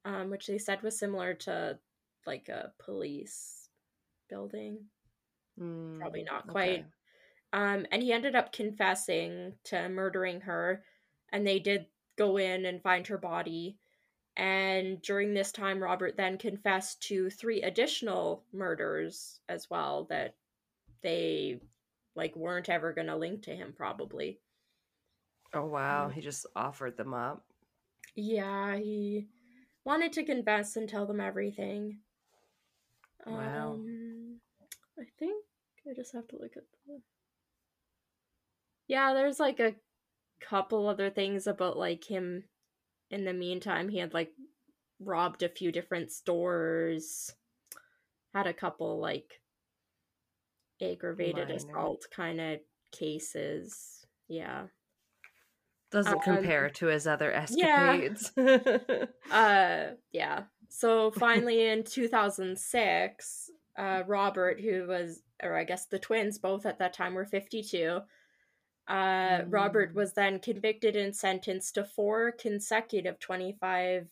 um, 0.05 0.31
which 0.31 0.47
they 0.47 0.59
said 0.59 0.83
was 0.83 0.99
similar 0.99 1.35
to 1.35 1.81
like 2.27 2.49
a 2.49 2.75
police 2.79 3.71
building. 4.29 4.91
Probably 6.01 6.23
Mm, 6.23 6.25
not 6.25 6.47
quite. 6.49 6.81
okay. 6.81 6.91
Um, 7.53 7.87
and 7.91 8.03
he 8.03 8.13
ended 8.13 8.37
up 8.37 8.53
confessing 8.53 9.55
to 9.65 9.89
murdering 9.89 10.41
her, 10.43 10.85
and 11.33 11.47
they 11.47 11.59
did 11.59 11.87
go 12.17 12.37
in 12.37 12.65
and 12.67 12.83
find 12.83 13.07
her 13.09 13.19
body. 13.19 13.77
And 14.37 15.03
during 15.03 15.35
this 15.35 15.51
time, 15.51 15.83
Robert 15.83 16.17
then 16.17 16.39
confessed 16.39 17.03
to 17.09 17.29
three 17.31 17.63
additional 17.63 18.45
murders 18.53 19.41
as 19.49 19.69
well 19.69 20.05
that 20.11 20.37
they 21.03 21.61
like 22.15 22.37
weren't 22.37 22.69
ever 22.69 22.93
gonna 22.93 23.17
link 23.17 23.43
to 23.43 23.55
him, 23.57 23.73
probably. 23.77 24.39
Oh 25.53 25.67
wow, 25.67 26.09
Mm. 26.09 26.13
he 26.13 26.21
just 26.21 26.47
offered 26.55 26.97
them 26.97 27.13
up. 27.15 27.45
Yeah, 28.15 28.77
he 28.77 29.27
wanted 29.85 30.13
to 30.15 30.25
confess 30.25 30.77
and 30.77 30.89
tell 30.89 31.07
them 31.07 31.21
everything. 31.21 32.01
Wow. 33.27 33.73
Um, 33.73 34.41
I 34.99 35.05
think 35.19 35.45
I 35.89 35.95
just 35.95 36.13
have 36.13 36.29
to 36.29 36.39
look 36.39 36.57
at 36.57 36.65
the. 36.87 37.01
Yeah, 38.91 39.15
there's 39.15 39.39
like 39.39 39.61
a 39.61 39.77
couple 40.41 40.89
other 40.89 41.11
things 41.11 41.47
about 41.47 41.77
like 41.79 42.03
him. 42.03 42.43
In 43.09 43.25
the 43.25 43.33
meantime, 43.33 43.89
he 43.89 43.99
had 43.99 44.13
like 44.13 44.33
robbed 44.99 45.45
a 45.45 45.49
few 45.49 45.71
different 45.71 46.11
stores, 46.11 47.33
had 48.35 48.49
a 48.49 48.53
couple 48.53 48.99
like 48.99 49.41
aggravated 50.83 51.49
Minor. 51.49 51.55
assault 51.55 52.07
kind 52.11 52.41
of 52.41 52.59
cases. 52.91 54.05
Yeah. 54.29 54.67
Doesn't 55.93 56.15
Um, 56.15 56.21
compare 56.21 56.69
to 56.71 56.87
his 56.87 57.07
other 57.07 57.31
yeah. 57.31 57.97
escapades. 57.97 58.33
Uh, 59.31 59.91
yeah. 60.11 60.43
So 60.69 61.11
finally, 61.27 61.69
in 61.69 61.85
2006, 61.85 63.51
uh, 63.79 64.03
Robert, 64.09 64.61
who 64.61 64.89
was, 64.89 65.23
or 65.41 65.57
I 65.57 65.63
guess 65.63 65.87
the 65.87 66.01
twins 66.01 66.39
both 66.39 66.67
at 66.67 66.81
that 66.81 66.93
time 66.93 67.15
were 67.15 67.25
52, 67.25 68.01
uh, 68.91 69.45
Robert 69.49 69.93
Mm. 69.93 69.95
was 69.95 70.13
then 70.15 70.39
convicted 70.41 70.97
and 70.97 71.15
sentenced 71.17 71.75
to 71.77 71.85
four 71.85 72.33
consecutive 72.33 73.19
25 73.21 74.09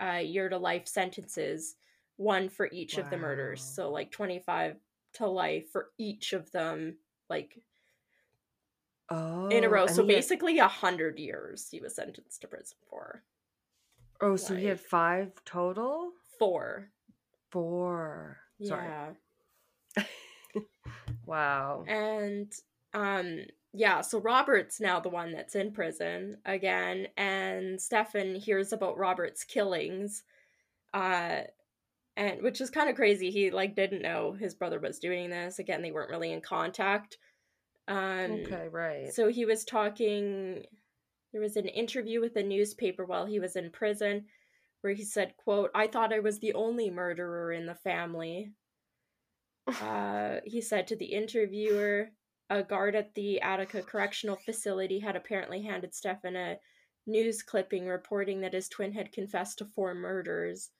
uh, 0.00 0.12
year 0.24 0.48
to 0.48 0.56
life 0.58 0.86
sentences, 0.88 1.74
one 2.16 2.48
for 2.48 2.68
each 2.72 2.98
of 2.98 3.10
the 3.10 3.16
murders. 3.16 3.62
So, 3.62 3.90
like 3.90 4.10
25 4.10 4.76
to 5.14 5.26
life 5.26 5.70
for 5.70 5.90
each 5.98 6.32
of 6.32 6.50
them, 6.52 6.96
like 7.28 7.58
oh, 9.10 9.48
in 9.48 9.64
a 9.64 9.68
row. 9.68 9.86
So, 9.86 10.02
had- 10.02 10.06
basically, 10.08 10.58
a 10.58 10.68
hundred 10.68 11.18
years 11.18 11.68
he 11.70 11.80
was 11.80 11.94
sentenced 11.94 12.40
to 12.42 12.48
prison 12.48 12.78
for. 12.88 13.22
oh, 14.20 14.36
so 14.36 14.54
he 14.54 14.66
had 14.66 14.80
five 14.80 15.32
total. 15.44 16.12
Four. 16.38 16.88
Four. 17.50 18.38
Sorry. 18.62 18.86
Yeah. 18.88 20.04
Wow. 21.26 21.84
And 21.86 22.52
um 22.94 23.40
yeah, 23.72 24.02
so 24.02 24.20
Robert's 24.20 24.80
now 24.80 25.00
the 25.00 25.08
one 25.08 25.32
that's 25.32 25.54
in 25.54 25.72
prison 25.72 26.36
again 26.44 27.08
and 27.16 27.80
Stefan 27.80 28.34
hears 28.34 28.72
about 28.72 28.98
Robert's 28.98 29.44
killings. 29.44 30.24
Uh 30.92 31.42
and 32.14 32.42
which 32.42 32.60
is 32.60 32.68
kind 32.68 32.90
of 32.90 32.96
crazy. 32.96 33.30
He 33.30 33.50
like 33.50 33.74
didn't 33.74 34.02
know 34.02 34.32
his 34.32 34.54
brother 34.54 34.78
was 34.78 34.98
doing 34.98 35.30
this. 35.30 35.58
Again, 35.58 35.80
they 35.80 35.92
weren't 35.92 36.10
really 36.10 36.32
in 36.32 36.42
contact. 36.42 37.16
Um 37.88 38.42
okay, 38.44 38.68
right. 38.70 39.12
so 39.12 39.28
he 39.28 39.44
was 39.44 39.64
talking 39.64 40.64
there 41.32 41.40
was 41.40 41.56
an 41.56 41.66
interview 41.66 42.20
with 42.20 42.36
a 42.36 42.42
newspaper 42.42 43.06
while 43.06 43.24
he 43.24 43.40
was 43.40 43.56
in 43.56 43.70
prison 43.70 44.26
where 44.82 44.92
he 44.92 45.04
said, 45.04 45.34
quote, 45.38 45.70
I 45.74 45.86
thought 45.86 46.12
I 46.12 46.18
was 46.18 46.38
the 46.38 46.52
only 46.52 46.90
murderer 46.90 47.52
in 47.52 47.66
the 47.66 47.74
family. 47.74 48.52
Uh, 49.80 50.40
he 50.44 50.60
said 50.60 50.88
to 50.88 50.96
the 50.96 51.04
interviewer, 51.04 52.10
a 52.52 52.62
guard 52.62 52.94
at 52.94 53.14
the 53.14 53.40
Attica 53.40 53.82
Correctional 53.82 54.36
Facility 54.36 54.98
had 55.00 55.16
apparently 55.16 55.62
handed 55.62 55.94
Stefan 55.94 56.36
a 56.36 56.58
news 57.06 57.42
clipping 57.42 57.86
reporting 57.86 58.40
that 58.42 58.52
his 58.52 58.68
twin 58.68 58.92
had 58.92 59.12
confessed 59.12 59.58
to 59.58 59.64
four 59.64 59.94
murders. 59.94 60.70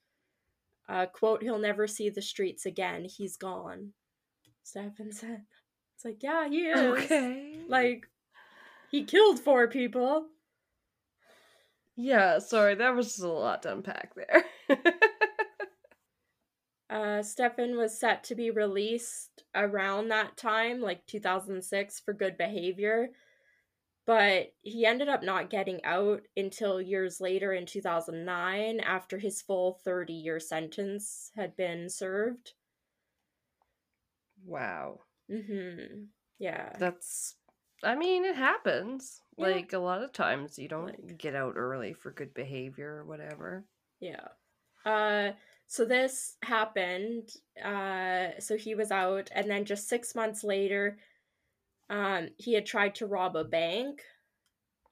Uh, 0.88 1.06
quote, 1.06 1.42
he'll 1.42 1.58
never 1.58 1.86
see 1.86 2.10
the 2.10 2.20
streets 2.22 2.66
again. 2.66 3.04
He's 3.04 3.36
gone. 3.36 3.92
Stefan 4.62 5.12
said. 5.12 5.42
It's 5.94 6.04
like, 6.04 6.22
yeah, 6.22 6.48
he 6.48 6.66
is. 6.66 7.04
okay. 7.04 7.60
Like, 7.68 8.06
he 8.90 9.04
killed 9.04 9.40
four 9.40 9.68
people. 9.68 10.26
yeah. 11.96 12.38
Sorry, 12.38 12.74
that 12.74 12.94
was 12.94 13.06
just 13.06 13.22
a 13.22 13.28
lot 13.28 13.62
to 13.62 13.72
unpack 13.72 14.12
there. 14.14 14.44
Uh, 16.92 17.22
Stefan 17.22 17.76
was 17.78 17.98
set 17.98 18.22
to 18.24 18.34
be 18.34 18.50
released 18.50 19.44
around 19.54 20.08
that 20.08 20.36
time, 20.36 20.80
like 20.82 21.06
2006, 21.06 22.00
for 22.00 22.12
good 22.12 22.36
behavior. 22.36 23.08
But 24.04 24.52
he 24.62 24.84
ended 24.84 25.08
up 25.08 25.22
not 25.22 25.48
getting 25.48 25.82
out 25.84 26.22
until 26.36 26.82
years 26.82 27.20
later 27.20 27.52
in 27.52 27.64
2009 27.66 28.80
after 28.80 29.16
his 29.18 29.40
full 29.40 29.80
30 29.84 30.12
year 30.12 30.38
sentence 30.40 31.30
had 31.36 31.56
been 31.56 31.88
served. 31.88 32.52
wow. 34.44 34.98
Mm-hmm. 35.30 36.04
Yeah. 36.38 36.72
That's. 36.78 37.36
I 37.84 37.94
mean, 37.94 38.24
it 38.24 38.36
happens. 38.36 39.20
Yeah. 39.38 39.46
Like 39.46 39.72
a 39.72 39.78
lot 39.78 40.02
of 40.02 40.12
times, 40.12 40.58
you 40.58 40.68
don't 40.68 40.86
Like- 40.86 41.16
get 41.18 41.34
out 41.34 41.54
early 41.56 41.94
for 41.94 42.10
good 42.12 42.34
behavior 42.34 42.96
or 42.98 43.04
whatever. 43.04 43.64
Yeah. 44.00 44.28
Uh 44.84 45.32
so 45.72 45.86
this 45.86 46.36
happened. 46.42 47.30
Uh 47.64 48.38
so 48.38 48.58
he 48.58 48.74
was 48.74 48.90
out 48.90 49.30
and 49.34 49.50
then 49.50 49.64
just 49.64 49.88
6 49.88 50.14
months 50.14 50.44
later 50.44 50.98
um 51.88 52.28
he 52.36 52.52
had 52.52 52.66
tried 52.66 52.94
to 52.96 53.06
rob 53.06 53.36
a 53.36 53.44
bank 53.44 54.02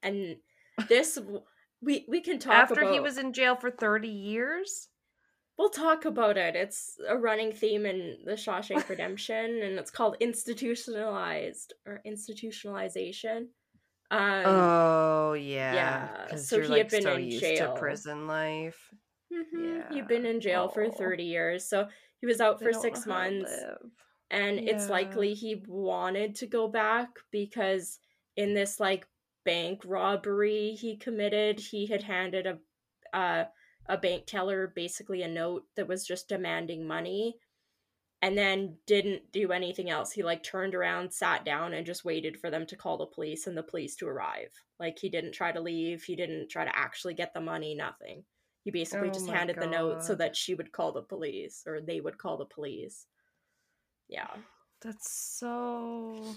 and 0.02 0.36
this 0.88 1.18
we 1.82 2.06
we 2.08 2.22
can 2.22 2.38
talk 2.38 2.54
After 2.54 2.90
he 2.92 2.98
was 2.98 3.18
in 3.18 3.34
jail 3.34 3.56
for 3.56 3.70
thirty 3.70 4.08
years. 4.08 4.88
We'll 5.58 5.68
talk 5.68 6.06
about 6.06 6.38
it. 6.38 6.56
It's 6.56 6.96
a 7.06 7.18
running 7.18 7.52
theme 7.52 7.84
in 7.84 8.16
the 8.24 8.32
Shawshank 8.32 8.88
Redemption 8.94 9.60
and 9.62 9.78
it's 9.78 9.90
called 9.90 10.16
institutionalized 10.18 11.74
or 11.86 12.00
institutionalization. 12.06 13.48
Um 14.10 14.44
oh 14.46 15.32
yeah. 15.34 15.74
yeah, 15.74 16.36
so 16.36 16.56
you're, 16.56 16.64
he 16.64 16.78
had 16.78 16.88
been 16.88 17.02
so 17.02 17.16
in 17.16 17.24
used 17.24 17.40
jail. 17.40 17.74
to 17.74 17.78
prison 17.78 18.26
life. 18.26 18.80
Mhm, 19.32 19.88
He'd 19.90 19.96
yeah. 19.96 20.04
been 20.06 20.26
in 20.26 20.40
jail 20.40 20.68
for 20.68 20.84
Oh. 20.84 20.90
30 20.90 21.24
years. 21.24 21.68
So 21.68 21.88
he 22.20 22.26
was 22.26 22.40
out 22.40 22.58
They 22.58 22.66
for 22.66 22.72
6 22.72 23.06
know 23.06 23.14
how 23.14 23.24
to 23.28 23.30
months. 23.30 23.64
and 24.30 24.58
it's 24.60 24.88
likely 24.88 25.34
he 25.34 25.64
wanted 25.66 26.34
to 26.36 26.46
go 26.46 26.68
back 26.68 27.18
because 27.30 27.98
in 28.36 28.54
this 28.54 28.78
like 28.80 29.06
bank 29.44 29.82
robbery 29.84 30.72
he 30.72 30.96
committed 30.96 31.58
he 31.60 31.86
had 31.86 32.02
handed 32.02 32.46
a 32.46 32.58
uh, 33.12 33.44
a 33.86 33.98
bank 33.98 34.26
teller 34.26 34.68
basically 34.68 35.22
a 35.22 35.28
note 35.28 35.64
that 35.76 35.88
was 35.88 36.06
just 36.06 36.28
demanding 36.28 36.86
money 36.86 37.36
and 38.22 38.36
then 38.38 38.76
didn't 38.86 39.32
do 39.32 39.50
anything 39.52 39.90
else 39.90 40.12
he 40.12 40.22
like 40.22 40.42
turned 40.42 40.74
around 40.74 41.12
sat 41.12 41.44
down 41.44 41.72
and 41.74 41.86
just 41.86 42.04
waited 42.04 42.36
for 42.38 42.50
them 42.50 42.66
to 42.66 42.76
call 42.76 42.98
the 42.98 43.06
police 43.06 43.46
and 43.46 43.56
the 43.56 43.62
police 43.62 43.96
to 43.96 44.06
arrive 44.06 44.52
like 44.78 44.98
he 44.98 45.08
didn't 45.08 45.32
try 45.32 45.50
to 45.52 45.60
leave 45.60 46.02
he 46.04 46.14
didn't 46.14 46.48
try 46.50 46.64
to 46.64 46.76
actually 46.78 47.14
get 47.14 47.32
the 47.34 47.40
money 47.40 47.74
nothing 47.74 48.24
he 48.64 48.70
basically 48.70 49.10
Oh 49.10 49.10
just 49.10 49.28
handed 49.30 49.58
the 49.60 49.66
note 49.66 50.02
so 50.02 50.14
that 50.14 50.36
she 50.36 50.54
would 50.54 50.72
call 50.72 50.92
the 50.92 51.02
police 51.02 51.64
or 51.66 51.80
they 51.80 52.00
would 52.00 52.18
call 52.18 52.36
the 52.38 52.46
police 52.46 53.06
yeah 54.08 54.42
That's 54.80 55.10
so 55.10 56.36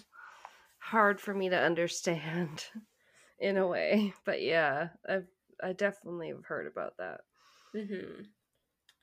hard 0.80 1.21
for 1.21 1.34
me 1.34 1.49
to 1.49 1.59
understand 1.59 2.67
in 3.39 3.57
a 3.57 3.67
way. 3.67 4.13
But 4.26 4.41
yeah, 4.41 4.91
I've 5.07 5.30
I 5.63 5.74
definitely 5.74 6.30
have 6.30 6.45
heard 6.45 6.67
about 6.67 6.97
that. 6.97 7.21
hmm 7.74 8.21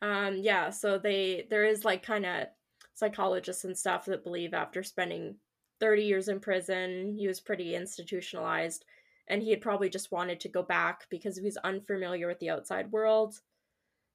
Um, 0.03 0.37
yeah, 0.39 0.71
so 0.71 0.99
they 0.99 1.47
there 1.51 1.65
is 1.65 1.85
like 1.85 2.03
kind 2.05 2.27
of 2.27 2.49
psychologists 2.95 3.65
and 3.65 3.79
stuff 3.79 4.07
that 4.07 4.25
believe 4.25 4.55
after 4.55 4.83
spending 4.83 5.41
30 5.81 6.05
years 6.05 6.29
in 6.29 6.41
prison, 6.41 7.15
he 7.17 7.29
was 7.29 7.41
pretty 7.41 7.75
institutionalized. 7.77 8.85
And 9.31 9.43
he 9.43 9.51
had 9.53 9.63
probably 9.63 9.91
just 9.91 10.13
wanted 10.13 10.41
to 10.43 10.51
go 10.51 10.63
back 10.65 11.09
because 11.11 11.39
he 11.39 11.45
was 11.45 11.59
unfamiliar 11.59 12.29
with 12.29 12.41
the 12.41 12.51
outside 12.51 12.93
world. 12.93 13.43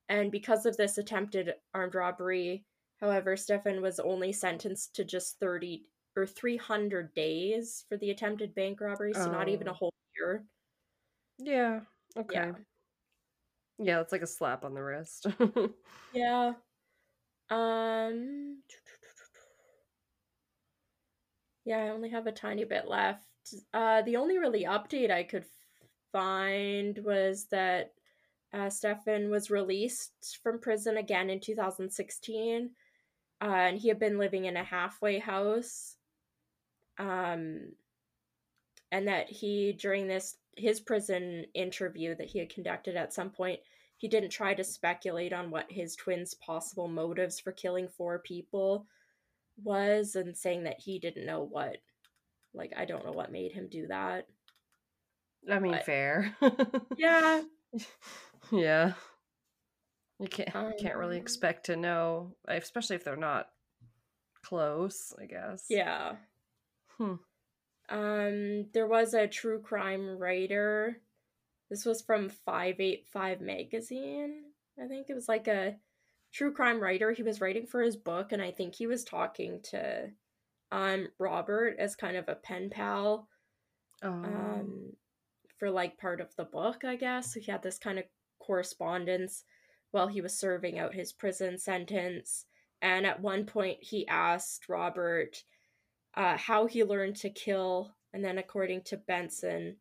And 0.09 0.32
because 0.32 0.66
of 0.66 0.78
this 0.78 0.97
attempted 0.97 1.55
armed 1.74 1.95
robbery, 1.95 2.66
however, 3.01 3.38
Stefan 3.38 3.82
was 3.82 3.99
only 3.99 4.32
sentenced 4.34 4.95
to 4.95 5.05
just 5.05 5.39
30 5.39 5.88
or 6.16 6.26
300 6.28 7.13
days 7.16 7.86
for 7.89 7.97
the 7.97 8.11
attempted 8.11 8.55
bank 8.55 8.82
robbery, 8.82 9.13
so 9.16 9.30
not 9.32 9.49
even 9.49 9.68
a 9.68 9.74
Oh. 9.74 9.76
whole 9.76 9.93
year. 10.18 10.47
Yeah. 11.38 11.86
Okay. 12.16 12.45
Yeah. 12.45 12.57
Yeah, 13.78 14.01
it's 14.01 14.11
like 14.11 14.22
a 14.22 14.28
slap 14.28 14.63
on 14.63 14.74
the 14.74 14.82
wrist. 14.84 15.26
Yeah. 16.11 16.55
Um 17.49 18.63
Yeah, 21.66 21.80
I 21.84 21.89
only 21.89 22.09
have 22.11 22.28
a 22.28 22.32
tiny 22.32 22.63
bit 22.63 22.88
left. 22.88 23.34
Uh 23.73 24.01
the 24.03 24.15
only 24.17 24.37
really 24.37 24.63
update 24.65 25.11
I 25.11 25.23
could 25.23 25.45
find 26.11 26.97
was 27.03 27.45
that 27.51 27.93
uh, 28.53 28.69
Stefan 28.69 29.29
was 29.29 29.51
released 29.51 30.39
from 30.41 30.61
prison 30.61 30.95
again 30.95 31.29
in 31.29 31.41
2016, 31.41 32.69
uh, 33.41 33.45
and 33.45 33.77
he 33.77 33.89
had 33.89 33.99
been 33.99 34.17
living 34.17 34.45
in 34.45 34.55
a 34.55 34.63
halfway 34.63 35.19
house. 35.19 35.97
Um, 36.97 37.73
and 38.91 39.07
that 39.07 39.29
he 39.29 39.73
during 39.73 40.07
this 40.07 40.37
his 40.55 40.79
prison 40.79 41.45
interview 41.53 42.15
that 42.15 42.27
he 42.27 42.39
had 42.39 42.49
conducted 42.49 42.95
at 42.95 43.13
some 43.13 43.29
point 43.29 43.59
he 43.97 44.07
didn't 44.07 44.29
try 44.29 44.53
to 44.53 44.63
speculate 44.63 45.33
on 45.33 45.51
what 45.51 45.69
his 45.69 45.95
twins 45.95 46.33
possible 46.35 46.87
motives 46.87 47.39
for 47.39 47.51
killing 47.51 47.89
four 47.89 48.19
people 48.19 48.85
was 49.61 50.15
and 50.15 50.35
saying 50.35 50.63
that 50.63 50.79
he 50.79 50.97
didn't 50.97 51.25
know 51.25 51.43
what 51.43 51.77
like 52.55 52.73
i 52.77 52.85
don't 52.85 53.05
know 53.05 53.11
what 53.11 53.31
made 53.31 53.51
him 53.51 53.67
do 53.69 53.87
that 53.87 54.27
I 55.49 55.59
mean, 55.59 55.73
But- 55.73 55.85
fair. 55.85 56.35
yeah 56.97 57.41
yeah. 58.51 58.93
You 60.19 60.27
can't 60.27 60.51
can't 60.79 60.95
really 60.97 61.17
Um, 61.17 61.21
expect 61.21 61.67
to 61.67 61.75
know, 61.75 62.35
especially 62.47 62.95
if 62.95 63.03
they're 63.03 63.15
not 63.15 63.49
close. 64.41 65.13
I 65.21 65.25
guess. 65.25 65.65
yeah 65.69 66.15
Hmm. 66.97 67.15
um 67.89 68.65
there 68.73 68.87
was 68.87 69.13
a 69.13 69.27
true 69.27 69.59
crime 69.61 70.17
writer 70.17 71.01
this 71.69 71.85
was 71.85 72.01
from 72.01 72.29
585 72.29 73.41
magazine 73.41 74.43
i 74.83 74.87
think 74.87 75.09
it 75.09 75.13
was 75.13 75.27
like 75.27 75.47
a 75.47 75.75
true 76.31 76.51
crime 76.53 76.79
writer 76.79 77.11
he 77.11 77.21
was 77.23 77.41
writing 77.41 77.67
for 77.67 77.81
his 77.81 77.95
book 77.97 78.31
and 78.31 78.41
i 78.41 78.49
think 78.51 78.73
he 78.75 78.87
was 78.87 79.03
talking 79.03 79.59
to 79.63 80.09
um 80.76 81.07
robert 81.19 81.76
as 81.80 81.95
kind 81.95 82.17
of 82.17 82.28
a 82.28 82.36
pen 82.36 82.69
pal 82.69 83.28
Oh. 84.03 84.09
um 84.09 84.91
for 85.57 85.71
like 85.71 85.97
part 85.97 86.19
of 86.19 86.36
the 86.36 86.43
book 86.43 86.84
i 86.84 86.95
guess 86.97 87.34
so 87.34 87.39
he 87.39 87.49
had 87.51 87.63
this 87.63 87.80
kind 87.80 87.97
of 87.97 88.05
correspondence 88.39 89.45
while 89.91 90.07
he 90.07 90.19
was 90.21 90.38
serving 90.38 90.78
out 90.78 90.93
his 90.93 91.13
prison 91.13 91.57
sentence 91.57 92.45
and 92.82 93.05
at 93.05 93.21
one 93.21 93.45
point 93.45 93.78
he 93.82 94.05
asked 94.07 94.67
robert 94.67 95.43
uh, 96.17 96.38
how 96.38 96.65
he 96.65 96.84
learned 96.84 97.15
to 97.17 97.30
kill 97.30 97.95
and 98.13 98.23
then 98.23 98.38
according 98.38 98.82
to 98.84 98.97
benson 98.97 99.78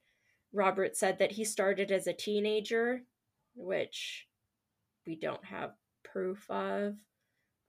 robert 0.53 0.97
said 0.97 1.19
that 1.19 1.33
he 1.33 1.45
started 1.45 1.91
as 1.91 2.07
a 2.07 2.13
teenager 2.13 3.03
which 3.57 4.27
we 5.07 5.17
don't 5.17 5.45
have 5.45 5.73
proof 6.05 6.49
of 6.51 6.95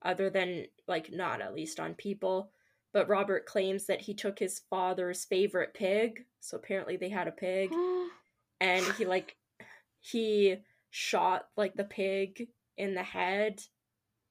other 0.03 0.29
than 0.29 0.65
like 0.87 1.11
not 1.11 1.41
at 1.41 1.55
least 1.55 1.79
on 1.79 1.95
people 1.95 2.51
but 2.95 3.09
robert 3.09 3.45
claims 3.45 3.85
that 3.85 3.99
he 3.99 4.13
took 4.13 4.39
his 4.39 4.61
father's 4.69 5.25
favorite 5.25 5.73
pig 5.73 6.23
so 6.39 6.55
apparently 6.55 6.95
they 6.95 7.09
had 7.09 7.27
a 7.27 7.31
pig 7.31 7.69
and 8.61 8.85
he 8.97 9.05
like 9.05 9.35
he 9.99 10.55
shot 10.91 11.47
like 11.57 11.75
the 11.75 11.83
pig 11.83 12.47
in 12.77 12.95
the 12.95 13.03
head 13.03 13.61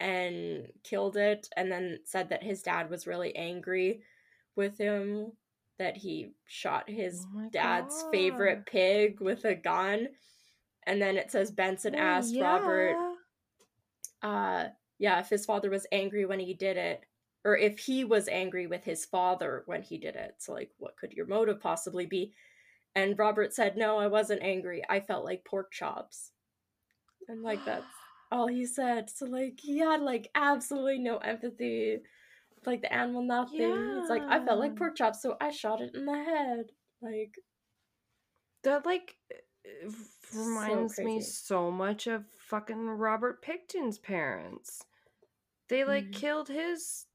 and 0.00 0.66
killed 0.82 1.16
it 1.16 1.46
and 1.56 1.70
then 1.70 1.98
said 2.06 2.30
that 2.30 2.42
his 2.42 2.62
dad 2.62 2.88
was 2.88 3.06
really 3.06 3.36
angry 3.36 4.00
with 4.56 4.78
him 4.78 5.32
that 5.78 5.96
he 5.98 6.30
shot 6.46 6.88
his 6.88 7.26
Oh 7.36 7.48
dad's 7.52 8.02
God. 8.02 8.10
favorite 8.12 8.66
pig 8.66 9.20
with 9.20 9.44
a 9.44 9.54
gun 9.54 10.08
and 10.86 11.02
then 11.02 11.18
it 11.18 11.30
says 11.30 11.50
benson 11.50 11.94
asked 11.94 12.34
robert 12.40 12.96
yeah. 14.22 14.28
uh 14.28 14.68
yeah 14.98 15.20
if 15.20 15.28
his 15.28 15.44
father 15.44 15.68
was 15.68 15.86
angry 15.92 16.24
when 16.24 16.40
he 16.40 16.54
did 16.54 16.78
it 16.78 17.04
or 17.45 17.57
if 17.57 17.78
he 17.78 18.05
was 18.05 18.28
angry 18.28 18.66
with 18.66 18.84
his 18.84 19.05
father 19.05 19.62
when 19.66 19.82
he 19.82 19.99
did 19.99 20.16
it 20.16 20.34
so 20.38 20.53
like 20.53 20.70
what 20.78 20.97
could 20.97 21.12
your 21.12 21.26
motive 21.26 21.61
possibly 21.61 22.07
be 22.07 22.32
and 22.95 23.18
robert 23.18 23.53
said 23.53 23.76
no 23.76 23.99
i 23.99 24.07
wasn't 24.07 24.42
angry 24.42 24.82
i 24.88 25.01
felt 25.01 25.24
like 25.24 25.45
pork 25.45 25.70
chops 25.72 26.32
and 27.28 27.42
like 27.42 27.64
that's 27.64 27.84
all 28.32 28.47
he 28.47 28.66
said 28.66 29.09
so 29.11 29.26
like 29.26 29.59
he 29.61 29.78
had 29.78 30.01
like 30.01 30.30
absolutely 30.34 30.99
no 30.99 31.18
empathy 31.18 31.99
like 32.66 32.80
the 32.82 32.92
animal 32.92 33.22
nothing 33.22 33.95
it's 33.99 34.11
like 34.11 34.22
i 34.28 34.38
felt 34.45 34.59
like 34.59 34.76
pork 34.76 34.97
chops 34.97 35.22
so 35.22 35.36
i 35.40 35.51
shot 35.51 35.80
it 35.80 35.95
in 35.95 36.07
the 36.07 36.12
head 36.14 36.66
like 37.03 37.36
That 38.62 38.86
like 38.86 39.16
uh, 39.30 39.90
reminds 40.34 41.03
me 41.03 41.20
so 41.20 41.70
much 41.70 42.07
of 42.07 42.26
fucking 42.26 42.88
Robert 42.88 43.42
Pickton's 43.42 43.99
parents. 43.99 44.84
They 45.68 45.84
like 45.84 46.07
Mhm. 46.07 46.12
killed 46.12 46.49
his 46.49 47.07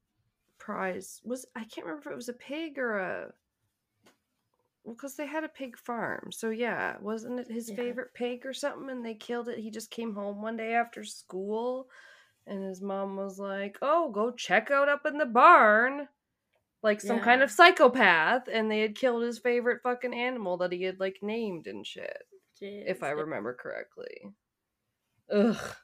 prize. 0.74 1.20
Was 1.24 1.46
I 1.56 1.64
can't 1.64 1.86
remember 1.86 2.08
if 2.10 2.12
it 2.12 2.16
was 2.16 2.28
a 2.28 2.34
pig 2.34 2.78
or 2.78 2.98
a 2.98 3.32
well, 4.84 4.94
because 4.94 5.14
they 5.16 5.26
had 5.26 5.44
a 5.44 5.48
pig 5.48 5.76
farm. 5.76 6.30
So 6.32 6.50
yeah, 6.50 6.96
wasn't 7.00 7.40
it 7.40 7.50
his 7.50 7.68
Yeah. 7.68 7.76
favorite 7.76 8.14
pig 8.14 8.46
or 8.46 8.52
something? 8.52 8.88
And 8.90 9.04
they 9.04 9.14
killed 9.14 9.48
it. 9.48 9.58
He 9.58 9.70
just 9.70 9.90
came 9.90 10.14
home 10.14 10.40
one 10.42 10.56
day 10.56 10.74
after 10.74 11.04
school, 11.04 11.90
and 12.46 12.62
his 12.64 12.80
mom 12.80 13.16
was 13.16 13.38
like, 13.38 13.78
"Oh, 13.82 14.10
go 14.10 14.30
check 14.30 14.70
out 14.70 14.88
up 14.88 15.06
in 15.06 15.18
the 15.18 15.26
barn." 15.26 16.08
Like 16.82 17.02
some 17.02 17.20
kind 17.20 17.42
of 17.42 17.50
psychopath, 17.50 18.48
and 18.50 18.70
they 18.70 18.80
had 18.80 18.94
killed 18.94 19.22
his 19.22 19.38
favorite 19.38 19.82
fucking 19.82 20.14
animal 20.14 20.56
that 20.58 20.72
he 20.72 20.82
had 20.84 20.98
like 20.98 21.18
named 21.22 21.66
and 21.66 21.86
shit 21.86 22.26
if 22.62 23.02
I 23.02 23.10
remember 23.10 23.52
correctly. 23.52 24.32
Ugh. 25.30 25.76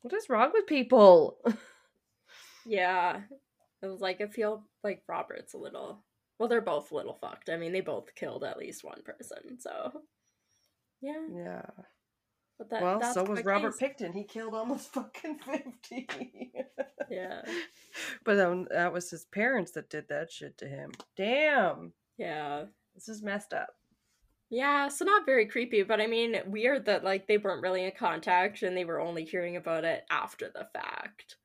What 0.00 0.14
is 0.14 0.28
wrong 0.30 0.52
with 0.54 0.66
people? 0.66 1.38
Yeah. 2.64 3.22
It 3.82 3.86
was 3.86 4.00
like 4.00 4.20
I 4.20 4.26
feel 4.26 4.64
like 4.82 5.02
Robert's 5.08 5.54
a 5.54 5.58
little 5.58 6.04
well, 6.38 6.48
they're 6.48 6.60
both 6.60 6.92
a 6.92 6.94
little 6.94 7.18
fucked. 7.20 7.50
I 7.50 7.56
mean, 7.56 7.72
they 7.72 7.80
both 7.80 8.14
killed 8.14 8.44
at 8.44 8.58
least 8.58 8.84
one 8.84 9.02
person, 9.04 9.58
so 9.58 10.02
yeah. 11.00 11.26
yeah. 11.32 11.62
But 12.58 12.70
that 12.70 12.82
well, 12.82 13.14
so 13.14 13.22
was 13.24 13.44
Robert 13.44 13.78
case. 13.78 13.90
Pickton. 13.90 14.12
He 14.12 14.24
killed 14.24 14.54
almost 14.54 14.88
fucking 14.92 15.38
50. 15.38 16.08
Yeah. 17.10 17.42
but 18.24 18.40
um, 18.40 18.66
that 18.70 18.92
was 18.92 19.10
his 19.10 19.24
parents 19.26 19.72
that 19.72 19.90
did 19.90 20.08
that 20.08 20.32
shit 20.32 20.58
to 20.58 20.66
him. 20.66 20.90
Damn. 21.16 21.92
Yeah. 22.16 22.64
This 22.94 23.08
is 23.08 23.22
messed 23.22 23.52
up. 23.52 23.68
Yeah, 24.50 24.88
so 24.88 25.04
not 25.04 25.26
very 25.26 25.46
creepy, 25.46 25.82
but 25.82 26.00
I 26.00 26.06
mean 26.06 26.40
weird 26.46 26.86
that 26.86 27.04
like 27.04 27.26
they 27.26 27.36
weren't 27.36 27.62
really 27.62 27.84
in 27.84 27.92
contact 27.96 28.62
and 28.62 28.76
they 28.76 28.84
were 28.84 29.00
only 29.00 29.24
hearing 29.24 29.56
about 29.56 29.84
it 29.84 30.04
after 30.10 30.50
the 30.52 30.66
fact. 30.72 31.36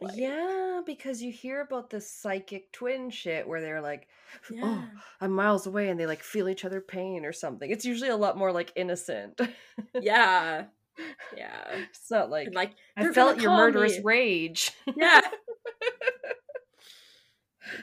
Like, 0.00 0.16
yeah, 0.16 0.80
because 0.86 1.22
you 1.22 1.30
hear 1.30 1.60
about 1.60 1.90
this 1.90 2.10
psychic 2.10 2.72
twin 2.72 3.10
shit 3.10 3.46
where 3.46 3.60
they're 3.60 3.80
like, 3.82 4.08
oh, 4.50 4.54
Yeah. 4.54 4.62
oh, 4.64 5.00
I'm 5.20 5.32
miles 5.32 5.66
away 5.66 5.88
and 5.90 6.00
they 6.00 6.06
like 6.06 6.22
feel 6.22 6.48
each 6.48 6.64
other 6.64 6.80
pain 6.80 7.24
or 7.24 7.32
something. 7.32 7.70
It's 7.70 7.84
usually 7.84 8.10
a 8.10 8.16
lot 8.16 8.38
more 8.38 8.52
like 8.52 8.72
innocent. 8.76 9.40
Yeah. 9.94 10.64
Yeah. 11.36 11.64
it's 11.90 12.10
not 12.10 12.30
like 12.30 12.46
And, 12.46 12.54
like 12.54 12.72
I 12.96 13.10
felt 13.12 13.40
your 13.40 13.52
murderous 13.56 13.98
me." 13.98 14.02
rage. 14.04 14.72
Yeah. 14.96 15.20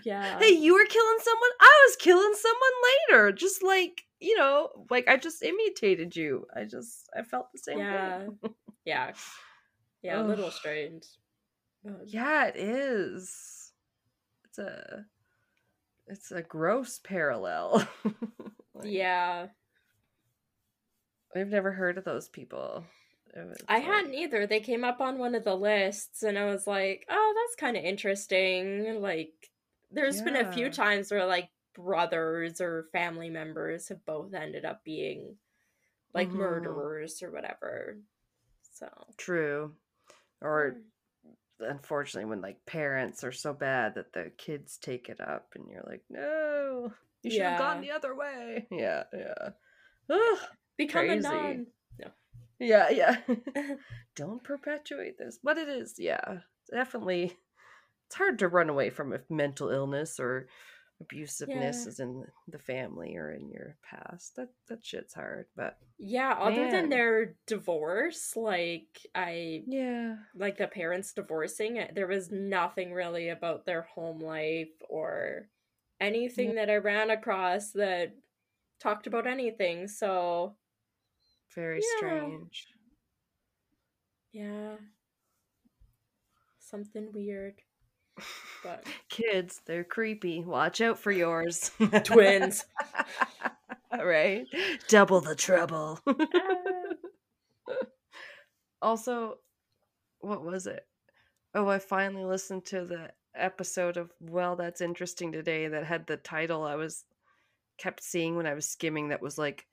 Yeah. 0.04 0.40
hey, 0.40 0.50
you 0.50 0.74
were 0.74 0.86
killing 0.86 1.18
someone. 1.22 1.50
I 1.62 1.86
was 1.88 1.96
killing 1.98 2.34
someone 2.36 2.72
later. 3.10 3.32
Just 3.32 3.64
like 3.64 4.04
you 4.20 4.36
know, 4.38 4.70
like 4.90 5.08
I 5.08 5.16
just 5.18 5.44
imitated 5.44 6.16
you. 6.16 6.46
I 6.54 6.64
just 6.66 7.08
I 7.16 7.22
felt 7.22 7.52
the 7.54 7.60
same 7.60 7.80
yeah. 7.80 8.28
way. 8.28 8.50
Yeah. 8.86 9.12
Yeah, 10.04 10.22
a 10.22 10.24
little 10.24 10.52
strange. 10.52 11.06
Yeah, 12.06 12.48
it 12.48 12.56
is. 12.58 13.72
It's 14.46 14.58
a 14.60 15.06
it's 16.08 16.32
a 16.32 16.42
gross 16.42 17.00
parallel. 17.04 17.88
Like, 18.74 18.86
Yeah. 18.92 19.48
I've 21.36 21.48
never 21.50 21.72
heard 21.72 21.98
of 21.98 22.04
those 22.04 22.30
people. 22.30 22.86
I 23.68 23.76
like- 23.78 23.84
hadn't 23.84 24.14
either. 24.14 24.46
They 24.48 24.60
came 24.60 24.84
up 24.84 25.02
on 25.02 25.18
one 25.18 25.34
of 25.36 25.44
the 25.44 25.56
lists, 25.56 26.22
and 26.24 26.38
I 26.38 26.46
was 26.46 26.66
like, 26.68 27.06
"Oh, 27.10 27.34
that's 27.36 27.56
kind 27.60 27.76
of 27.78 27.84
interesting." 27.84 29.02
Like, 29.02 29.34
there's 29.92 30.22
been 30.22 30.36
a 30.36 30.52
few 30.52 30.70
times 30.72 31.12
where 31.12 31.26
like 31.26 31.50
brothers 31.74 32.62
or 32.62 32.88
family 32.92 33.30
members 33.30 33.90
have 33.90 34.04
both 34.06 34.34
ended 34.34 34.64
up 34.66 34.84
being 34.84 35.38
like 36.14 36.30
Mhm. 36.30 36.34
murderers 36.36 37.22
or 37.22 37.32
whatever. 37.32 37.98
So, 38.74 38.88
True. 39.18 39.76
Or 40.42 40.76
yeah. 40.76 40.82
Unfortunately 41.68 42.30
when 42.30 42.42
like 42.42 42.66
parents 42.66 43.24
are 43.24 43.32
so 43.32 43.54
bad 43.54 43.96
that 43.96 44.14
the 44.14 44.32
kids 44.38 44.78
take 44.78 45.10
it 45.10 45.20
up 45.22 45.48
and 45.56 45.66
you're 45.70 45.86
like, 45.88 46.04
no. 46.10 46.92
You 47.24 47.32
should 47.32 47.42
have 47.42 47.60
gone 47.60 47.82
the 47.82 47.92
other 47.92 48.16
way. 48.16 48.68
Yeah, 48.72 49.04
yeah. 49.14 49.50
Ugh, 50.10 50.38
Become 50.78 51.08
Crazy. 51.08 51.28
a 51.28 51.32
nun. 51.32 51.66
yeah, 52.60 52.90
yeah. 52.90 53.18
Don't 54.16 54.44
perpetuate 54.44 55.18
this. 55.18 55.40
But 55.44 55.58
it 55.58 55.68
is, 55.68 55.96
yeah. 55.98 56.40
Definitely 56.72 57.38
it's 58.08 58.16
hard 58.16 58.40
to 58.40 58.48
run 58.48 58.70
away 58.70 58.90
from 58.90 59.12
if 59.14 59.30
mental 59.30 59.70
illness 59.70 60.20
or 60.20 60.48
abusiveness 61.04 61.86
Yeah. 61.86 61.90
is 61.90 62.00
in 62.00 62.26
the 62.48 62.60
family 62.60 63.16
or 63.16 63.32
in 63.32 63.50
your 63.50 63.78
past. 63.84 64.36
That 64.36 64.50
that 64.68 64.86
shit's 64.86 65.14
hard. 65.14 65.48
But 65.56 65.78
Yeah, 66.00 66.34
other 66.34 66.62
Man. 66.62 66.70
than 66.70 66.90
their 66.90 67.36
divorce, 67.46 68.36
like 68.36 69.06
I 69.16 69.64
yeah. 69.68 70.18
like 70.36 70.58
the 70.58 70.68
parents 70.68 71.14
divorcing, 71.14 71.80
uh, 71.80 71.88
there 71.94 72.08
was 72.08 72.32
nothing 72.32 72.94
really 72.94 73.30
about 73.30 73.66
their 73.66 73.84
home 73.84 74.20
life 74.20 74.74
or 74.90 75.50
anything 76.00 76.56
that 76.56 76.70
I 76.70 76.78
ran 76.78 77.10
across 77.10 77.72
that 77.72 78.16
talked 78.80 79.08
about 79.08 79.28
anything. 79.28 79.88
So, 79.88 80.58
Very 81.56 81.80
Yeah. 81.82 81.98
strange. 81.98 82.68
yeah. 84.32 84.78
Something 86.60 87.12
weird. 87.14 87.62
But 88.64 88.86
Kids, 89.10 89.62
they're 89.66 89.84
creepy. 89.84 90.42
Watch 90.42 90.82
out 90.82 91.00
for 91.00 91.12
yours. 91.12 91.72
twins. 92.04 92.66
right? 94.00 94.46
Double 94.88 95.22
the 95.22 95.36
trouble. 95.36 96.00
Also, 98.82 99.36
what 100.20 100.44
was 100.44 100.68
it? 100.68 100.86
Oh, 101.56 101.68
I 101.68 101.80
finally 101.80 102.24
listened 102.26 102.66
to 102.66 102.86
the 102.86 103.12
episode 103.36 103.98
of 103.98 104.12
Well, 104.20 104.56
That's 104.56 104.82
Interesting 104.82 105.32
Today 105.32 105.68
that 105.68 105.86
had 105.86 106.06
the 106.06 106.18
title 106.18 106.64
I 106.64 106.76
was 106.76 107.04
kept 107.78 108.04
seeing 108.04 108.36
when 108.36 108.48
I 108.48 108.54
was 108.54 108.68
skimming 108.68 109.10
that 109.10 109.22
was 109.22 109.38
like 109.38 109.66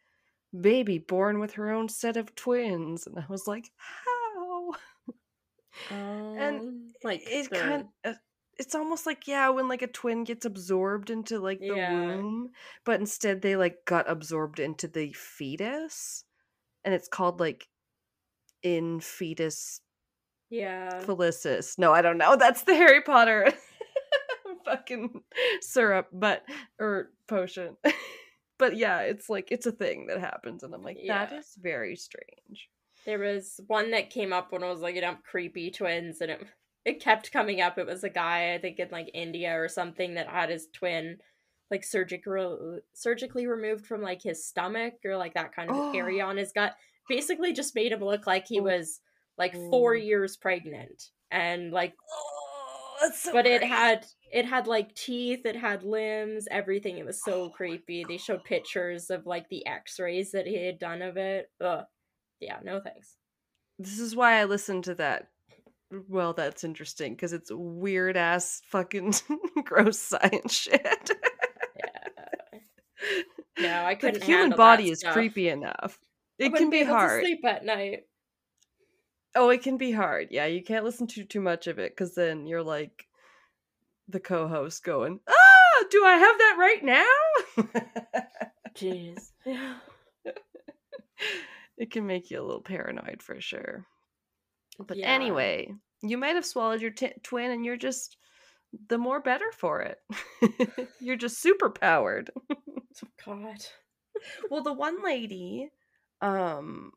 baby 0.59 0.99
born 0.99 1.40
with 1.40 1.53
her 1.55 1.72
own 1.72 1.88
set 1.88 2.16
of 2.16 2.34
twins 2.34 3.07
and 3.07 3.18
I 3.18 3.24
was 3.28 3.47
like, 3.47 3.70
"How?" 3.76 4.70
Um, 5.90 6.92
like 7.03 7.22
it 7.26 7.51
the- 7.51 7.57
kind 7.57 7.88
of 8.05 8.16
it's 8.59 8.74
almost 8.74 9.07
like 9.07 9.26
yeah 9.26 9.48
when 9.48 9.68
like 9.68 9.82
a 9.82 9.86
twin 9.86 10.24
gets 10.24 10.44
absorbed 10.44 11.11
into 11.11 11.38
like 11.38 11.61
the 11.61 11.66
Yeah. 11.76 11.92
womb 11.92 12.50
but 12.84 13.00
instead 13.00 13.42
they 13.42 13.57
like 13.57 13.84
got 13.84 14.11
absorbed 14.11 14.61
into 14.61 14.88
the 14.88 15.12
fetus 15.12 16.24
and 16.84 16.94
it's 16.94 17.09
called 17.09 17.40
like 17.40 17.68
in 18.62 19.00
fetus 19.00 19.80
yeah. 20.50 21.00
felicis 21.05 21.78
no 21.78 21.92
i 21.92 22.00
don't 22.02 22.18
know 22.18 22.36
that's 22.38 22.62
the 22.62 22.74
harry 22.74 23.02
potter 23.02 23.52
fucking 24.64 25.20
syrup 25.61 26.09
but 26.12 26.42
or 26.78 27.11
potion 27.28 27.76
but 28.59 28.76
yeah 28.76 29.00
it's 29.00 29.28
like 29.28 29.48
it's 29.50 29.66
a 29.66 29.72
thing 29.72 30.07
that 30.07 30.20
happens 30.20 30.62
and 30.62 30.74
i'm 30.74 30.82
like 30.82 30.96
that 31.07 31.30
Yeah. 31.32 31.38
is 31.38 31.57
very 31.61 31.96
strange 31.96 32.68
There 33.05 33.18
was 33.18 33.61
one 33.66 33.90
that 33.90 34.09
came 34.11 34.32
up 34.32 34.50
when 34.52 34.62
I 34.64 34.70
was 34.70 34.80
looking 34.80 35.05
up 35.05 35.22
creepy 35.24 35.70
twins, 35.70 36.22
and 36.22 36.30
it 36.30 36.40
it 36.85 37.01
kept 37.01 37.32
coming 37.32 37.61
up. 37.61 37.78
It 37.78 37.87
was 37.87 38.05
a 38.05 38.11
guy, 38.11 38.55
I 38.55 38.59
think 38.59 38.78
in 38.78 38.89
like 38.91 39.11
India 39.14 39.59
or 39.59 39.68
something, 39.68 40.14
that 40.14 40.28
had 40.28 40.51
his 40.51 40.68
twin 40.72 41.18
like 41.70 41.82
surgical 41.85 42.80
surgically 42.93 43.47
removed 43.47 43.87
from 43.87 44.03
like 44.03 44.22
his 44.22 44.47
stomach 44.47 44.95
or 45.05 45.16
like 45.16 45.35
that 45.35 45.55
kind 45.55 45.70
of 45.70 45.76
Oh. 45.76 45.93
area 45.97 46.24
on 46.24 46.37
his 46.37 46.53
gut. 46.53 46.74
Basically, 47.09 47.53
just 47.53 47.74
made 47.74 47.93
him 47.93 48.01
look 48.05 48.26
like 48.26 48.47
he 48.47 48.61
was 48.61 49.01
like 49.37 49.55
four 49.55 49.95
years 49.95 50.37
pregnant, 50.37 51.11
and 51.30 51.70
like, 51.72 51.95
oh 52.12 53.11
so 53.14 53.32
but 53.32 53.47
it 53.47 53.62
had 53.62 54.07
it 54.32 54.47
had 54.47 54.66
like 54.66 54.95
teeth, 54.95 55.45
it 55.45 55.57
had 55.57 55.82
limbs, 55.82 56.47
everything. 56.51 56.99
It 56.99 57.05
was 57.07 57.22
so 57.22 57.45
Oh 57.45 57.51
creepy. 57.51 58.05
They 58.09 58.16
showed 58.16 58.45
pictures 58.45 59.11
of 59.11 59.26
like 59.26 59.49
the 59.49 59.66
X-rays 59.66 60.32
that 60.32 60.47
he 60.47 60.64
had 60.64 60.78
done 60.78 61.03
of 61.03 61.16
it. 61.16 61.51
Ugh. 61.61 61.85
Yeah, 62.41 62.59
no 62.62 62.80
thanks. 62.80 63.16
This 63.78 63.99
is 63.99 64.14
why 64.16 64.41
I 64.41 64.45
listened 64.45 64.85
to 64.85 64.95
that. 64.97 65.28
Well, 66.09 66.32
that's 66.32 66.64
interesting 66.64 67.14
because 67.14 67.32
it's 67.32 67.51
weird 67.53 68.16
ass 68.16 68.62
fucking 68.68 69.14
gross 69.64 69.99
science 69.99 70.55
shit. 70.55 71.11
Yeah. 71.76 72.59
No, 73.59 73.85
I 73.85 73.95
couldn't 74.01 74.20
The 74.20 74.26
human 74.26 74.57
body 74.57 74.91
is 74.91 75.01
stuff. 75.01 75.12
creepy 75.12 75.49
enough. 75.49 75.99
It 76.39 76.55
can 76.55 76.70
be 76.70 76.80
to 76.80 76.87
hard. 76.87 77.22
sleep 77.22 77.45
at 77.45 77.64
night. 77.64 78.05
Oh, 79.37 79.51
it 79.51 79.62
can 79.62 79.76
be 79.76 79.93
hard. 79.93 80.28
Yeah, 80.30 80.47
you 80.47 80.62
can't 80.62 80.85
listen 80.85 81.07
to 81.09 81.24
too 81.24 81.41
much 81.41 81.66
of 81.66 81.78
it 81.78 81.93
because 81.93 82.14
then 82.14 82.47
you're 82.47 82.62
like 82.62 83.07
the 84.09 84.20
co-host 84.20 84.85
going, 84.85 85.20
"Ah, 85.28 85.85
do 85.91 86.05
I 86.05 86.16
have 86.16 86.39
that 86.39 86.57
right 86.59 86.85
now?" 86.85 87.05
Jeez. 88.76 89.30
it 91.78 91.91
can 91.91 92.07
make 92.07 92.30
you 92.30 92.41
a 92.41 92.45
little 92.45 92.62
paranoid 92.62 93.22
for 93.22 93.41
sure. 93.41 93.87
But 94.79 94.97
Yeah. 94.97 95.09
anyway, 95.09 95.72
you 96.03 96.18
might 96.18 96.35
have 96.35 96.47
swallowed 96.47 96.81
your 96.81 96.91
t- 96.91 97.12
twin 97.22 97.51
and 97.51 97.64
you're 97.64 97.77
just 97.77 98.16
the 98.89 98.99
more 98.99 99.20
better 99.20 99.51
for 99.53 99.83
it. 99.83 99.99
you're 101.01 101.16
just 101.16 101.41
super 101.41 101.70
powered. 101.70 102.31
God. 103.25 103.64
well, 104.51 104.62
the 104.62 104.72
one 104.72 105.03
lady, 105.03 105.70
um, 106.20 106.93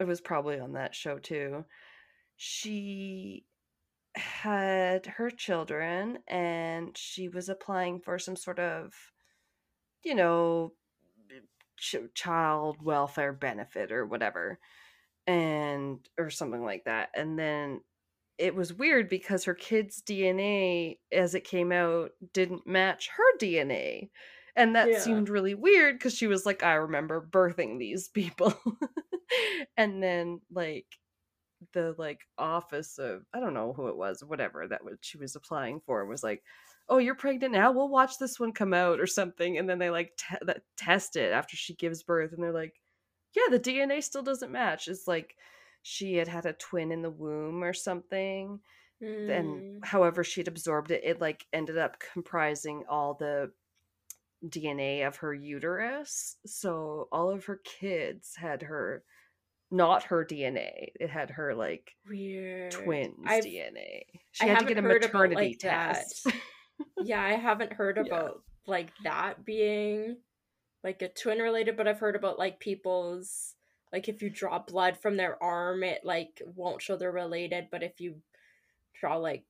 it 0.00 0.04
was 0.04 0.20
probably 0.20 0.58
on 0.58 0.72
that 0.72 0.94
show 0.94 1.18
too. 1.18 1.64
She 2.36 3.44
had 4.16 5.06
her 5.06 5.30
children 5.30 6.18
and 6.28 6.96
she 6.96 7.28
was 7.28 7.48
applying 7.48 8.00
for 8.00 8.18
some 8.18 8.36
sort 8.36 8.58
of, 8.58 8.92
you 10.04 10.14
know, 10.14 10.72
ch- 11.76 11.96
child 12.14 12.76
welfare 12.82 13.32
benefit 13.32 13.92
or 13.92 14.06
whatever 14.06 14.58
and 15.26 16.08
or 16.18 16.30
something 16.30 16.64
like 16.64 16.84
that 16.84 17.10
and 17.14 17.38
then 17.38 17.80
it 18.38 18.54
was 18.54 18.74
weird 18.74 19.08
because 19.08 19.44
her 19.44 19.54
kid's 19.54 20.02
dna 20.02 20.98
as 21.12 21.34
it 21.34 21.44
came 21.44 21.72
out 21.72 22.10
didn't 22.32 22.66
match 22.66 23.08
her 23.08 23.38
dna 23.38 24.10
and 24.56 24.76
that 24.76 24.90
Yeah. 24.90 24.98
seemed 24.98 25.28
really 25.28 25.54
weird 25.54 25.96
because 25.96 26.14
she 26.14 26.26
was 26.26 26.44
like 26.44 26.62
i 26.62 26.74
remember 26.74 27.26
birthing 27.26 27.78
these 27.78 28.08
people 28.08 28.54
and 29.76 30.02
then 30.02 30.40
like 30.50 30.86
the 31.72 31.94
like 31.98 32.20
office 32.36 32.98
of 32.98 33.24
i 33.32 33.40
don't 33.40 33.54
know 33.54 33.72
who 33.72 33.88
it 33.88 33.96
was 33.96 34.22
whatever 34.22 34.68
that 34.68 34.84
was 34.84 34.98
she 35.00 35.16
was 35.16 35.34
applying 35.34 35.80
for 35.80 36.04
was 36.04 36.22
like 36.22 36.42
oh 36.88 36.98
you're 36.98 37.14
pregnant 37.14 37.52
now 37.52 37.72
we'll 37.72 37.88
watch 37.88 38.18
this 38.18 38.38
one 38.38 38.52
come 38.52 38.74
out 38.74 39.00
or 39.00 39.06
something 39.06 39.56
and 39.56 39.68
then 39.68 39.78
they 39.78 39.90
like 39.90 40.12
te- 40.16 40.36
that 40.42 40.62
test 40.76 41.16
it 41.16 41.32
after 41.32 41.56
she 41.56 41.74
gives 41.74 42.02
birth 42.02 42.32
and 42.32 42.42
they're 42.42 42.52
like 42.52 42.74
yeah 43.34 43.42
the 43.50 43.60
dna 43.60 44.02
still 44.02 44.22
doesn't 44.22 44.52
match 44.52 44.88
it's 44.88 45.06
like 45.08 45.36
she 45.82 46.14
had 46.16 46.28
had 46.28 46.46
a 46.46 46.52
twin 46.54 46.90
in 46.92 47.02
the 47.02 47.10
womb 47.10 47.62
or 47.62 47.72
something 47.72 48.60
Mm. 49.02 49.28
and 49.38 49.84
however 49.84 50.22
she'd 50.22 50.46
absorbed 50.46 50.92
it 50.92 51.02
it 51.04 51.20
like 51.20 51.44
ended 51.52 51.76
up 51.76 51.96
comprising 52.12 52.84
all 52.88 53.14
the 53.14 53.50
dna 54.48 55.06
of 55.06 55.16
her 55.16 55.34
uterus 55.34 56.36
so 56.46 57.08
all 57.10 57.28
of 57.28 57.44
her 57.46 57.60
kids 57.64 58.34
had 58.36 58.62
her 58.62 59.02
not 59.70 60.04
her 60.04 60.24
dna 60.24 60.70
it 61.00 61.10
had 61.10 61.30
her 61.30 61.54
like 61.56 61.90
weird. 62.08 62.70
twins 62.70 63.16
I've- 63.26 63.48
dna 63.48 64.02
she 64.30 64.44
I 64.44 64.48
had 64.48 64.60
to 64.60 64.64
get 64.66 64.76
a 64.76 64.80
about, 64.80 65.00
maternity 65.02 65.34
like, 65.48 65.58
test 65.58 66.28
yeah, 67.02 67.20
I 67.22 67.32
haven't 67.32 67.72
heard 67.72 67.96
Yeah. 67.96 68.04
about 68.04 68.42
like 68.66 68.90
that 69.02 69.44
being 69.44 70.18
like 70.84 71.02
a 71.02 71.08
twin 71.08 71.38
related, 71.38 71.76
but 71.76 71.88
I've 71.88 71.98
heard 71.98 72.14
about 72.14 72.38
like 72.38 72.60
people's 72.60 73.54
like 73.92 74.08
if 74.08 74.22
you 74.22 74.30
draw 74.30 74.58
blood 74.60 74.96
from 74.98 75.16
their 75.16 75.42
arm, 75.42 75.82
it 75.82 76.04
like 76.04 76.40
won't 76.54 76.82
show 76.82 76.96
they're 76.96 77.10
related, 77.10 77.68
but 77.72 77.82
if 77.82 78.00
you 78.00 78.16
draw 79.00 79.16
like 79.16 79.44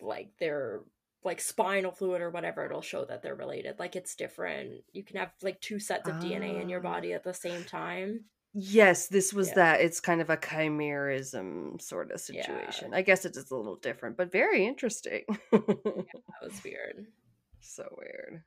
like 0.00 0.30
their 0.38 0.82
like 1.24 1.40
spinal 1.40 1.90
fluid 1.90 2.20
or 2.20 2.30
whatever, 2.30 2.64
it'll 2.64 2.82
show 2.82 3.04
that 3.06 3.22
they're 3.22 3.34
related. 3.34 3.78
Like 3.78 3.96
it's 3.96 4.14
different. 4.14 4.84
You 4.92 5.02
can 5.02 5.16
have 5.16 5.32
like 5.42 5.60
two 5.60 5.80
sets 5.80 6.08
of 6.08 6.16
DNA 6.16 6.60
in 6.60 6.68
your 6.68 6.80
Ah. 6.80 6.92
body 6.94 7.14
at 7.14 7.24
the 7.24 7.34
same 7.34 7.64
time. 7.64 8.26
Yes, 8.58 9.08
this 9.08 9.32
was 9.34 9.48
Yeah. 9.48 9.54
that. 9.54 9.80
It's 9.80 10.00
kind 10.00 10.20
of 10.20 10.30
a 10.30 10.36
chimerism 10.36 11.80
sort 11.80 12.10
of 12.10 12.22
Yeah. 12.30 12.42
situation. 12.46 12.94
I 12.94 13.02
guess 13.02 13.24
it 13.24 13.36
is 13.36 13.50
a 13.50 13.56
little 13.56 13.76
different, 13.76 14.16
but 14.16 14.30
very 14.32 14.64
interesting. 14.66 15.24
That 15.50 16.06
was 16.42 16.62
weird. 16.64 17.06
so 17.60 17.88
weird. 17.98 18.42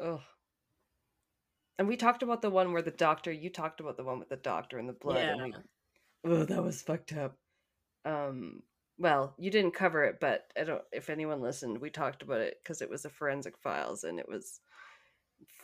Ugh. 0.00 0.20
And 1.78 1.88
we 1.88 1.96
talked 1.96 2.22
about 2.22 2.40
the 2.42 2.50
one 2.50 2.72
where 2.72 2.82
the 2.82 2.90
doctor, 2.90 3.32
you 3.32 3.50
talked 3.50 3.80
about 3.80 3.96
the 3.96 4.04
one 4.04 4.18
with 4.18 4.28
the 4.28 4.36
doctor 4.36 4.78
and 4.78 4.88
the 4.88 4.92
blood. 4.92 5.16
And 5.16 5.42
we, 5.42 6.30
oh, 6.30 6.44
that 6.44 6.62
was 6.62 6.82
fucked 6.82 7.12
up. 7.12 7.36
Um, 8.04 8.62
well, 8.98 9.34
you 9.38 9.50
didn't 9.50 9.74
cover 9.74 10.04
it, 10.04 10.18
but 10.20 10.44
I 10.58 10.64
don't, 10.64 10.82
if 10.92 11.10
anyone 11.10 11.40
listened, 11.40 11.78
we 11.78 11.90
talked 11.90 12.22
about 12.22 12.40
it 12.40 12.58
because 12.62 12.80
it 12.80 12.88
was 12.90 13.04
a 13.04 13.10
forensic 13.10 13.58
files 13.58 14.04
and 14.04 14.20
it 14.20 14.28
was 14.28 14.60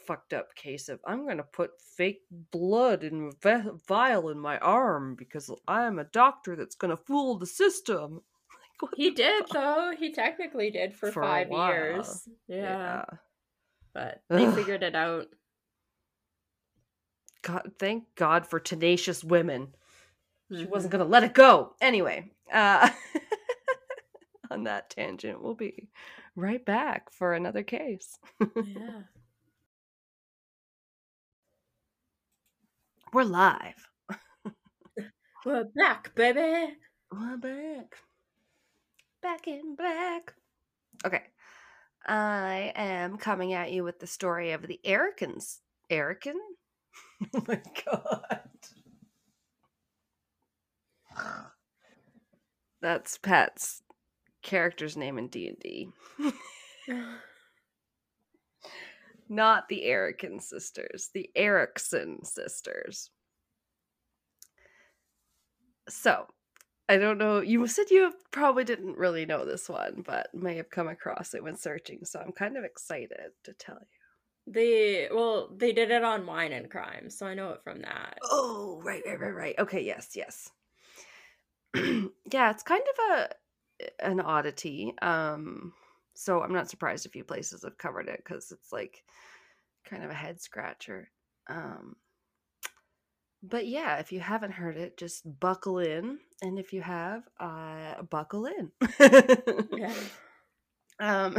fucked 0.04 0.32
up 0.32 0.54
case 0.56 0.88
of 0.88 0.98
I'm 1.06 1.26
gonna 1.28 1.44
put 1.44 1.80
fake 1.96 2.22
blood 2.50 3.04
in 3.04 3.30
a 3.30 3.30
ve- 3.40 3.70
vial 3.86 4.30
in 4.30 4.40
my 4.40 4.58
arm 4.58 5.14
because 5.14 5.50
I'm 5.68 6.00
a 6.00 6.04
doctor 6.04 6.56
that's 6.56 6.74
gonna 6.74 6.96
fool 6.96 7.38
the 7.38 7.46
system. 7.46 8.22
Like, 8.82 8.92
He 8.96 9.10
did 9.10 9.40
fuck? 9.46 9.50
though. 9.52 9.92
He 9.98 10.10
technically 10.10 10.70
did 10.70 10.94
for, 10.94 11.12
For 11.12 11.22
five 11.22 11.50
years. 11.50 12.26
Yeah. 12.48 13.04
but 13.92 14.22
they 14.30 14.50
figured 14.52 14.82
it 14.82 14.94
out. 14.94 15.26
God, 17.42 17.72
thank 17.78 18.04
God 18.16 18.46
for 18.46 18.60
tenacious 18.60 19.24
women. 19.24 19.74
She 20.50 20.64
Mhm. 20.66 20.70
wasn't 20.70 20.92
going 20.92 21.04
to 21.04 21.10
let 21.10 21.24
it 21.24 21.34
go. 21.34 21.74
Anyway, 21.80 22.30
uh, 22.52 22.90
on 24.50 24.64
that 24.64 24.90
tangent, 24.90 25.42
we'll 25.42 25.54
be 25.54 25.88
right 26.36 26.64
back 26.64 27.10
for 27.10 27.34
another 27.34 27.62
case. 27.62 28.18
yeah. 28.40 29.02
We're 33.12 33.24
live. 33.24 33.88
We're 35.44 35.64
back, 35.74 36.14
baby. 36.14 36.76
We're 37.10 37.36
back. 37.38 37.96
Back 39.22 39.48
in 39.48 39.74
black. 39.74 40.32
Okay. 41.04 41.22
I 42.06 42.72
am 42.76 43.18
coming 43.18 43.52
at 43.52 43.72
you 43.72 43.82
with 43.84 43.98
the 43.98 44.06
story 44.06 44.52
of 44.52 44.66
the 44.66 44.80
Ericans. 44.84 45.58
Erican? 45.90 46.36
oh 47.34 47.44
my 47.46 47.60
god. 47.84 48.40
That's 52.80 53.18
Pat's 53.18 53.82
character's 54.42 54.96
name 54.96 55.18
in 55.18 55.28
D&D. 55.28 55.90
Not 59.28 59.68
the 59.68 59.82
Erican 59.86 60.40
sisters, 60.42 61.10
the 61.12 61.30
Eriksson 61.36 62.24
sisters. 62.24 63.10
So, 65.88 66.26
I 66.88 66.96
don't 66.96 67.18
know. 67.18 67.40
You 67.40 67.66
said 67.68 67.90
you 67.90 68.12
probably 68.32 68.64
didn't 68.64 68.96
really 68.96 69.26
know 69.26 69.44
this 69.44 69.68
one, 69.68 70.02
but 70.04 70.34
may 70.34 70.56
have 70.56 70.70
come 70.70 70.88
across 70.88 71.34
it 71.34 71.42
when 71.44 71.56
searching. 71.56 72.04
So 72.04 72.18
I'm 72.18 72.32
kind 72.32 72.56
of 72.56 72.64
excited 72.64 73.30
to 73.44 73.52
tell 73.52 73.78
you. 73.78 73.99
They 74.52 75.08
well, 75.12 75.48
they 75.56 75.72
did 75.72 75.92
it 75.92 76.02
on 76.02 76.26
Wine 76.26 76.52
and 76.52 76.68
Crime, 76.68 77.08
so 77.08 77.24
I 77.24 77.34
know 77.34 77.50
it 77.50 77.62
from 77.62 77.82
that. 77.82 78.18
Oh, 78.24 78.82
right, 78.84 79.02
right, 79.06 79.20
right, 79.20 79.34
right. 79.34 79.58
Okay, 79.58 79.82
yes, 79.82 80.10
yes. 80.16 80.50
yeah, 81.74 82.50
it's 82.50 82.64
kind 82.64 82.82
of 82.82 83.16
a 83.16 83.28
an 84.00 84.20
oddity. 84.20 84.92
Um, 85.00 85.72
so 86.14 86.42
I'm 86.42 86.52
not 86.52 86.68
surprised 86.68 87.06
a 87.06 87.10
few 87.10 87.22
places 87.22 87.62
have 87.62 87.78
covered 87.78 88.08
it 88.08 88.22
because 88.24 88.50
it's 88.50 88.72
like 88.72 89.04
kind 89.84 90.02
of 90.02 90.10
a 90.10 90.14
head 90.14 90.40
scratcher. 90.40 91.10
Um, 91.48 91.94
but 93.42 93.68
yeah, 93.68 93.98
if 93.98 94.10
you 94.12 94.20
haven't 94.20 94.52
heard 94.52 94.76
it, 94.76 94.98
just 94.98 95.22
buckle 95.40 95.78
in, 95.78 96.18
and 96.42 96.58
if 96.58 96.72
you 96.72 96.82
have, 96.82 97.22
uh, 97.38 98.02
buckle 98.02 98.46
in. 98.46 98.72
Yeah. 99.78 99.94
Um, 100.98 101.36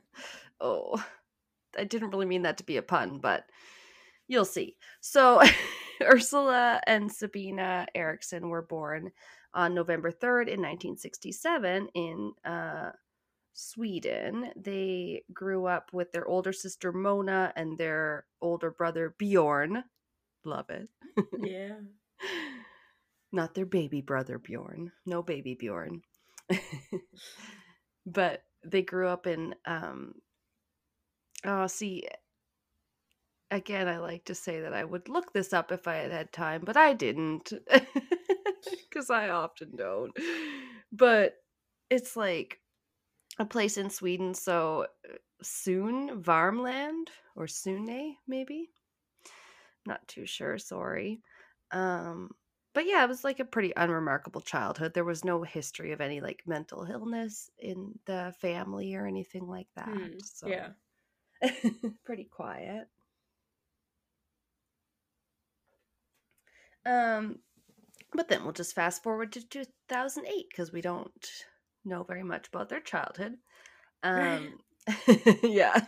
oh, 0.60 1.04
I 1.78 1.84
didn't 1.84 2.10
really 2.10 2.26
mean 2.26 2.42
that 2.42 2.58
to 2.58 2.64
be 2.64 2.76
a 2.76 2.82
pun, 2.82 3.18
but 3.18 3.44
you'll 4.28 4.44
see. 4.44 4.76
So, 5.00 5.42
Ursula 6.02 6.80
and 6.86 7.10
Sabina 7.10 7.86
Eriksson 7.94 8.48
were 8.48 8.62
born 8.62 9.12
on 9.54 9.74
November 9.74 10.10
3rd 10.10 10.48
in 10.48 10.60
1967 10.60 11.88
in 11.94 12.32
uh, 12.44 12.90
Sweden. 13.52 14.50
They 14.56 15.22
grew 15.32 15.66
up 15.66 15.90
with 15.92 16.12
their 16.12 16.26
older 16.26 16.52
sister 16.52 16.92
Mona 16.92 17.52
and 17.56 17.76
their 17.78 18.26
older 18.40 18.70
brother 18.70 19.14
Bjorn. 19.18 19.84
Love 20.44 20.70
it. 20.70 20.88
Yeah. 21.38 21.76
Not 23.32 23.54
their 23.54 23.66
baby 23.66 24.00
brother 24.00 24.38
Bjorn. 24.38 24.92
No 25.06 25.22
baby 25.22 25.54
Bjorn. 25.54 26.02
but 28.06 28.42
they 28.64 28.82
grew 28.82 29.08
up 29.08 29.26
in 29.26 29.54
um 29.66 30.14
oh 31.44 31.66
see 31.66 32.06
again 33.50 33.88
I 33.88 33.98
like 33.98 34.24
to 34.26 34.34
say 34.34 34.60
that 34.60 34.72
I 34.72 34.84
would 34.84 35.08
look 35.08 35.32
this 35.32 35.52
up 35.52 35.70
if 35.72 35.86
I 35.86 35.96
had 35.96 36.10
had 36.12 36.32
time, 36.32 36.62
but 36.64 36.76
I 36.76 36.94
didn't 36.94 37.52
cuz 38.90 39.10
I 39.10 39.28
often 39.28 39.76
don't. 39.76 40.16
But 40.90 41.36
it's 41.90 42.16
like 42.16 42.60
a 43.38 43.46
place 43.46 43.78
in 43.78 43.90
Sweden 43.90 44.34
so 44.34 44.88
uh, 45.08 45.14
soon 45.42 46.22
Varmland 46.22 47.08
or 47.36 47.46
Sune 47.46 48.16
maybe. 48.26 48.72
Not 49.86 50.06
too 50.08 50.26
sure, 50.26 50.58
sorry. 50.58 51.22
Um 51.70 52.30
but 52.74 52.86
yeah, 52.86 53.04
it 53.04 53.08
was 53.08 53.22
like 53.22 53.38
a 53.38 53.44
pretty 53.44 53.72
unremarkable 53.76 54.40
childhood. 54.40 54.94
There 54.94 55.04
was 55.04 55.24
no 55.24 55.42
history 55.42 55.92
of 55.92 56.00
any 56.00 56.20
like 56.22 56.46
mental 56.46 56.84
illness 56.84 57.50
in 57.58 57.98
the 58.06 58.34
family 58.40 58.94
or 58.94 59.06
anything 59.06 59.46
like 59.46 59.68
that. 59.76 60.10
Hmm, 60.10 60.18
So 60.22 60.50
Yeah. 60.50 60.74
pretty 62.04 62.24
quiet. 62.24 62.88
Um 66.84 67.38
but 68.14 68.28
then 68.28 68.42
we'll 68.42 68.52
just 68.52 68.74
fast 68.74 69.02
forward 69.02 69.32
to 69.32 69.48
2008 69.48 70.46
because 70.50 70.72
we 70.72 70.80
don't 70.80 71.10
know 71.84 72.02
very 72.04 72.22
much 72.22 72.48
about 72.48 72.68
their 72.68 72.80
childhood. 72.80 73.36
Um 74.02 74.58
yeah. 75.42 75.80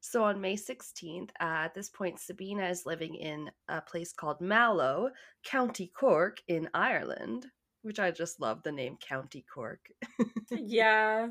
so 0.00 0.24
on 0.24 0.40
May 0.40 0.56
16th, 0.56 1.30
uh, 1.40 1.64
at 1.66 1.74
this 1.74 1.88
point, 1.88 2.20
Sabina 2.20 2.68
is 2.68 2.86
living 2.86 3.14
in 3.14 3.50
a 3.68 3.80
place 3.80 4.12
called 4.12 4.40
Mallow, 4.40 5.10
County 5.44 5.90
Cork 5.98 6.38
in 6.46 6.68
Ireland, 6.74 7.46
which 7.82 7.98
I 7.98 8.10
just 8.10 8.40
love 8.40 8.62
the 8.62 8.72
name 8.72 8.98
County 9.00 9.44
Cork. 9.52 9.80
Yeah. 10.50 11.28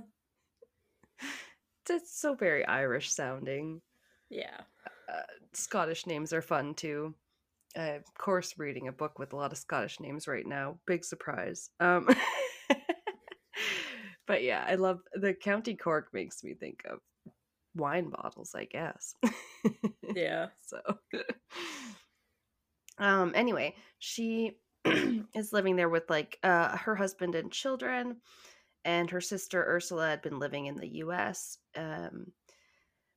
It's 1.89 2.19
so 2.19 2.35
very 2.35 2.65
Irish 2.65 3.13
sounding. 3.13 3.81
Yeah. 4.29 4.61
Uh, 5.11 5.21
Scottish 5.53 6.05
names 6.05 6.33
are 6.33 6.41
fun 6.41 6.73
too. 6.73 7.13
I, 7.75 7.89
of 7.89 8.13
course, 8.17 8.57
reading 8.57 8.87
a 8.87 8.91
book 8.91 9.19
with 9.19 9.33
a 9.33 9.35
lot 9.35 9.51
of 9.51 9.57
Scottish 9.57 9.99
names 9.99 10.27
right 10.27 10.45
now. 10.45 10.79
Big 10.87 11.05
surprise. 11.05 11.69
Um, 11.79 12.07
but 14.27 14.43
yeah, 14.43 14.65
I 14.67 14.75
love 14.75 14.99
the 15.13 15.33
County 15.33 15.75
Cork 15.75 16.09
makes 16.13 16.43
me 16.43 16.53
think 16.53 16.83
of 16.89 16.99
wine 17.75 18.09
bottles, 18.09 18.53
I 18.55 18.65
guess. 18.65 19.15
Yeah. 20.15 20.47
so 20.65 20.81
um 22.97 23.31
anyway 23.35 23.75
she 23.99 24.57
is 25.35 25.53
living 25.53 25.75
there 25.75 25.89
with 25.89 26.09
like 26.09 26.39
uh 26.43 26.75
her 26.77 26.95
husband 26.95 27.35
and 27.35 27.51
children 27.51 28.17
and 28.87 29.11
her 29.11 29.21
sister 29.21 29.63
ursula 29.67 30.09
had 30.09 30.21
been 30.21 30.39
living 30.39 30.65
in 30.65 30.75
the 30.75 30.87
us 30.87 31.59
um 31.75 32.31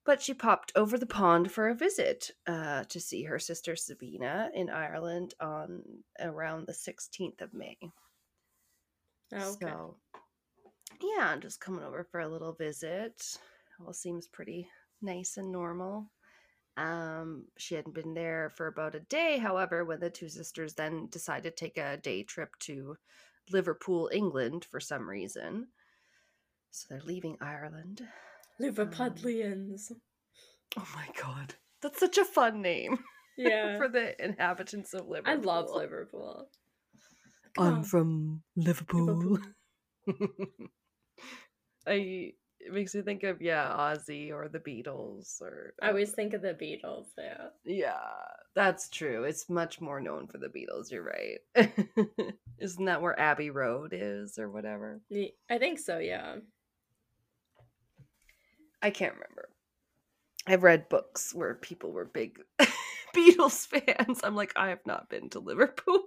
but 0.05 0.21
she 0.21 0.35
popped 0.35 0.73
over 0.75 0.99
the 0.99 1.07
pond 1.07 1.51
for 1.51 1.69
a 1.69 1.75
visit 1.75 2.31
uh 2.47 2.85
to 2.85 3.01
see 3.01 3.23
her 3.23 3.39
sister 3.39 3.77
sabina 3.77 4.51
in 4.53 4.69
ireland 4.69 5.33
on 5.41 5.83
around 6.21 6.67
the 6.67 6.73
16th 6.73 7.41
of 7.41 7.55
may. 7.55 7.79
Oh, 9.33 9.53
okay. 9.53 9.67
so 9.67 9.97
yeah 11.01 11.37
just 11.37 11.61
coming 11.61 11.85
over 11.85 12.05
for 12.11 12.21
a 12.21 12.29
little 12.29 12.53
visit. 12.53 13.23
All 13.87 13.93
seems 13.93 14.27
pretty 14.27 14.69
nice 15.01 15.37
and 15.37 15.51
normal. 15.51 16.11
Um, 16.77 17.47
she 17.59 17.75
hadn't 17.75 17.95
been 17.95 18.15
there 18.15 18.51
for 18.57 18.67
about 18.67 18.95
a 18.95 19.01
day, 19.01 19.39
however, 19.39 19.85
when 19.85 20.01
the 20.01 20.11
two 20.11 20.29
sisters 20.29 20.75
then 20.75 21.09
decided 21.11 21.57
to 21.57 21.65
take 21.65 21.79
a 21.79 21.97
day 21.97 22.23
trip 22.23 22.51
to 22.61 22.97
Liverpool, 23.53 24.11
England 24.13 24.65
for 24.71 24.81
some 24.81 25.09
reason. 25.09 25.69
So 26.71 26.87
they're 26.91 27.03
leaving 27.05 27.37
Ireland. 27.41 28.03
Um, 28.61 28.67
Liverpudlians. 28.67 29.93
Oh 30.79 30.87
my 30.95 31.09
god. 31.21 31.55
That's 31.83 31.99
such 31.99 32.19
a 32.19 32.25
fun 32.25 32.63
name 32.63 32.99
Yeah. 33.37 33.77
for 33.79 33.89
the 33.89 34.23
inhabitants 34.23 34.95
of 34.95 35.09
Liverpool. 35.09 35.33
I 35.33 35.37
love 35.37 35.71
Liverpool. 35.75 36.49
I'm 37.59 37.75
Come 37.77 37.85
from 37.85 38.43
Liverpool. 38.57 39.39
Liverpool. 40.07 40.49
I 41.87 42.33
it 42.61 42.73
makes 42.73 42.95
me 42.95 43.03
think 43.03 43.23
of 43.23 43.41
yeah, 43.41 43.75
Ozzy 43.79 44.31
or 44.33 44.49
the 44.49 44.59
Beatles 44.59 45.41
or 45.41 45.75
I 45.83 45.89
always 45.89 46.11
um 46.11 46.15
think 46.15 46.35
of 46.35 46.43
the 46.43 46.55
Beatles, 46.55 47.07
yeah. 47.19 47.49
Yeah, 47.65 47.95
that's 48.55 48.89
true. 48.89 49.25
It's 49.25 49.49
much 49.49 49.81
more 49.81 50.01
known 50.01 50.27
for 50.27 50.39
the 50.39 50.49
Beatles, 50.49 50.91
you're 50.91 51.03
right. 51.03 51.67
Isn't 52.59 52.85
that 52.85 53.03
where 53.03 53.19
Abbey 53.19 53.51
Road 53.51 53.93
is 53.93 54.39
or 54.39 54.51
whatever? 54.51 55.01
I 55.51 55.59
think 55.59 55.79
so, 55.79 55.99
yeah. 55.99 56.37
I 58.83 58.91
can't 58.91 59.15
remember. 59.15 59.49
I've 60.47 60.63
read 60.63 60.89
books 60.89 61.35
where 61.35 61.55
people 61.55 61.93
were 61.93 62.07
big 62.07 62.39
Beatles 63.15 63.67
fans. 63.67 64.21
I'm 64.23 64.35
like, 64.35 64.53
I 64.57 64.69
have 64.69 64.85
not 64.87 65.09
been 65.09 65.31
to 65.31 65.41
Liverpool. 65.41 66.05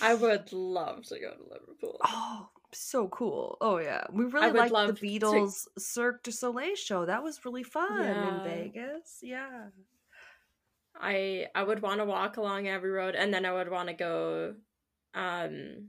I 0.00 0.14
would 0.14 0.52
love 0.52 1.06
to 1.06 1.18
go 1.18 1.30
to 1.30 1.42
Liverpool. 1.50 1.98
oh, 2.04 2.48
so 2.72 3.08
cool. 3.08 3.56
Oh 3.60 3.78
yeah. 3.78 4.04
We 4.12 4.24
really 4.24 4.52
liked 4.70 4.72
the 4.72 4.92
to- 4.94 5.20
Beatles 5.20 5.66
Cirque 5.78 6.22
du 6.22 6.30
Soleil 6.32 6.74
show. 6.74 7.04
That 7.06 7.22
was 7.22 7.44
really 7.44 7.62
fun 7.62 8.00
in 8.02 8.44
Vegas. 8.44 9.18
Yeah. 9.22 9.66
I 11.00 11.46
I 11.54 11.62
would 11.62 11.80
want 11.82 12.00
to 12.00 12.04
walk 12.04 12.36
along 12.36 12.68
every 12.68 12.90
Road 12.90 13.14
and 13.14 13.32
then 13.32 13.44
I 13.46 13.52
would 13.52 13.70
want 13.70 13.88
to 13.88 13.94
go 13.94 14.54
um 15.14 15.88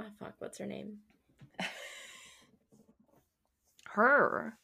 oh 0.00 0.04
fuck, 0.18 0.34
what's 0.38 0.58
her 0.58 0.66
name? 0.66 0.98
Her. 3.84 4.58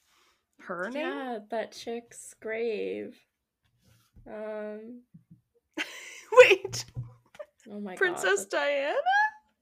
her 0.61 0.91
name? 0.91 1.07
Yeah, 1.07 1.39
that 1.51 1.73
chick's 1.73 2.35
grave. 2.41 3.16
Um. 4.27 5.01
Wait, 6.33 6.85
Oh 7.70 7.81
my 7.81 7.95
Princess 7.95 8.45
god. 8.45 8.59
Diana? 8.59 8.97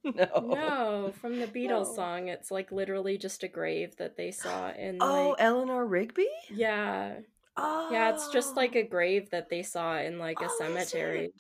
No. 0.15 0.55
No, 0.55 1.13
from 1.21 1.39
the 1.39 1.47
Beatles 1.47 1.89
No. 1.89 1.95
song, 1.95 2.29
it's 2.29 2.51
like 2.51 2.73
literally 2.73 3.19
just 3.19 3.43
a 3.43 3.49
grave 3.49 3.97
that 3.97 4.17
they 4.17 4.31
saw 4.31 4.71
in 4.73 4.99
Oh, 5.01 5.31
like 5.31 5.37
Eleanor 5.41 5.87
Rigby? 5.87 6.29
yeah, 6.51 7.17
Oh. 7.57 7.89
yeah. 7.93 8.11
It's 8.11 8.33
just 8.33 8.57
like 8.57 8.75
a 8.77 8.83
grave 8.83 9.31
that 9.31 9.51
they 9.51 9.63
saw 9.63 9.99
in 9.99 10.19
like 10.19 10.41
a 10.41 10.47
Oh, 10.47 10.55
cemetery. 10.59 11.33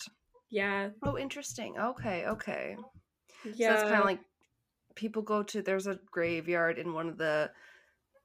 Yeah, 0.51 0.91
Oh, 1.03 1.17
interesting. 1.17 1.79
Okay, 1.79 2.27
okay. 2.27 2.77
yeah. 3.45 3.67
So 3.69 3.73
that's 3.73 3.83
kind 3.85 4.01
of 4.01 4.05
like 4.05 4.21
people 4.95 5.23
go 5.23 5.43
to. 5.45 5.63
There's 5.63 5.87
a 5.87 5.99
graveyard 6.11 6.79
in 6.79 6.93
one 6.93 7.09
of 7.09 7.17
the. 7.17 7.51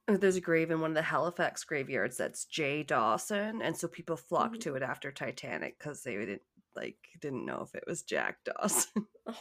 uh, 0.07 0.17
There's 0.17 0.35
a 0.35 0.41
grave 0.41 0.71
in 0.71 0.81
one 0.81 0.91
of 0.91 0.95
the 0.95 1.01
Halifax 1.01 1.63
graveyards 1.63 2.17
that's 2.17 2.45
Jay 2.45 2.83
Dawson, 2.83 3.61
and 3.61 3.77
so 3.77 3.87
people 3.87 4.17
flock 4.17 4.55
Mhm. 4.55 4.59
to 4.61 4.75
it 4.75 4.83
after 4.83 5.11
Titanic 5.11 5.79
because 5.79 6.03
they 6.03 6.15
didn't 6.17 6.41
like 6.75 6.97
didn't 7.21 7.45
know 7.45 7.61
if 7.61 7.73
it 7.75 7.85
was 7.87 8.01
Jack 8.03 8.43
Dawson. 8.43 9.07
Oh, 9.27 9.33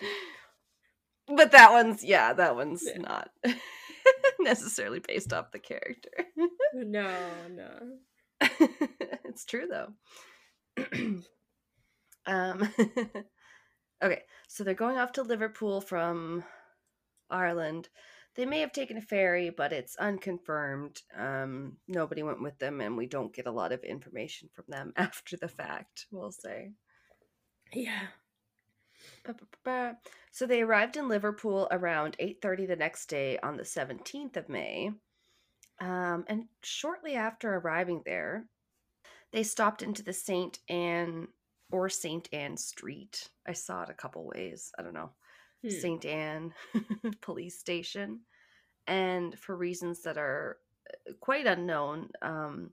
but 1.28 1.52
that 1.52 1.72
one's 1.72 2.04
yeah, 2.04 2.32
that 2.32 2.56
one's 2.56 2.82
Yeah. 2.84 2.98
not 3.00 3.30
necessarily 4.40 5.00
based 5.00 5.32
off 5.32 5.52
the 5.52 5.58
character. 5.58 6.10
no, 6.74 7.10
no. 7.50 7.98
it's 9.24 9.44
true 9.44 9.68
though. 9.70 9.88
um 12.26 12.68
okay, 14.02 14.22
so 14.48 14.64
they're 14.64 14.74
going 14.74 14.98
off 14.98 15.12
to 15.12 15.22
Liverpool 15.22 15.80
from 15.80 16.44
Ireland. 17.30 17.88
They 18.36 18.46
may 18.46 18.60
have 18.60 18.72
taken 18.72 18.96
a 18.96 19.00
ferry, 19.02 19.50
but 19.50 19.72
it's 19.72 19.96
unconfirmed. 19.96 21.00
Um 21.16 21.76
nobody 21.88 22.22
went 22.22 22.42
with 22.42 22.58
them 22.58 22.80
and 22.80 22.96
we 22.96 23.06
don't 23.06 23.34
get 23.34 23.46
a 23.46 23.52
lot 23.52 23.72
of 23.72 23.82
information 23.84 24.48
from 24.52 24.64
them 24.68 24.92
after 24.96 25.36
the 25.36 25.48
fact, 25.48 26.06
we'll 26.10 26.32
say. 26.32 26.72
Yeah. 27.72 28.08
So 30.30 30.46
they 30.46 30.62
arrived 30.62 30.96
in 30.96 31.08
Liverpool 31.08 31.68
around 31.70 32.16
8:30 32.18 32.66
the 32.66 32.76
next 32.76 33.06
day 33.06 33.38
on 33.38 33.56
the 33.56 33.64
17th 33.64 34.36
of 34.36 34.48
May. 34.48 34.90
Um, 35.80 36.24
and 36.28 36.44
shortly 36.62 37.14
after 37.14 37.54
arriving 37.54 38.02
there, 38.04 38.46
they 39.32 39.42
stopped 39.42 39.82
into 39.82 40.02
the 40.02 40.12
St. 40.12 40.58
Anne 40.68 41.28
or 41.70 41.88
St. 41.88 42.28
Anne 42.32 42.56
Street. 42.56 43.28
I 43.46 43.52
saw 43.52 43.82
it 43.82 43.90
a 43.90 43.94
couple 43.94 44.24
ways. 44.24 44.72
I 44.78 44.82
don't 44.82 44.94
know. 44.94 45.10
Hmm. 45.62 45.70
St. 45.70 46.04
Anne 46.04 46.54
police 47.20 47.58
station. 47.58 48.20
And 48.86 49.38
for 49.38 49.56
reasons 49.56 50.02
that 50.02 50.18
are 50.18 50.58
uh, 51.08 51.12
quite 51.20 51.46
unknown, 51.46 52.10
um, 52.22 52.70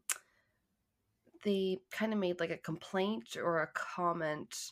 they 1.43 1.79
kind 1.91 2.13
of 2.13 2.19
made 2.19 2.39
like 2.39 2.51
a 2.51 2.57
complaint 2.57 3.37
or 3.37 3.61
a 3.61 3.69
comment 3.73 4.71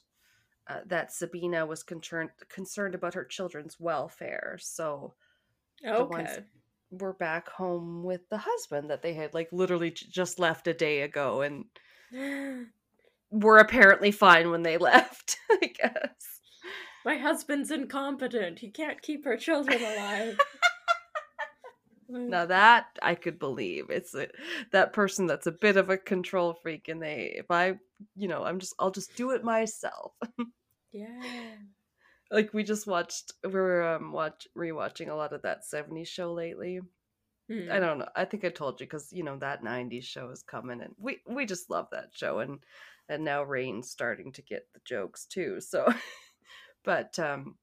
uh, 0.70 0.80
that 0.86 1.12
Sabina 1.12 1.66
was 1.66 1.84
concerned 1.84 2.30
concerned 2.48 2.96
about 2.96 3.16
her 3.16 3.26
children's 3.26 3.80
welfare. 3.80 4.58
So 4.62 5.14
the 5.84 6.06
ones- 6.06 6.30
Okay. 6.30 6.44
we're 6.92 7.14
back 7.14 7.50
home 7.50 8.04
with 8.04 8.28
the 8.30 8.38
husband 8.40 8.90
that 8.90 9.02
they 9.02 9.14
had 9.14 9.34
like 9.34 9.50
literally 9.52 9.92
j- 9.92 10.08
just 10.10 10.40
left 10.40 10.68
a 10.68 10.74
day 10.74 11.02
ago 11.02 11.42
and 11.42 11.66
were 13.32 13.58
apparently 13.60 14.12
fine 14.12 14.50
when 14.50 14.64
they 14.64 14.78
left, 14.90 15.38
I 15.52 15.68
guess. 15.68 16.40
My 17.06 17.18
husband's 17.18 17.72
incompetent. 17.72 18.60
He 18.60 18.70
can't 18.70 19.02
keep 19.02 19.26
our 19.26 19.38
children 19.38 19.80
alive. 19.84 20.38
Now 22.10 22.46
that 22.48 22.88
I 23.02 23.16
could 23.16 23.38
believe. 23.40 23.90
It's 23.90 24.16
a, 24.16 24.28
that 24.72 24.94
person 24.94 25.28
that's 25.28 25.48
a 25.48 25.52
bit 25.52 25.78
of 25.78 25.90
a 25.90 25.98
control 25.98 26.54
freak 26.54 26.88
and 26.88 27.02
they 27.02 27.36
if 27.38 27.52
I, 27.52 27.76
you 28.16 28.28
know, 28.28 28.44
I'm 28.44 28.60
just 28.60 28.74
I'll 28.80 28.92
just 28.92 29.16
do 29.16 29.32
it 29.32 29.44
myself. 29.44 30.14
yeah. 30.92 31.22
like 32.32 32.54
we 32.54 32.64
just 32.64 32.88
watched 32.88 33.34
we 33.44 33.52
were 33.52 33.84
um 33.84 34.12
watch 34.12 34.48
rewatching 34.58 35.10
a 35.10 35.14
lot 35.16 35.34
of 35.34 35.44
that 35.44 35.62
70s 35.72 36.08
show 36.08 36.34
lately. 36.34 36.82
Hmm. 37.50 37.72
I 37.72 37.80
don't 37.80 37.98
know. 37.98 38.10
I 38.16 38.26
think 38.26 38.46
I 38.46 38.50
told 38.50 38.80
you 38.80 38.86
because 38.86 39.12
you 39.12 39.24
know 39.24 39.38
that 39.38 39.64
'90s 39.64 40.04
show 40.04 40.30
is 40.30 40.44
coming, 40.44 40.82
and 40.82 40.94
we 41.00 41.20
we 41.28 41.48
just 41.48 41.70
love 41.70 41.88
that 41.92 42.10
show, 42.14 42.40
and 42.40 42.60
and 43.10 43.24
now 43.24 43.42
Rain's 43.42 43.90
starting 43.90 44.32
to 44.34 44.44
get 44.44 44.68
the 44.74 44.80
jokes 44.86 45.26
too. 45.26 45.60
So, 45.60 45.92
but 46.86 47.18
um, 47.18 47.56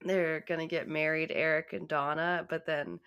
they're 0.00 0.42
gonna 0.48 0.66
get 0.66 0.88
married, 0.88 1.30
Eric 1.30 1.74
and 1.74 1.86
Donna, 1.86 2.46
but 2.48 2.64
then 2.64 3.00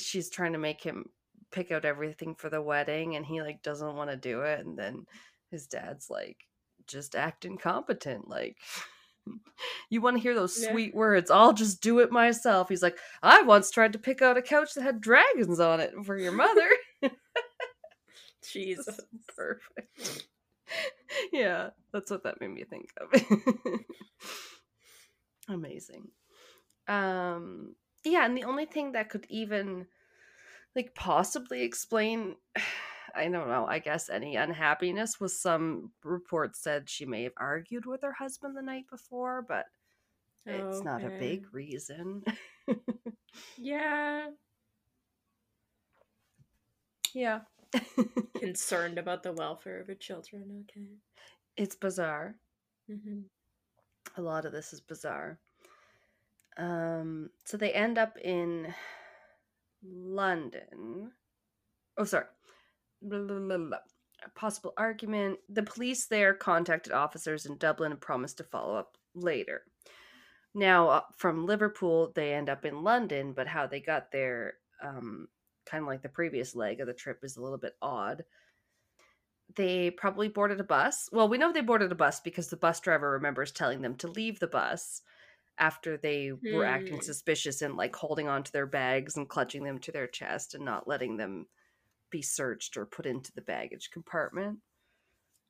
she's 0.00 0.30
trying 0.30 0.52
to 0.52 0.58
make 0.58 0.82
him 0.82 1.06
pick 1.50 1.70
out 1.72 1.84
everything 1.84 2.34
for 2.34 2.50
the 2.50 2.62
wedding, 2.62 3.16
and 3.16 3.24
he 3.24 3.42
like 3.42 3.62
doesn't 3.62 3.96
want 3.96 4.10
to 4.10 4.16
do 4.16 4.42
it, 4.42 4.64
and 4.66 4.78
then 4.78 5.06
his 5.50 5.66
dad's 5.66 6.10
like, 6.10 6.36
just 6.86 7.14
act 7.16 7.44
incompetent, 7.44 8.28
like. 8.28 8.56
You 9.90 10.00
want 10.00 10.16
to 10.16 10.22
hear 10.22 10.34
those 10.34 10.58
Yeah. 10.58 10.70
sweet 10.70 10.94
words? 10.94 11.30
I'll 11.30 11.52
just 11.52 11.82
do 11.82 11.98
it 11.98 12.10
myself. 12.10 12.70
He's 12.70 12.82
like, 12.82 12.96
I 13.22 13.42
once 13.42 13.70
tried 13.70 13.92
to 13.92 13.98
pick 13.98 14.22
out 14.22 14.38
a 14.38 14.42
couch 14.42 14.72
that 14.72 14.82
had 14.82 15.02
dragons 15.02 15.60
on 15.60 15.80
it 15.80 15.92
for 16.04 16.16
your 16.16 16.32
mother. 16.32 16.66
Jesus. 18.42 18.98
Perfect. 19.36 20.26
yeah, 21.32 21.70
that's 21.92 22.10
what 22.10 22.22
that 22.24 22.40
made 22.40 22.48
me 22.54 22.64
think 22.64 22.88
of. 22.98 23.20
Amazing. 25.48 26.08
Um 26.86 27.74
yeah, 28.04 28.24
and 28.24 28.36
the 28.36 28.44
only 28.44 28.66
thing 28.66 28.92
that 28.92 29.10
could 29.10 29.26
even 29.28 29.86
like 30.74 30.94
possibly 30.94 31.62
explain 31.62 32.36
I 33.16 33.22
don't 33.28 33.48
know, 33.48 33.66
I 33.66 33.78
guess 33.80 34.10
any 34.10 34.36
unhappiness 34.36 35.18
was 35.18 35.40
some 35.40 35.90
reports 36.04 36.60
said 36.60 36.88
she 36.88 37.04
may 37.06 37.24
have 37.24 37.32
argued 37.36 37.86
with 37.86 38.02
her 38.02 38.12
husband 38.12 38.56
the 38.56 38.62
night 38.62 38.84
before, 38.88 39.44
but 39.48 39.64
it's 40.46 40.84
not 40.84 41.02
a 41.02 41.10
big 41.18 41.46
reason. 41.52 42.22
Yeah. 43.56 44.28
yeah. 47.14 47.40
Concerned 48.38 48.98
about 48.98 49.22
the 49.22 49.32
welfare 49.32 49.80
of 49.80 49.88
her 49.88 49.94
children. 49.94 50.64
Okay. 50.70 50.86
it's 51.56 51.74
bizarre. 51.74 52.36
hmm 52.86 53.20
a 54.16 54.22
lot 54.22 54.44
of 54.44 54.52
this 54.52 54.72
is 54.72 54.80
bizarre. 54.80 55.38
Um, 56.58 57.30
so 57.44 57.56
they 57.56 57.72
end 57.72 57.98
up 57.98 58.18
in 58.22 58.74
London. 59.82 61.12
Oh, 61.96 62.04
sorry. 62.04 62.26
Blah, 63.00 63.20
blah, 63.20 63.56
blah. 63.56 63.78
A 64.24 64.30
possible 64.38 64.74
argument. 64.76 65.38
The 65.48 65.62
police 65.62 66.06
there 66.06 66.34
contacted 66.34 66.92
officers 66.92 67.46
in 67.46 67.56
Dublin 67.56 67.92
and 67.92 68.00
promised 68.00 68.38
to 68.38 68.44
follow 68.44 68.74
up 68.74 68.96
later. 69.14 69.62
Now, 70.54 70.88
uh, 70.88 71.00
from 71.16 71.46
Liverpool, 71.46 72.12
they 72.16 72.34
end 72.34 72.48
up 72.48 72.64
in 72.64 72.82
London, 72.82 73.32
but 73.32 73.46
how 73.46 73.68
they 73.68 73.80
got 73.80 74.10
there, 74.10 74.54
um, 74.82 75.28
kind 75.66 75.82
of 75.82 75.88
like 75.88 76.02
the 76.02 76.08
previous 76.08 76.56
leg 76.56 76.80
of 76.80 76.88
the 76.88 76.94
trip, 76.94 77.20
is 77.22 77.36
a 77.36 77.42
little 77.42 77.58
bit 77.58 77.74
odd 77.80 78.24
they 79.56 79.90
probably 79.90 80.28
boarded 80.28 80.60
a 80.60 80.64
bus. 80.64 81.08
Well, 81.12 81.28
we 81.28 81.38
know 81.38 81.52
they 81.52 81.60
boarded 81.60 81.90
a 81.90 81.94
bus 81.94 82.20
because 82.20 82.48
the 82.48 82.56
bus 82.56 82.80
driver 82.80 83.10
remembers 83.10 83.52
telling 83.52 83.80
them 83.80 83.94
to 83.96 84.08
leave 84.08 84.38
the 84.40 84.46
bus 84.46 85.02
after 85.58 85.96
they 85.96 86.32
were 86.32 86.64
acting 86.64 86.96
Hmm. 86.96 87.02
suspicious 87.02 87.62
and 87.62 87.76
like 87.76 87.94
holding 87.96 88.28
on 88.28 88.42
to 88.44 88.52
their 88.52 88.66
bags 88.66 89.16
and 89.16 89.28
clutching 89.28 89.64
them 89.64 89.78
to 89.80 89.92
their 89.92 90.06
chest 90.06 90.54
and 90.54 90.64
not 90.64 90.88
letting 90.88 91.16
them 91.16 91.46
be 92.10 92.22
searched 92.22 92.76
or 92.76 92.86
put 92.86 93.06
into 93.06 93.32
the 93.32 93.42
baggage 93.42 93.90
compartment. 93.90 94.60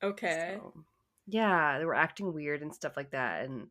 Okay. 0.03 0.57
So, 0.59 0.85
yeah, 1.27 1.77
they 1.79 1.85
were 1.85 1.95
acting 1.95 2.33
weird 2.33 2.61
and 2.61 2.73
stuff 2.73 2.97
like 2.97 3.11
that. 3.11 3.45
And 3.45 3.69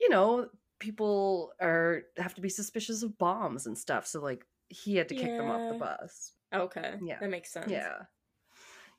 you 0.00 0.08
know, 0.08 0.48
people 0.78 1.52
are 1.60 2.02
have 2.16 2.34
to 2.34 2.40
be 2.40 2.48
suspicious 2.48 3.02
of 3.02 3.18
bombs 3.18 3.66
and 3.66 3.76
stuff. 3.76 4.06
So 4.06 4.20
like 4.20 4.46
he 4.68 4.96
had 4.96 5.08
to 5.08 5.14
kick 5.14 5.36
them 5.36 5.50
off 5.50 5.68
the 5.72 5.78
bus. 5.78 6.32
Okay. 6.54 6.98
Yeah. 7.02 7.18
That 7.20 7.30
makes 7.30 7.52
sense. 7.52 7.70
Yeah. 7.70 8.04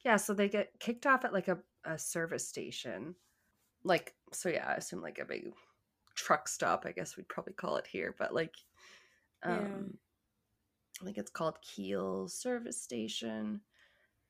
Yeah, 0.04 0.18
so 0.18 0.34
they 0.34 0.50
get 0.50 0.80
kicked 0.80 1.06
off 1.06 1.26
at 1.26 1.34
like 1.34 1.48
a, 1.48 1.60
a 1.86 1.98
service 1.98 2.48
station. 2.48 3.16
Like, 3.84 4.16
so 4.34 4.50
yeah, 4.50 4.68
I 4.68 4.76
assume 4.76 5.02
like 5.02 5.20
a 5.20 5.26
big 5.26 5.54
truck 6.22 6.48
stop, 6.48 6.86
I 6.86 6.92
guess 6.92 7.18
we'd 7.18 7.28
probably 7.28 7.54
call 7.54 7.78
it 7.78 7.88
here, 7.88 8.16
but 8.18 8.34
like, 8.34 8.56
Yeah. 9.44 9.52
um, 9.52 9.98
I 11.02 11.06
think 11.06 11.18
it's 11.18 11.32
called 11.32 11.58
Keele 11.62 12.28
Service 12.28 12.82
Station. 12.82 13.62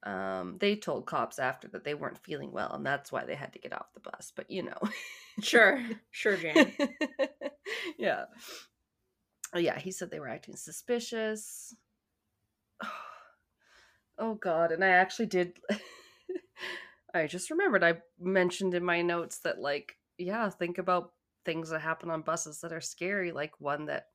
Um, 0.04 0.58
they 0.60 0.76
told 0.76 1.06
cops 1.06 1.38
after 1.38 1.68
that 1.70 1.84
they 1.84 1.94
weren't 1.94 2.24
feeling 2.24 2.52
well, 2.52 2.72
and 2.74 2.86
that's 2.86 3.12
why 3.12 3.26
they 3.26 3.36
had 3.36 3.54
to 3.54 3.60
get 3.60 3.74
off 3.74 3.94
the 3.94 4.00
bus. 4.00 4.32
But 4.36 4.50
you 4.50 4.64
know, 4.64 4.80
Sure. 5.42 5.80
Sure, 6.12 6.38
Jan. 6.38 6.72
yeah. 8.00 8.26
Oh 9.54 9.60
yeah, 9.60 9.78
he 9.80 9.92
said 9.92 10.10
they 10.10 10.20
were 10.20 10.30
acting 10.30 10.56
suspicious. 10.56 11.76
Oh 14.18 14.36
god, 14.36 14.72
and 14.72 14.84
I 14.84 14.90
actually 14.90 15.26
did 15.26 15.58
I 17.14 17.26
just 17.28 17.50
remembered 17.50 17.84
I 17.84 17.96
mentioned 18.20 18.76
in 18.76 18.84
my 18.86 19.02
notes 19.02 19.40
that 19.40 19.58
like 19.60 19.98
yeah, 20.18 20.50
think 20.50 20.78
about 20.78 21.14
things 21.46 21.70
that 21.70 21.82
happen 21.82 22.10
on 22.10 22.22
buses 22.24 22.62
that 22.62 22.74
are 22.74 22.82
scary, 22.82 23.32
like 23.32 23.60
one 23.62 23.86
that 23.86 24.08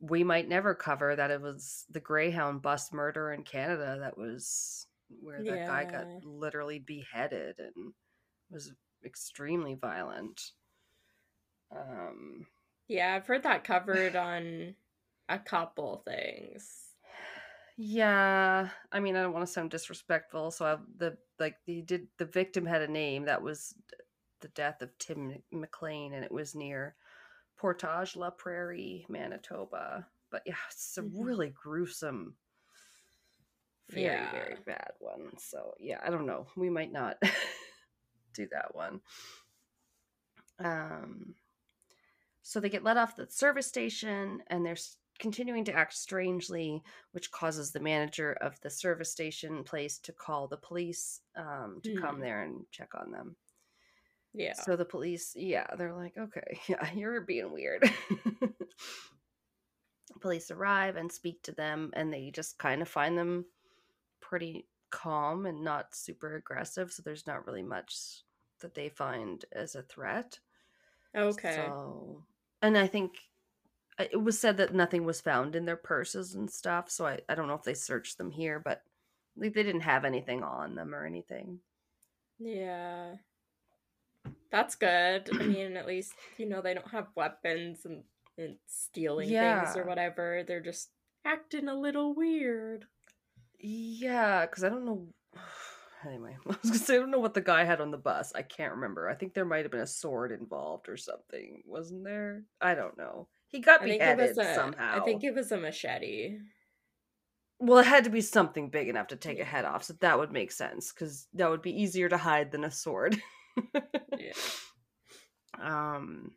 we 0.00 0.24
might 0.24 0.48
never 0.48 0.74
cover 0.74 1.16
that 1.16 1.30
it 1.30 1.40
was 1.40 1.86
the 1.90 2.00
Greyhound 2.00 2.62
bus 2.62 2.92
murder 2.92 3.32
in 3.32 3.44
Canada 3.44 3.98
that 4.00 4.18
was 4.18 4.88
where 5.08 5.44
that 5.44 5.64
guy 5.64 5.86
got 5.86 6.08
literally 6.22 6.78
beheaded 6.78 7.58
and 7.58 7.94
was 8.50 8.74
extremely 9.04 9.74
violent. 9.74 10.52
Um 11.70 12.48
Yeah, 12.88 13.14
I've 13.14 13.26
heard 13.26 13.42
that 13.44 13.64
covered 13.64 14.16
on 14.16 14.76
a 15.28 15.38
couple 15.38 15.98
things. 15.98 16.96
yeah, 17.76 18.70
I 18.90 19.00
mean 19.00 19.14
I 19.16 19.22
don't 19.22 19.32
want 19.32 19.46
to 19.46 19.52
sound 19.52 19.70
disrespectful, 19.70 20.50
so 20.50 20.66
I, 20.66 20.78
the 20.96 21.18
like 21.38 21.64
the 21.64 21.82
did 21.82 22.08
the 22.18 22.24
victim 22.26 22.66
had 22.66 22.82
a 22.82 22.88
name 22.88 23.24
that 23.26 23.42
was 23.42 23.74
the 24.40 24.48
death 24.48 24.82
of 24.82 24.96
Tim 24.98 25.42
McLean 25.52 26.12
and 26.14 26.24
it 26.24 26.32
was 26.32 26.54
near 26.54 26.94
Portage 27.56 28.16
La 28.16 28.30
Prairie, 28.30 29.06
Manitoba. 29.08 30.06
But 30.30 30.42
yeah, 30.46 30.54
it's 30.70 30.98
a 30.98 31.02
Mhm. 31.02 31.24
really 31.24 31.50
gruesome 31.50 32.36
very 33.90 34.04
Yeah. 34.04 34.30
very 34.30 34.56
bad 34.66 34.92
one 34.98 35.36
so 35.38 35.72
yeah 35.78 35.98
i 36.04 36.10
don't 36.10 36.26
know 36.26 36.46
we 36.56 36.68
might 36.68 36.92
not 36.92 37.16
do 38.34 38.46
that 38.52 38.74
one 38.74 39.00
um 40.58 41.34
so 42.42 42.60
they 42.60 42.68
get 42.68 42.84
let 42.84 42.96
off 42.96 43.16
the 43.16 43.26
service 43.30 43.66
station 43.66 44.42
and 44.48 44.64
they're 44.64 44.76
continuing 45.18 45.64
to 45.64 45.72
act 45.72 45.94
strangely 45.94 46.82
which 47.12 47.30
causes 47.30 47.72
the 47.72 47.80
manager 47.80 48.32
of 48.40 48.60
the 48.60 48.70
service 48.70 49.10
station 49.10 49.64
place 49.64 49.98
to 49.98 50.12
call 50.12 50.46
the 50.46 50.56
police 50.56 51.22
um 51.36 51.80
to 51.82 51.90
come 51.92 52.16
Hmm. 52.16 52.22
there 52.22 52.42
and 52.42 52.64
check 52.70 52.90
on 52.94 53.10
them 53.10 53.36
Yeah. 54.38 54.54
so 54.54 54.76
the 54.76 54.84
police, 54.84 55.34
yeah, 55.36 55.66
they're 55.76 55.94
like, 55.94 56.16
okay, 56.16 56.60
yeah, 56.68 56.90
you're 56.92 57.20
being 57.20 57.52
weird. 57.52 57.90
police 60.20 60.50
arrive 60.50 60.96
and 60.96 61.10
speak 61.10 61.42
to 61.42 61.52
them, 61.52 61.90
and 61.94 62.12
they 62.12 62.30
just 62.30 62.58
kind 62.58 62.82
of 62.82 62.88
find 62.88 63.18
them 63.18 63.44
pretty 64.20 64.66
calm 64.90 65.46
and 65.46 65.62
not 65.62 65.94
super 65.94 66.36
aggressive. 66.36 66.92
So 66.92 67.02
there's 67.02 67.26
not 67.26 67.46
really 67.46 67.62
much 67.62 68.22
that 68.60 68.74
they 68.74 68.88
find 68.88 69.44
as 69.52 69.74
a 69.74 69.82
threat. 69.82 70.38
okay. 71.16 71.56
So, 71.56 72.22
and 72.62 72.76
I 72.76 72.86
think 72.86 73.14
uh, 73.98 74.04
it 74.10 74.22
was 74.22 74.38
said 74.38 74.56
that 74.58 74.74
nothing 74.74 75.04
was 75.04 75.20
found 75.20 75.56
in 75.56 75.64
their 75.64 75.76
purses 75.76 76.34
and 76.34 76.50
stuff. 76.50 76.90
So 76.90 77.06
I, 77.06 77.20
I 77.28 77.34
don't 77.34 77.48
know 77.48 77.54
if 77.54 77.64
they 77.64 77.74
searched 77.74 78.18
them 78.18 78.30
here, 78.30 78.60
but 78.60 78.82
like, 79.36 79.54
they 79.54 79.62
didn't 79.62 79.82
have 79.82 80.04
anything 80.04 80.42
on 80.42 80.74
them 80.74 80.94
or 80.94 81.04
anything. 81.04 81.60
Yeah. 82.38 83.14
That's 84.50 84.74
good. 84.76 85.28
I 85.32 85.44
mean, 85.44 85.76
at 85.76 85.86
least, 85.86 86.14
you 86.38 86.46
know, 86.46 86.62
they 86.62 86.74
don't 86.74 86.90
have 86.90 87.08
weapons 87.14 87.80
and, 87.84 88.02
and 88.38 88.56
stealing 88.66 89.28
things 89.28 89.76
or 89.76 89.84
whatever. 89.84 90.42
They're 90.46 90.62
just 90.62 90.88
acting 91.24 91.68
a 91.68 91.74
little 91.78 92.14
weird. 92.14 92.86
Yeah, 93.60 94.46
because 94.46 94.64
I 94.64 94.68
don't 94.68 94.84
know. 94.84 95.08
Anyway, 96.06 96.36
I 96.46 96.48
was 96.48 96.58
gonna 96.62 96.78
say 96.78 96.94
I 96.94 96.98
don't 96.98 97.10
know 97.10 97.18
what 97.18 97.34
the 97.34 97.40
guy 97.40 97.64
had 97.64 97.80
on 97.80 97.90
the 97.90 97.98
bus. 97.98 98.32
I 98.32 98.42
can't 98.42 98.74
remember. 98.74 99.08
I 99.08 99.16
think 99.16 99.34
there 99.34 99.44
might 99.44 99.64
have 99.64 99.72
been 99.72 99.80
a 99.80 99.86
sword 99.86 100.30
involved 100.30 100.88
or 100.88 100.96
something, 100.96 101.60
wasn't 101.66 102.04
there? 102.04 102.44
I 102.60 102.76
don't 102.76 102.96
know. 102.96 103.26
He 103.48 103.58
got 103.58 103.82
I 103.82 103.86
beheaded 103.86 104.38
a 104.38 104.54
somehow. 104.54 105.00
I 105.00 105.04
think 105.04 105.24
it 105.24 105.34
was 105.34 105.50
a 105.50 105.56
machete. 105.56 106.38
well, 107.58 107.80
it 107.80 107.86
had 107.86 108.04
to 108.04 108.10
be 108.10 108.20
something 108.20 108.70
big 108.70 108.88
enough 108.88 109.08
to 109.08 109.16
take 109.16 109.38
Yeah. 109.38 109.42
a 109.42 109.46
head 109.46 109.64
off, 109.64 109.82
so 109.82 109.94
that 109.94 110.16
would 110.16 110.30
make 110.30 110.52
sense 110.52 110.92
because 110.92 111.26
that 111.34 111.50
would 111.50 111.62
be 111.62 111.82
easier 111.82 112.08
to 112.08 112.16
hide 112.16 112.52
than 112.52 112.62
a 112.62 112.70
sword. 112.70 113.20
Yeah. 114.16 114.32
um. 115.60 116.32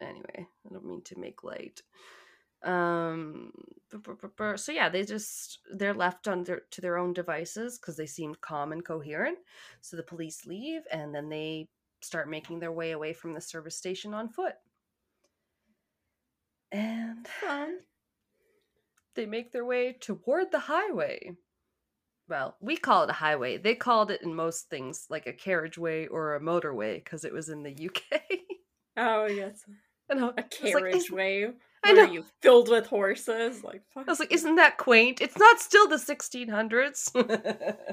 Anyway, 0.00 0.46
I 0.66 0.72
don't 0.72 0.86
mean 0.86 1.02
to 1.04 1.18
make 1.18 1.42
light. 1.44 1.82
Um. 2.64 3.52
So 4.56 4.72
yeah, 4.72 4.88
they 4.88 5.04
just 5.04 5.60
they're 5.72 5.94
left 5.94 6.28
on 6.28 6.44
their, 6.44 6.62
to 6.72 6.80
their 6.80 6.98
own 6.98 7.12
devices 7.12 7.78
because 7.78 7.96
they 7.96 8.06
seemed 8.06 8.40
calm 8.40 8.72
and 8.72 8.84
coherent. 8.84 9.38
So 9.80 9.96
the 9.96 10.02
police 10.02 10.44
leave, 10.46 10.82
and 10.92 11.14
then 11.14 11.28
they 11.28 11.68
start 12.02 12.28
making 12.28 12.60
their 12.60 12.72
way 12.72 12.92
away 12.92 13.12
from 13.12 13.34
the 13.34 13.40
service 13.40 13.76
station 13.76 14.14
on 14.14 14.28
foot. 14.28 14.54
And 16.70 17.26
Fun. 17.26 17.78
they 19.14 19.26
make 19.26 19.52
their 19.52 19.64
way 19.64 19.96
toward 19.98 20.52
the 20.52 20.58
highway. 20.58 21.32
Well, 22.28 22.56
we 22.60 22.76
call 22.76 23.04
it 23.04 23.10
a 23.10 23.14
highway. 23.14 23.56
They 23.56 23.74
called 23.74 24.10
it 24.10 24.22
in 24.22 24.34
most 24.34 24.68
things 24.68 25.06
like 25.08 25.26
a 25.26 25.32
carriageway 25.32 26.06
or 26.08 26.34
a 26.34 26.40
motorway 26.40 27.02
because 27.02 27.24
it 27.24 27.32
was 27.32 27.48
in 27.48 27.62
the 27.62 27.70
UK. 27.88 28.20
Oh 28.96 29.26
yes. 29.26 29.64
and 30.10 30.20
I 30.20 30.22
A 30.22 30.26
was 30.26 30.34
like, 30.36 30.54
"Isn't- 30.62 30.72
carriageway. 30.80 31.52
I 31.84 31.92
know. 31.92 32.02
you 32.04 32.24
filled 32.42 32.68
with 32.68 32.86
horses? 32.88 33.62
Like 33.62 33.82
fuck. 33.94 34.06
I 34.08 34.10
was 34.10 34.18
like, 34.20 34.32
isn't 34.32 34.56
that 34.56 34.78
quaint? 34.78 35.20
It's 35.20 35.38
not 35.38 35.60
still 35.60 35.86
the 35.88 35.96
1600s. 35.96 37.10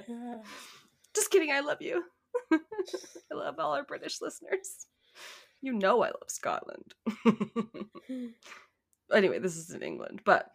Yeah. 0.08 0.38
Just 1.16 1.30
kidding. 1.32 1.52
I 1.52 1.60
love 1.62 1.82
you. 1.82 2.04
I 2.52 2.58
love 3.36 3.56
all 3.60 3.74
our 3.74 3.84
British 3.84 4.22
listeners. 4.22 4.88
You 5.62 5.74
know 5.74 6.02
I 6.02 6.08
love 6.08 6.30
Scotland. 6.30 6.94
anyway, 9.14 9.40
this 9.40 9.56
is 9.56 9.72
in 9.72 9.82
England, 9.82 10.22
but 10.26 10.50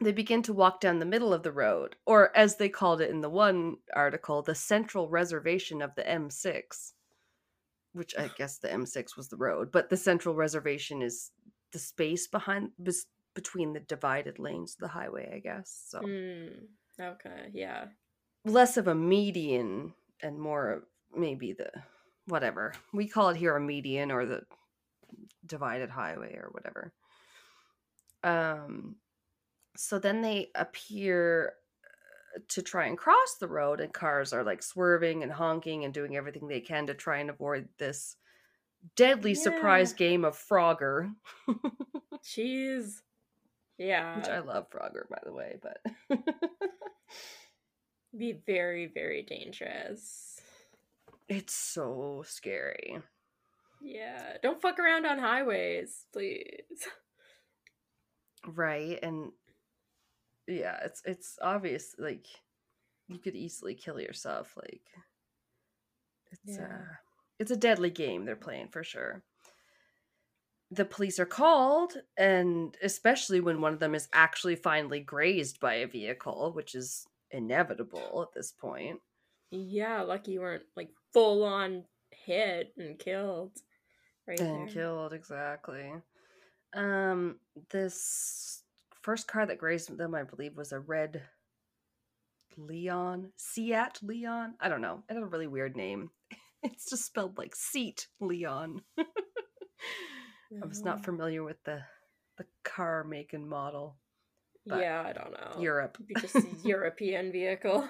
they 0.00 0.12
begin 0.12 0.42
to 0.44 0.52
walk 0.52 0.80
down 0.80 0.98
the 0.98 1.04
middle 1.04 1.32
of 1.32 1.42
the 1.42 1.52
road, 1.52 1.96
or 2.06 2.34
as 2.36 2.56
they 2.56 2.68
called 2.68 3.00
it 3.00 3.10
in 3.10 3.20
the 3.20 3.28
one 3.30 3.76
article, 3.94 4.42
the 4.42 4.54
central 4.54 5.08
reservation 5.08 5.82
of 5.82 5.94
the 5.94 6.02
M6, 6.02 6.92
which 7.92 8.16
I 8.16 8.28
guess 8.36 8.58
the 8.58 8.68
M6 8.68 9.16
was 9.16 9.28
the 9.28 9.36
road, 9.36 9.70
but 9.72 9.90
the 9.90 9.96
central 9.96 10.34
reservation 10.34 11.02
is 11.02 11.30
the 11.72 11.78
space 11.78 12.26
behind 12.26 12.70
bes- 12.78 13.06
between 13.34 13.72
the 13.74 13.80
divided 13.80 14.38
lanes 14.38 14.74
of 14.74 14.80
the 14.80 14.88
highway, 14.88 15.30
I 15.34 15.38
guess. 15.38 15.84
So 15.88 16.00
Hmm. 16.00 16.48
Okay. 16.98 17.50
Yeah. 17.54 17.86
less 18.44 18.76
of 18.76 18.88
a 18.88 18.94
median 18.94 19.94
and 20.22 20.38
more 20.40 20.70
of 20.72 20.82
maybe 21.14 21.52
the 21.52 21.70
whatever 22.26 22.72
we 22.92 23.06
call 23.08 23.28
it 23.30 23.36
here 23.36 23.56
a 23.56 23.60
median 23.60 24.10
or 24.10 24.24
the 24.26 24.42
divided 25.46 25.90
highway 25.90 26.34
or 26.36 26.48
whatever 26.52 26.92
um 28.22 28.96
so 29.76 29.98
then 29.98 30.20
they 30.22 30.50
appear 30.54 31.52
uh, 32.36 32.40
to 32.48 32.62
try 32.62 32.86
and 32.86 32.98
cross 32.98 33.36
the 33.40 33.48
road 33.48 33.80
and 33.80 33.92
cars 33.92 34.32
are 34.32 34.44
like 34.44 34.62
swerving 34.62 35.22
and 35.22 35.32
honking 35.32 35.84
and 35.84 35.94
doing 35.94 36.16
everything 36.16 36.48
they 36.48 36.60
can 36.60 36.86
to 36.86 36.94
try 36.94 37.18
and 37.18 37.30
avoid 37.30 37.68
this 37.78 38.16
deadly 38.96 39.34
surprise 39.34 39.92
game 39.92 40.24
of 40.24 40.34
frogger 40.36 41.10
Jeez. 42.24 43.00
Yeah. 43.78 44.16
which 44.16 44.28
i 44.28 44.40
love 44.40 44.70
frogger 44.70 45.08
by 45.10 45.18
the 45.24 45.32
way 45.32 45.56
but 45.62 45.78
Be 48.16 48.32
very, 48.44 48.86
very 48.92 49.22
dangerous. 49.22 50.40
it's 51.28 51.54
so 51.54 52.24
scary 52.26 52.98
Yeah. 53.80 54.36
Don't 54.42 54.60
fuck 54.60 54.78
around 54.80 55.06
on 55.06 55.18
highways, 55.18 56.06
please. 56.12 56.64
right 58.46 58.98
and 59.02 59.30
yeah 60.50 60.78
it's 60.84 61.02
it's 61.04 61.38
obvious 61.42 61.94
like 61.98 62.26
you 63.08 63.18
could 63.20 63.36
easily 63.36 63.74
kill 63.74 64.00
yourself 64.00 64.56
like 64.56 64.90
it's 66.32 66.58
Yeah. 66.58 66.58
uh 66.58 66.84
it's 67.38 67.50
a 67.50 67.56
deadly 67.56 67.90
game 67.90 68.24
they're 68.24 68.36
playing 68.36 68.68
for 68.68 68.84
sure 68.84 69.24
the 70.70 70.84
police 70.84 71.18
are 71.18 71.26
called 71.26 71.94
and 72.16 72.76
especially 72.82 73.40
when 73.40 73.60
one 73.60 73.72
of 73.72 73.80
them 73.80 73.94
is 73.94 74.08
actually 74.12 74.56
finally 74.56 75.00
grazed 75.00 75.58
by 75.60 75.74
a 75.74 75.86
vehicle 75.86 76.52
which 76.52 76.74
is 76.74 77.06
inevitable 77.30 78.22
at 78.22 78.32
this 78.34 78.52
point 78.52 79.00
Yeah, 79.50 80.02
lucky 80.02 80.32
you 80.32 80.40
weren't 80.40 80.66
like 80.76 80.90
full 81.12 81.44
on 81.44 81.86
hit 82.10 82.74
and 82.76 82.98
killed. 82.98 83.58
Right 84.26 84.38
and 84.38 84.68
there. 84.68 84.68
killed 84.68 85.12
exactly 85.12 85.92
um 86.74 87.40
this 87.70 88.59
first 89.02 89.26
car 89.28 89.46
that 89.46 89.58
grazed 89.58 89.96
them 89.96 90.14
i 90.14 90.22
believe 90.22 90.56
was 90.56 90.72
a 90.72 90.80
red 90.80 91.22
leon 92.56 93.30
seat 93.36 93.98
leon? 94.02 94.54
I 94.60 94.68
don't 94.68 94.80
know. 94.82 95.02
It 95.08 95.14
had 95.14 95.22
a 95.22 95.26
really 95.26 95.46
weird 95.46 95.76
name. 95.76 96.10
It's 96.62 96.90
just 96.90 97.06
spelled 97.06 97.38
like 97.38 97.56
seat 97.56 98.06
leon. 98.20 98.82
I 98.98 100.66
was 100.66 100.84
not 100.84 101.04
familiar 101.04 101.42
with 101.42 101.56
the 101.64 101.80
the 102.36 102.44
car 102.64 103.02
make 103.02 103.32
and 103.32 103.48
model 103.48 103.96
Yeah, 104.66 105.02
I 105.06 105.14
don't 105.14 105.32
know. 105.32 105.58
europe. 105.58 105.96
Just 106.20 106.34
a 106.36 106.42
European 106.64 107.32
vehicle. 107.32 107.88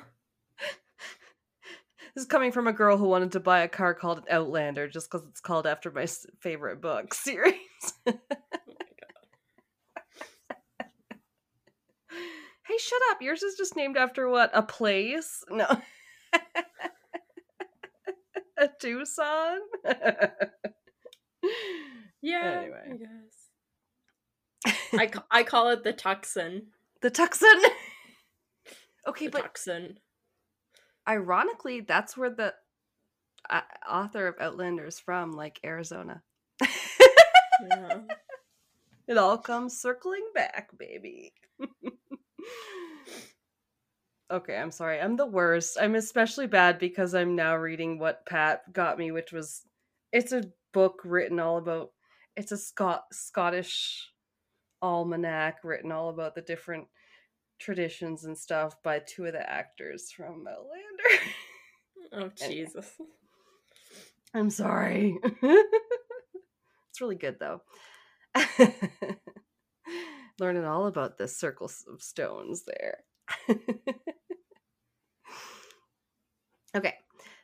this 2.14 2.22
is 2.22 2.26
coming 2.26 2.52
from 2.52 2.68
a 2.68 2.72
girl 2.72 2.96
who 2.96 3.06
wanted 3.08 3.32
to 3.32 3.40
buy 3.40 3.60
a 3.62 3.68
car 3.68 3.92
called 3.92 4.18
an 4.18 4.24
outlander 4.30 4.86
just 4.86 5.10
because 5.10 5.26
it's 5.26 5.40
called 5.40 5.66
after 5.66 5.90
my 5.90 6.06
favorite 6.38 6.80
book 6.80 7.12
series 7.12 7.54
Oh 8.06 8.12
my 8.68 8.86
god. 9.00 9.26
Hey, 12.68 12.78
shut 12.90 13.00
up. 13.10 13.22
Yours 13.22 13.42
is 13.42 13.56
just 13.56 13.76
named 13.76 13.96
after 13.96 14.28
what? 14.28 14.50
A 14.52 14.62
place? 14.62 15.44
No. 15.50 15.66
a 18.58 18.68
Tucson? 18.80 19.58
Yeah. 22.22 22.60
Anyway. 22.62 22.82
I 22.92 22.96
guess. 22.96 24.74
I, 24.98 25.06
ca- 25.06 25.26
I 25.30 25.42
call 25.44 25.70
it 25.70 25.84
the 25.84 25.92
Tuxin. 25.92 26.62
the 27.00 27.10
Tuxan. 27.10 27.62
okay, 29.08 29.26
The 29.26 29.30
but 29.30 29.54
Tuxin. 29.54 29.96
ironically, 31.08 31.80
that's 31.80 32.16
where 32.16 32.30
the 32.30 32.52
uh, 33.48 33.60
author 33.88 34.26
of 34.26 34.34
Outlander 34.40 34.84
is 34.86 34.98
from, 35.00 35.32
like 35.32 35.60
Arizona. 35.64 36.22
Yeah. 36.60 38.00
It 39.08 39.18
all 39.18 39.38
comes 39.38 39.76
circling 39.80 40.24
back, 40.36 40.70
baby. 40.78 41.32
Okay, 44.30 44.56
I'm 44.56 44.70
sorry. 44.70 45.00
I'm 45.00 45.16
the 45.16 45.26
worst. 45.26 45.76
I'm 45.80 45.94
especially 45.94 46.46
bad 46.46 46.78
because 46.78 47.14
I'm 47.14 47.34
now 47.34 47.56
reading 47.56 47.98
what 47.98 48.26
Pat 48.26 48.72
got 48.72 48.98
me, 48.98 49.10
which 49.10 49.32
was 49.32 49.62
it's 50.12 50.32
a 50.32 50.44
book 50.72 51.00
written 51.04 51.40
all 51.40 51.58
about 51.58 51.90
it's 52.36 52.52
a 52.52 52.56
Scot 52.56 53.04
Scottish 53.12 54.10
almanac 54.82 55.58
written 55.64 55.92
all 55.92 56.08
about 56.08 56.34
the 56.34 56.40
different 56.40 56.86
traditions 57.58 58.24
and 58.24 58.36
stuff 58.36 58.82
by 58.82 59.00
two 59.00 59.26
of 59.26 59.32
the 59.32 59.50
actors 59.50 60.10
from 60.10 60.46
Outlander. 60.48 61.24
Oh 62.12 62.28
Jesus. 62.48 62.90
I'm 64.34 64.50
sorry. 64.50 65.16
it's 65.42 67.00
really 67.00 67.14
good 67.14 67.36
though. 67.38 67.62
Learning 70.40 70.64
all 70.64 70.86
about 70.88 71.18
the 71.18 71.28
circles 71.28 71.84
of 71.88 72.02
stones 72.02 72.64
there. 72.66 73.04
Okay, 76.76 76.94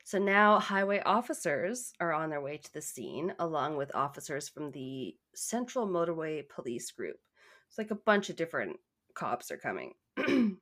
so 0.04 0.18
now 0.18 0.58
highway 0.60 1.02
officers 1.04 1.92
are 2.00 2.12
on 2.12 2.30
their 2.30 2.40
way 2.40 2.58
to 2.58 2.72
the 2.72 2.80
scene, 2.80 3.34
along 3.38 3.76
with 3.76 3.94
officers 3.94 4.48
from 4.48 4.70
the 4.70 5.16
Central 5.34 5.86
Motorway 5.86 6.48
Police 6.48 6.90
Group. 6.92 7.16
It's 7.68 7.78
like 7.78 7.90
a 7.90 7.96
bunch 7.96 8.30
of 8.30 8.36
different 8.36 8.78
cops 9.14 9.50
are 9.50 9.56
coming, 9.56 9.94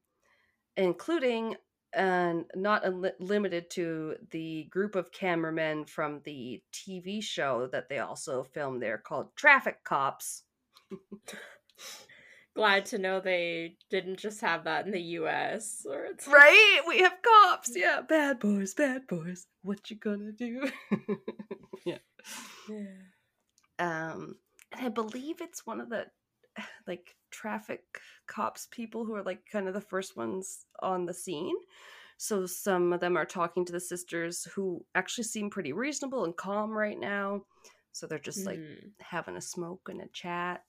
including 0.76 1.56
and 1.92 2.44
not 2.56 2.84
limited 3.20 3.70
to 3.70 4.16
the 4.30 4.64
group 4.64 4.96
of 4.96 5.12
cameramen 5.12 5.84
from 5.84 6.20
the 6.24 6.60
TV 6.72 7.22
show 7.22 7.68
that 7.70 7.88
they 7.88 7.98
also 7.98 8.42
filmed 8.42 8.82
there 8.82 8.98
called 8.98 9.36
Traffic 9.36 9.84
Cops. 9.84 10.42
Glad 12.54 12.86
to 12.86 12.98
know 12.98 13.18
they 13.20 13.76
didn't 13.90 14.18
just 14.18 14.40
have 14.40 14.64
that 14.64 14.86
in 14.86 14.92
the 14.92 15.00
US. 15.18 15.84
Or 15.88 16.04
it's 16.04 16.26
Right? 16.28 16.82
We 16.86 16.98
have 17.00 17.16
cops. 17.22 17.72
Yeah, 17.74 18.00
bad 18.00 18.38
boys, 18.38 18.74
bad 18.74 19.06
boys. 19.08 19.46
What 19.62 19.90
you 19.90 19.96
gonna 19.96 20.32
do? 20.32 20.70
yeah. 21.84 21.98
Yeah. 22.68 22.86
Um 23.78 24.36
and 24.72 24.86
I 24.86 24.88
believe 24.88 25.40
it's 25.40 25.66
one 25.66 25.80
of 25.80 25.90
the 25.90 26.06
like 26.86 27.16
traffic 27.30 27.82
cops 28.28 28.68
people 28.70 29.04
who 29.04 29.14
are 29.14 29.22
like 29.24 29.40
kind 29.50 29.66
of 29.66 29.74
the 29.74 29.80
first 29.80 30.16
ones 30.16 30.66
on 30.80 31.06
the 31.06 31.14
scene. 31.14 31.56
So 32.18 32.46
some 32.46 32.92
of 32.92 33.00
them 33.00 33.16
are 33.16 33.24
talking 33.26 33.64
to 33.64 33.72
the 33.72 33.80
sisters 33.80 34.44
who 34.54 34.84
actually 34.94 35.24
seem 35.24 35.50
pretty 35.50 35.72
reasonable 35.72 36.24
and 36.24 36.36
calm 36.36 36.70
right 36.70 36.98
now. 36.98 37.42
So 37.90 38.06
they're 38.06 38.18
just 38.20 38.46
like 38.46 38.58
Mhm. 38.60 38.92
having 39.00 39.36
a 39.36 39.40
smoke 39.40 39.88
and 39.88 40.00
a 40.00 40.06
chat. 40.12 40.62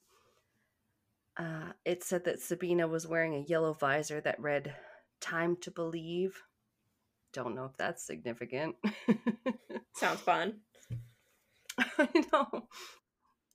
Uh, 1.38 1.74
it 1.84 2.04
said 2.04 2.24
that 2.26 2.42
Sabina 2.42 2.88
was 2.88 3.08
wearing 3.08 3.36
a 3.36 3.46
yellow 3.48 3.74
visor 3.74 4.22
that 4.22 4.40
read 4.40 4.76
"Time 5.20 5.58
to 5.58 5.72
Believe." 5.72 6.44
Don't 7.34 7.56
know 7.56 7.66
if 7.66 7.76
that's 7.78 8.06
significant. 8.06 8.76
Sounds 9.94 10.22
fun. 10.22 10.62
I 11.78 12.08
know. 12.32 12.68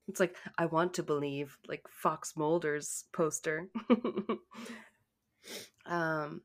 It's 0.08 0.20
like 0.20 0.36
I 0.58 0.66
want 0.66 0.94
to 0.94 1.02
believe, 1.02 1.56
like 1.68 1.86
Fox 1.88 2.36
Mulder's 2.36 3.04
poster. 3.12 3.68
um, 5.86 6.42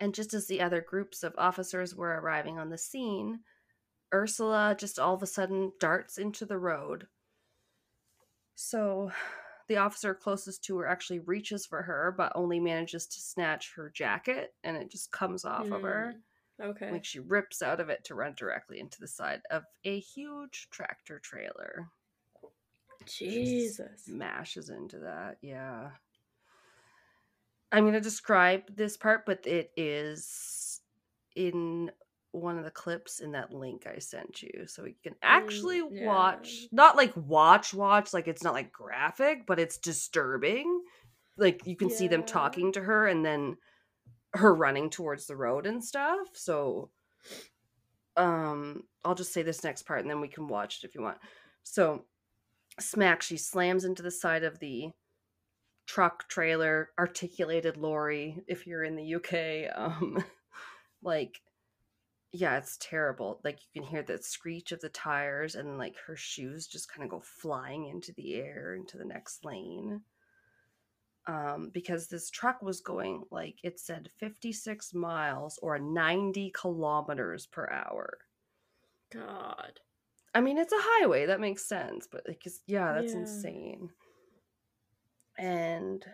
and 0.00 0.14
just 0.14 0.34
as 0.34 0.46
the 0.46 0.60
other 0.60 0.80
groups 0.80 1.22
of 1.22 1.34
officers 1.38 1.94
were 1.94 2.18
arriving 2.20 2.58
on 2.58 2.70
the 2.70 2.78
scene, 2.78 3.40
Ursula 4.12 4.74
just 4.78 4.98
all 4.98 5.14
of 5.14 5.22
a 5.22 5.26
sudden 5.26 5.72
darts 5.78 6.18
into 6.18 6.44
the 6.44 6.58
road. 6.58 7.06
So 8.54 9.12
the 9.68 9.78
officer 9.78 10.14
closest 10.14 10.64
to 10.64 10.78
her 10.78 10.86
actually 10.86 11.20
reaches 11.20 11.66
for 11.66 11.82
her, 11.82 12.14
but 12.16 12.32
only 12.34 12.60
manages 12.60 13.06
to 13.06 13.20
snatch 13.20 13.72
her 13.76 13.90
jacket 13.90 14.54
and 14.64 14.76
it 14.76 14.90
just 14.90 15.10
comes 15.10 15.44
off 15.44 15.70
of 15.70 15.82
her. 15.82 16.14
Mm, 16.14 16.20
Okay. 16.60 16.90
Like 16.90 17.04
she 17.04 17.18
rips 17.18 17.60
out 17.60 17.80
of 17.80 17.90
it 17.90 18.04
to 18.04 18.14
run 18.14 18.34
directly 18.34 18.80
into 18.80 18.98
the 18.98 19.08
side 19.08 19.42
of 19.50 19.64
a 19.84 19.98
huge 20.00 20.68
tractor 20.70 21.18
trailer. 21.18 21.88
Jesus. 23.04 24.04
Smashes 24.04 24.70
into 24.70 24.98
that, 25.00 25.36
yeah. 25.42 25.90
I'm 27.70 27.84
going 27.84 27.92
to 27.94 28.00
describe 28.00 28.74
this 28.74 28.96
part, 28.96 29.26
but 29.26 29.46
it 29.46 29.70
is 29.76 30.80
in 31.34 31.90
one 32.36 32.58
of 32.58 32.64
the 32.64 32.70
clips 32.70 33.20
in 33.20 33.32
that 33.32 33.52
link 33.52 33.86
I 33.86 33.98
sent 33.98 34.42
you. 34.42 34.64
So 34.66 34.84
you 34.84 34.94
can 35.02 35.14
actually 35.22 35.80
Mm, 35.80 35.88
yeah. 35.92 36.06
watch, 36.06 36.68
not 36.72 36.96
like 36.96 37.12
watch, 37.16 37.74
watch, 37.74 38.12
like 38.12 38.28
it's 38.28 38.42
not 38.42 38.54
like 38.54 38.72
graphic, 38.72 39.46
but 39.46 39.58
it's 39.58 39.78
disturbing. 39.78 40.82
Like 41.36 41.66
you 41.66 41.76
can 41.76 41.90
see 41.90 42.08
them 42.08 42.22
talking 42.24 42.72
to 42.72 42.80
her 42.82 43.06
and 43.06 43.24
then 43.24 43.56
her 44.34 44.54
running 44.54 44.90
towards 44.90 45.26
the 45.26 45.36
road 45.36 45.66
and 45.66 45.82
stuff. 45.84 46.28
So 46.34 46.90
um 48.16 48.82
I'll 49.04 49.14
just 49.14 49.32
say 49.32 49.42
this 49.42 49.62
next 49.64 49.82
part 49.84 50.00
and 50.00 50.10
then 50.10 50.20
we 50.20 50.28
can 50.28 50.48
watch 50.48 50.78
it 50.82 50.86
if 50.86 50.94
you 50.94 51.02
want. 51.02 51.18
So 51.62 52.04
smack 52.80 53.22
she 53.22 53.36
slams 53.36 53.84
into 53.84 54.02
the 54.02 54.10
side 54.10 54.44
of 54.44 54.58
the 54.58 54.90
truck 55.86 56.28
trailer 56.28 56.90
articulated 56.98 57.76
lorry 57.76 58.42
if 58.48 58.66
you're 58.66 58.82
in 58.84 58.96
the 58.96 59.14
UK 59.14 59.70
um 59.76 60.22
like 61.02 61.40
yeah 62.36 62.56
it's 62.58 62.76
terrible 62.80 63.40
like 63.44 63.58
you 63.60 63.80
can 63.80 63.88
hear 63.88 64.02
the 64.02 64.18
screech 64.18 64.72
of 64.72 64.80
the 64.80 64.88
tires 64.88 65.54
and 65.54 65.78
like 65.78 65.96
her 66.06 66.16
shoes 66.16 66.66
just 66.66 66.90
kind 66.92 67.04
of 67.04 67.10
go 67.10 67.20
flying 67.20 67.86
into 67.86 68.12
the 68.12 68.34
air 68.34 68.74
into 68.74 68.96
the 68.98 69.04
next 69.04 69.44
lane 69.44 70.00
um 71.26 71.70
because 71.72 72.08
this 72.08 72.30
truck 72.30 72.62
was 72.62 72.80
going 72.80 73.24
like 73.30 73.58
it 73.62 73.80
said 73.80 74.10
56 74.18 74.94
miles 74.94 75.58
or 75.62 75.78
90 75.78 76.50
kilometers 76.50 77.46
per 77.46 77.68
hour 77.70 78.18
God. 79.10 79.80
I 80.34 80.40
mean, 80.40 80.58
it's 80.58 80.72
a 80.72 80.76
highway. 80.78 81.26
That 81.26 81.40
makes 81.40 81.64
sense. 81.64 82.06
But 82.10 82.24
like, 82.28 82.42
yeah, 82.66 82.92
that's 82.92 83.14
Yeah. 83.14 83.20
insane. 83.20 83.90
And 85.38 86.04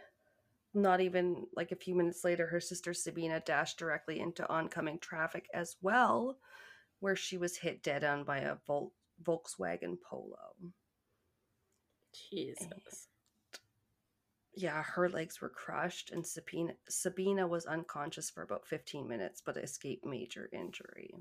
not 0.75 1.01
even 1.01 1.47
like 1.55 1.73
a 1.73 1.77
few 1.77 1.95
minutes 1.95 2.25
later, 2.25 2.47
her 2.47 2.61
sister 2.61 2.95
Sabina 2.95 3.41
dashed 3.41 3.79
directly 3.79 4.21
into 4.21 4.49
oncoming 4.49 4.99
traffic 4.99 5.49
as 5.53 5.77
well, 5.83 6.39
where 7.01 7.17
she 7.17 7.37
was 7.37 7.57
hit 7.57 7.83
dead 7.83 8.05
on 8.05 8.25
by 8.25 8.39
a 8.39 8.57
Vol- 8.67 8.95
Volkswagen 9.23 9.97
Polo. 10.01 10.55
Jesus. 12.31 13.09
Yeah, 14.55 14.83
her 14.83 15.09
legs 15.09 15.41
were 15.41 15.49
crushed, 15.49 16.11
and 16.11 16.27
Sabina 16.27 16.75
Sabina 16.89 17.47
was 17.47 17.65
unconscious 17.65 18.31
for 18.31 18.43
about 18.43 18.67
15 18.67 19.09
minutes, 19.09 19.43
but 19.45 19.57
escaped 19.57 20.05
major 20.05 20.49
injury. 20.53 21.15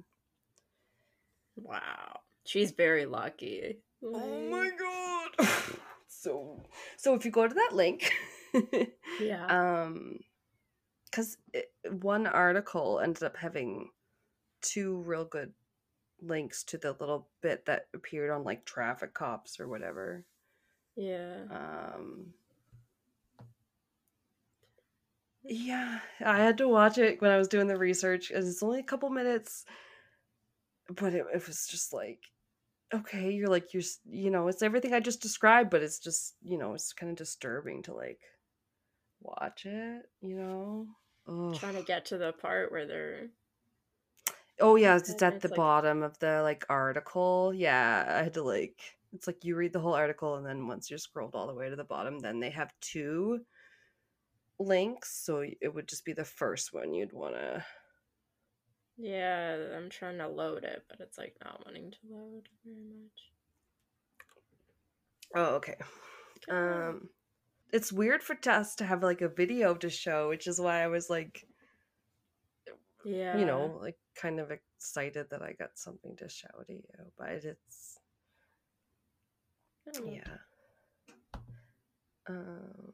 Wow. 1.55 2.19
She's 2.43 2.71
very 2.71 3.05
lucky. 3.05 3.77
Oh 4.03 4.49
my 4.49 4.69
god! 4.71 5.47
so, 6.07 6.59
so 6.97 7.13
if 7.13 7.23
you 7.23 7.31
go 7.31 7.47
to 7.47 7.53
that 7.53 7.71
link, 7.73 8.11
Yeah. 9.19 9.45
um 9.47 10.19
because 11.05 11.37
one 12.01 12.25
article 12.25 12.99
ended 12.99 13.23
up 13.23 13.35
having 13.35 13.89
two 14.61 15.01
real 15.01 15.25
good 15.25 15.51
links 16.21 16.63
to 16.63 16.77
the 16.77 16.95
little 16.99 17.27
bit 17.41 17.65
that 17.65 17.87
appeared 17.93 18.31
on 18.31 18.43
like 18.43 18.65
traffic 18.65 19.13
cops 19.13 19.59
or 19.59 19.67
whatever 19.67 20.25
yeah. 20.95 21.41
um 21.49 22.27
yeah 25.43 25.99
i 26.23 26.37
had 26.37 26.57
to 26.59 26.67
watch 26.67 26.97
it 26.97 27.21
when 27.21 27.31
i 27.31 27.37
was 27.37 27.47
doing 27.47 27.67
the 27.67 27.77
research 27.77 28.29
and 28.29 28.47
it's 28.47 28.61
only 28.61 28.79
a 28.79 28.83
couple 28.83 29.09
minutes 29.09 29.65
but 30.95 31.13
it, 31.13 31.25
it 31.33 31.47
was 31.47 31.67
just 31.67 31.91
like 31.91 32.19
okay 32.93 33.31
you're 33.31 33.49
like 33.49 33.73
you're 33.73 33.83
you 34.05 34.29
know 34.29 34.47
it's 34.47 34.61
everything 34.61 34.93
i 34.93 34.99
just 34.99 35.21
described 35.21 35.69
but 35.71 35.81
it's 35.81 35.99
just 35.99 36.35
you 36.43 36.57
know 36.57 36.73
it's 36.73 36.93
kind 36.93 37.09
of 37.09 37.17
disturbing 37.17 37.81
to 37.81 37.93
like 37.93 38.19
watch 39.21 39.65
it 39.65 40.03
you 40.21 40.35
know 40.35 40.87
Ugh. 41.27 41.55
Trying 41.55 41.75
to 41.75 41.83
get 41.83 42.05
to 42.05 42.17
the 42.17 42.33
part 42.33 42.71
where 42.71 42.85
they're 42.87 43.27
oh 44.59 44.75
yeah 44.75 44.95
it's, 44.97 45.09
it's 45.09 45.21
at 45.21 45.33
it's 45.35 45.43
the 45.43 45.49
like- 45.49 45.57
bottom 45.57 46.03
of 46.03 46.17
the 46.19 46.41
like 46.41 46.65
article 46.69 47.53
yeah 47.53 48.05
i 48.19 48.23
had 48.23 48.33
to 48.33 48.43
like 48.43 48.79
it's 49.13 49.27
like 49.27 49.43
you 49.43 49.55
read 49.55 49.73
the 49.73 49.79
whole 49.79 49.93
article 49.93 50.35
and 50.35 50.45
then 50.45 50.67
once 50.67 50.89
you're 50.89 50.97
scrolled 50.99 51.35
all 51.35 51.47
the 51.47 51.53
way 51.53 51.69
to 51.69 51.75
the 51.75 51.83
bottom 51.83 52.19
then 52.19 52.39
they 52.39 52.49
have 52.49 52.73
two 52.81 53.39
links 54.59 55.23
so 55.25 55.43
it 55.61 55.73
would 55.73 55.87
just 55.87 56.05
be 56.05 56.13
the 56.13 56.23
first 56.25 56.73
one 56.73 56.93
you'd 56.93 57.13
want 57.13 57.33
to 57.35 57.63
Yeah, 58.97 59.57
I'm 59.75 59.89
trying 59.89 60.19
to 60.19 60.27
load 60.27 60.63
it, 60.63 60.83
but 60.89 60.99
it's 60.99 61.17
like 61.17 61.35
not 61.43 61.65
wanting 61.65 61.89
to 61.91 61.97
load 62.09 62.47
very 62.63 62.85
much. 63.01 63.21
oh 65.35 65.55
okay 65.55 65.75
Come 66.47 66.55
on. 66.55 66.87
um 66.89 67.09
it's 67.71 67.91
weird 67.91 68.21
for 68.21 68.37
us 68.47 68.75
to 68.75 68.85
have 68.85 69.03
like 69.03 69.21
a 69.21 69.29
video 69.29 69.73
to 69.75 69.89
show, 69.89 70.29
which 70.29 70.47
is 70.47 70.59
why 70.59 70.81
I 70.83 70.87
was 70.87 71.09
like, 71.09 71.45
Yeah. 73.05 73.37
you 73.37 73.45
know, 73.45 73.77
like 73.81 73.97
kind 74.15 74.39
of 74.39 74.51
excited 74.51 75.27
that 75.31 75.41
I 75.41 75.53
got 75.53 75.71
something 75.75 76.15
to 76.17 76.29
show 76.29 76.47
to 76.67 76.73
you. 76.73 76.83
But 77.17 77.43
it's 77.45 77.97
I 79.87 79.99
yeah. 80.09 80.37
Um, 82.29 82.93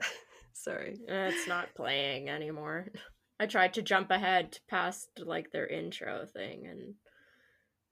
sorry. 0.52 0.98
It's 1.06 1.46
not 1.46 1.74
playing 1.74 2.28
anymore. 2.28 2.88
I 3.40 3.46
tried 3.46 3.74
to 3.74 3.82
jump 3.82 4.10
ahead 4.10 4.58
past 4.70 5.08
like 5.18 5.50
their 5.50 5.66
intro 5.66 6.24
thing 6.24 6.66
and 6.68 6.94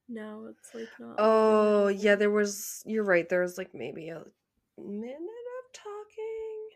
now 0.08 0.44
it's 0.48 0.74
like 0.74 0.88
not. 1.00 1.16
Oh 1.18 1.88
yeah, 1.88 2.14
there 2.14 2.30
was. 2.30 2.82
You're 2.86 3.04
right. 3.04 3.28
There 3.28 3.42
was 3.42 3.58
like 3.58 3.70
maybe 3.74 4.08
a 4.10 4.24
minute 4.78 5.16
of 5.16 5.72
talking. 5.72 6.68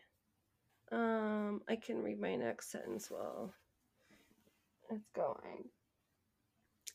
Um, 0.93 1.63
I 1.69 1.77
can 1.77 2.03
read 2.03 2.21
my 2.21 2.37
next 2.37 2.71
sentence 2.71 3.11
while 3.11 3.53
it's 4.91 5.09
going. 5.15 5.71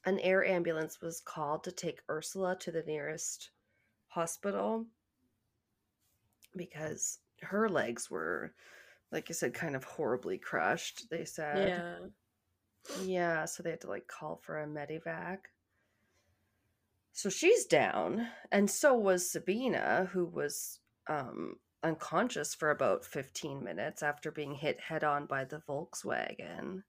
An 0.06 0.20
air 0.20 0.44
ambulance 0.46 1.02
was 1.02 1.22
called 1.22 1.64
to 1.66 1.72
take 1.72 2.02
Ursula 2.10 2.58
to 2.60 2.72
the 2.72 2.84
nearest 2.84 3.52
hospital 4.08 4.86
because 6.56 7.20
her 7.42 7.70
legs 7.70 8.10
were, 8.10 8.54
like 9.12 9.28
I 9.30 9.34
said, 9.34 9.54
kind 9.54 9.76
of 9.76 9.84
horribly 9.84 10.38
crushed. 10.38 11.10
They 11.10 11.26
said. 11.26 11.70
Yeah. 11.70 12.08
Yeah, 13.04 13.46
so 13.46 13.62
they 13.62 13.70
had 13.70 13.82
to 13.82 13.90
like 13.90 14.08
call 14.08 14.42
for 14.44 14.60
a 14.60 14.68
medivac. 14.68 15.38
So 17.14 17.30
she's 17.30 17.66
down, 17.66 18.28
and 18.52 18.72
so 18.72 18.96
was 18.96 19.30
Sabina, 19.30 20.10
who 20.14 20.26
was 20.26 20.80
um, 21.12 21.56
unconscious 21.84 22.56
for 22.56 22.72
about 22.72 23.04
15 23.06 23.64
minutes 23.64 24.04
after 24.04 24.32
being 24.32 24.56
hit 24.56 24.80
head 24.80 25.04
on 25.04 25.26
by 25.26 25.44
the 25.46 25.62
Volkswagen. 25.68 26.84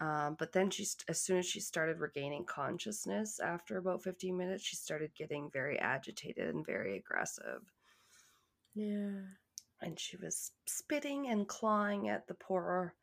Um, 0.00 0.36
but 0.38 0.52
then 0.52 0.70
she's 0.70 0.96
as 1.08 1.20
soon 1.20 1.38
as 1.38 1.46
she 1.46 1.60
started 1.60 1.98
regaining 2.00 2.46
consciousness 2.46 3.38
after 3.40 3.76
about 3.78 4.02
15 4.02 4.36
minutes, 4.36 4.64
she 4.64 4.76
started 4.76 5.10
getting 5.16 5.50
very 5.52 5.78
agitated 5.78 6.48
and 6.54 6.64
very 6.66 6.96
aggressive. 6.96 7.62
Yeah. 8.74 9.20
and 9.82 9.98
she 9.98 10.16
was 10.16 10.52
spitting 10.66 11.28
and 11.28 11.48
clawing 11.48 12.08
at 12.08 12.26
the 12.28 12.34
poor 12.34 12.94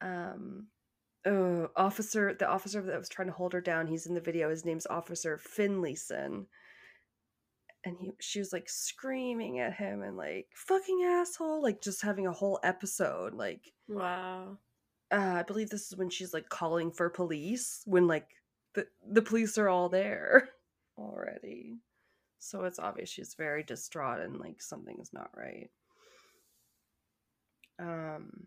um 0.00 0.68
uh, 1.26 1.66
officer 1.76 2.34
the 2.34 2.48
officer 2.48 2.82
that 2.82 2.98
was 2.98 3.08
trying 3.08 3.28
to 3.28 3.34
hold 3.34 3.52
her 3.52 3.60
down 3.60 3.86
he's 3.86 4.06
in 4.06 4.14
the 4.14 4.20
video 4.20 4.50
his 4.50 4.64
name's 4.64 4.86
officer 4.86 5.38
finlayson 5.38 6.46
and 7.84 7.96
he 7.98 8.10
she 8.20 8.38
was 8.38 8.52
like 8.52 8.68
screaming 8.68 9.60
at 9.60 9.74
him 9.74 10.02
and 10.02 10.16
like 10.16 10.46
fucking 10.54 11.02
asshole 11.04 11.62
like 11.62 11.80
just 11.82 12.02
having 12.02 12.26
a 12.26 12.32
whole 12.32 12.58
episode 12.62 13.34
like 13.34 13.72
Wow. 13.88 14.58
uh, 15.12 15.36
i 15.38 15.42
believe 15.42 15.70
this 15.70 15.90
is 15.92 15.96
when 15.98 16.10
she's 16.10 16.32
like 16.34 16.48
calling 16.48 16.90
for 16.90 17.10
police 17.10 17.82
when 17.84 18.06
like 18.06 18.26
the 18.74 18.86
the 19.10 19.22
police 19.22 19.58
are 19.58 19.68
all 19.68 19.88
there 19.88 20.48
already 20.98 21.78
so 22.38 22.64
it's 22.64 22.78
obvious 22.78 23.08
she's 23.08 23.34
very 23.34 23.62
distraught 23.62 24.20
and 24.20 24.38
like 24.38 24.60
something's 24.62 25.12
not 25.12 25.30
right 25.36 25.70
um 27.78 28.46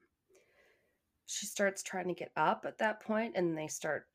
she 1.26 1.46
starts 1.46 1.84
trying 1.84 2.08
to 2.08 2.14
get 2.14 2.32
up 2.38 2.64
at 2.66 2.78
that 2.78 3.02
point 3.02 3.34
and 3.36 3.58
they 3.58 3.68
start 3.68 4.06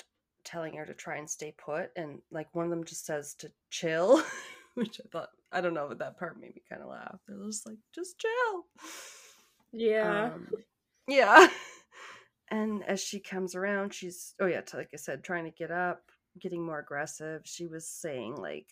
telling 0.44 0.74
her 0.74 0.86
to 0.86 0.94
try 0.94 1.16
and 1.16 1.28
stay 1.28 1.54
put 1.62 1.90
and 1.94 2.20
like 2.30 2.48
one 2.54 2.64
of 2.64 2.70
them 2.70 2.84
just 2.84 3.04
says 3.06 3.34
to 3.34 3.50
chill 3.70 4.22
which 4.74 5.00
i 5.04 5.08
thought 5.10 5.28
i 5.52 5.60
don't 5.60 5.74
know 5.74 5.86
but 5.88 5.98
that 5.98 6.18
part 6.18 6.40
made 6.40 6.54
me 6.54 6.62
kind 6.68 6.82
of 6.82 6.88
laugh. 6.88 7.18
They're 7.26 7.44
just 7.46 7.66
like 7.66 7.78
just 7.94 8.18
chill. 8.18 8.64
Yeah. 9.72 10.30
um, 10.34 10.48
yeah. 11.08 11.48
And 12.50 12.84
as 12.84 13.00
she 13.02 13.18
comes 13.18 13.54
around 13.54 13.94
she's 13.94 14.34
oh 14.38 14.44
yeah 14.46 14.60
like 14.74 14.90
i 14.92 14.96
said 14.96 15.24
trying 15.24 15.44
to 15.44 15.50
get 15.50 15.70
up 15.70 16.02
getting 16.38 16.62
more 16.64 16.80
aggressive. 16.80 17.40
She 17.44 17.66
was 17.66 17.88
saying 17.88 18.36
like 18.36 18.66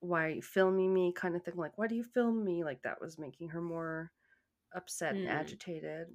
why 0.00 0.26
are 0.26 0.30
you 0.30 0.42
filming 0.42 0.94
me? 0.94 1.12
kind 1.12 1.34
of 1.34 1.42
thing 1.44 1.56
like 1.56 1.76
why 1.78 1.88
do 1.88 1.96
you 1.96 2.04
film 2.04 2.44
me? 2.44 2.62
Like 2.62 2.82
that 2.82 3.00
was 3.00 3.18
making 3.18 3.48
her 3.50 3.60
more 3.60 4.12
upset 4.74 5.14
and 5.14 5.26
Mm. 5.26 5.30
agitated. 5.30 6.06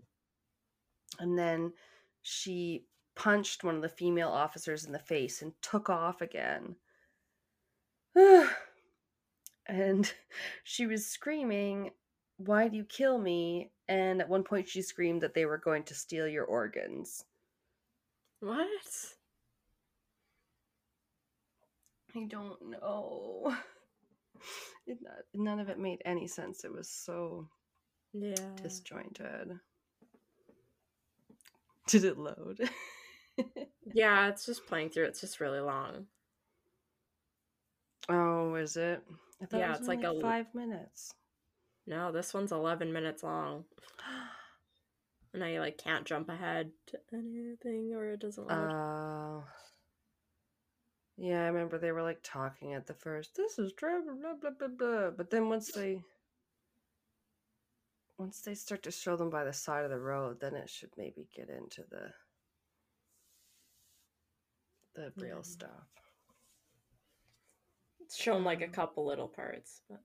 And 1.20 1.38
then 1.38 1.74
she 2.22 2.86
punched 3.16 3.64
one 3.66 3.76
of 3.76 3.82
the 3.82 3.90
female 3.90 4.30
officers 4.30 4.86
in 4.86 4.92
the 4.94 5.00
face 5.00 5.42
and 5.42 5.52
took 5.62 5.90
off 5.90 6.22
again 6.22 6.76
and 9.68 10.12
she 10.64 10.88
was 10.88 11.06
screaming 11.06 11.92
why 12.38 12.68
do 12.68 12.78
you 12.78 12.84
kill 12.84 13.18
me 13.18 13.72
and 13.88 14.22
at 14.22 14.30
one 14.30 14.44
point 14.44 14.68
she 14.68 14.82
screamed 14.82 15.22
that 15.22 15.34
they 15.34 15.46
were 15.46 15.58
going 15.58 15.84
to 15.84 15.96
steal 15.96 16.28
your 16.28 16.46
organs 16.46 17.26
what? 18.40 19.16
i 22.16 22.24
don't 22.28 22.62
know 22.70 23.56
it, 24.88 24.98
uh, 25.08 25.22
none 25.34 25.60
of 25.60 25.70
it 25.70 25.80
made 25.80 26.02
any 26.06 26.28
sense 26.28 26.64
it 26.64 26.72
was 26.72 26.90
so 26.90 27.48
Yeah. 28.14 28.36
disjointed 28.62 29.60
did 31.88 32.04
it 32.06 32.18
load 32.18 32.60
Yeah, 33.94 34.28
it's 34.30 34.46
just 34.46 34.66
playing 34.66 34.90
through. 34.90 35.06
It's 35.06 35.22
just 35.22 35.40
really 35.40 35.60
long. 35.60 36.08
oh 38.10 38.56
is 38.56 38.78
it 38.78 39.02
Yeah, 39.40 39.48
it 39.68 39.70
was 39.70 39.80
it's 39.80 39.88
like 39.88 40.04
a- 40.04 40.20
five 40.22 40.54
minutes 40.56 41.12
No, 41.86 42.12
this 42.12 42.34
one's 42.34 42.52
11 42.52 42.92
minutes 42.94 43.24
long. 43.24 43.66
And 45.34 45.44
I 45.44 45.60
like 45.60 45.78
can't 45.78 46.06
jump 46.06 46.30
ahead 46.30 46.72
to 46.88 46.98
anything 47.14 47.94
or 47.94 48.06
it 48.08 48.22
doesn't. 48.22 48.50
Oh. 48.50 49.44
yeah, 51.18 51.44
I 51.44 51.48
remember 51.48 51.78
they 51.78 51.92
were 51.92 52.02
like 52.02 52.22
talking 52.24 52.74
at 52.74 52.88
the 52.88 52.96
first. 52.96 53.36
This 53.36 53.60
is 53.60 53.74
Trevor, 53.74 54.16
blah 54.20 54.34
blah 54.42 54.52
blah 54.58 54.68
blah. 54.70 55.10
But 55.12 55.30
then 55.30 55.50
once 55.50 55.72
they 55.74 56.02
once 58.18 58.40
they 58.42 58.56
start 58.56 58.82
to 58.84 58.92
show 58.92 59.16
them 59.16 59.30
by 59.30 59.44
the 59.44 59.54
side 59.54 59.84
of 59.84 59.92
the 59.92 60.00
road, 60.00 60.40
then 60.40 60.56
it 60.56 60.70
should 60.72 60.92
maybe 60.98 61.28
get 61.36 61.50
into 61.50 61.84
the 61.92 62.14
the 64.96 65.12
real 65.18 65.36
Yeah. 65.38 65.42
stuff. 65.44 65.88
It's 68.08 68.16
shown 68.16 68.46
like 68.46 68.62
a 68.62 68.68
couple 68.70 69.06
little 69.06 69.28
parts, 69.28 69.82
but 69.90 70.00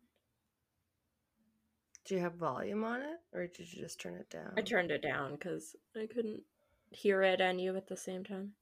Do 2.04 2.16
you 2.16 2.20
have 2.20 2.34
volume 2.34 2.82
on 2.82 3.00
it, 3.00 3.20
or 3.32 3.46
did 3.46 3.72
you 3.72 3.80
just 3.80 4.00
turn 4.00 4.16
it 4.16 4.28
down? 4.28 4.52
I 4.56 4.62
turned 4.62 4.90
it 4.90 5.02
down 5.02 5.32
because 5.36 5.76
I 5.96 6.06
couldn't 6.12 6.42
hear 6.90 7.22
it 7.22 7.40
and 7.40 7.60
you 7.60 7.76
at 7.76 7.86
the 7.86 7.96
same 7.96 8.24
time. 8.24 8.54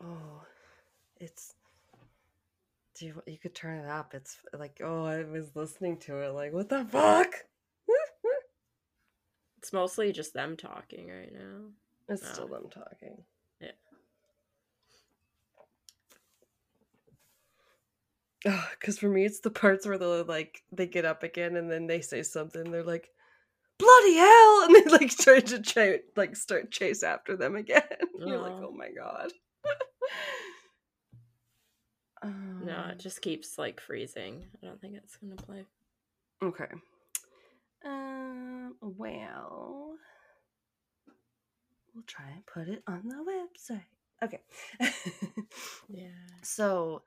Oh, 0.00 0.44
it's. 1.16 1.54
Do 2.94 3.06
you 3.06 3.22
you 3.26 3.38
could 3.38 3.54
turn 3.56 3.80
it 3.80 3.88
up? 3.88 4.14
It's 4.14 4.38
like 4.56 4.80
oh, 4.84 5.04
I 5.04 5.24
was 5.24 5.56
listening 5.56 5.96
to 6.00 6.18
it 6.18 6.28
like 6.34 6.52
what 6.52 6.68
the 6.68 6.84
fuck. 6.84 7.34
It's 9.58 9.72
mostly 9.72 10.12
just 10.12 10.34
them 10.34 10.56
talking 10.56 11.08
right 11.08 11.32
now. 11.32 11.70
It's 12.08 12.22
Oh. 12.24 12.32
still 12.32 12.48
them 12.48 12.68
talking. 12.68 13.24
Because 18.44 18.98
for 18.98 19.08
me, 19.08 19.24
it's 19.24 19.40
the 19.40 19.50
parts 19.50 19.86
where 19.86 19.98
they're 19.98 20.24
like, 20.24 20.62
they 20.72 20.86
get 20.86 21.04
up 21.04 21.22
again 21.22 21.56
and 21.56 21.70
then 21.70 21.86
they 21.86 22.00
say 22.00 22.22
something. 22.22 22.70
They're 22.70 22.82
like, 22.82 23.08
bloody 23.78 24.14
hell! 24.14 24.62
And 24.64 24.74
they 24.74 24.84
like 24.90 25.10
try 25.16 25.40
to 25.40 25.60
ch- 25.62 26.02
like 26.16 26.34
start 26.36 26.70
chase 26.70 27.02
after 27.02 27.36
them 27.36 27.54
again. 27.56 27.82
You're 28.18 28.38
like, 28.38 28.52
oh 28.52 28.72
my 28.76 28.90
god. 28.90 29.32
No, 32.24 32.30
Um, 32.84 32.90
it 32.90 33.00
just 33.00 33.20
keeps 33.20 33.58
like 33.58 33.80
freezing. 33.80 34.44
I 34.62 34.66
don't 34.66 34.80
think 34.80 34.94
it's 34.96 35.16
gonna 35.16 35.34
play. 35.34 35.64
Okay. 36.40 36.68
Um. 37.84 38.76
Well, 38.80 39.94
we'll 41.92 42.04
try 42.06 42.26
and 42.32 42.46
put 42.46 42.68
it 42.68 42.84
on 42.86 43.02
the 43.08 43.24
website. 43.24 43.86
Okay. 44.22 44.40
Yeah. 45.88 46.06
so, 46.42 47.02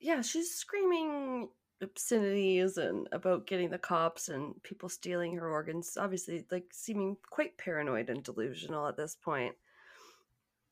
yeah, 0.00 0.22
she's 0.22 0.54
screaming 0.54 1.50
obscenities 1.80 2.76
and 2.76 3.08
about 3.12 3.46
getting 3.46 3.70
the 3.70 3.78
cops 3.78 4.28
and 4.28 4.60
people 4.62 4.88
stealing 4.88 5.36
her 5.36 5.50
organs. 5.50 5.96
Obviously, 5.96 6.44
like 6.50 6.66
seeming 6.72 7.16
quite 7.30 7.56
paranoid 7.58 8.10
and 8.10 8.22
delusional 8.24 8.86
at 8.86 8.96
this 8.96 9.14
point. 9.14 9.54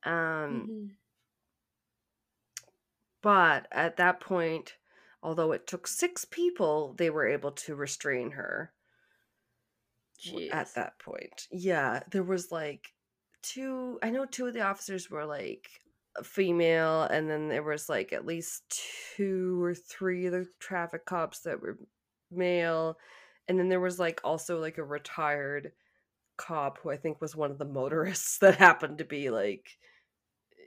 Um. 0.05 0.67
Mhm. 0.69 0.97
But 3.21 3.69
at 3.73 3.97
that 3.99 4.21
point, 4.21 4.79
although 5.23 5.53
it 5.53 5.67
took 5.67 5.87
six 5.87 6.25
people, 6.25 6.95
they 6.95 7.11
were 7.11 7.27
able 7.27 7.53
to 7.53 7.75
restrain 7.77 8.31
her. 8.31 8.73
w- 10.27 10.51
at 10.51 10.75
that 10.75 10.99
point. 10.99 11.47
Yeah, 11.51 12.03
there 12.11 12.23
was 12.23 12.51
like 12.53 12.95
two 13.43 13.99
I 14.03 14.11
know 14.11 14.27
two 14.27 14.47
of 14.47 14.55
the 14.55 14.63
officers 14.63 15.11
were 15.11 15.25
like 15.25 15.69
female, 16.23 17.03
and 17.03 17.29
then 17.31 17.49
there 17.49 17.63
was 17.63 17.89
like 17.89 18.13
at 18.13 18.27
least 18.27 18.83
two 19.17 19.63
or 19.63 19.75
three 19.75 20.27
of 20.27 20.33
the 20.33 20.47
traffic 20.59 21.05
cops 21.05 21.41
that 21.41 21.61
were 21.61 21.79
male, 22.31 22.99
and 23.49 23.59
then 23.59 23.69
there 23.69 23.81
was 23.81 23.99
like 23.99 24.21
also 24.25 24.61
like 24.61 24.79
a 24.79 24.85
retired 24.85 25.73
cop 26.37 26.79
who 26.79 26.91
I 26.91 26.97
think 26.97 27.21
was 27.21 27.35
one 27.35 27.51
of 27.51 27.59
the 27.59 27.65
motorists 27.65 28.39
that 28.41 28.57
happened 28.57 28.99
to 28.99 29.05
be 29.05 29.31
like 29.31 29.79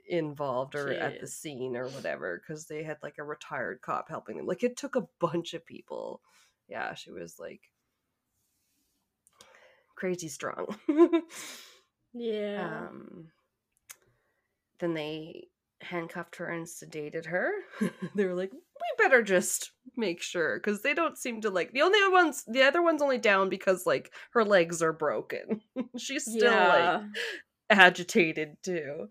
involved 0.08 0.74
or 0.74 0.92
at 0.92 1.20
the 1.20 1.26
scene 1.28 1.76
or 1.76 1.86
whatever 1.88 2.42
because 2.42 2.66
they 2.66 2.82
had 2.82 2.98
like 3.02 3.18
a 3.18 3.22
retired 3.24 3.80
cop 3.80 4.08
helping 4.08 4.36
them. 4.36 4.46
Like 4.46 4.64
it 4.64 4.76
took 4.76 4.96
a 4.96 5.06
bunch 5.20 5.54
of 5.54 5.64
people. 5.64 6.20
Yeah, 6.68 6.94
she 6.94 7.12
was 7.12 7.38
like 7.38 7.70
crazy 9.94 10.28
strong. 10.28 10.76
Yeah. 12.12 12.88
um 12.88 13.28
then 14.80 14.94
they 14.94 15.48
handcuffed 15.82 16.36
her 16.36 16.46
and 16.46 16.66
sedated 16.66 17.26
her. 17.26 17.52
they 18.14 18.24
were 18.24 18.34
like, 18.34 18.52
we 18.52 19.04
better 19.04 19.22
just 19.22 19.72
make 19.96 20.22
sure 20.22 20.58
because 20.58 20.82
they 20.82 20.94
don't 20.94 21.18
seem 21.18 21.40
to 21.40 21.50
like 21.50 21.72
the 21.72 21.82
only 21.82 21.98
ones 22.08 22.44
the 22.46 22.62
other 22.62 22.82
one's 22.82 23.02
only 23.02 23.18
down 23.18 23.48
because 23.48 23.86
like 23.86 24.12
her 24.32 24.44
legs 24.44 24.82
are 24.82 24.92
broken. 24.92 25.60
She's 25.98 26.24
still 26.24 26.52
like 26.52 27.02
agitated 27.68 28.56
too. 28.62 29.08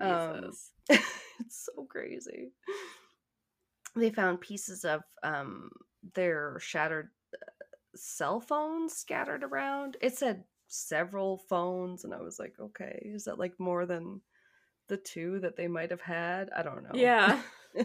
Um, 0.00 0.50
it's 0.90 1.68
so 1.74 1.84
crazy. 1.88 2.50
They 3.94 4.10
found 4.10 4.40
pieces 4.40 4.84
of 4.84 5.02
um 5.22 5.70
their 6.14 6.58
shattered 6.60 7.10
uh, 7.34 7.64
cell 7.94 8.40
phones 8.40 8.94
scattered 8.94 9.42
around. 9.42 9.96
It 10.00 10.16
said 10.16 10.44
several 10.68 11.38
phones 11.48 12.04
and 12.04 12.12
I 12.12 12.20
was 12.20 12.38
like, 12.38 12.54
okay, 12.60 13.10
is 13.14 13.24
that 13.24 13.38
like 13.38 13.58
more 13.58 13.86
than 13.86 14.20
the 14.88 14.96
two 14.96 15.40
that 15.40 15.56
they 15.56 15.68
might 15.68 15.90
have 15.90 16.00
had? 16.00 16.50
I 16.56 16.62
don't 16.62 16.82
know. 16.82 16.90
Yeah. 16.94 17.40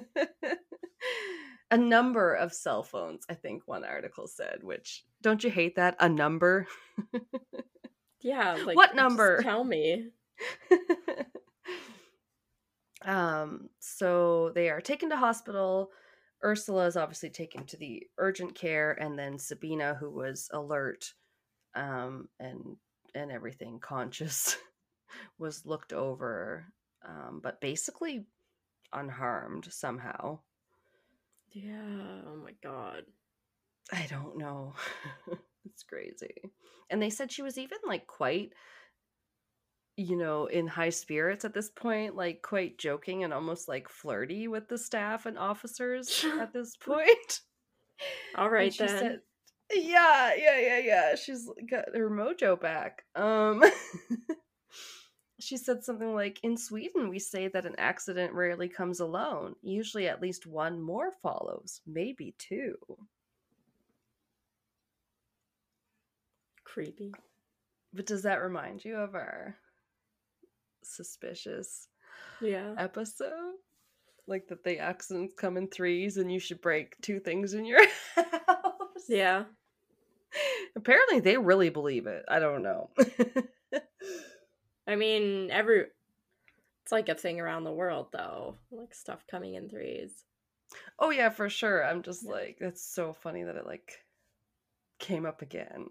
a 1.72 1.78
number 1.78 2.34
of 2.34 2.54
cell 2.54 2.84
phones, 2.84 3.26
I 3.30 3.34
think 3.34 3.64
one 3.66 3.84
article 3.84 4.28
said, 4.28 4.60
which 4.62 5.04
don't 5.22 5.44
you 5.44 5.50
hate 5.50 5.76
that? 5.76 5.96
A 6.00 6.10
number? 6.10 6.68
Yeah. 8.22 8.58
Like 8.66 8.76
What 8.76 8.96
number? 8.96 9.42
Tell 9.42 9.64
me. 9.64 10.10
um 13.06 13.70
so 13.80 14.52
they 14.54 14.70
are 14.70 14.82
taken 14.82 15.10
to 15.10 15.18
hospital 15.18 15.90
ursula 16.44 16.86
is 16.86 16.98
obviously 16.98 17.30
taken 17.30 17.66
to 17.66 17.78
the 17.78 18.04
urgent 18.20 18.54
care 18.54 18.92
and 18.92 19.18
then 19.18 19.40
sabina 19.40 19.96
who 20.00 20.10
was 20.10 20.50
alert 20.54 21.14
um 21.76 22.28
and 22.40 22.78
and 23.16 23.32
everything 23.32 23.80
conscious 23.80 24.58
was 25.40 25.66
looked 25.66 25.94
over 25.94 26.66
um 27.08 27.40
but 27.42 27.62
basically 27.62 28.26
unharmed 28.94 29.68
somehow 29.72 30.40
Yeah. 31.52 32.22
Oh 32.28 32.36
my 32.44 32.54
god. 32.64 33.04
i 33.92 34.06
don't 34.10 34.38
know 34.38 34.74
it's 35.66 35.84
crazy 35.84 36.36
and 36.90 37.02
they 37.02 37.10
said 37.10 37.32
she 37.32 37.42
was 37.42 37.58
even 37.58 37.78
like 37.86 38.08
quite 38.08 38.52
you 39.98 40.18
know, 40.18 40.46
in 40.46 40.68
high 40.68 40.90
spirits 40.90 41.46
at 41.46 41.54
this 41.54 41.70
point, 41.70 42.16
like 42.16 42.42
quite 42.42 42.78
joking 42.78 43.24
and 43.24 43.34
almost 43.34 43.68
like 43.68 43.90
flirty 43.90 44.48
with 44.48 44.68
the 44.68 44.78
staff 44.78 45.26
and 45.26 45.38
officers 45.38 46.26
at 46.40 46.54
this 46.54 46.76
point. 46.76 47.42
All 48.36 48.50
right 48.50 48.74
she 48.74 48.80
then. 48.86 48.90
said, 49.00 49.20
"Yeah, 49.72 50.32
yeah, 50.36 50.60
yeah, 50.60 50.78
yeah." 50.80 51.16
She's 51.16 51.48
got 51.70 51.96
her 51.96 52.10
mojo 52.10 52.60
back. 52.60 53.04
Um, 53.16 53.64
she 55.42 55.58
said 55.58 55.84
something 55.84 56.14
like, 56.14 56.40
"In 56.44 56.58
Sweden, 56.58 57.10
we 57.10 57.20
say 57.20 57.48
that 57.50 57.66
an 57.66 57.76
accident 57.78 58.34
rarely 58.34 58.70
comes 58.70 59.00
alone. 59.00 59.56
Usually, 59.62 60.08
at 60.08 60.22
least 60.22 60.46
one 60.48 60.82
more 60.82 61.12
follows, 61.12 61.82
maybe 61.86 62.34
two." 62.38 62.78
Creepy. 66.64 67.14
But 67.94 68.06
does 68.06 68.24
that 68.24 68.42
remind 68.42 68.86
you 68.86 68.96
of 68.96 69.16
our 69.16 69.58
suspicious 70.84 71.88
Yeah. 72.40 72.76
episode. 72.78 73.56
Like 74.28 74.48
that 74.48 74.64
the 74.64 74.80
accidents 74.80 75.34
come 75.36 75.58
in 75.58 75.68
threes 75.68 76.18
and 76.18 76.32
you 76.32 76.40
should 76.40 76.62
break 76.62 77.00
two 77.02 77.20
things 77.20 77.54
in 77.54 77.66
your 77.66 77.82
house. 78.16 79.06
Yeah. 79.10 79.46
Apparently 80.76 81.20
they 81.20 81.38
really 81.38 81.70
believe 81.70 82.08
it. 82.08 82.24
I 82.28 82.40
don't 82.40 82.64
know. 82.64 82.92
I 84.92 84.96
mean, 84.96 85.50
every 85.52 85.86
it's 86.84 86.92
like 86.92 87.10
a 87.10 87.16
thing 87.16 87.40
around 87.40 87.64
the 87.64 87.72
world 87.72 88.08
though. 88.12 88.56
Like 88.72 88.94
stuff 88.94 89.26
coming 89.30 89.56
in 89.56 89.70
threes. 89.70 90.24
oh 91.00 91.10
yeah, 91.10 91.30
for 91.30 91.50
sure. 91.50 91.86
I'm 91.86 92.02
just 92.02 92.24
Yeah. 92.26 92.32
like 92.32 92.58
that's 92.60 92.84
so 92.84 93.14
funny 93.14 93.44
that 93.44 93.56
it 93.56 93.66
like 93.66 94.04
came 95.00 95.26
up 95.26 95.42
again. 95.42 95.88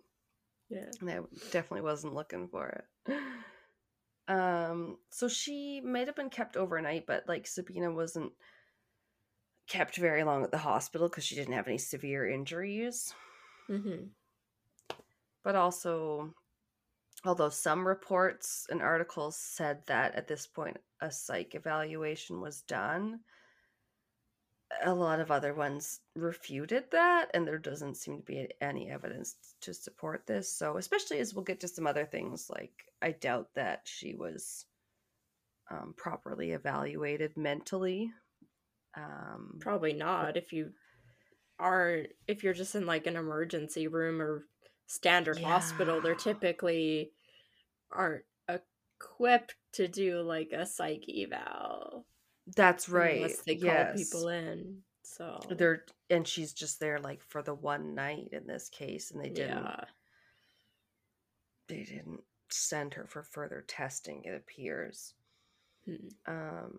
Yeah. 0.68 0.86
And 1.00 1.10
I 1.10 1.18
definitely 1.50 1.82
wasn't 1.82 2.14
looking 2.14 2.48
for 2.48 2.84
it. 3.08 3.14
Um, 4.28 4.98
so 5.10 5.26
she 5.26 5.80
might 5.80 6.06
have 6.06 6.14
been 6.14 6.30
kept 6.30 6.56
overnight, 6.56 7.04
but 7.06 7.24
like 7.26 7.48
Sabina 7.48 7.90
wasn't 7.90 8.32
kept 9.66 9.96
very 9.96 10.22
long 10.22 10.44
at 10.44 10.52
the 10.52 10.58
hospital 10.58 11.08
because 11.08 11.24
she 11.24 11.34
didn't 11.34 11.54
have 11.54 11.66
any 11.66 11.78
severe 11.78 12.28
injuries. 12.28 13.12
Mm-hmm. 13.68 14.06
but 15.44 15.54
also 15.54 16.34
although 17.24 17.48
some 17.48 17.86
reports 17.86 18.66
and 18.70 18.80
articles 18.82 19.36
said 19.36 19.82
that 19.86 20.14
at 20.14 20.28
this 20.28 20.46
point 20.46 20.76
a 21.00 21.10
psych 21.10 21.54
evaluation 21.54 22.40
was 22.40 22.62
done 22.62 23.20
a 24.84 24.94
lot 24.94 25.18
of 25.18 25.32
other 25.32 25.52
ones 25.52 26.00
refuted 26.14 26.84
that 26.92 27.28
and 27.34 27.46
there 27.46 27.58
doesn't 27.58 27.96
seem 27.96 28.18
to 28.18 28.22
be 28.22 28.48
any 28.60 28.88
evidence 28.88 29.34
to 29.60 29.74
support 29.74 30.24
this. 30.28 30.54
So 30.54 30.76
especially 30.76 31.18
as 31.18 31.34
we'll 31.34 31.42
get 31.44 31.58
to 31.60 31.68
some 31.68 31.88
other 31.88 32.06
things 32.06 32.48
like 32.48 32.72
i 33.02 33.10
doubt 33.10 33.48
that 33.56 33.80
she 33.84 34.14
was 34.14 34.66
um, 35.72 35.92
properly 35.96 36.52
evaluated 36.52 37.36
mentally 37.36 38.12
um, 38.96 39.58
Probably 39.60 39.92
not. 39.92 40.36
If 40.36 40.52
you 40.52 40.72
are 41.58 42.04
if 42.26 42.42
you're 42.42 42.54
just 42.54 42.74
in 42.74 42.86
like 42.86 43.06
an 43.06 43.16
emergency 43.16 43.86
room 43.86 44.20
or 44.20 44.46
standard 44.90 45.38
hospital, 45.38 46.00
they're 46.00 46.14
typically 46.14 47.12
aren't 47.92 48.24
equipped 48.48 49.54
to 49.72 49.88
do 49.88 50.20
like 50.22 50.52
a 50.52 50.66
psych 50.66 51.04
eval. 51.08 52.06
that's 52.56 52.88
right 52.88 53.16
Unless 53.16 53.42
they 53.42 53.54
yes. 53.54 53.86
call 53.86 53.96
people 53.96 54.28
in. 54.28 54.78
So 55.02 55.40
they're 55.50 55.84
and 56.08 56.26
she's 56.26 56.52
just 56.52 56.80
there 56.80 56.98
like 56.98 57.22
for 57.22 57.42
the 57.42 57.54
one 57.54 57.94
night 57.94 58.28
in 58.32 58.46
this 58.46 58.68
case 58.68 59.10
and 59.10 59.20
they 59.22 59.28
didn't 59.30 59.58
yeah. 59.64 59.84
they 61.68 61.84
didn't 61.84 62.22
send 62.50 62.94
her 62.94 63.06
for 63.06 63.22
further 63.22 63.64
testing 63.66 64.22
it 64.24 64.34
appears 64.34 65.14
Hmm. 65.86 66.08
um 66.26 66.78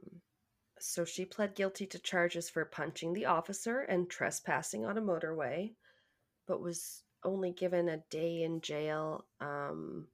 so 0.79 1.05
she 1.05 1.25
pled 1.25 1.55
guilty 1.55 1.85
to 1.87 1.99
charges 1.99 2.49
for 2.49 2.65
punching 2.65 3.13
the 3.13 3.25
officer 3.25 3.79
and 3.81 4.09
trespassing 4.09 4.85
on 4.85 4.97
a 4.97 5.01
motorway 5.01 5.73
but 6.47 6.61
was 6.61 7.03
only 7.23 7.51
given 7.51 7.89
a 7.89 7.97
day 8.09 8.43
in 8.43 8.61
jail 8.61 9.25
um 9.39 10.07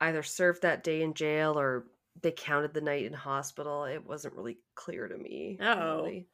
either 0.00 0.22
served 0.22 0.62
that 0.62 0.84
day 0.84 1.02
in 1.02 1.14
jail 1.14 1.58
or 1.58 1.86
they 2.22 2.32
counted 2.32 2.72
the 2.74 2.80
night 2.80 3.04
in 3.04 3.12
hospital 3.12 3.84
it 3.84 4.04
wasn't 4.04 4.34
really 4.34 4.58
clear 4.74 5.08
to 5.08 5.16
me 5.16 5.58
Oh. 5.60 6.02
really. 6.02 6.28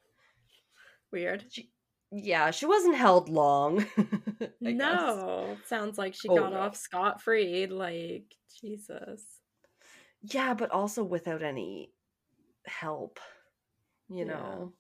Weird. 1.10 1.44
She, 1.50 1.70
yeah, 2.10 2.50
she 2.50 2.66
wasn't 2.66 2.96
held 2.96 3.28
long. 3.28 3.86
No. 4.60 5.56
Sounds 5.64 5.98
like 5.98 6.14
she 6.14 6.28
Oh, 6.28 6.34
got 6.36 6.52
no. 6.52 6.60
off 6.60 6.76
scot 6.76 7.20
free. 7.20 7.66
Like, 7.66 8.34
Jesus. 8.60 9.40
Yeah, 10.22 10.54
but 10.54 10.70
also 10.70 11.02
without 11.04 11.42
any 11.42 11.92
help. 12.66 13.20
You 14.08 14.24
Yeah. 14.26 14.26
know. 14.26 14.72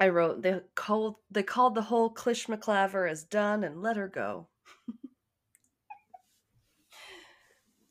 I 0.00 0.08
wrote 0.08 0.42
they 0.42 0.60
called 0.74 1.16
they 1.30 1.42
called 1.42 1.74
the 1.74 1.82
whole 1.82 2.12
Clish 2.12 2.46
McClaver 2.48 3.08
as 3.08 3.22
done 3.24 3.62
and 3.64 3.82
let 3.82 3.96
her 3.98 4.08
go. 4.08 4.48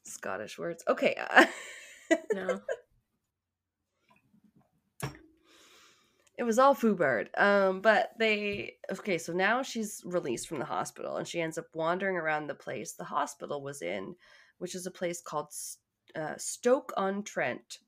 Scottish 0.03 0.57
words. 0.57 0.83
Okay. 0.87 1.15
uh, 1.29 1.45
No. 2.33 2.61
it 6.37 6.43
was 6.43 6.57
all 6.57 6.73
foobard. 6.73 7.27
Um, 7.37 7.81
but 7.81 8.11
they 8.17 8.77
okay, 8.91 9.19
so 9.19 9.33
now 9.33 9.61
she's 9.61 10.01
released 10.03 10.47
from 10.47 10.57
the 10.57 10.65
hospital 10.65 11.17
and 11.17 11.27
she 11.27 11.41
ends 11.41 11.59
up 11.59 11.67
wandering 11.75 12.17
around 12.17 12.47
the 12.47 12.55
place 12.55 12.93
the 12.93 13.03
hospital 13.03 13.61
was 13.61 13.83
in, 13.83 14.15
which 14.57 14.73
is 14.73 14.87
a 14.87 14.91
place 14.91 15.21
called 15.21 15.53
uh, 16.15 16.33
Stoke 16.37 16.91
on 16.97 17.21
Trent. 17.23 17.79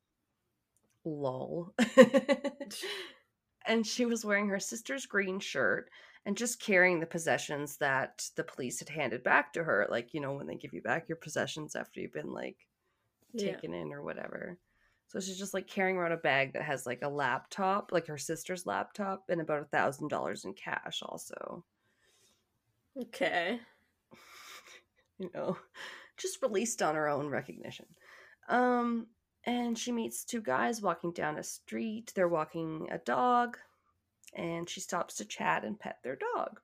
Lol. 1.03 1.73
and 3.66 3.86
she 3.86 4.06
was 4.06 4.26
wearing 4.26 4.48
her 4.50 4.60
sister's 4.60 5.06
green 5.06 5.40
shirt 5.40 5.90
and 6.26 6.38
just 6.38 6.62
carrying 6.62 7.00
the 7.00 7.06
possessions 7.08 7.78
that 7.78 8.30
the 8.36 8.44
police 8.44 8.80
had 8.80 8.90
handed 8.90 9.24
back 9.24 9.54
to 9.54 9.64
her, 9.64 9.88
like 9.90 10.14
you 10.14 10.22
know 10.22 10.34
when 10.34 10.48
they 10.48 10.56
give 10.56 10.74
you 10.74 10.82
back 10.82 11.10
your 11.10 11.18
possessions 11.18 11.76
after 11.76 12.00
you've 12.00 12.14
been 12.14 12.32
like 12.34 12.68
Yeah. 13.34 13.62
taken 13.62 13.74
in 13.74 13.94
or 13.94 14.04
whatever. 14.04 14.60
So 15.08 15.20
she's 15.20 15.38
just 15.40 15.54
like 15.54 15.68
carrying 15.68 15.98
around 15.98 16.14
a 16.14 16.18
bag 16.18 16.54
that 16.54 16.64
has 16.64 16.86
like 16.86 17.02
a 17.04 17.10
laptop, 17.10 17.92
like 17.92 18.08
her 18.08 18.18
sister's 18.18 18.66
laptop, 18.66 19.26
and 19.30 19.42
about 19.42 19.64
a 19.64 19.66
thousand 19.66 20.10
dollars 20.10 20.46
in 20.46 20.54
cash 20.54 21.02
also. 21.04 21.66
Okay. 22.96 23.60
you 25.20 25.30
know, 25.34 25.58
just 26.18 26.42
released 26.42 26.82
on 26.82 26.96
her 26.96 27.08
own 27.08 27.28
recognition. 27.28 27.86
Um, 28.48 29.08
and 29.45 29.77
she 29.77 29.91
meets 29.91 30.23
two 30.23 30.41
guys 30.41 30.81
walking 30.81 31.11
down 31.11 31.38
a 31.38 31.43
street. 31.43 32.11
They're 32.15 32.27
walking 32.27 32.88
a 32.91 32.97
dog, 32.99 33.57
and 34.35 34.69
she 34.69 34.80
stops 34.80 35.15
to 35.15 35.26
chat 35.26 35.63
and 35.63 35.80
pet 35.80 35.97
their 36.03 36.18
dog. 36.35 36.59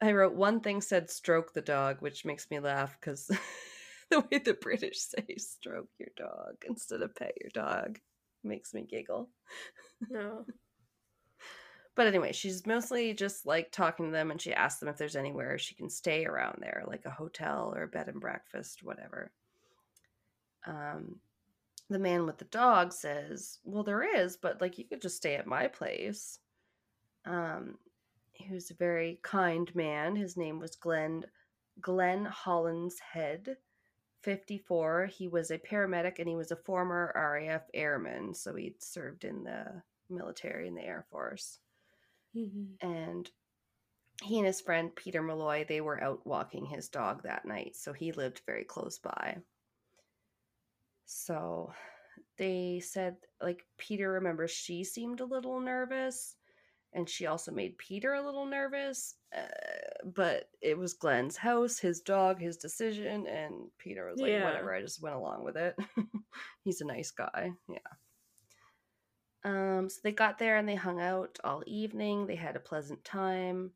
I 0.00 0.12
wrote 0.12 0.34
one 0.34 0.60
thing 0.60 0.80
said 0.80 1.10
stroke 1.10 1.52
the 1.52 1.62
dog, 1.62 1.98
which 2.00 2.24
makes 2.24 2.50
me 2.50 2.60
laugh 2.60 2.96
because 3.00 3.30
the 4.10 4.20
way 4.20 4.38
the 4.38 4.54
British 4.54 4.98
say 5.00 5.36
stroke 5.38 5.88
your 5.98 6.10
dog 6.16 6.56
instead 6.66 7.02
of 7.02 7.14
pet 7.14 7.34
your 7.40 7.50
dog 7.50 7.98
makes 8.42 8.74
me 8.74 8.86
giggle. 8.88 9.30
No. 10.08 10.44
But 11.96 12.08
anyway, 12.08 12.32
she's 12.32 12.66
mostly 12.66 13.14
just 13.14 13.46
like 13.46 13.70
talking 13.70 14.06
to 14.06 14.10
them 14.10 14.32
and 14.32 14.42
she 14.42 14.52
asks 14.52 14.80
them 14.80 14.88
if 14.88 14.96
there's 14.96 15.14
anywhere 15.14 15.58
she 15.58 15.76
can 15.76 15.88
stay 15.88 16.24
around 16.24 16.58
there, 16.60 16.82
like 16.88 17.04
a 17.04 17.10
hotel 17.10 17.72
or 17.72 17.84
a 17.84 17.86
bed 17.86 18.08
and 18.08 18.20
breakfast, 18.20 18.82
whatever. 18.82 19.30
Um, 20.66 21.16
the 21.90 21.98
man 21.98 22.26
with 22.26 22.38
the 22.38 22.46
dog 22.46 22.92
says, 22.92 23.58
Well, 23.64 23.84
there 23.84 24.02
is, 24.02 24.36
but 24.36 24.60
like 24.60 24.78
you 24.78 24.84
could 24.84 25.02
just 25.02 25.16
stay 25.16 25.36
at 25.36 25.46
my 25.46 25.66
place. 25.68 26.38
Um, 27.26 27.78
he 28.32 28.52
was 28.52 28.70
a 28.70 28.74
very 28.74 29.20
kind 29.22 29.74
man. 29.74 30.16
His 30.16 30.36
name 30.36 30.58
was 30.58 30.76
Glenn 30.76 31.24
Glenn 31.80 32.26
Hollinshead. 32.26 33.56
54. 34.22 35.06
He 35.06 35.28
was 35.28 35.50
a 35.50 35.58
paramedic 35.58 36.18
and 36.18 36.26
he 36.26 36.34
was 36.34 36.50
a 36.50 36.56
former 36.56 37.12
RAF 37.14 37.62
airman, 37.74 38.32
so 38.32 38.54
he'd 38.54 38.82
served 38.82 39.24
in 39.24 39.44
the 39.44 39.82
military 40.08 40.66
and 40.66 40.76
the 40.76 40.82
Air 40.82 41.04
Force. 41.10 41.58
Mm-hmm. 42.34 42.88
And 42.88 43.30
he 44.22 44.38
and 44.38 44.46
his 44.46 44.62
friend 44.62 44.94
Peter 44.96 45.22
Malloy, 45.22 45.66
they 45.68 45.82
were 45.82 46.02
out 46.02 46.26
walking 46.26 46.64
his 46.64 46.88
dog 46.88 47.22
that 47.22 47.44
night, 47.44 47.76
so 47.76 47.92
he 47.92 48.12
lived 48.12 48.40
very 48.46 48.64
close 48.64 48.98
by. 48.98 49.36
So 51.04 51.72
they 52.38 52.80
said 52.80 53.16
like 53.40 53.64
Peter 53.78 54.12
remembers 54.12 54.50
she 54.50 54.84
seemed 54.84 55.20
a 55.20 55.24
little 55.26 55.60
nervous 55.60 56.36
and 56.92 57.08
she 57.08 57.26
also 57.26 57.52
made 57.52 57.76
Peter 57.78 58.14
a 58.14 58.22
little 58.24 58.46
nervous. 58.46 59.16
Uh, 59.36 59.46
but 60.04 60.48
it 60.62 60.78
was 60.78 60.94
Glenn's 60.94 61.36
house, 61.36 61.78
his 61.78 62.00
dog, 62.00 62.40
his 62.40 62.56
decision, 62.56 63.26
and 63.26 63.70
Peter 63.78 64.08
was 64.08 64.20
like, 64.20 64.30
Yeah. 64.30 64.44
"Whatever." 64.44 64.72
I 64.74 64.80
just 64.80 65.02
went 65.02 65.16
along 65.16 65.44
with 65.44 65.56
it. 65.56 65.76
He's 66.64 66.80
a 66.80 66.86
nice 66.86 67.10
guy. 67.10 67.52
Yeah. 67.68 67.78
Um. 69.42 69.88
So 69.90 70.00
they 70.02 70.12
got 70.12 70.38
there 70.38 70.56
and 70.56 70.68
they 70.68 70.74
hung 70.74 71.00
out 71.00 71.38
all 71.44 71.62
evening. 71.66 72.26
They 72.26 72.36
had 72.36 72.56
a 72.56 72.60
pleasant 72.60 73.04
time. 73.04 73.72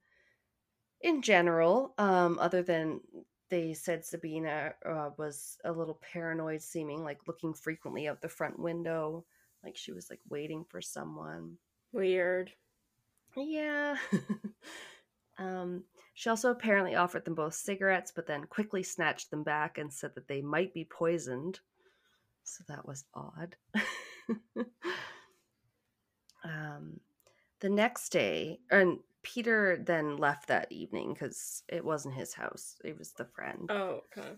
In 1.00 1.22
general, 1.22 1.94
um, 1.98 2.38
other 2.40 2.62
than 2.62 3.00
they 3.50 3.72
said 3.74 4.04
Sabina 4.04 4.74
uh, 4.84 5.10
was 5.16 5.58
a 5.64 5.72
little 5.72 6.00
paranoid, 6.12 6.62
seeming 6.62 7.02
like 7.04 7.26
looking 7.26 7.54
frequently 7.54 8.08
out 8.08 8.20
the 8.20 8.28
front 8.28 8.58
window, 8.58 9.24
like 9.64 9.76
she 9.76 9.92
was 9.92 10.10
like 10.10 10.20
waiting 10.28 10.64
for 10.68 10.80
someone. 10.80 11.56
Weird. 11.92 12.52
Yeah. 13.36 13.96
um, 15.38 15.84
she 16.14 16.30
also 16.30 16.50
apparently 16.50 16.94
offered 16.94 17.24
them 17.24 17.34
both 17.34 17.54
cigarettes, 17.54 18.12
but 18.14 18.26
then 18.26 18.44
quickly 18.44 18.82
snatched 18.82 19.30
them 19.30 19.42
back 19.42 19.78
and 19.78 19.92
said 19.92 20.14
that 20.14 20.28
they 20.28 20.42
might 20.42 20.74
be 20.74 20.84
poisoned. 20.84 21.60
So 22.44 22.64
that 22.68 22.86
was 22.86 23.04
odd. 23.14 23.56
um, 26.44 27.00
the 27.60 27.68
next 27.68 28.10
day, 28.10 28.60
and 28.70 28.98
Peter 29.28 29.76
then 29.84 30.16
left 30.16 30.48
that 30.48 30.72
evening 30.72 31.12
because 31.12 31.62
it 31.68 31.84
wasn't 31.84 32.14
his 32.14 32.32
house; 32.32 32.76
it 32.82 32.98
was 32.98 33.12
the 33.12 33.26
friend. 33.26 33.70
Oh, 33.70 34.00
okay. 34.16 34.30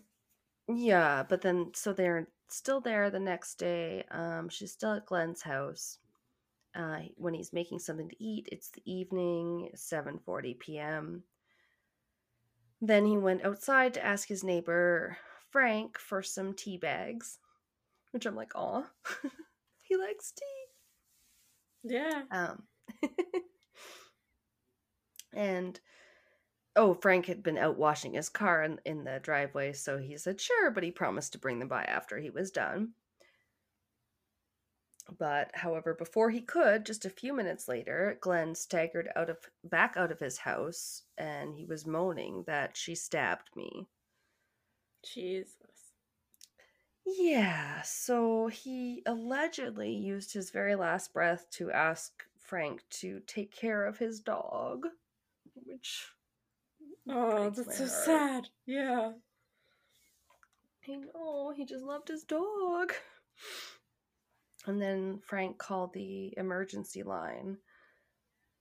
Yeah, 0.69 1.23
but 1.29 1.43
then 1.43 1.71
so 1.75 1.93
they're 1.93 2.29
still 2.49 2.81
there 2.81 3.09
the 3.11 3.21
next 3.21 3.55
day. 3.57 4.05
Um, 4.11 4.49
she's 4.49 4.73
still 4.73 4.95
at 4.95 5.07
Glenn's 5.07 5.43
house. 5.43 5.99
Uh, 6.75 7.01
when 7.17 7.35
he's 7.35 7.53
making 7.53 7.79
something 7.79 8.09
to 8.09 8.23
eat, 8.25 8.49
it's 8.51 8.71
the 8.71 8.83
evening, 8.85 9.71
seven 9.77 10.19
forty 10.19 10.55
p.m. 10.55 11.23
Then 12.81 13.07
he 13.07 13.17
went 13.17 13.45
outside 13.45 13.95
to 13.95 14.05
ask 14.05 14.27
his 14.29 14.43
neighbor 14.43 15.19
Frank 15.51 15.99
for 15.99 16.23
some 16.23 16.55
tea 16.55 16.79
bags, 16.79 17.39
which 18.13 18.27
I'm 18.27 18.37
like, 18.37 18.53
aw, 18.57 18.85
he 19.83 19.97
likes 19.97 20.33
tea. 20.33 20.65
Yeah. 21.95 22.23
Um, 22.31 22.65
and 25.35 25.81
oh, 26.77 26.95
Frank 26.95 27.27
had 27.27 27.43
been 27.43 27.59
out 27.59 27.77
washing 27.77 28.15
his 28.15 28.29
car 28.29 28.63
in, 28.63 28.81
in 28.85 29.05
the 29.05 29.21
driveway, 29.21 29.73
so 29.73 29.99
he 29.99 30.17
said 30.17 30.41
sure, 30.41 30.71
but 30.71 30.85
he 30.85 30.91
promised 30.91 31.33
to 31.33 31.39
bring 31.39 31.59
them 31.59 31.69
by 31.69 31.85
after 31.85 32.19
he 32.19 32.31
was 32.31 32.51
done. 32.51 32.93
But 35.19 35.51
however, 35.55 35.95
before 35.95 36.31
he 36.31 36.41
could, 36.41 36.87
just 36.87 37.05
a 37.05 37.11
few 37.11 37.35
minutes 37.35 37.67
later, 37.67 38.17
Glenn 38.21 38.55
staggered 38.55 39.11
out 39.17 39.29
of 39.29 39.39
back 39.65 39.97
out 39.97 40.13
of 40.13 40.21
his 40.21 40.39
house, 40.39 41.03
and 41.19 41.55
he 41.55 41.65
was 41.65 41.87
moaning 41.87 42.45
that 42.47 42.77
she 42.77 42.95
stabbed 42.95 43.51
me. 43.57 43.89
Jesus. 45.03 45.57
Yeah, 47.05 47.83
so 47.83 48.47
he 48.47 49.03
allegedly 49.07 49.91
used 49.91 50.33
his 50.33 50.51
very 50.51 50.77
last 50.77 51.13
breath 51.13 51.51
to 51.53 51.73
ask 51.73 52.25
Frank 52.39 52.83
to 52.91 53.21
take 53.27 53.51
care 53.51 53.87
of 53.87 53.99
his 53.99 54.21
dog, 54.21 54.87
which 55.71 56.07
Oh, 57.09 57.51
that's 57.51 57.77
so 57.79 57.87
heart. 57.87 57.91
sad. 57.91 58.49
Yeah. 58.67 59.13
I 60.89 60.95
know, 60.97 61.53
he 61.57 61.65
just 61.65 61.85
loved 61.85 62.09
his 62.09 62.25
dog. 62.25 62.93
And 64.67 64.81
then 64.81 65.19
Frank 65.21 65.59
called 65.59 65.93
the 65.95 66.35
emergency 66.37 67.03
line, 67.03 67.59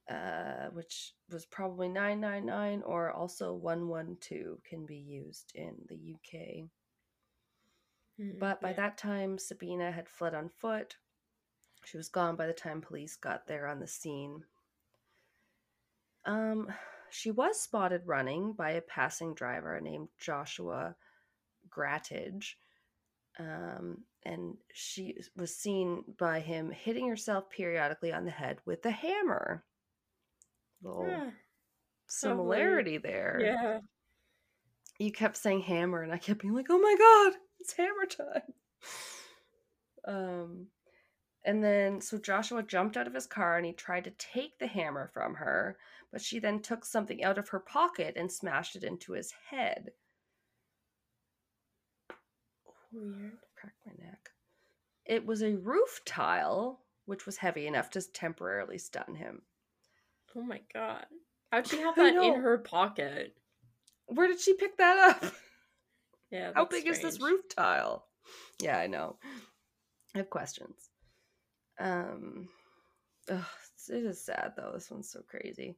uh, 0.10 0.68
which 0.72 1.14
was 1.30 1.45
probably 1.45 1.90
999 1.90 2.84
or 2.84 3.11
also 3.11 3.53
112 3.53 4.64
can 4.64 4.86
be 4.86 4.98
used 4.98 5.52
in 5.56 5.76
the 5.88 5.95
UK. 6.15 6.69
Mm, 8.19 8.40
But 8.40 8.61
by 8.61 8.69
yeah. 8.69 8.76
that 8.77 8.98
time, 8.98 9.38
Sabina 9.38 9.91
had 9.91 10.07
fled 10.10 10.34
on 10.34 10.49
foot. 10.49 10.95
She 11.86 11.98
was 11.98 12.10
gone 12.10 12.36
by 12.36 12.48
the 12.48 12.53
time 12.53 12.81
police 12.81 13.15
got 13.15 13.48
there 13.48 13.68
on 13.68 13.80
the 13.80 13.88
scene. 13.88 14.44
Um, 16.26 16.72
she 17.11 17.31
was 17.31 17.60
spotted 17.60 18.02
running 18.06 18.53
by 18.53 18.72
a 18.72 18.81
passing 18.81 19.34
driver 19.34 19.80
named 19.81 20.10
Joshua 20.19 20.95
Grattage. 21.69 22.56
Um, 23.38 24.03
and 24.23 24.57
she 24.73 25.15
was 25.36 25.56
seen 25.56 26.03
by 26.18 26.40
him 26.41 26.72
hitting 26.72 27.07
herself 27.07 27.49
periodically 27.49 28.11
on 28.11 28.26
the 28.26 28.31
head 28.31 28.60
with 28.65 28.86
a 28.86 28.91
hammer. 28.91 29.64
Little 30.84 31.07
Yeah. 31.07 31.31
similarity 32.07 32.98
there. 32.98 33.40
Yeah. 33.41 33.80
you 34.98 35.11
kept 35.14 35.38
saying 35.38 35.61
hammer 35.61 36.02
and 36.03 36.11
I 36.11 36.18
kept 36.18 36.41
being 36.41 36.53
like, 36.53 36.68
"Oh 36.69 36.77
my 36.80 36.95
god, 36.98 37.40
it's 37.60 37.73
hammer 37.73 38.06
time." 38.06 38.53
Um 40.06 40.68
and 41.50 41.64
then 41.64 42.00
so 42.00 42.20
Joshua 42.20 42.62
jumped 42.62 42.96
out 42.96 43.08
of 43.08 43.16
his 43.16 43.26
car 43.26 43.58
and 43.58 43.66
he 43.66 43.74
tried 43.74 44.04
to 44.04 44.12
take 44.12 44.60
the 44.60 44.68
hammer 44.68 45.10
from 45.12 45.34
her, 45.34 45.80
but 46.12 46.22
she 46.22 46.38
then 46.38 46.62
took 46.62 46.86
something 46.86 47.24
out 47.24 47.40
of 47.40 47.50
her 47.50 47.60
pocket 47.60 48.14
and 48.16 48.32
smashed 48.32 48.76
it 48.76 48.84
into 48.84 49.14
his 49.14 49.34
head. 49.50 49.90
Weird. 52.94 53.40
Crack 53.60 53.74
my 53.84 53.94
neck. 53.98 54.30
It 55.08 55.26
was 55.26 55.42
a 55.42 55.56
roof 55.56 56.02
tile, 56.06 56.82
which 57.08 57.26
was 57.26 57.38
heavy 57.38 57.66
enough 57.66 57.90
to 57.92 58.12
temporarily 58.14 58.78
stun 58.78 59.16
him. 59.16 59.42
Oh 60.36 60.44
my 60.44 60.62
god. 60.72 61.08
How'd 61.52 61.66
she 61.66 61.80
have 61.80 61.96
that 61.96 62.14
in 62.14 62.36
her 62.36 62.60
pocket? 62.60 63.36
Where 64.06 64.28
did 64.28 64.40
she 64.40 64.54
pick 64.54 64.78
that 64.78 65.16
up? 65.24 65.34
Yeah. 66.32 66.52
How 66.54 66.66
big 66.66 66.86
is 66.86 67.02
this 67.02 67.20
roof 67.20 67.50
tile? 67.50 68.06
Yeah, 68.62 68.78
I 68.78 68.86
know. 68.86 69.16
I 70.14 70.20
have 70.20 70.30
questions. 70.30 70.92
Um, 71.80 72.49
ugh, 73.31 73.43
it 73.89 74.03
is 74.06 74.23
sad 74.23 74.53
though. 74.57 74.72
This 74.73 74.91
one's 74.91 75.10
so 75.10 75.22
crazy. 75.27 75.77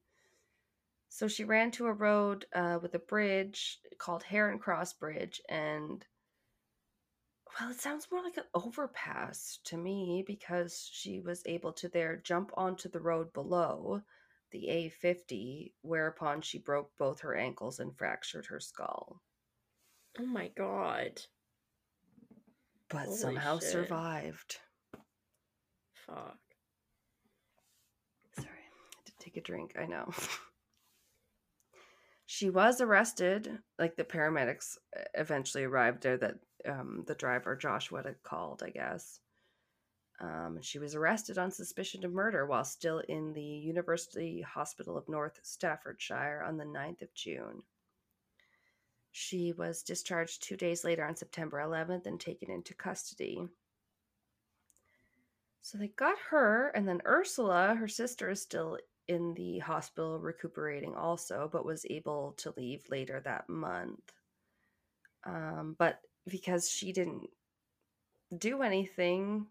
So 1.09 1.27
she 1.27 1.43
ran 1.43 1.71
to 1.71 1.87
a 1.87 1.93
road 1.93 2.45
uh, 2.55 2.79
with 2.81 2.95
a 2.95 2.99
bridge 2.99 3.79
called 3.97 4.23
Heron 4.23 4.59
Cross 4.59 4.93
Bridge, 4.93 5.41
and 5.49 6.05
well, 7.59 7.69
it 7.71 7.79
sounds 7.79 8.07
more 8.11 8.23
like 8.23 8.37
an 8.37 8.45
overpass 8.53 9.59
to 9.65 9.77
me 9.77 10.23
because 10.25 10.89
she 10.91 11.19
was 11.19 11.43
able 11.45 11.73
to 11.73 11.89
there 11.89 12.17
jump 12.17 12.51
onto 12.55 12.89
the 12.89 13.01
road 13.01 13.33
below 13.33 14.01
the 14.51 14.67
A50, 14.69 15.73
whereupon 15.81 16.41
she 16.41 16.57
broke 16.59 16.91
both 16.97 17.21
her 17.21 17.35
ankles 17.35 17.79
and 17.79 17.95
fractured 17.97 18.45
her 18.47 18.59
skull. 18.59 19.21
Oh 20.19 20.25
my 20.25 20.47
god. 20.49 21.21
but 22.89 23.05
Holy 23.05 23.17
somehow 23.17 23.59
shit. 23.59 23.69
survived. 23.69 24.59
Fuck. 26.05 26.37
Sorry, 28.35 28.47
I 28.47 29.11
take 29.19 29.37
a 29.37 29.41
drink. 29.41 29.75
I 29.79 29.85
know. 29.85 30.11
she 32.25 32.49
was 32.49 32.81
arrested. 32.81 33.59
Like 33.77 33.95
the 33.95 34.03
paramedics 34.03 34.77
uh, 34.97 35.03
eventually 35.13 35.63
arrived 35.63 36.03
there 36.03 36.17
that 36.17 36.35
um, 36.67 37.03
the 37.07 37.15
driver 37.15 37.55
Joshua 37.55 38.03
had 38.03 38.23
called, 38.23 38.63
I 38.63 38.69
guess. 38.69 39.19
Um, 40.21 40.59
she 40.61 40.77
was 40.77 40.93
arrested 40.93 41.39
on 41.39 41.49
suspicion 41.49 42.05
of 42.05 42.13
murder 42.13 42.45
while 42.45 42.63
still 42.63 42.99
in 42.99 43.33
the 43.33 43.41
University 43.41 44.41
Hospital 44.41 44.95
of 44.95 45.09
North 45.09 45.39
Staffordshire 45.41 46.43
on 46.45 46.57
the 46.57 46.63
9th 46.63 47.01
of 47.01 47.13
June. 47.15 47.63
She 49.11 49.51
was 49.51 49.81
discharged 49.81 50.43
two 50.43 50.55
days 50.55 50.83
later 50.83 51.03
on 51.03 51.15
September 51.15 51.57
11th 51.57 52.05
and 52.05 52.19
taken 52.19 52.51
into 52.51 52.75
custody. 52.75 53.47
So 55.61 55.77
they 55.77 55.89
got 55.89 56.17
her, 56.29 56.69
and 56.69 56.88
then 56.88 57.01
Ursula, 57.05 57.75
her 57.75 57.88
sister, 57.88 58.29
is 58.31 58.41
still 58.41 58.77
in 59.07 59.33
the 59.35 59.59
hospital 59.59 60.19
recuperating 60.19 60.95
also, 60.95 61.49
but 61.51 61.65
was 61.65 61.85
able 61.89 62.33
to 62.38 62.53
leave 62.57 62.83
later 62.89 63.21
that 63.23 63.47
month. 63.47 64.11
Um, 65.23 65.75
but 65.77 65.99
because 66.27 66.69
she 66.69 66.91
didn't 66.91 67.27
do 68.35 68.63
anything, 68.63 69.47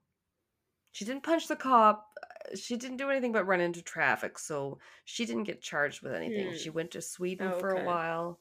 she 0.93 1.05
didn't 1.05 1.23
punch 1.23 1.47
the 1.47 1.57
cop, 1.57 2.07
uh, 2.23 2.57
she 2.57 2.77
didn't 2.77 2.97
do 2.97 3.11
anything 3.11 3.33
but 3.33 3.47
run 3.47 3.61
into 3.61 3.83
traffic, 3.83 4.39
so 4.39 4.79
she 5.05 5.27
didn't 5.27 5.45
get 5.45 5.63
charged 5.63 6.03
with 6.03 6.15
anything. 6.15 6.51
Hmm. 6.51 6.57
She 6.57 6.71
went 6.71 6.91
to 6.93 7.03
Sweden 7.03 7.53
Oh, 7.55 7.61
for 7.61 7.71
a 7.71 7.85
while. 7.85 8.41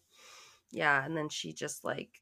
Yeah, 0.71 1.03
and 1.03 1.15
then 1.15 1.29
she 1.29 1.53
just 1.53 1.83
like 1.83 2.21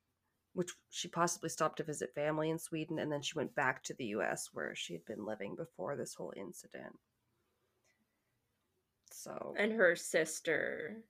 which 0.57 0.71
she 0.89 1.07
possibly 1.07 1.49
stopped 1.49 1.77
to 1.77 1.83
visit 1.83 2.15
family 2.15 2.49
in 2.49 2.57
Sweden 2.57 2.97
and 2.97 3.11
then 3.11 3.21
she 3.21 3.37
went 3.37 3.53
back 3.53 3.83
to 3.83 3.93
the 3.93 4.05
US 4.07 4.49
where 4.53 4.73
she 4.75 4.93
had 4.93 5.05
been 5.05 5.23
living 5.23 5.55
before 5.55 5.95
this 5.95 6.15
whole 6.15 6.33
incident. 6.35 6.97
So 9.11 9.53
And 9.57 9.71
her 9.73 9.95
sister, 9.95 11.03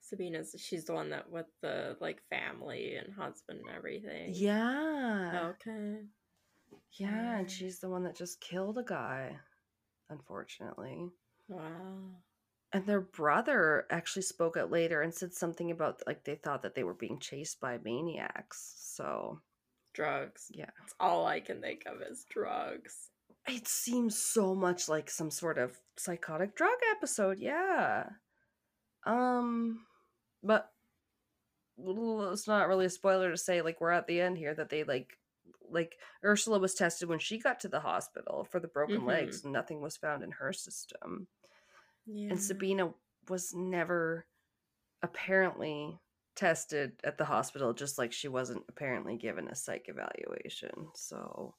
Sabina's, 0.00 0.54
she's 0.58 0.84
the 0.84 0.94
one 0.94 1.10
that 1.10 1.30
with 1.30 1.46
the 1.62 1.96
like 2.00 2.22
family 2.30 2.94
and 2.96 3.12
husband 3.12 3.60
and 3.66 3.76
everything. 3.76 4.32
yeah. 4.34 5.50
Okay. 5.50 6.06
Yeah, 6.92 7.38
and 7.38 7.50
she's 7.50 7.80
the 7.80 7.88
one 7.88 8.04
that 8.04 8.14
just 8.16 8.40
killed 8.40 8.78
a 8.78 8.82
guy, 8.84 9.36
unfortunately. 10.10 11.08
Wow. 11.48 12.22
And 12.74 12.86
their 12.86 13.00
brother 13.02 13.86
actually 13.90 14.22
spoke 14.22 14.56
out 14.56 14.70
later 14.70 15.02
and 15.02 15.12
said 15.14 15.34
something 15.34 15.70
about 15.70 16.02
like 16.06 16.24
they 16.24 16.36
thought 16.36 16.62
that 16.62 16.74
they 16.74 16.84
were 16.84 16.94
being 16.94 17.18
chased 17.18 17.60
by 17.60 17.78
maniacs. 17.84 18.74
So, 18.78 19.40
Drugs. 19.92 20.46
yeah. 20.50 20.70
That's 20.80 20.94
all 20.98 21.26
I 21.26 21.40
can 21.40 21.60
think 21.60 21.84
of 21.86 22.00
is 22.00 22.24
drugs. 22.30 23.10
It 23.46 23.68
seems 23.68 24.16
so 24.16 24.54
much 24.54 24.88
like 24.88 25.10
some 25.10 25.30
sort 25.30 25.58
of 25.58 25.78
psychotic 25.98 26.54
drug 26.56 26.78
episode, 26.96 27.38
yeah. 27.40 28.04
Um 29.04 29.84
but 30.42 30.70
it's 31.78 32.46
not 32.48 32.68
really 32.68 32.86
a 32.86 32.90
spoiler 32.90 33.30
to 33.30 33.36
say 33.36 33.60
like 33.62 33.80
we're 33.80 33.90
at 33.90 34.06
the 34.06 34.20
end 34.20 34.38
here 34.38 34.54
that 34.54 34.70
they 34.70 34.84
like 34.84 35.18
like 35.70 35.96
Ursula 36.24 36.58
was 36.58 36.74
tested 36.74 37.08
when 37.08 37.18
she 37.18 37.38
got 37.38 37.60
to 37.60 37.68
the 37.68 37.80
hospital 37.80 38.44
for 38.50 38.60
the 38.60 38.68
broken 38.68 39.00
Mhm. 39.02 39.06
legs 39.06 39.42
and 39.44 39.52
nothing 39.52 39.80
was 39.80 39.96
found 39.96 40.22
in 40.22 40.32
her 40.32 40.52
system. 40.52 41.26
Yeah. 42.06 42.30
And 42.30 42.42
Sabina 42.42 42.92
was 43.28 43.52
never 43.54 44.26
apparently 45.02 45.98
tested 46.34 46.92
at 47.04 47.18
the 47.18 47.24
hospital 47.24 47.72
just 47.72 47.98
like 47.98 48.12
she 48.12 48.28
wasn't 48.28 48.64
apparently 48.68 49.16
given 49.16 49.48
a 49.48 49.54
psych 49.54 49.86
evaluation. 49.88 50.88
So 50.94 51.54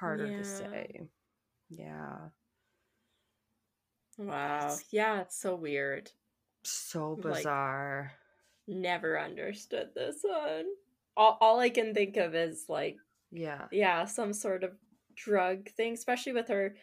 harder 0.00 0.26
Yeah. 0.26 0.38
to 0.38 0.44
say. 0.44 1.00
Yeah. 1.70 2.28
Wow. 4.18 4.56
It's- 4.58 4.84
Yeah, 4.92 5.20
it's 5.22 5.36
so 5.38 5.54
weird. 5.54 6.10
So 6.64 7.12
Like- 7.14 7.22
bizarre. 7.38 8.12
Never 8.68 9.18
understood 9.18 9.94
this 9.94 10.22
one. 10.22 10.66
All, 11.16 11.36
all 11.40 11.58
I 11.58 11.68
can 11.70 11.94
think 11.94 12.16
of 12.16 12.34
is 12.34 12.68
like, 12.68 12.96
yeah. 13.30 13.66
yeah, 13.72 14.04
some 14.04 14.32
sort 14.32 14.62
of 14.64 14.78
drug 15.14 15.68
thing, 15.70 15.94
especially 15.94 16.32
with 16.32 16.48
her 16.48 16.76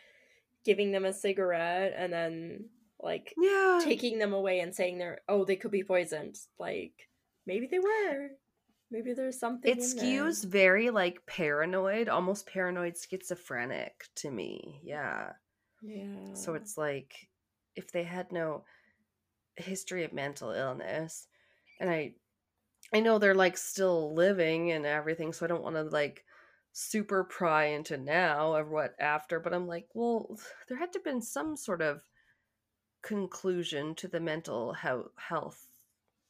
giving 0.66 0.92
them 0.92 1.06
a 1.06 1.14
cigarette 1.14 1.94
and 1.96 2.12
then 2.12 2.70
like 3.02 3.34
Yeah. 3.38 3.80
taking 3.84 4.20
them 4.20 4.34
away 4.34 4.60
and 4.60 4.74
saying 4.76 4.98
they're 4.98 5.22
oh 5.28 5.46
they 5.46 5.56
could 5.56 5.72
be 5.72 5.84
poisoned. 5.84 6.38
Like 6.58 6.94
maybe 7.46 7.68
they 7.68 7.80
were. 7.80 8.30
Maybe 8.92 9.14
there's 9.14 9.40
something. 9.40 9.70
it 9.72 9.78
in 9.78 9.96
there. 9.96 10.04
skews 10.06 10.44
very 10.46 10.90
like 10.90 11.26
paranoid, 11.28 12.10
almost 12.10 12.48
paranoid 12.48 12.96
schizophrenic 12.98 14.06
to 14.16 14.32
me. 14.32 14.80
Yeah. 14.84 15.34
Yeah. 15.82 16.34
So 16.34 16.56
it's 16.56 16.78
like 16.78 17.30
if 17.76 17.92
they 17.92 18.04
had 18.04 18.32
no 18.32 18.64
history 19.56 20.04
of 20.04 20.14
mental 20.14 20.52
illness 20.52 21.28
and 21.80 21.90
I 21.90 22.14
I 22.94 23.02
know 23.02 23.20
they're 23.20 23.36
like 23.36 23.58
still 23.58 24.14
living 24.16 24.72
and 24.72 24.86
everything, 24.86 25.32
so 25.34 25.46
I 25.46 25.50
don't 25.50 25.64
want 25.64 25.76
to 25.76 25.84
like 25.84 26.26
super 26.74 27.24
pry 27.24 27.66
into 27.66 27.98
now 27.98 28.56
or 28.56 28.66
what 28.66 28.96
after, 29.00 29.40
but 29.40 29.54
I'm 29.54 29.68
like, 29.68 29.88
well, 29.94 30.36
there 30.68 30.78
had 30.78 30.92
to 30.94 31.00
have 31.00 31.04
been 31.06 31.22
some 31.22 31.56
sort 31.56 31.82
of 31.82 32.02
conclusion 33.02 33.96
to 33.96 34.08
the 34.08 34.20
mental 34.20 34.74
health 34.74 35.12
health 35.18 35.66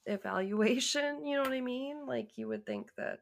evaluation, 0.05 1.25
you 1.25 1.35
know 1.37 1.43
what 1.43 1.53
I 1.53 1.61
mean? 1.61 2.05
Like 2.05 2.37
you 2.37 2.47
would 2.47 2.65
think 2.65 2.91
that 2.97 3.19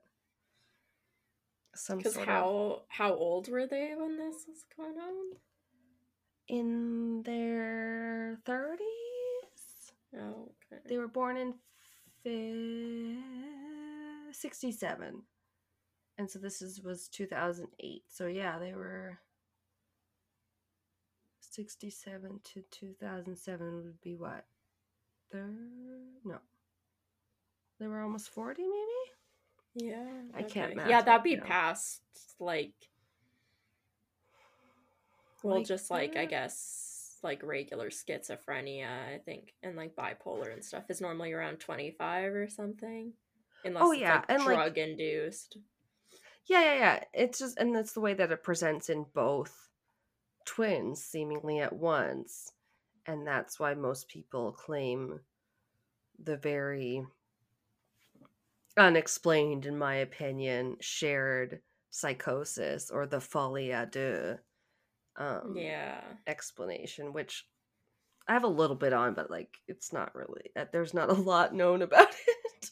some 1.76 1.99
because 1.99 2.14
sort 2.14 2.28
of 2.28 2.34
how 2.34 2.82
how 2.88 3.14
old 3.14 3.49
were 3.49 3.68
they 3.68 3.94
when 3.95 4.18
this 4.18 4.45
was 4.48 4.64
going 4.76 4.98
on? 4.98 5.38
in 6.49 7.24
their 7.24 8.40
30s 8.45 8.78
Oh, 10.15 10.49
okay. 10.72 10.82
They 10.88 10.98
were 10.98 11.07
born 11.07 11.38
in 11.38 11.53
fi- 12.24 13.18
67. 14.32 15.22
And 16.18 16.32
so 16.32 16.40
this 16.40 16.61
is 16.61 16.82
was 16.82 17.07
2008. 17.10 18.03
So 18.07 18.28
yeah, 18.28 18.57
they 18.57 18.74
were 18.74 19.19
67 21.57 22.39
to 22.53 22.63
2007 22.69 23.84
would 23.84 23.99
be 24.01 24.15
what? 24.15 24.45
Third? 25.31 25.57
No. 26.23 26.38
They 27.79 27.88
were 27.88 28.01
almost 28.01 28.29
40 28.29 28.61
maybe? 28.61 29.89
Yeah. 29.89 30.21
I 30.35 30.43
can't. 30.43 30.75
Yeah, 30.88 31.01
that'd 31.01 31.23
be 31.23 31.35
now. 31.35 31.43
past 31.43 32.01
like 32.39 32.73
well, 35.43 35.57
Like 35.57 35.65
just 35.67 35.89
like 35.89 36.15
I 36.15 36.25
guess 36.25 37.17
like 37.23 37.41
regular 37.43 37.89
schizophrenia, 37.89 38.88
I 38.88 39.17
think, 39.25 39.53
and 39.63 39.75
like 39.75 39.95
bipolar 39.95 40.53
and 40.53 40.63
stuff 40.63 40.84
is 40.89 41.01
normally 41.01 41.34
around 41.34 41.59
twenty 41.59 41.91
five 41.91 42.34
or 42.34 42.47
something. 42.49 43.13
Unless 43.65 43.84
Oh, 43.84 43.91
yeah, 43.91 44.15
like 44.15 44.25
and, 44.29 44.45
like- 44.45 44.55
drug 44.55 44.77
induced. 44.77 45.57
Yeah, 46.45 46.61
yeah, 46.61 46.75
yeah. 46.75 47.03
It's 47.13 47.39
just 47.39 47.57
and 47.57 47.75
that's 47.75 47.93
the 47.93 47.99
way 48.01 48.13
that 48.13 48.31
it 48.31 48.43
presents 48.43 48.89
in 48.89 49.05
both 49.13 49.66
twins 50.48 51.03
seemingly 51.03 51.60
at 51.60 51.74
once. 51.74 52.52
And 53.06 53.28
that's 53.28 53.60
why 53.60 53.74
most 53.74 54.07
people 54.07 54.52
claim 54.52 55.19
the 56.24 56.38
very 56.38 57.03
unexplained, 58.76 59.65
in 59.65 59.78
my 59.78 59.95
opinion, 59.95 60.78
shared 60.80 61.61
psychosis 61.90 62.90
or 62.90 63.06
the 63.06 63.19
folie 63.19 63.69
à 63.69 63.90
deux 63.90 64.38
um, 65.18 65.56
yeah. 65.56 66.02
explanation, 66.28 67.14
which 67.14 67.45
I 68.28 68.34
have 68.34 68.44
a 68.44 68.48
little 68.48 68.76
bit 68.76 68.94
on, 68.94 69.14
but 69.14 69.32
like 69.32 69.49
it's 69.68 69.94
not 69.94 70.14
really, 70.15 70.52
uh, 70.56 70.65
there's 70.72 70.94
not 70.94 71.10
a 71.10 71.14
lot 71.14 71.53
known 71.53 71.82
about 71.84 72.10
it. 72.10 72.72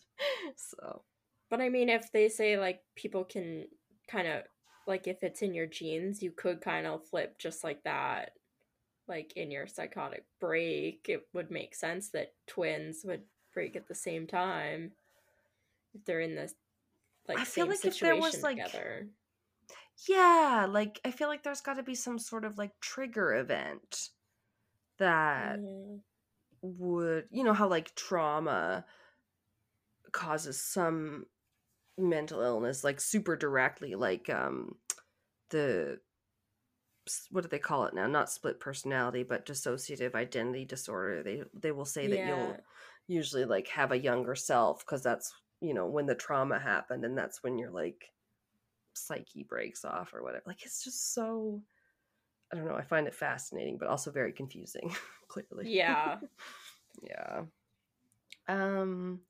so, 0.56 1.04
But 1.50 1.62
I 1.62 1.70
mean, 1.70 1.90
if 1.90 2.12
they 2.12 2.30
say 2.30 2.58
like 2.58 2.82
people 2.96 3.24
can 3.24 3.66
kind 4.08 4.28
of 4.28 4.44
like 4.88 5.08
if 5.08 5.24
it's 5.24 5.42
in 5.42 5.54
your 5.54 5.68
genes, 5.68 6.22
you 6.24 6.32
could 6.32 6.62
kind 6.62 6.88
of 6.88 7.08
flip 7.08 7.38
just 7.40 7.64
like 7.64 7.84
that, 7.84 8.38
like 9.08 9.34
in 9.38 9.52
your 9.52 9.68
psychotic 9.68 10.28
break. 10.40 11.08
It 11.10 11.28
would 11.34 11.52
make 11.52 11.76
sense 11.76 12.10
that 12.12 12.36
twins 12.48 13.04
would 13.06 13.26
break 13.54 13.76
at 13.76 13.88
the 13.88 13.96
same 13.96 14.28
time 14.28 14.94
if 15.94 16.04
they're 16.06 16.22
in 16.22 16.36
this 16.36 16.56
like 17.28 17.40
I 17.40 17.46
feel 17.46 17.68
same 17.68 17.68
like 17.68 17.86
if 17.86 18.00
there 18.00 18.16
was, 18.16 18.42
like, 18.44 18.66
together. 18.66 19.10
Yeah, 20.08 20.68
like 20.70 21.00
I 21.06 21.12
feel 21.12 21.28
like 21.28 21.44
there's 21.44 21.62
got 21.62 21.76
to 21.76 21.84
be 21.84 21.96
some 21.96 22.20
sort 22.20 22.46
of 22.46 22.58
like 22.58 22.80
trigger 22.80 23.34
event 23.36 24.10
that 25.00 25.62
Yeah. 25.62 25.98
would, 26.62 27.28
you 27.32 27.44
know, 27.44 27.54
how 27.54 27.68
like 27.68 27.96
trauma 27.96 28.86
causes 30.12 30.62
some 30.62 31.26
mental 31.98 32.42
illness 32.42 32.84
like 32.84 33.00
super 33.00 33.36
directly 33.38 33.96
like 33.96 34.30
um 34.30 34.76
the 35.50 36.00
what 37.30 37.42
do 37.44 37.48
they 37.50 37.60
call 37.60 37.86
it 37.86 37.94
now? 37.94 38.08
Not 38.08 38.32
split 38.32 38.60
personality, 38.60 39.24
but 39.24 39.46
dissociative 39.46 40.16
identity 40.16 40.66
disorder. 40.66 41.22
They 41.24 41.44
they 41.54 41.72
will 41.72 41.86
say 41.86 42.08
that 42.08 42.18
Yeah. 42.18 42.28
you'll 42.28 42.58
usually 43.08 43.46
like 43.46 43.68
have 43.70 43.92
a 43.92 44.00
younger 44.00 44.36
self 44.36 44.80
because 44.86 45.04
that's, 45.04 45.32
you 45.62 45.74
know, 45.74 45.86
when 45.86 46.08
the 46.08 46.16
trauma 46.16 46.58
happened 46.60 47.06
and 47.06 47.18
that's 47.18 47.44
when 47.44 47.58
you're 47.60 47.70
like 47.72 48.12
psyche 48.94 49.44
breaks 49.44 49.86
off 49.86 50.14
or 50.14 50.24
whatever. 50.24 50.44
Like 50.48 50.66
it's 50.66 50.84
just 50.84 51.14
so 51.14 51.62
I 52.52 52.56
don't 52.58 52.66
know, 52.68 52.76
I 52.76 52.84
find 52.84 53.08
it 53.08 53.16
fascinating 53.16 53.78
but 53.78 53.88
also 53.90 54.12
very 54.12 54.34
confusing, 54.34 54.96
clearly. 55.28 55.70
Yeah. 55.72 56.18
yeah. 57.04 57.44
Um 58.48 59.22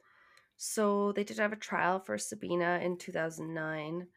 so 0.57 1.11
they 1.11 1.23
did 1.23 1.37
have 1.37 1.53
a 1.53 1.57
trial 1.57 1.99
for 1.99 2.17
Sabina 2.17 2.79
in 2.83 2.97
2009. 2.97 4.07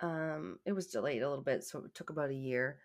Um 0.00 0.58
it 0.64 0.72
was 0.72 0.88
delayed 0.88 1.22
a 1.22 1.28
little 1.28 1.44
bit 1.44 1.64
so 1.64 1.84
it 1.84 1.94
took 1.94 2.10
about 2.10 2.30
a 2.30 2.34
year. 2.34 2.78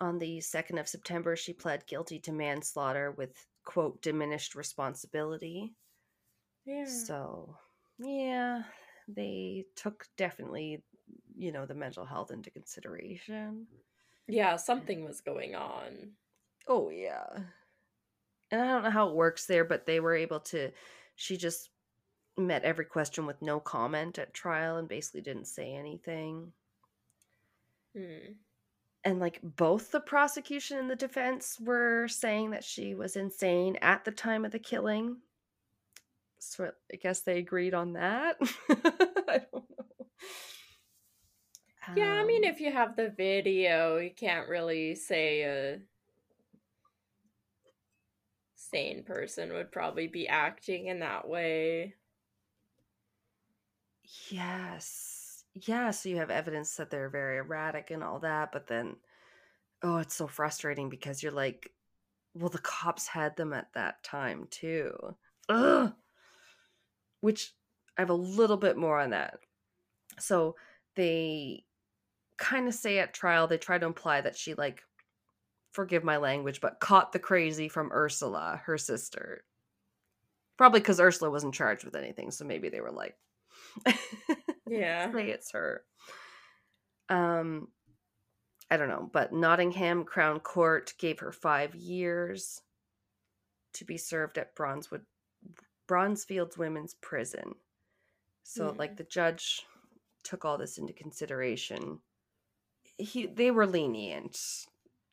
On 0.00 0.18
the 0.18 0.38
2nd 0.38 0.80
of 0.80 0.88
September 0.88 1.36
she 1.36 1.52
pled 1.52 1.86
guilty 1.86 2.18
to 2.20 2.32
manslaughter 2.32 3.12
with 3.12 3.46
quote 3.64 4.02
diminished 4.02 4.54
responsibility. 4.54 5.74
Yeah. 6.64 6.86
So, 6.86 7.56
yeah, 7.98 8.62
they 9.08 9.64
took 9.74 10.06
definitely, 10.16 10.82
you 11.36 11.52
know, 11.52 11.66
the 11.66 11.74
mental 11.74 12.04
health 12.04 12.30
into 12.30 12.50
consideration. 12.50 13.66
Yeah, 14.28 14.56
something 14.56 15.04
was 15.04 15.20
going 15.20 15.54
on. 15.54 16.12
Oh, 16.68 16.90
yeah. 16.90 17.26
And 18.50 18.60
I 18.60 18.66
don't 18.66 18.84
know 18.84 18.90
how 18.90 19.08
it 19.08 19.16
works 19.16 19.46
there, 19.46 19.64
but 19.64 19.86
they 19.86 19.98
were 19.98 20.14
able 20.14 20.40
to, 20.40 20.70
she 21.16 21.36
just 21.36 21.70
met 22.36 22.64
every 22.64 22.84
question 22.84 23.26
with 23.26 23.40
no 23.42 23.60
comment 23.60 24.18
at 24.18 24.34
trial 24.34 24.76
and 24.76 24.88
basically 24.88 25.20
didn't 25.20 25.46
say 25.46 25.74
anything. 25.74 26.52
Hmm. 27.96 28.32
And 29.04 29.18
like 29.18 29.40
both 29.42 29.90
the 29.90 30.00
prosecution 30.00 30.78
and 30.78 30.90
the 30.90 30.96
defense 30.96 31.58
were 31.60 32.06
saying 32.08 32.52
that 32.52 32.64
she 32.64 32.94
was 32.94 33.16
insane 33.16 33.76
at 33.82 34.04
the 34.04 34.12
time 34.12 34.44
of 34.44 34.52
the 34.52 34.58
killing. 34.58 35.16
So 36.38 36.70
I 36.92 36.96
guess 36.96 37.20
they 37.20 37.38
agreed 37.38 37.74
on 37.74 37.94
that. 37.94 38.36
I 38.70 39.40
don't 39.52 39.52
know. 39.52 39.86
Yeah, 41.96 42.12
I 42.12 42.24
mean, 42.24 42.44
Um, 42.44 42.50
if 42.50 42.60
you 42.60 42.70
have 42.70 42.96
the 42.96 43.10
video, 43.10 43.98
you 43.98 44.10
can't 44.10 44.48
really 44.48 44.94
say 44.94 45.42
a 45.42 45.80
sane 48.54 49.02
person 49.02 49.52
would 49.52 49.72
probably 49.72 50.06
be 50.06 50.28
acting 50.28 50.86
in 50.86 51.00
that 51.00 51.28
way. 51.28 51.94
Yes. 54.30 55.44
Yeah, 55.54 55.90
so 55.90 56.08
you 56.08 56.16
have 56.16 56.30
evidence 56.30 56.76
that 56.76 56.90
they're 56.90 57.10
very 57.10 57.38
erratic 57.38 57.90
and 57.90 58.02
all 58.02 58.20
that, 58.20 58.52
but 58.52 58.66
then 58.66 58.96
oh, 59.82 59.98
it's 59.98 60.14
so 60.14 60.26
frustrating 60.26 60.88
because 60.88 61.22
you're 61.22 61.32
like, 61.32 61.70
well, 62.34 62.48
the 62.48 62.58
cops 62.58 63.06
had 63.06 63.36
them 63.36 63.52
at 63.52 63.72
that 63.74 64.02
time 64.02 64.46
too. 64.50 64.92
Ugh. 65.48 65.92
Which 67.20 67.52
I 67.96 68.02
have 68.02 68.10
a 68.10 68.14
little 68.14 68.56
bit 68.56 68.76
more 68.76 68.98
on 68.98 69.10
that. 69.10 69.38
So 70.18 70.56
they 70.94 71.64
kind 72.36 72.68
of 72.68 72.74
say 72.74 72.98
at 72.98 73.14
trial, 73.14 73.46
they 73.46 73.58
try 73.58 73.78
to 73.78 73.86
imply 73.86 74.20
that 74.20 74.36
she 74.36 74.54
like 74.54 74.82
forgive 75.72 76.04
my 76.04 76.18
language, 76.18 76.60
but 76.60 76.80
caught 76.80 77.12
the 77.12 77.18
crazy 77.18 77.68
from 77.68 77.92
Ursula, 77.92 78.60
her 78.64 78.78
sister. 78.78 79.44
Probably 80.56 80.80
because 80.80 81.00
Ursula 81.00 81.30
wasn't 81.30 81.54
charged 81.54 81.84
with 81.84 81.96
anything, 81.96 82.30
so 82.30 82.44
maybe 82.44 82.68
they 82.68 82.80
were 82.80 82.90
like, 82.90 83.16
Yeah. 84.68 85.12
say 85.12 85.30
it's 85.30 85.52
her. 85.52 85.84
Um, 87.08 87.68
I 88.70 88.76
don't 88.76 88.88
know, 88.88 89.10
but 89.12 89.32
Nottingham 89.32 90.04
Crown 90.04 90.40
Court 90.40 90.94
gave 90.98 91.18
her 91.20 91.32
five 91.32 91.74
years 91.74 92.62
to 93.74 93.84
be 93.84 93.98
served 93.98 94.38
at 94.38 94.54
Bronzewood, 94.56 95.02
Bronzefields 95.88 96.56
Women's 96.56 96.94
Prison. 96.94 97.54
So, 98.44 98.70
Hmm. 98.70 98.78
like, 98.78 98.96
the 98.96 99.04
judge 99.04 99.62
took 100.24 100.44
all 100.44 100.56
this 100.58 100.78
into 100.78 100.92
consideration. 100.92 102.00
He, 102.98 103.26
they 103.26 103.50
were 103.50 103.66
lenient. 103.66 104.38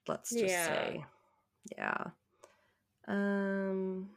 Let's 0.07 0.29
just 0.35 0.43
Yeah. 0.43 0.65
say, 0.65 1.05
yeah. 1.77 2.03
Um, 3.07 4.09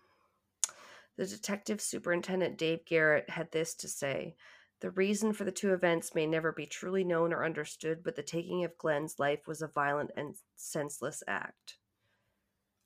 the 1.17 1.27
detective 1.27 1.81
superintendent 1.81 2.59
Dave 2.59 2.85
Garrett 2.87 3.29
had 3.31 3.51
this 3.53 3.75
to 3.77 3.89
say. 3.89 4.37
The 4.81 4.91
reason 4.91 5.33
for 5.33 5.45
the 5.45 5.53
two 5.53 5.73
events 5.73 6.15
may 6.15 6.27
never 6.27 6.51
be 6.51 6.67
truly 6.67 7.05
known 7.05 7.33
or 7.33 7.45
understood, 7.45 8.03
but 8.03 8.17
the 8.17 8.23
taking 8.23 8.65
of 8.65 8.77
Glenn's 8.79 9.19
life 9.19 9.47
was 9.47 9.63
a 9.63 9.69
violent 9.69 10.11
and 10.17 10.35
senseless 10.57 11.23
act. 11.29 11.77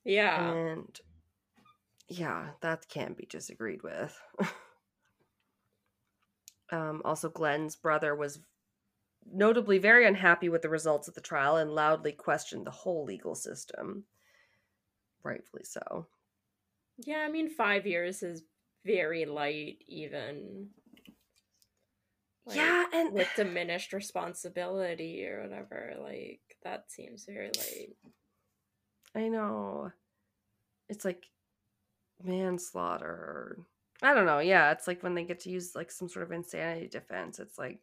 Yeah. 0.03 0.51
And 0.51 0.99
yeah, 2.07 2.49
that 2.61 2.87
can't 2.87 3.17
be 3.17 3.25
disagreed 3.25 3.81
with. 3.81 4.15
um, 6.71 7.01
also, 7.03 7.29
Glenn's 7.29 7.75
brother 7.75 8.15
was 8.15 8.39
notably 9.25 9.77
very 9.77 10.05
unhappy 10.05 10.49
with 10.49 10.61
the 10.61 10.69
results 10.69 11.07
of 11.07 11.15
the 11.15 11.21
trial 11.21 11.57
and 11.57 11.71
loudly 11.71 12.11
questioned 12.11 12.65
the 12.65 12.71
whole 12.71 13.05
legal 13.05 13.35
system. 13.35 14.03
Rightfully 15.23 15.63
so. 15.63 16.07
Yeah, 17.05 17.19
I 17.19 17.29
mean, 17.29 17.49
five 17.49 17.85
years 17.85 18.23
is 18.23 18.43
very 18.85 19.25
light, 19.25 19.77
even. 19.87 20.69
Like, 22.45 22.57
yeah, 22.57 22.85
and 22.93 23.13
With 23.13 23.27
diminished 23.35 23.93
responsibility 23.93 25.25
or 25.25 25.43
whatever. 25.43 25.95
Like, 26.01 26.39
that 26.63 26.91
seems 26.91 27.25
very 27.25 27.47
light. 27.57 27.89
I 29.15 29.27
know. 29.27 29.91
It's 30.89 31.03
like 31.03 31.25
manslaughter. 32.23 33.59
I 34.01 34.13
don't 34.13 34.25
know. 34.25 34.39
Yeah, 34.39 34.71
it's 34.71 34.87
like 34.87 35.03
when 35.03 35.15
they 35.15 35.23
get 35.23 35.41
to 35.41 35.49
use 35.49 35.75
like 35.75 35.91
some 35.91 36.07
sort 36.07 36.23
of 36.23 36.31
insanity 36.31 36.87
defense. 36.87 37.39
It's 37.39 37.57
like 37.57 37.79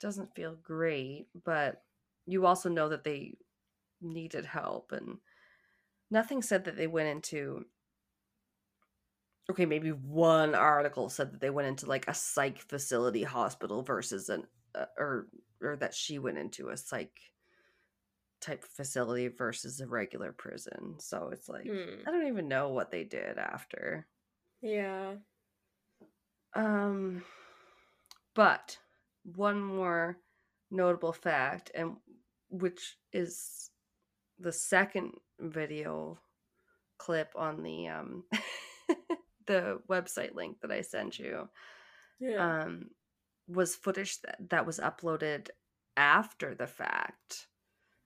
doesn't 0.00 0.34
feel 0.34 0.56
great, 0.62 1.26
but 1.44 1.82
you 2.26 2.46
also 2.46 2.68
know 2.68 2.88
that 2.88 3.04
they 3.04 3.34
needed 4.00 4.46
help 4.46 4.92
and 4.92 5.18
nothing 6.10 6.42
said 6.42 6.64
that 6.64 6.76
they 6.76 6.86
went 6.86 7.08
into 7.08 7.64
okay, 9.50 9.66
maybe 9.66 9.90
one 9.90 10.54
article 10.54 11.08
said 11.08 11.32
that 11.32 11.40
they 11.40 11.50
went 11.50 11.68
into 11.68 11.86
like 11.86 12.08
a 12.08 12.14
psych 12.14 12.58
facility 12.58 13.22
hospital 13.22 13.82
versus 13.82 14.28
an 14.28 14.44
uh, 14.74 14.86
or 14.98 15.28
or 15.62 15.76
that 15.76 15.94
she 15.94 16.18
went 16.18 16.38
into 16.38 16.68
a 16.68 16.76
psych 16.76 17.18
type 18.40 18.64
facility 18.64 19.28
versus 19.28 19.80
a 19.80 19.86
regular 19.86 20.32
prison. 20.32 20.96
So 20.98 21.30
it's 21.32 21.48
like 21.48 21.66
Hmm. 21.66 22.00
I 22.06 22.10
don't 22.10 22.28
even 22.28 22.48
know 22.48 22.70
what 22.70 22.90
they 22.90 23.04
did 23.04 23.38
after. 23.38 24.06
Yeah. 24.62 25.14
Um 26.54 27.22
but 28.34 28.78
one 29.24 29.60
more 29.62 30.18
notable 30.70 31.12
fact 31.12 31.70
and 31.74 31.96
which 32.48 32.96
is 33.12 33.70
the 34.38 34.52
second 34.52 35.12
video 35.38 36.18
clip 36.98 37.32
on 37.36 37.62
the 37.62 37.88
um 37.88 38.24
the 39.50 39.80
website 39.88 40.34
link 40.34 40.60
that 40.60 40.70
I 40.70 40.82
sent 40.82 41.18
you 41.18 41.48
Yeah. 42.20 42.38
um 42.64 42.90
was 43.48 43.74
footage 43.74 44.20
that, 44.22 44.36
that 44.50 44.66
was 44.66 44.78
uploaded 44.78 45.48
after 45.96 46.54
the 46.54 46.68
fact. 46.68 47.48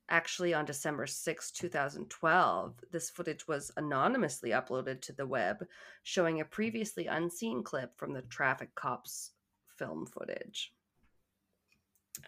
Actually 0.09 0.55
on 0.55 0.65
December 0.65 1.07
sixth, 1.07 1.55
two 1.55 1.69
2012 1.69 2.75
this 2.93 3.11
footage 3.11 3.47
was 3.49 3.71
anonymously 3.77 4.51
uploaded 4.51 5.01
to 5.03 5.13
the 5.13 5.27
web 5.27 5.57
showing 6.03 6.41
a 6.41 6.45
previously 6.45 7.07
unseen 7.07 7.63
clip 7.63 7.91
from 7.99 8.13
the 8.15 8.23
traffic 8.23 8.75
cops 8.75 9.33
film 9.79 10.07
footage. 10.07 10.73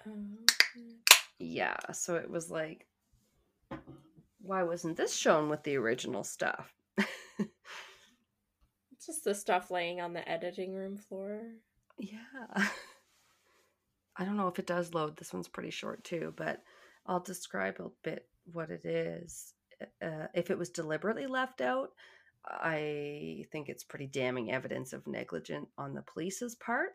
Um, 0.06 0.38
yeah 1.38 1.76
so 1.92 2.16
it 2.16 2.30
was 2.30 2.50
like 2.50 2.86
why 4.40 4.62
wasn't 4.62 4.96
this 4.96 5.14
shown 5.14 5.48
with 5.48 5.62
the 5.62 5.76
original 5.76 6.24
stuff 6.24 6.74
just 9.06 9.24
the 9.24 9.34
stuff 9.34 9.70
laying 9.70 10.00
on 10.00 10.12
the 10.12 10.28
editing 10.28 10.74
room 10.74 10.96
floor. 10.96 11.40
Yeah. 11.98 12.18
I 14.16 14.24
don't 14.24 14.36
know 14.36 14.48
if 14.48 14.58
it 14.58 14.66
does 14.66 14.94
load. 14.94 15.16
This 15.16 15.32
one's 15.32 15.48
pretty 15.48 15.70
short 15.70 16.02
too, 16.04 16.32
but 16.36 16.62
I'll 17.06 17.20
describe 17.20 17.76
a 17.78 17.90
bit 18.02 18.26
what 18.52 18.70
it 18.70 18.84
is. 18.84 19.54
Uh, 20.02 20.26
if 20.34 20.50
it 20.50 20.58
was 20.58 20.70
deliberately 20.70 21.26
left 21.26 21.60
out, 21.60 21.90
I 22.46 23.44
think 23.52 23.68
it's 23.68 23.84
pretty 23.84 24.06
damning 24.06 24.52
evidence 24.52 24.92
of 24.92 25.06
negligence 25.06 25.68
on 25.76 25.94
the 25.94 26.02
police's 26.02 26.54
part. 26.54 26.90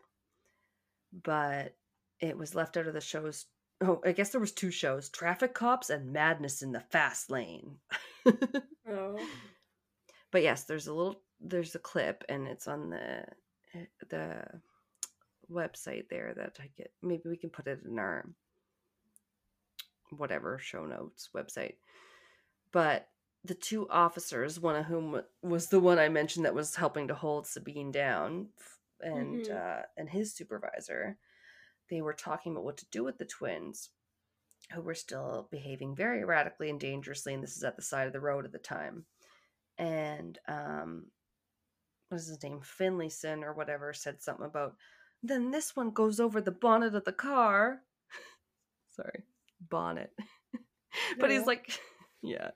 But 1.24 1.76
it 2.20 2.36
was 2.36 2.54
left 2.54 2.76
out 2.76 2.86
of 2.86 2.94
the 2.94 3.00
shows. 3.00 3.46
Oh, 3.80 4.00
I 4.04 4.12
guess 4.12 4.30
there 4.30 4.40
was 4.40 4.52
two 4.52 4.70
shows: 4.70 5.08
Traffic 5.08 5.54
Cops 5.54 5.90
and 5.90 6.12
Madness 6.12 6.62
in 6.62 6.72
the 6.72 6.80
Fast 6.80 7.30
Lane. 7.30 7.76
Oh. 8.84 9.16
but 10.32 10.42
yes 10.42 10.64
there's 10.64 10.88
a 10.88 10.92
little 10.92 11.22
there's 11.42 11.74
a 11.74 11.78
clip 11.80 12.24
and 12.28 12.46
it's 12.46 12.68
on 12.68 12.90
the 12.90 13.24
eh, 13.74 13.86
the 14.08 14.44
website 15.50 16.08
there 16.08 16.32
that 16.36 16.56
i 16.60 16.68
get 16.76 16.92
maybe 17.02 17.22
we 17.28 17.36
can 17.36 17.50
put 17.50 17.66
it 17.66 17.80
in 17.84 17.98
our 17.98 18.24
whatever 20.16 20.58
show 20.58 20.84
notes 20.84 21.30
website 21.34 21.74
but 22.70 23.08
the 23.44 23.54
two 23.54 23.88
officers 23.88 24.60
one 24.60 24.76
of 24.76 24.84
whom 24.86 25.20
was 25.42 25.68
the 25.68 25.80
one 25.80 25.98
i 25.98 26.08
mentioned 26.08 26.44
that 26.44 26.54
was 26.54 26.76
helping 26.76 27.08
to 27.08 27.14
hold 27.14 27.46
sabine 27.46 27.90
down 27.90 28.48
and 29.00 29.46
Mhm. 29.46 29.50
uh 29.80 29.82
and 29.96 30.08
his 30.10 30.32
supervisor 30.34 31.18
they 31.90 32.00
were 32.02 32.12
talking 32.14 32.52
about 32.52 32.64
what 32.64 32.76
to 32.78 32.86
do 32.90 33.02
with 33.04 33.18
the 33.18 33.24
twins 33.24 33.90
who 34.72 34.80
were 34.80 34.94
still 34.94 35.48
behaving 35.50 35.94
very 35.96 36.20
erratically 36.20 36.70
and 36.70 36.78
dangerously 36.80 37.34
and 37.34 37.42
this 37.42 37.56
is 37.56 37.64
at 37.64 37.76
the 37.76 37.82
side 37.82 38.06
of 38.06 38.12
the 38.12 38.20
road 38.20 38.44
at 38.44 38.52
the 38.52 38.58
time 38.58 39.04
and 39.78 40.38
um 40.46 41.06
what 42.12 42.20
is 42.20 42.28
his 42.28 42.42
name 42.42 42.60
finlayson 42.62 43.42
or 43.42 43.54
whatever 43.54 43.92
said 43.92 44.22
something 44.22 44.46
about 44.46 44.76
then 45.22 45.50
this 45.50 45.74
one 45.74 45.90
goes 45.90 46.20
over 46.20 46.40
the 46.40 46.50
bonnet 46.50 46.96
of 46.96 47.04
the 47.04 47.12
car. 47.12 47.80
Sorry 48.90 49.24
bonnet. 49.68 50.12
But 51.18 51.30
he's 51.30 51.46
like 51.46 51.80
yeah 52.22 52.50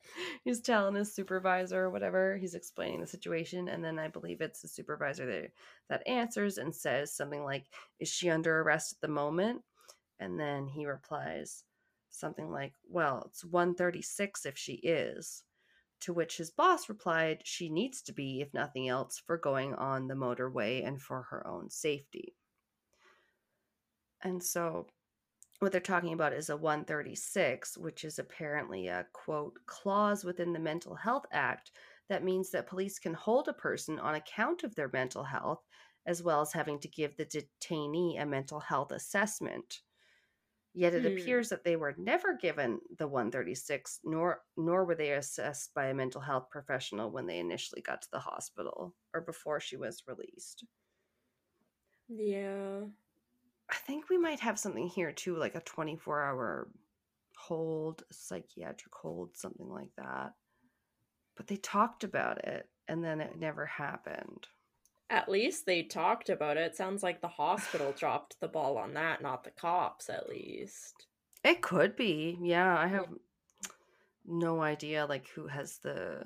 he's 0.44 0.60
telling 0.60 0.94
his 0.94 1.14
supervisor 1.14 1.84
or 1.84 1.90
whatever 1.90 2.36
he's 2.36 2.54
explaining 2.54 3.00
the 3.00 3.06
situation 3.06 3.68
and 3.68 3.82
then 3.82 3.98
i 3.98 4.06
believe 4.06 4.40
it's 4.40 4.60
the 4.60 4.68
supervisor 4.68 5.26
that, 5.26 5.50
that 5.88 6.06
answers 6.06 6.58
and 6.58 6.72
says 6.72 7.12
something 7.12 7.42
like 7.42 7.64
is 7.98 8.08
she 8.08 8.28
under 8.28 8.60
arrest 8.60 8.92
at 8.92 9.00
the 9.00 9.12
moment? 9.12 9.62
And 10.20 10.38
then 10.38 10.66
he 10.66 10.84
replies 10.84 11.64
something 12.10 12.50
like 12.50 12.74
well 12.90 13.24
it's 13.30 13.42
136 13.44 14.44
if 14.44 14.58
she 14.58 14.74
is 14.74 15.44
to 16.00 16.12
which 16.12 16.36
his 16.36 16.50
boss 16.50 16.88
replied 16.88 17.40
she 17.44 17.68
needs 17.68 18.02
to 18.02 18.12
be 18.12 18.40
if 18.40 18.52
nothing 18.54 18.88
else 18.88 19.22
for 19.26 19.36
going 19.36 19.74
on 19.74 20.08
the 20.08 20.14
motorway 20.14 20.86
and 20.86 21.00
for 21.00 21.22
her 21.30 21.46
own 21.46 21.70
safety 21.70 22.34
and 24.22 24.42
so 24.42 24.86
what 25.60 25.72
they're 25.72 25.80
talking 25.80 26.12
about 26.12 26.34
is 26.34 26.50
a 26.50 26.56
136, 26.56 27.78
which 27.78 28.04
is 28.04 28.18
apparently 28.18 28.88
a 28.88 29.06
quote 29.12 29.58
clause 29.64 30.22
within 30.22 30.52
the 30.52 30.58
Mental 30.58 30.94
Health 30.94 31.24
Act 31.32 31.70
that 32.08 32.24
means 32.24 32.50
that 32.50 32.68
police 32.68 32.98
can 32.98 33.14
hold 33.14 33.48
a 33.48 33.54
person 33.54 33.98
on 33.98 34.14
account 34.14 34.64
of 34.64 34.74
their 34.74 34.90
mental 34.92 35.24
health, 35.24 35.62
as 36.06 36.22
well 36.22 36.40
as 36.40 36.52
having 36.52 36.78
to 36.80 36.88
give 36.88 37.16
the 37.16 37.24
detainee 37.24 38.20
a 38.20 38.26
mental 38.26 38.60
health 38.60 38.92
assessment. 38.92 39.80
Yet 40.76 40.94
it 40.94 41.04
Hmm. 41.04 41.06
appears 41.06 41.48
that 41.48 41.64
they 41.64 41.74
were 41.74 41.96
never 41.98 42.34
given 42.36 42.82
the 42.88 43.08
136, 43.08 44.00
nor 44.04 44.44
nor 44.56 44.84
were 44.84 44.94
they 44.94 45.12
assessed 45.12 45.74
by 45.74 45.86
a 45.88 45.94
mental 45.94 46.20
health 46.20 46.50
professional 46.50 47.10
when 47.10 47.26
they 47.26 47.40
initially 47.40 47.82
got 47.82 48.02
to 48.02 48.10
the 48.12 48.20
hospital 48.20 48.94
or 49.12 49.22
before 49.22 49.58
she 49.58 49.76
was 49.76 50.04
released. 50.06 50.64
Yeah. 52.08 52.86
I 53.70 53.76
think 53.76 54.08
we 54.08 54.18
might 54.18 54.40
have 54.40 54.58
something 54.58 54.88
here 54.88 55.12
too, 55.12 55.36
like 55.36 55.54
a 55.54 55.60
24 55.60 56.22
hour 56.22 56.72
hold, 57.36 58.04
psychiatric 58.12 58.94
hold, 58.94 59.36
something 59.36 59.68
like 59.68 59.94
that. 59.96 60.34
But 61.36 61.46
they 61.46 61.56
talked 61.56 62.02
about 62.02 62.44
it 62.44 62.68
and 62.88 63.04
then 63.04 63.20
it 63.20 63.36
never 63.38 63.64
happened. 63.64 64.48
At 65.08 65.28
least 65.28 65.66
they 65.66 65.82
talked 65.82 66.28
about 66.28 66.56
it. 66.56 66.74
Sounds 66.76 67.02
like 67.02 67.20
the 67.20 67.28
hospital 67.28 67.92
dropped 67.98 68.40
the 68.40 68.48
ball 68.48 68.76
on 68.76 68.94
that, 68.94 69.22
not 69.22 69.44
the 69.44 69.50
cops, 69.50 70.10
at 70.10 70.28
least. 70.28 71.06
It 71.44 71.62
could 71.62 71.94
be. 71.96 72.38
Yeah, 72.42 72.76
I 72.76 72.88
have 72.88 73.06
no 74.24 74.60
idea 74.62 75.06
like 75.06 75.28
who 75.28 75.46
has 75.46 75.78
the 75.78 76.24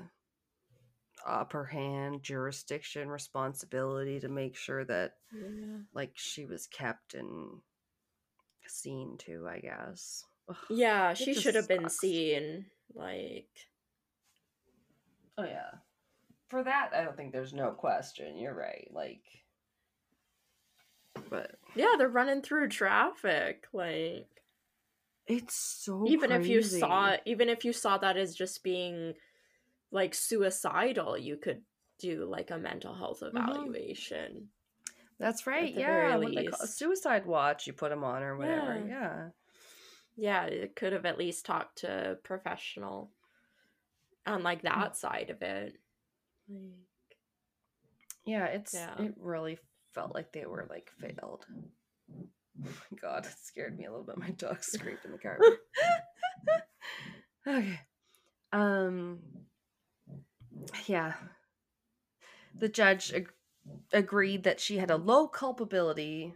upper 1.27 1.67
hand, 1.67 2.23
jurisdiction, 2.23 3.11
responsibility 3.11 4.21
to 4.21 4.29
make 4.29 4.57
sure 4.57 4.85
that 4.87 5.17
Yeah. 5.33 5.81
like 5.93 6.13
she 6.15 6.47
was 6.47 6.67
kept 6.67 7.13
and 7.15 7.61
seen 8.67 9.19
to, 9.19 9.47
I 9.47 9.59
guess. 9.59 10.25
Ugh. 10.49 10.57
Yeah, 10.71 11.13
she 11.13 11.35
should 11.35 11.55
have 11.57 11.69
been 11.69 11.91
seen. 11.91 12.67
Like, 12.95 13.51
Oh 15.37 15.45
yeah. 15.45 15.71
For 16.51 16.63
that, 16.65 16.91
I 16.95 17.05
don't 17.05 17.17
think 17.17 17.33
there's 17.33 17.55
no 17.55 17.71
question. 17.71 18.37
You're 18.37 18.55
right. 18.55 18.89
Like, 18.93 19.23
but 21.31 21.53
yeah, 21.75 21.95
they're 21.97 22.09
running 22.09 22.43
through 22.43 22.69
traffic. 22.69 23.67
Like, 23.73 24.27
it's 25.27 25.55
so 25.55 26.05
even 26.09 26.33
if 26.33 26.47
you 26.49 26.61
saw, 26.63 27.17
even 27.25 27.49
if 27.49 27.65
you 27.65 27.73
saw 27.73 27.99
that 27.99 28.17
as 28.17 28.35
just 28.35 28.65
being 28.65 29.15
like 29.93 30.13
suicidal, 30.15 31.17
you 31.17 31.37
could 31.37 31.63
do 32.01 32.25
like 32.25 32.51
a 32.51 32.59
mental 32.59 32.95
health 32.95 33.21
Mm-hmm. 33.21 33.37
evaluation. 33.37 34.49
That's 35.21 35.47
right. 35.47 35.73
Yeah, 35.73 36.17
what 36.17 36.35
they 36.35 36.47
call 36.47 36.61
least. 36.63 36.79
suicide 36.79 37.27
watch. 37.27 37.67
You 37.67 37.75
put 37.75 37.91
them 37.91 38.03
on 38.03 38.23
or 38.23 38.37
whatever. 38.37 38.83
Yeah. 38.89 38.89
Yeah. 38.89 39.29
Yeah, 40.17 40.45
it 40.47 40.75
could 40.77 40.93
have 40.93 41.07
at 41.07 41.19
least 41.19 41.47
talked 41.47 41.79
to 41.79 42.13
a 42.13 42.15
professional 42.17 43.11
on 44.27 44.43
like 44.43 44.63
that 44.63 44.97
side 44.97 45.31
of 45.31 45.41
it. 45.43 45.77
Like, 46.51 47.19
Yeah. 48.25 48.47
It's 48.47 48.75
Yeah. 48.75 49.01
it 49.03 49.15
really 49.19 49.59
felt 49.95 50.15
like 50.15 50.33
they 50.33 50.47
were 50.47 50.67
like 50.69 50.91
failed. 51.01 51.47
Oh 52.13 52.69
my 52.91 52.99
god, 53.01 53.27
it 53.27 53.35
scared 53.43 53.79
me 53.79 53.87
a 53.87 53.91
little 53.91 54.05
bit. 54.05 54.19
My 54.19 54.31
dog 54.31 54.63
scraped 54.63 55.05
in 55.05 55.13
the 55.13 55.19
carpet. 55.19 55.59
okay. 57.47 57.81
Um. 58.53 59.21
Yeah. 60.87 61.15
The 62.59 62.69
judge 62.69 63.13
ag- 63.15 63.33
agreed 63.93 64.43
that 64.45 64.61
she 64.61 64.77
had 64.79 64.91
a 64.91 64.97
low 64.97 65.29
culpability. 65.29 66.35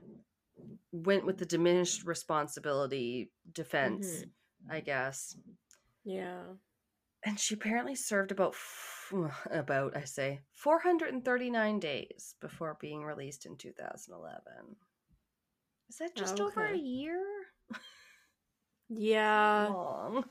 Went 0.93 1.27
with 1.27 1.39
the 1.39 1.45
diminished 1.47 2.05
responsibility 2.07 3.33
defense, 3.53 4.25
I 4.71 4.79
guess. 4.81 5.37
yeah. 6.05 6.43
And 7.25 7.39
she 7.39 7.55
apparently 7.55 7.95
served 7.95 8.31
about 8.31 8.53
f- 8.53 9.13
about 9.51 9.97
I 9.97 10.05
say 10.05 10.41
439 10.55 11.79
days 11.81 12.35
before 12.41 12.77
being 12.81 13.05
released 13.05 13.47
in 13.47 13.57
2011. 13.57 14.43
Is 15.89 15.97
that 15.99 16.15
just 16.17 16.41
over 16.41 16.67
a 16.67 16.77
year? 16.77 17.21
Yeah. 18.89 19.69
Long. 19.69 20.25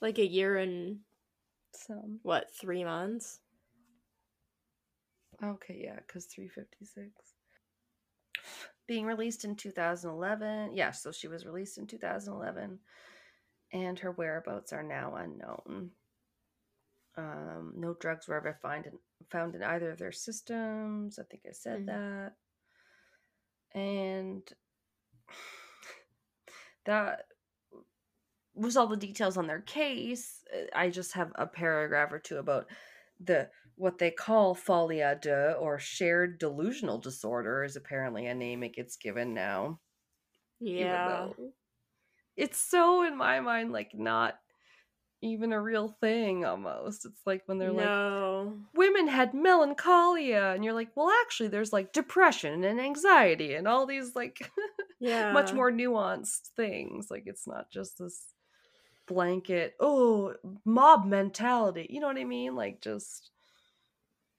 Like 0.00 0.18
a 0.18 0.26
year 0.26 0.56
and 0.56 0.98
Some. 1.74 2.18
what, 2.22 2.50
three 2.54 2.84
months? 2.84 3.40
Okay, 5.42 5.80
yeah, 5.84 5.96
because 6.06 6.26
356. 6.26 7.10
Being 8.86 9.06
released 9.06 9.44
in 9.44 9.56
2011. 9.56 10.74
Yeah, 10.74 10.92
so 10.92 11.10
she 11.12 11.28
was 11.28 11.46
released 11.46 11.78
in 11.78 11.86
2011, 11.86 12.78
and 13.72 13.98
her 13.98 14.12
whereabouts 14.12 14.72
are 14.72 14.82
now 14.82 15.14
unknown. 15.16 15.90
Um, 17.16 17.74
no 17.76 17.94
drugs 17.94 18.26
were 18.28 18.36
ever 18.36 18.58
find 18.62 18.86
in, 18.86 18.98
found 19.30 19.54
in 19.54 19.62
either 19.62 19.90
of 19.90 19.98
their 19.98 20.12
systems. 20.12 21.18
I 21.18 21.24
think 21.24 21.42
I 21.46 21.52
said 21.52 21.80
Mhm. 21.80 21.86
that. 21.86 22.32
And 23.74 24.52
that 26.84 27.26
was 28.54 28.76
all 28.76 28.86
the 28.86 28.96
details 28.96 29.36
on 29.36 29.46
their 29.46 29.60
case. 29.60 30.44
Uh, 30.54 30.66
I 30.74 30.90
just 30.90 31.12
have 31.14 31.32
a 31.36 31.46
paragraph 31.46 32.12
or 32.12 32.18
two 32.18 32.38
about 32.38 32.66
the 33.20 33.50
what 33.76 33.98
they 33.98 34.10
call 34.10 34.54
folie 34.54 34.98
à 34.98 35.18
deux 35.20 35.54
or 35.58 35.78
shared 35.78 36.38
delusional 36.38 36.98
disorder 36.98 37.64
is 37.64 37.76
apparently 37.76 38.26
a 38.26 38.34
name 38.34 38.62
it 38.62 38.74
gets 38.74 38.96
given 38.96 39.32
now. 39.34 39.80
Yeah. 40.60 41.30
though 41.36 41.52
It's 42.36 42.58
so 42.58 43.02
in 43.02 43.16
my 43.16 43.40
mind 43.40 43.72
like 43.72 43.92
not 43.94 44.34
even 45.20 45.52
a 45.52 45.60
real 45.60 45.88
thing 46.00 46.44
almost. 46.44 47.04
It's 47.04 47.20
like 47.26 47.42
when 47.46 47.58
they're 47.58 47.72
like 47.72 47.90
women 48.74 49.06
had 49.08 49.34
melancholia 49.34 50.52
and 50.54 50.64
you're 50.64 50.74
like, 50.74 50.90
well 50.96 51.10
actually 51.22 51.48
there's 51.48 51.72
like 51.72 51.92
depression 51.92 52.64
and 52.64 52.80
anxiety 52.80 53.54
and 53.54 53.68
all 53.68 53.86
these 53.86 54.14
like 54.14 54.50
Yeah. 55.00 55.32
much 55.32 55.52
more 55.52 55.70
nuanced 55.70 56.50
things. 56.56 57.08
Like 57.10 57.24
it's 57.26 57.46
not 57.46 57.70
just 57.70 57.98
this 57.98 58.32
blanket, 59.06 59.74
oh, 59.80 60.34
mob 60.64 61.04
mentality. 61.06 61.86
You 61.90 62.00
know 62.00 62.06
what 62.06 62.18
I 62.18 62.24
mean? 62.24 62.54
Like 62.54 62.80
just 62.80 63.30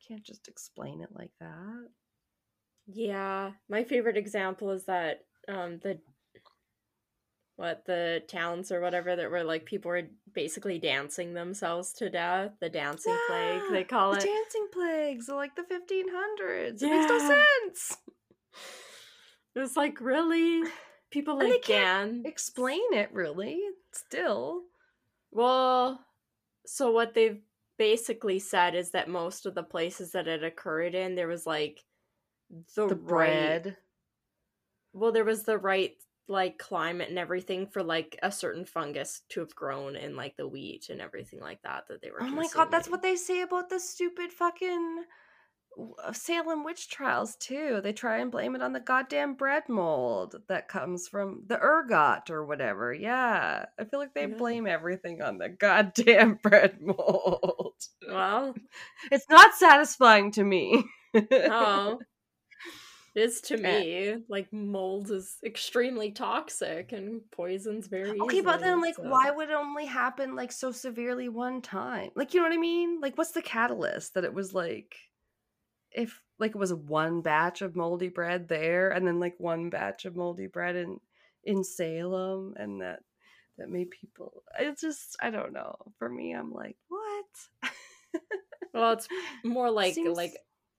can't 0.07 0.23
just 0.23 0.47
explain 0.47 1.01
it 1.01 1.09
like 1.13 1.31
that. 1.39 1.87
Yeah. 2.87 3.51
My 3.69 3.83
favorite 3.83 4.17
example 4.17 4.71
is 4.71 4.85
that 4.85 5.25
um 5.47 5.79
the 5.79 5.99
what 7.55 7.85
the 7.85 8.23
towns 8.27 8.71
or 8.71 8.81
whatever 8.81 9.15
that 9.15 9.29
were 9.29 9.43
like 9.43 9.65
people 9.65 9.89
were 9.89 10.03
basically 10.33 10.79
dancing 10.79 11.33
themselves 11.33 11.93
to 11.93 12.09
death. 12.09 12.51
The 12.59 12.69
dancing 12.69 13.15
plague 13.27 13.61
they 13.71 13.83
call 13.83 14.11
the 14.11 14.17
it. 14.17 14.23
dancing 14.25 14.67
plagues 14.71 15.29
like 15.29 15.55
the 15.55 15.61
1500s. 15.63 16.81
It 16.81 16.89
makes 16.89 17.09
no 17.09 17.17
Yeah. 17.17 17.43
sense. 17.65 17.97
It's 19.55 19.77
like 19.77 20.01
really 20.01 20.63
people 21.11 21.39
And 21.39 21.51
they 21.51 21.59
can't. 21.59 22.25
Explain 22.25 22.81
it 22.93 23.09
really. 23.13 23.59
Still. 23.91 24.63
Well, 25.31 26.03
so 26.65 26.91
what 26.91 27.13
they've 27.13 27.39
basically 27.77 28.39
said 28.39 28.73
is 28.73 28.91
that 28.91 29.09
most 29.09 29.45
of 29.45 29.53
the 29.53 29.61
places 29.61 30.11
that 30.13 30.27
it 30.27 30.43
occurred 30.43 30.95
in, 30.95 31.13
there 31.13 31.27
was 31.27 31.45
like 31.45 31.83
the, 32.75 32.87
The 32.87 32.95
right. 32.95 33.07
bread. 33.63 33.77
Well, 34.93 35.11
there 35.11 35.23
was 35.25 35.43
the 35.43 35.57
right 35.59 35.95
like 36.27 36.57
climate 36.57 37.09
and 37.09 37.19
everything 37.19 37.67
for 37.67 37.83
like 37.83 38.17
a 38.23 38.31
certain 38.31 38.65
fungus 38.65 39.21
to 39.29 39.41
have 39.41 39.53
grown 39.55 39.95
in 39.95 40.15
like 40.15 40.37
the 40.37 40.47
wheat 40.47 40.89
and 40.89 41.01
everything 41.01 41.39
like 41.39 41.61
that 41.63 41.83
that 41.89 42.01
they 42.01 42.09
were. 42.11 42.21
Oh 42.21 42.27
my 42.29 42.47
god, 42.53 42.71
that's 42.71 42.89
what 42.89 43.01
they 43.01 43.15
say 43.15 43.41
about 43.41 43.69
the 43.69 43.79
stupid 43.79 44.31
fucking 44.31 45.03
uh, 46.03 46.13
Salem 46.13 46.63
witch 46.63 46.89
trials 46.89 47.35
too. 47.37 47.81
They 47.83 47.93
try 47.93 48.19
and 48.19 48.31
blame 48.31 48.55
it 48.55 48.61
on 48.61 48.73
the 48.73 48.79
goddamn 48.79 49.33
bread 49.35 49.63
mold 49.67 50.35
that 50.47 50.67
comes 50.67 51.07
from 51.07 51.43
the 51.47 51.59
ergot 51.59 52.29
or 52.29 52.45
whatever. 52.45 52.93
Yeah. 52.93 53.65
I 53.79 53.83
feel 53.85 53.99
like 53.99 54.13
they 54.13 54.27
Yeah. 54.27 54.37
blame 54.37 54.67
everything 54.67 55.21
on 55.21 55.39
the 55.39 55.49
goddamn 55.49 56.35
bread 56.43 56.79
mold. 56.81 57.75
Well, 58.07 58.55
It's 59.11 59.25
not 59.29 59.55
satisfying 59.55 60.31
to 60.33 60.43
me. 60.43 60.83
oh. 61.31 61.99
It 63.15 63.21
is 63.21 63.41
to 63.41 63.55
Eh. 63.55 63.79
me. 64.15 64.23
Like 64.27 64.51
mold 64.51 65.11
is 65.11 65.37
extremely 65.45 66.11
toxic 66.11 66.91
and 66.93 67.21
poisons 67.31 67.87
very 67.87 68.19
Okay, 68.19 68.41
but 68.41 68.59
then 68.61 68.81
like 68.81 68.95
so- 68.95 69.03
why 69.03 69.29
would 69.31 69.49
it 69.49 69.55
only 69.55 69.85
happen 69.85 70.35
like 70.35 70.51
so 70.51 70.71
severely 70.71 71.29
one 71.29 71.61
time? 71.61 72.09
Like 72.15 72.33
you 72.33 72.39
know 72.41 72.47
what 72.47 72.55
I 72.55 72.59
mean? 72.59 72.99
Like 73.01 73.17
what's 73.17 73.31
the 73.31 73.41
catalyst 73.41 74.15
that 74.15 74.23
it 74.23 74.33
was 74.33 74.53
like 74.53 74.95
if 75.91 76.19
like 76.39 76.51
it 76.51 76.57
was 76.57 76.73
one 76.73 77.21
batch 77.21 77.61
of 77.61 77.75
moldy 77.75 78.09
bread 78.09 78.47
there 78.47 78.89
and 78.89 79.05
then 79.05 79.19
like 79.19 79.35
one 79.37 79.69
batch 79.69 80.05
of 80.05 80.15
moldy 80.15 80.47
bread 80.47 80.75
in 80.75 80.99
in 81.43 81.63
Salem 81.63 82.55
and 82.57 82.81
that 82.81 83.01
that 83.59 83.69
made 83.69 83.91
people 83.91 84.41
it's 84.59 84.81
just 84.81 85.15
I 85.21 85.29
don't 85.29 85.53
know. 85.53 85.75
For 85.99 86.09
me 86.09 86.33
I'm 86.33 86.51
like, 86.51 86.77
what? 86.87 87.71
Well, 88.73 88.93
it's 88.93 89.07
more 89.43 89.69
like 89.69 89.93
Seems- 89.93 90.17
like 90.17 90.33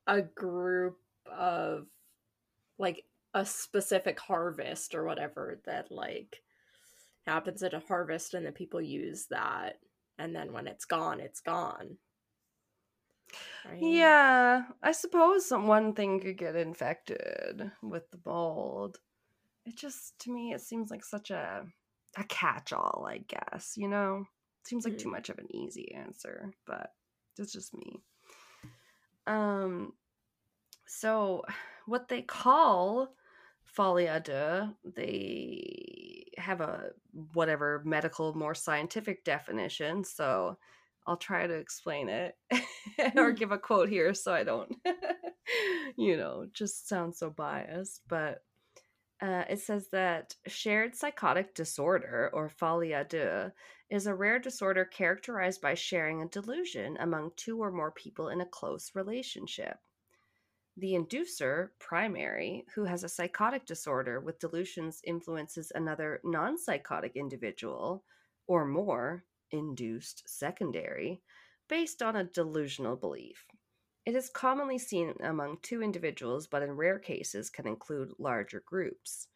a 0.09 0.21
group 0.23 0.99
of 1.31 1.87
like 2.79 3.07
a 3.35 3.45
specific 3.47 4.21
harvest 4.21 4.95
or 4.95 5.05
whatever 5.05 5.61
that 5.65 5.91
like 5.91 6.43
happens 7.27 7.63
at 7.63 7.75
a 7.75 7.81
harvest 7.81 8.35
and 8.35 8.47
then 8.47 8.53
people 8.55 8.81
use 8.83 9.27
that 9.29 9.81
and 10.19 10.35
then 10.37 10.53
when 10.53 10.67
it's 10.69 10.85
gone, 10.87 11.21
it's 11.21 11.41
gone. 11.41 11.99
Right? 13.65 14.15
Yeah, 14.21 14.71
I 14.83 14.93
suppose 14.93 15.47
some 15.47 15.67
one 15.67 15.95
thing 15.95 16.21
could 16.21 16.39
get 16.39 16.57
infected 16.57 17.73
with 17.83 18.11
the 18.11 18.21
mold. 18.25 18.99
It 19.67 19.77
just 19.77 20.19
to 20.21 20.33
me 20.33 20.53
it 20.53 20.61
seems 20.63 20.91
like 20.91 21.05
such 21.05 21.31
a 21.31 21.67
a 22.17 22.25
catch-all, 22.25 23.07
I 23.09 23.19
guess, 23.19 23.77
you 23.77 23.89
know? 23.89 24.27
Seems 24.65 24.85
like 24.85 24.99
too 24.99 25.09
Mhm. 25.09 25.11
much 25.11 25.31
of 25.31 25.39
an 25.39 25.55
easy 25.55 25.93
answer, 25.95 26.55
but 26.67 26.95
it's 27.39 27.53
just 27.53 27.75
me. 27.75 28.05
Um 29.27 29.95
so 30.87 31.45
what 31.87 32.09
they 32.09 32.23
call 32.23 33.15
folie 33.65 34.07
à 34.07 34.23
deux, 34.23 34.69
they 34.85 36.27
have 36.39 36.61
a 36.61 36.91
whatever 37.33 37.83
medical 37.85 38.35
more 38.35 38.55
scientific 38.55 39.25
definition, 39.25 40.05
so 40.05 40.57
I'll 41.07 41.17
try 41.17 41.47
to 41.47 41.55
explain 41.55 42.09
it 42.09 42.37
or 43.17 43.33
give 43.33 43.53
a 43.53 43.59
quote 43.59 43.89
here 43.89 44.15
so 44.15 44.33
I 44.33 44.45
don't, 44.45 44.75
you 45.97 46.17
know, 46.17 46.47
just 46.53 46.89
sound 46.89 47.15
so 47.15 47.31
biased. 47.31 48.03
But 48.09 48.43
uh, 49.21 49.45
it 49.49 49.61
says 49.61 49.89
that 49.93 50.35
shared 50.47 50.95
psychotic 50.95 51.55
disorder, 51.55 52.31
or 52.33 52.49
folie 52.49 52.91
à 52.91 53.09
deux, 53.09 53.53
is 53.91 54.07
a 54.07 54.15
rare 54.15 54.39
disorder 54.39 54.85
characterized 54.85 55.61
by 55.61 55.75
sharing 55.75 56.23
a 56.23 56.29
delusion 56.29 56.97
among 57.01 57.31
two 57.37 57.59
or 57.63 57.71
more 57.71 57.93
people 57.93 58.29
in 58.29 58.41
a 58.41 58.47
close 58.47 58.91
relationship. 58.95 59.79
The 60.77 60.95
inducer, 60.95 61.71
primary, 61.79 62.67
who 62.75 62.85
has 62.85 63.05
a 63.05 63.09
psychotic 63.09 63.65
disorder 63.65 64.21
with 64.21 64.41
delusions 64.41 65.01
influences 65.05 65.71
another 65.75 66.21
non 66.25 66.59
psychotic 66.59 67.13
individual 67.15 68.03
or 68.49 68.65
more, 68.65 69.25
induced 69.53 70.29
secondary, 70.29 71.23
based 71.69 72.03
on 72.03 72.17
a 72.17 72.25
delusional 72.25 72.97
belief. 72.97 73.47
It 74.05 74.17
is 74.17 74.29
commonly 74.29 74.79
seen 74.79 75.15
among 75.23 75.59
two 75.63 75.81
individuals, 75.81 76.49
but 76.49 76.63
in 76.63 76.73
rare 76.73 76.99
cases 76.99 77.51
can 77.51 77.67
include 77.67 78.13
larger 78.19 78.63
groups. 78.67 79.29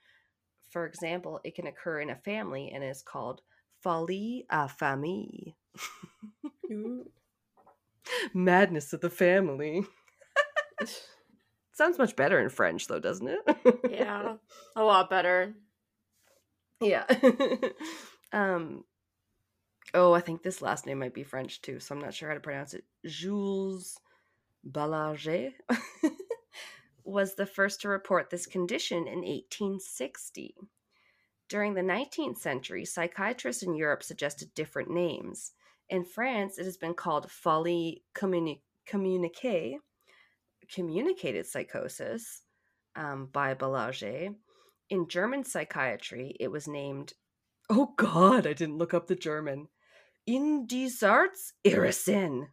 For 0.69 0.87
example, 0.87 1.41
it 1.45 1.55
can 1.55 1.69
occur 1.69 2.01
in 2.01 2.11
a 2.11 2.17
family 2.17 2.71
and 2.75 2.83
is 2.83 3.01
called 3.01 3.43
folie 3.81 4.45
à 4.51 4.69
famille. 4.69 5.55
Madness 8.35 8.93
of 8.93 9.01
the 9.01 9.09
family. 9.09 9.85
Sounds 11.79 11.97
much 11.97 12.17
better 12.17 12.41
in 12.41 12.49
French, 12.49 12.89
though, 12.89 12.99
doesn't 12.99 13.29
it? 13.29 13.81
yeah. 13.89 14.35
A 14.75 14.83
lot 14.83 15.09
better. 15.09 15.55
Yeah. 16.81 17.05
um 18.33 18.83
Oh, 19.95 20.13
I 20.13 20.21
think 20.21 20.43
this 20.43 20.61
last 20.61 20.87
name 20.87 20.99
might 20.99 21.15
be 21.15 21.23
French 21.23 21.63
too, 21.63 21.79
so 21.79 21.95
I'm 21.95 22.01
not 22.01 22.15
sure 22.15 22.29
how 22.29 22.35
to 22.35 22.41
pronounce 22.41 22.75
it. 22.75 22.83
Jules 23.07 23.97
Baillarger 24.69 25.53
was 27.05 27.37
the 27.37 27.47
first 27.47 27.83
to 27.83 27.89
report 27.89 28.29
this 28.29 28.47
condition 28.47 29.07
in 29.07 29.21
1860. 29.21 30.57
During 31.49 31.75
the 31.75 31.81
19th 31.81 32.39
century, 32.39 32.85
psychiatrists 32.87 33.63
in 33.63 33.77
Europe 33.77 34.03
suggested 34.03 34.53
different 34.53 34.91
names. 34.91 35.53
In 35.89 36.05
France, 36.05 36.59
it 36.59 36.65
has 36.65 36.77
been 36.77 36.95
called 36.95 37.31
folie 37.31 38.03
communi- 38.17 38.63
communiquée, 38.85 39.77
communicated 40.73 41.47
psychosis, 41.47 42.43
um, 42.97 43.29
by 43.33 43.55
Baillarger. 43.55 44.35
In 44.91 45.09
German 45.09 45.45
psychiatry, 45.45 46.37
it 46.41 46.49
was 46.51 46.67
named, 46.69 47.13
oh 47.71 47.93
God, 47.97 48.47
I 48.47 48.53
didn't 48.53 48.79
look 48.79 48.95
up 48.95 49.07
the 49.07 49.15
German, 49.15 49.69
in 50.27 50.67
die 50.67 50.89
Arts 51.03 51.55
Irrsinn. 51.67 52.49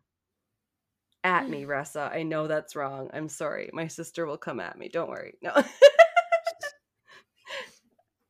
At 1.23 1.49
me, 1.49 1.63
Ressa. 1.65 2.11
I 2.13 2.23
know 2.23 2.47
that's 2.47 2.75
wrong. 2.75 3.09
I'm 3.13 3.29
sorry. 3.29 3.69
My 3.73 3.87
sister 3.87 4.25
will 4.25 4.37
come 4.37 4.59
at 4.59 4.77
me. 4.77 4.89
Don't 4.89 5.09
worry. 5.09 5.33
No. 5.41 5.51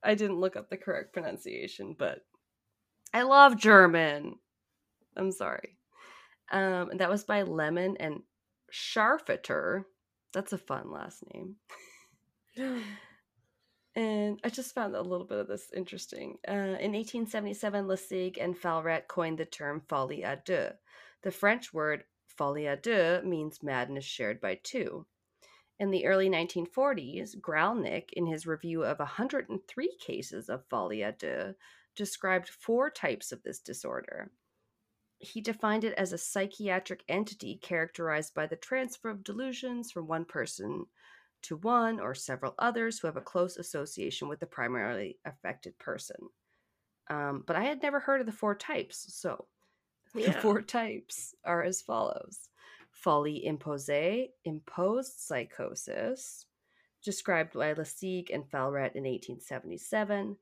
I 0.04 0.16
didn't 0.16 0.40
look 0.40 0.56
up 0.56 0.70
the 0.70 0.78
correct 0.78 1.14
pronunciation, 1.14 1.96
but 1.98 2.20
I 3.14 3.24
love 3.24 3.58
German. 3.58 4.36
I'm 5.18 5.32
sorry. 5.32 5.78
Um, 6.52 6.92
and 6.92 7.00
that 7.00 7.10
was 7.10 7.24
by 7.24 7.42
Lehmann 7.42 7.98
and 8.00 8.22
Scharfetter. 8.76 9.86
That's 10.34 10.52
a 10.52 10.58
fun 10.58 10.92
last 10.92 11.24
name. 11.34 11.56
And 13.98 14.42
I 14.44 14.50
just 14.50 14.76
found 14.76 14.94
a 14.94 15.02
little 15.02 15.26
bit 15.26 15.38
of 15.38 15.48
this 15.48 15.72
interesting. 15.74 16.38
Uh, 16.46 16.76
in 16.82 16.92
1877, 16.92 17.86
Lasègue 17.86 18.44
and 18.44 18.54
Falret 18.58 19.08
coined 19.08 19.38
the 19.38 19.46
term 19.46 19.82
folie 19.88 20.24
à 20.24 20.44
deux. 20.44 20.72
The 21.22 21.32
French 21.32 21.74
word 21.74 22.04
folie 22.28 22.66
à 22.66 22.82
deux 22.82 23.22
means 23.24 23.64
madness 23.64 24.04
shared 24.04 24.42
by 24.42 24.60
two. 24.64 25.06
In 25.80 25.92
the 25.92 26.06
early 26.06 26.30
1940s, 26.30 27.40
Gralnick, 27.40 28.12
in 28.12 28.26
his 28.26 28.46
review 28.46 28.84
of 28.84 29.00
103 29.00 29.98
cases 30.06 30.50
of 30.50 30.68
folie 30.68 31.00
à 31.00 31.18
deux, 31.18 31.56
described 31.96 32.50
four 32.50 32.90
types 32.90 33.32
of 33.32 33.44
this 33.44 33.60
disorder. 33.60 34.30
He 35.20 35.42
defined 35.42 35.84
it 35.84 35.94
as 35.94 36.14
a 36.14 36.18
psychiatric 36.18 37.04
entity 37.08 37.58
characterized 37.62 38.34
by 38.34 38.48
the 38.48 38.56
transfer 38.56 39.10
of 39.10 39.24
delusions 39.24 39.92
from 39.92 40.08
one 40.08 40.26
person 40.26 40.86
to 41.44 41.58
one 41.58 42.00
or 42.00 42.16
several 42.16 42.56
others 42.60 43.00
who 43.00 43.08
have 43.08 43.18
a 43.18 43.22
close 43.22 43.58
association 43.58 44.28
with 44.28 44.40
the 44.40 44.46
primarily 44.46 45.18
affected 45.26 45.78
person. 45.78 46.18
Um, 47.10 47.44
but 47.46 47.56
I 47.56 47.64
had 47.64 47.82
never 47.82 48.00
heard 48.00 48.20
of 48.20 48.26
the 48.26 48.34
four 48.34 48.56
types, 48.56 49.06
so 49.14 49.46
the 50.14 50.34
four 50.34 50.62
types 50.62 51.36
are 51.44 51.64
as 51.64 51.82
follows 51.82 52.50
folie 52.96 53.44
imposée, 53.46 54.30
imposed 54.46 55.20
psychosis, 55.20 56.46
described 57.04 57.54
by 57.54 57.74
Lasègue 57.74 58.34
and 58.34 58.50
Falret 58.50 58.96
in 58.96 59.04
1877. 59.04 60.38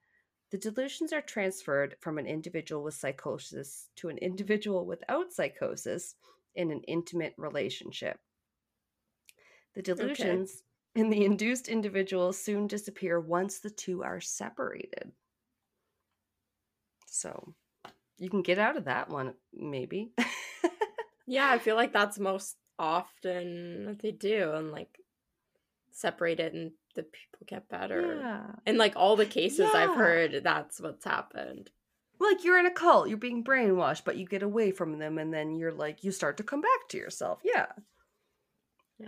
The 0.54 0.60
delusions 0.60 1.12
are 1.12 1.20
transferred 1.20 1.96
from 2.00 2.20
an 2.20 2.28
individual 2.28 2.84
with 2.84 2.94
psychosis 2.94 3.90
to 3.96 4.10
an 4.10 4.20
individual 4.20 4.86
without 4.86 5.34
psychosis 5.34 6.14
in 6.54 6.70
an 6.70 6.84
intimate 6.88 7.34
relationship. 7.38 8.20
The 9.74 9.82
delusions 9.82 10.62
in 10.94 11.10
the 11.10 11.26
induced 11.26 11.70
individual 11.70 12.34
soon 12.34 12.68
disappear 12.68 13.20
once 13.20 13.62
the 13.62 13.72
two 13.72 14.04
are 14.04 14.22
separated. 14.22 15.14
So 17.08 17.56
you 18.20 18.30
can 18.30 18.44
get 18.44 18.60
out 18.60 18.78
of 18.78 18.86
that 18.86 19.10
one, 19.10 19.34
maybe. 19.52 20.14
Yeah, 21.26 21.50
I 21.50 21.58
feel 21.58 21.78
like 21.78 21.94
that's 21.94 22.20
most 22.20 22.58
often 22.78 23.86
what 23.88 24.00
they 24.00 24.12
do 24.12 24.52
and 24.52 24.74
like 24.74 25.00
separate 25.90 26.42
it 26.42 26.54
and 26.54 26.74
the 26.96 27.04
people 27.04 27.46
get 27.48 27.70
better. 27.70 28.18
yeah. 28.20 28.56
In 28.66 28.78
like 28.78 28.94
all 28.96 29.16
the 29.16 29.26
cases 29.26 29.70
I've 29.74 29.96
heard, 29.96 30.42
that's 30.44 30.80
what's 30.80 31.06
happened. 31.06 31.70
Like 32.20 32.44
you're 32.44 32.60
in 32.60 32.66
a 32.66 32.72
cult, 32.72 33.10
you're 33.10 33.18
being 33.18 33.44
brainwashed, 33.44 34.04
but 34.06 34.18
you 34.18 34.26
get 34.26 34.44
away 34.44 34.72
from 34.72 35.00
them 35.00 35.18
and 35.18 35.34
then 35.34 35.56
you're 35.56 35.74
like 35.74 36.04
you 36.04 36.12
start 36.12 36.38
to 36.38 36.44
come 36.44 36.62
back 36.62 36.88
to 36.90 36.98
yourself. 36.98 37.40
Yeah. 37.44 37.68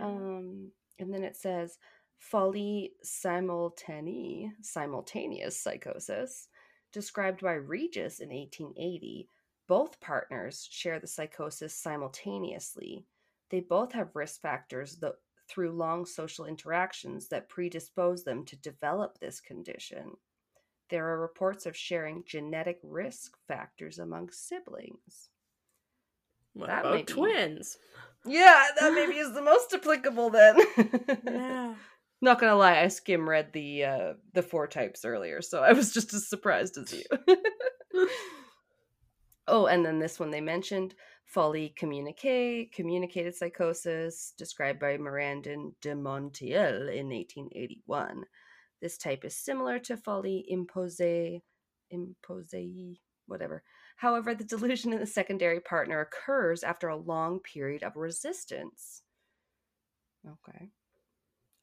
Um, 0.00 0.72
and 0.98 1.12
then 1.12 1.24
it 1.24 1.36
says 1.36 1.78
folie 2.18 2.92
simultanée, 3.04 4.50
simultaneous 4.62 5.60
psychosis, 5.60 6.48
described 6.92 7.40
by 7.42 7.54
Regis 7.54 8.20
in 8.20 8.28
1880. 8.28 9.28
Both 9.68 10.00
partners 10.00 10.68
share 10.70 11.00
the 11.00 11.06
psychosis 11.06 11.74
simultaneously. 11.74 13.06
They 13.50 13.60
both 13.60 13.92
have 13.92 14.14
risk 14.14 14.40
factors 14.40 14.96
that, 14.96 15.14
through 15.48 15.72
long 15.72 16.06
social 16.06 16.46
interactions 16.46 17.28
that 17.28 17.48
predispose 17.48 18.24
them 18.24 18.44
to 18.46 18.56
develop 18.56 19.18
this 19.18 19.40
condition. 19.40 20.12
There 20.90 21.08
are 21.08 21.20
reports 21.20 21.66
of 21.66 21.76
sharing 21.76 22.24
genetic 22.26 22.78
risk 22.82 23.36
factors 23.48 23.98
among 23.98 24.30
siblings. 24.30 25.30
What 26.54 26.68
That 26.68 26.86
about 26.86 27.06
twins? 27.06 27.76
Yeah, 28.24 28.64
that 28.80 28.94
maybe 28.94 29.14
is 29.18 29.34
the 29.34 29.42
most 29.42 29.72
applicable 29.72 30.30
then. 30.30 30.58
Yeah. 31.24 31.74
Not 32.22 32.40
gonna 32.40 32.56
lie, 32.56 32.80
I 32.80 32.88
skim 32.88 33.28
read 33.28 33.52
the 33.52 33.84
uh, 33.84 34.12
the 34.32 34.42
four 34.42 34.66
types 34.66 35.04
earlier, 35.04 35.42
so 35.42 35.62
I 35.62 35.72
was 35.72 35.92
just 35.92 36.14
as 36.14 36.26
surprised 36.26 36.78
as 36.78 36.92
you. 36.94 37.04
oh, 39.46 39.66
and 39.66 39.84
then 39.84 39.98
this 39.98 40.18
one 40.18 40.30
they 40.30 40.40
mentioned 40.40 40.94
folie 41.26 41.74
communiquée, 41.78 42.72
communicated 42.72 43.34
psychosis, 43.34 44.32
described 44.38 44.78
by 44.78 44.96
Marandon 44.96 45.72
de 45.80 45.94
Montyel 45.94 46.88
in 46.88 47.08
1881. 47.08 48.24
This 48.80 48.96
type 48.96 49.24
is 49.24 49.36
similar 49.36 49.78
to 49.80 49.96
folie 49.96 50.46
imposée, 50.52 51.40
imposée, 51.92 53.00
whatever. 53.26 53.62
However, 53.96 54.34
the 54.34 54.44
delusion 54.56 54.92
in 54.92 55.00
the 55.00 55.06
secondary 55.06 55.60
partner 55.60 56.00
occurs 56.00 56.62
after 56.62 56.88
a 56.88 56.96
long 56.96 57.40
period 57.40 57.82
of 57.82 57.96
resistance. 57.96 59.02
Okay. 60.26 60.70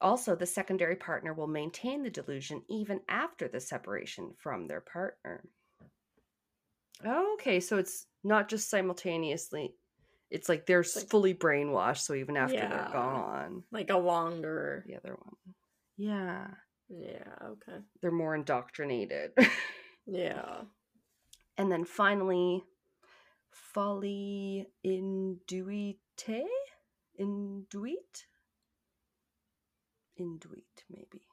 Also, 0.00 0.34
the 0.34 0.46
secondary 0.46 0.96
partner 0.96 1.32
will 1.32 1.46
maintain 1.46 2.02
the 2.02 2.10
delusion 2.10 2.62
even 2.68 3.00
after 3.08 3.48
the 3.48 3.60
separation 3.60 4.34
from 4.38 4.66
their 4.66 4.80
partner. 4.80 5.44
Okay, 7.04 7.60
so 7.60 7.78
it's 7.78 8.06
not 8.22 8.48
just 8.48 8.68
simultaneously, 8.70 9.74
it's 10.30 10.48
like 10.48 10.66
they're 10.66 10.84
Like- 10.96 11.08
fully 11.10 11.34
brainwashed, 11.34 11.98
so 11.98 12.14
even 12.14 12.36
after 12.36 12.56
Yeah. 12.56 12.68
they're 12.68 12.92
gone, 12.92 13.64
Like 13.70 13.90
a 13.90 13.96
longer. 13.98 14.84
the 14.86 14.96
other 14.96 15.14
one. 15.14 15.54
Yeah, 15.96 16.54
Yeah, 16.88 17.34
okay. 17.42 17.78
they're 18.00 18.10
more 18.10 18.34
indoctrinated. 18.34 19.32
Yeah. 20.06 20.64
and 21.56 21.70
then 21.72 21.84
finally, 21.84 22.62
folie 23.50 24.66
induite? 24.84 25.98
Induite? 27.18 28.26
Induite, 30.18 30.84
maybe. 30.90 31.26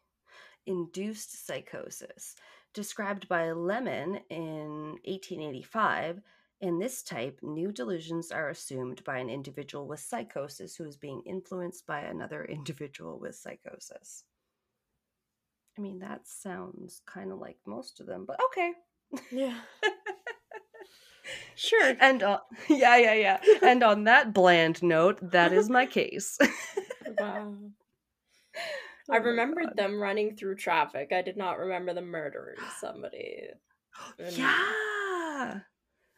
Induced 0.65 1.45
psychosis, 1.45 2.35
described 2.73 3.27
by 3.27 3.51
Lehmann 3.51 4.21
in 4.29 4.97
1885. 5.05 6.21
In 6.61 6.77
this 6.77 7.01
type, 7.01 7.39
new 7.41 7.71
delusions 7.71 8.31
are 8.31 8.49
assumed 8.49 9.03
by 9.03 9.17
an 9.17 9.29
individual 9.29 9.87
with 9.87 9.99
psychosis 9.99 10.75
who 10.75 10.85
is 10.85 10.95
being 10.95 11.23
influenced 11.25 11.87
by 11.87 12.01
another 12.01 12.45
individual 12.49 13.19
with 13.19 13.35
psychosis. 13.35 14.23
I 15.77 15.81
mean, 15.81 15.99
that 15.99 16.27
sounds 16.27 17.01
kind 17.05 17.31
of 17.31 17.39
like 17.39 17.57
most 17.65 17.99
of 17.99 18.05
them, 18.05 18.25
but 18.25 18.39
okay. 18.51 18.73
Yeah. 19.31 19.59
Sure. 21.55 21.95
And 21.99 22.23
uh, 22.23 22.39
yeah, 22.69 22.97
yeah, 22.97 23.13
yeah. 23.13 23.39
And 23.61 23.83
on 23.83 24.05
that 24.05 24.33
bland 24.33 24.81
note, 24.81 25.19
that 25.31 25.53
is 25.53 25.69
my 25.69 25.85
case. 25.85 26.37
Wow. 27.19 27.55
Oh 29.09 29.13
I 29.13 29.17
remembered 29.17 29.65
God. 29.67 29.77
them 29.77 30.01
running 30.01 30.35
through 30.35 30.55
traffic. 30.55 31.11
I 31.11 31.21
did 31.21 31.37
not 31.37 31.57
remember 31.59 31.93
them 31.93 32.07
murdering 32.07 32.57
somebody. 32.79 33.47
And- 34.19 34.37
Yeah. 34.37 35.59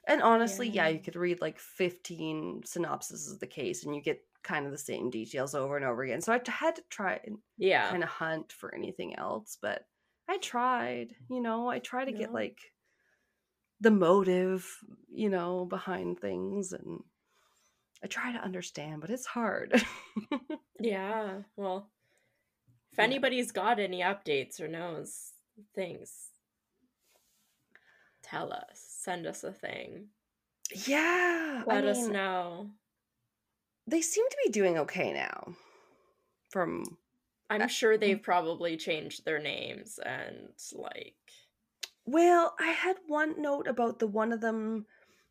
And 0.07 0.21
honestly, 0.21 0.67
yeah. 0.67 0.87
Yeah. 0.87 0.95
you 0.95 0.99
could 0.99 1.15
read 1.15 1.39
like 1.41 1.57
15 1.59 2.63
synopses 2.65 3.31
of 3.31 3.39
the 3.39 3.47
case 3.47 3.85
and 3.85 3.95
you 3.95 4.01
get 4.01 4.19
kind 4.43 4.65
of 4.65 4.73
the 4.73 4.77
same 4.77 5.09
details 5.09 5.55
over 5.55 5.77
and 5.77 5.85
over 5.85 6.03
again. 6.03 6.19
So 6.21 6.33
I 6.33 6.41
had 6.45 6.75
to 6.75 6.83
try 6.89 7.19
and 7.25 7.37
Yeah. 7.57 7.89
kind 7.89 8.03
of 8.03 8.09
hunt 8.09 8.51
for 8.51 8.75
anything 8.75 9.15
else, 9.17 9.57
but 9.61 9.85
I 10.27 10.37
tried, 10.39 11.15
you 11.29 11.39
know, 11.41 11.69
I 11.69 11.79
try 11.79 12.03
to 12.03 12.11
get 12.11 12.33
like 12.33 12.59
the 13.79 13.91
motive, 13.91 14.69
you 15.09 15.29
know, 15.29 15.65
behind 15.65 16.19
things 16.19 16.73
and 16.73 16.99
I 18.03 18.07
try 18.07 18.33
to 18.33 18.39
understand, 18.39 18.99
but 19.01 19.09
it's 19.09 19.25
hard. 19.25 19.81
Yeah. 20.79 21.43
Well, 21.55 21.89
if 22.93 22.99
Yeah. 22.99 23.03
anybody's 23.05 23.51
got 23.51 23.79
any 23.79 24.01
updates 24.01 24.61
or 24.61 24.67
knows 24.67 25.33
things, 25.75 26.29
tell 28.21 28.53
us. 28.53 28.79
Send 28.79 29.25
us 29.27 29.43
a 29.43 29.51
thing. 29.51 30.09
yeah. 30.87 31.63
I 31.67 31.81
Let 31.81 31.85
us 31.85 31.97
mean, 32.03 32.13
know. 32.13 32.71
They 33.87 34.01
seem 34.01 34.27
to 34.29 34.37
be 34.45 34.51
doing 34.51 34.77
okay 34.79 35.11
now. 35.11 35.55
From 36.51 36.97
I'm 37.49 37.67
sure 37.67 37.97
they've 37.97 38.21
probably 38.21 38.77
changed 38.77 39.25
their 39.25 39.39
names 39.39 39.99
and 39.99 40.49
like 40.73 41.15
Well, 42.05 42.55
I 42.59 42.67
had 42.71 42.97
one 43.07 43.41
note 43.41 43.67
about 43.67 43.99
the 43.99 44.07
one 44.07 44.31
of 44.31 44.39
them, 44.41 44.85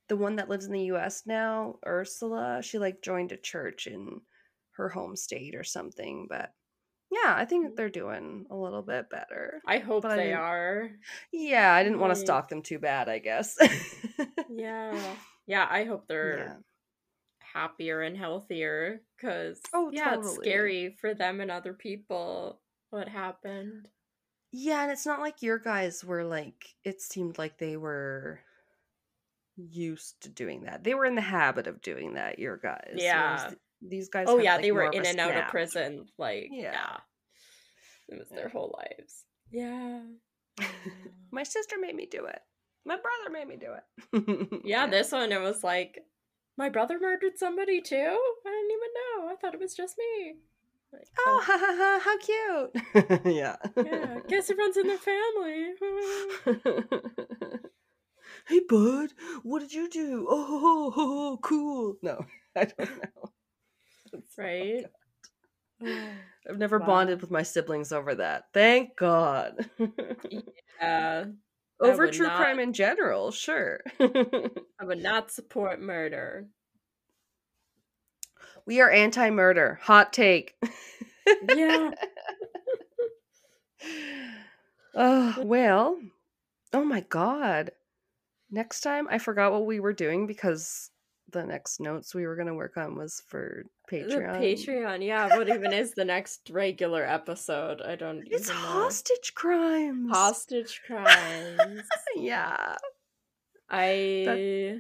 the 0.08 0.16
one 0.16 0.36
that 0.36 0.48
lives 0.48 0.66
in 0.66 0.72
the 0.72 0.90
US 0.92 1.26
now, 1.26 1.78
Ursula. 1.86 2.60
She 2.62 2.78
like 2.78 3.02
joined 3.02 3.32
a 3.32 3.36
church 3.36 3.86
in 3.86 4.20
her 4.72 4.88
home 4.88 5.16
state 5.16 5.54
or 5.54 5.64
something, 5.64 6.26
but 6.28 6.52
yeah, 7.12 7.34
I 7.36 7.44
think 7.44 7.76
they're 7.76 7.90
doing 7.90 8.46
a 8.50 8.56
little 8.56 8.80
bit 8.82 9.10
better. 9.10 9.60
I 9.66 9.78
hope 9.78 10.02
But 10.04 10.16
they 10.16 10.24
didn't- 10.28 10.38
are. 10.40 10.90
Yeah, 11.32 11.72
I 11.74 11.82
didn't 11.84 11.98
want 12.00 12.14
to 12.14 12.20
stalk 12.20 12.48
them 12.48 12.62
too 12.62 12.78
bad, 12.78 13.08
I 13.08 13.18
guess. 13.18 13.56
Yeah. 14.50 14.98
Yeah, 15.48 15.66
I 15.68 15.82
hope 15.84 16.06
they're 16.06 16.38
yeah. 16.38 16.54
happier 17.40 18.00
and 18.00 18.16
healthier 18.16 19.02
cuz 19.20 19.60
Oh, 19.74 19.90
yeah, 19.92 20.14
it's 20.14 20.28
totally. 20.28 20.48
scary 20.48 20.96
for 21.00 21.14
them 21.14 21.40
and 21.40 21.50
other 21.50 21.74
people 21.74 22.60
what 22.90 23.08
happened. 23.08 23.88
Yeah, 24.52 24.82
and 24.84 24.92
it's 24.92 25.04
not 25.04 25.18
like 25.18 25.42
your 25.42 25.58
guys 25.58 26.04
were 26.04 26.22
like 26.24 26.76
it 26.84 27.00
seemed 27.02 27.38
like 27.38 27.58
they 27.58 27.76
were 27.76 28.38
used 29.56 30.22
to 30.22 30.28
doing 30.28 30.62
that. 30.62 30.84
They 30.84 30.94
were 30.94 31.04
in 31.06 31.16
the 31.16 31.20
habit 31.20 31.66
of 31.66 31.82
doing 31.82 32.14
that, 32.14 32.38
your 32.38 32.56
guys. 32.56 32.94
Yeah. 32.96 33.50
Th- 33.82 33.90
These 33.90 34.08
guys 34.08 34.26
Oh 34.28 34.36
had, 34.38 34.44
yeah, 34.44 34.52
like, 34.54 34.62
they 34.62 34.72
were 34.72 34.90
in 34.90 35.04
a 35.04 35.08
and 35.08 35.20
out 35.20 35.36
of 35.36 35.48
prison 35.48 36.06
like 36.18 36.48
Yeah. 36.50 36.72
yeah. 36.72 36.96
It 38.08 38.18
was 38.18 38.28
Yeah. 38.30 38.36
their 38.38 38.48
whole 38.48 38.74
lives. 38.78 39.24
Yeah. 39.50 40.00
My 41.30 41.42
sister 41.42 41.76
made 41.80 41.94
me 41.94 42.06
do 42.10 42.24
it. 42.26 42.40
My 42.84 42.96
brother 42.96 43.30
made 43.32 43.48
me 43.48 43.56
do 43.56 43.72
it. 43.72 43.84
yeah, 44.64 44.86
this 44.86 45.12
one 45.12 45.30
it 45.32 45.40
was 45.40 45.62
like 45.62 46.04
my 46.58 46.68
brother 46.68 46.98
murdered 47.00 47.38
somebody 47.38 47.80
too? 47.80 47.96
I 47.96 48.50
didn't 48.50 48.70
even 48.70 48.92
know. 48.98 49.28
I 49.32 49.36
thought 49.40 49.54
it 49.54 49.60
was 49.60 49.74
just 49.74 49.96
me. 49.98 50.34
Like, 50.92 51.06
Oh, 51.18 51.24
oh. 51.26 51.42
ha 51.46 51.58
ha 51.58 51.74
ha! 51.80 52.00
How 52.04 52.18
cute. 52.18 53.24
yeah. 53.34 53.56
yeah, 53.76 54.18
guess 54.28 54.50
it 54.50 54.58
runs 54.58 54.76
in 54.76 54.88
the 54.88 54.98
family. 54.98 56.82
hey, 58.48 58.60
bud, 58.68 59.10
what 59.42 59.60
did 59.60 59.72
you 59.72 59.88
do? 59.88 60.26
Oh, 60.28 60.44
ho, 60.44 60.58
ho, 60.58 60.90
ho, 60.90 61.06
ho, 61.30 61.38
cool. 61.40 61.96
No, 62.02 62.24
I 62.56 62.64
don't 62.66 62.90
know. 62.90 63.30
Right? 64.38 64.84
I've 66.48 66.58
never 66.58 66.78
Wow. 66.78 66.86
bonded 66.86 67.20
with 67.20 67.30
my 67.30 67.42
siblings 67.42 67.92
over 67.92 68.14
that. 68.16 68.44
Thank 68.52 68.96
God. 68.96 69.66
Yeah. 70.80 71.26
Over 71.80 72.10
true 72.10 72.26
not- 72.26 72.36
crime 72.38 72.58
in 72.58 72.72
general, 72.72 73.30
sure. 73.30 73.80
I 74.00 74.84
would 74.84 75.00
not 75.02 75.30
support 75.30 75.80
murder. 75.80 76.46
we 78.66 78.80
are 78.80 78.90
anti 78.90 79.30
murder. 79.30 79.78
Hot 79.82 80.12
take. 80.12 80.54
Yeah. 81.48 81.90
oh, 84.94 85.34
well. 85.44 85.98
Oh 86.72 86.84
my 86.84 87.00
God. 87.00 87.70
Next 88.50 88.80
time, 88.80 89.06
I 89.10 89.18
forgot 89.18 89.52
what 89.52 89.66
we 89.66 89.80
were 89.80 89.92
doing 89.92 90.26
because 90.26 90.90
the 91.32 91.44
next 91.44 91.80
notes 91.80 92.14
we 92.14 92.26
were 92.26 92.36
going 92.36 92.46
to 92.48 92.54
work 92.54 92.76
on 92.76 92.94
was 92.96 93.22
for 93.28 93.64
Patreon. 93.90 94.40
The 94.40 94.54
Patreon, 94.54 95.04
yeah. 95.04 95.36
What 95.36 95.48
even 95.48 95.72
is 95.72 95.92
the 95.92 96.04
next 96.04 96.48
regular 96.50 97.04
episode? 97.04 97.80
I 97.82 97.96
don't 97.96 98.22
It's 98.30 98.48
even 98.50 98.62
know. 98.62 98.68
hostage 98.68 99.32
crimes. 99.34 100.10
Hostage 100.12 100.80
crimes. 100.86 101.82
yeah. 102.16 102.76
I 103.70 104.78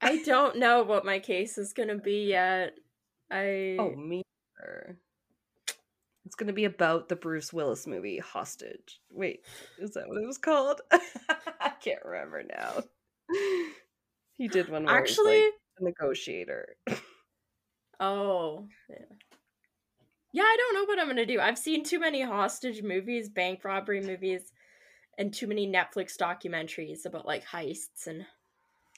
I 0.00 0.22
don't 0.24 0.58
know 0.58 0.82
what 0.84 1.04
my 1.04 1.18
case 1.18 1.56
is 1.58 1.72
gonna 1.72 1.96
be 1.98 2.26
yet. 2.28 2.72
Oh, 3.30 3.36
I 3.36 3.76
Oh, 3.78 3.94
me. 3.96 4.22
either. 4.60 4.98
It's 6.24 6.34
going 6.34 6.46
to 6.46 6.52
be 6.54 6.64
about 6.64 7.08
the 7.08 7.16
Bruce 7.16 7.52
Willis 7.52 7.86
movie, 7.86 8.18
Hostage. 8.18 9.00
Wait, 9.10 9.40
is 9.78 9.90
that 9.92 10.08
what 10.08 10.22
it 10.22 10.26
was 10.26 10.38
called? 10.38 10.80
I 10.90 11.72
can't 11.80 12.04
remember 12.04 12.42
now. 12.42 12.82
He 14.32 14.48
did 14.48 14.68
one 14.68 14.84
where 14.84 14.96
actually 14.96 15.36
like, 15.36 15.52
a 15.78 15.84
negotiator. 15.84 16.76
Oh 18.00 18.66
yeah. 18.90 18.96
Yeah, 20.32 20.42
I 20.42 20.56
don't 20.58 20.74
know 20.74 20.84
what 20.84 20.98
I'm 20.98 21.06
gonna 21.06 21.24
do. 21.24 21.40
I've 21.40 21.58
seen 21.58 21.84
too 21.84 22.00
many 22.00 22.22
hostage 22.22 22.82
movies, 22.82 23.28
bank 23.28 23.64
robbery 23.64 24.00
movies, 24.00 24.52
and 25.16 25.32
too 25.32 25.46
many 25.46 25.70
Netflix 25.70 26.16
documentaries 26.16 27.06
about 27.06 27.26
like 27.26 27.44
heists 27.44 28.08
and 28.08 28.26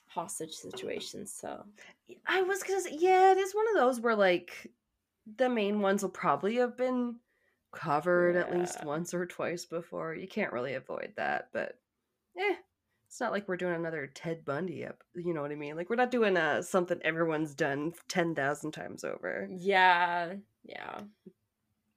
hostage 0.09 0.55
situations. 0.55 1.31
So 1.39 1.62
I 2.27 2.40
was 2.43 2.62
gonna 2.62 2.81
say, 2.81 2.97
yeah, 2.98 3.32
it 3.32 3.39
is 3.39 3.55
one 3.55 3.69
of 3.69 3.74
those 3.74 4.01
where 4.01 4.16
like 4.16 4.70
the 5.36 5.48
main 5.48 5.81
ones 5.81 6.03
will 6.03 6.11
probably 6.11 6.57
have 6.57 6.77
been 6.77 7.16
covered 7.73 8.36
at 8.36 8.57
least 8.57 8.85
once 8.85 9.12
or 9.12 9.27
twice 9.27 9.65
before. 9.65 10.15
You 10.15 10.28
can't 10.28 10.53
really 10.53 10.74
avoid 10.74 11.12
that, 11.16 11.48
but 11.53 11.78
eh, 12.39 12.55
it's 13.09 13.20
not 13.20 13.32
like 13.32 13.47
we're 13.48 13.57
doing 13.57 13.74
another 13.74 14.07
Ted 14.15 14.44
Bundy 14.44 14.85
up. 14.86 15.03
You 15.15 15.35
know 15.35 15.43
what 15.43 15.51
I 15.53 15.57
mean? 15.57 15.77
Like 15.77 15.90
we're 15.90 15.97
not 15.97 16.11
doing 16.11 16.36
uh 16.36 16.62
something 16.62 16.98
everyone's 17.03 17.55
done 17.55 17.93
ten 18.09 18.35
thousand 18.35 18.73
times 18.73 19.05
over. 19.05 19.48
yeah, 19.51 20.35
yeah. 20.65 21.01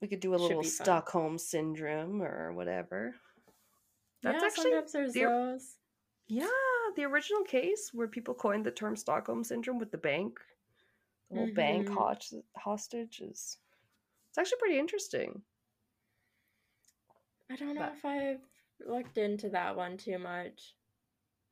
We 0.01 0.07
could 0.07 0.21
do 0.21 0.33
a 0.33 0.37
Should 0.37 0.43
little 0.47 0.63
fun. 0.63 0.71
Stockholm 0.71 1.37
syndrome 1.37 2.21
or 2.21 2.53
whatever. 2.53 3.15
That's 4.23 4.41
yeah, 4.41 4.47
actually 4.47 4.63
sometimes 4.71 4.91
there's 4.93 5.13
the- 5.13 5.23
those. 5.23 5.75
Yeah, 6.27 6.45
the 6.95 7.05
original 7.05 7.43
case 7.43 7.89
where 7.91 8.07
people 8.07 8.33
coined 8.35 8.65
the 8.65 8.71
term 8.71 8.95
Stockholm 8.95 9.43
syndrome 9.43 9.79
with 9.79 9.91
the 9.91 9.97
bank, 9.97 10.39
the 11.29 11.37
whole 11.37 11.53
bank 11.53 11.89
host- 11.89 12.33
hostage 12.57 13.21
is. 13.21 13.57
It's 14.29 14.37
actually 14.37 14.59
pretty 14.59 14.79
interesting. 14.79 15.41
I 17.49 17.55
don't 17.55 17.75
know 17.75 17.81
But- 17.81 17.93
if 17.93 18.05
I've 18.05 18.41
looked 18.87 19.17
into 19.17 19.49
that 19.49 19.75
one 19.75 19.97
too 19.97 20.19
much. 20.19 20.75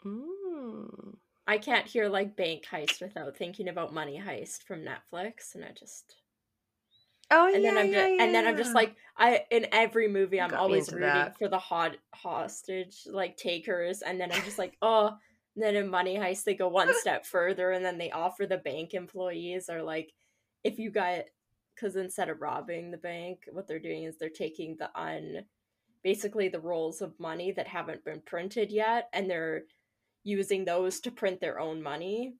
Mm. 0.06 1.18
I 1.48 1.58
can't 1.58 1.88
hear 1.88 2.08
like 2.10 2.36
bank 2.36 2.66
heist 2.66 3.02
without 3.02 3.36
thinking 3.38 3.68
about 3.70 3.94
money 3.94 4.20
heist 4.24 4.64
from 4.64 4.82
Netflix, 4.86 5.56
and 5.56 5.64
I 5.66 5.72
just 5.72 6.16
Oh 7.30 7.52
and 7.54 7.62
yeah, 7.64 7.72
then 7.72 7.78
I'm 7.78 7.92
yeah, 7.92 8.08
just 8.10 8.22
and 8.22 8.36
then 8.36 8.48
I'm 8.48 8.58
just 8.58 8.74
like 8.76 8.96
I 9.18 9.46
in 9.50 9.68
every 9.72 10.08
movie 10.08 10.40
I'm 10.40 10.54
always 10.54 10.92
rooting 10.94 11.08
that. 11.10 11.38
for 11.38 11.48
the 11.50 11.58
hot 11.60 11.98
hostage 12.14 13.06
like 13.08 13.38
takers, 13.38 14.02
and 14.02 14.20
then 14.20 14.32
I'm 14.32 14.44
just 14.44 14.58
like 14.60 14.78
oh. 14.82 15.18
And 15.58 15.64
then 15.64 15.76
in 15.76 15.90
Money 15.90 16.18
Heist, 16.18 16.44
they 16.44 16.54
go 16.54 16.68
one 16.68 16.94
step 17.02 17.26
further, 17.26 17.72
and 17.72 17.84
then 17.84 17.98
they 17.98 18.12
offer 18.12 18.46
the 18.46 18.60
bank 18.60 18.94
employees 18.94 19.70
or 19.72 19.82
like 19.82 20.14
if 20.64 20.78
you 20.78 20.92
got 20.92 21.24
because 21.74 21.96
instead 21.96 22.30
of 22.30 22.42
robbing 22.42 22.92
the 22.92 22.98
bank, 22.98 23.42
what 23.52 23.68
they're 23.68 23.80
doing 23.80 24.04
is 24.04 24.18
they're 24.18 24.30
taking 24.30 24.78
the 24.78 24.90
un 25.00 25.46
basically 26.04 26.48
the 26.48 26.60
rolls 26.60 27.02
of 27.02 27.20
money 27.20 27.52
that 27.52 27.68
haven't 27.68 28.06
been 28.06 28.22
printed 28.22 28.72
yet, 28.72 29.10
and 29.14 29.28
they're 29.28 29.64
using 30.24 30.64
those 30.64 31.00
to 31.00 31.12
print 31.12 31.42
their 31.42 31.60
own 31.60 31.82
money. 31.82 32.36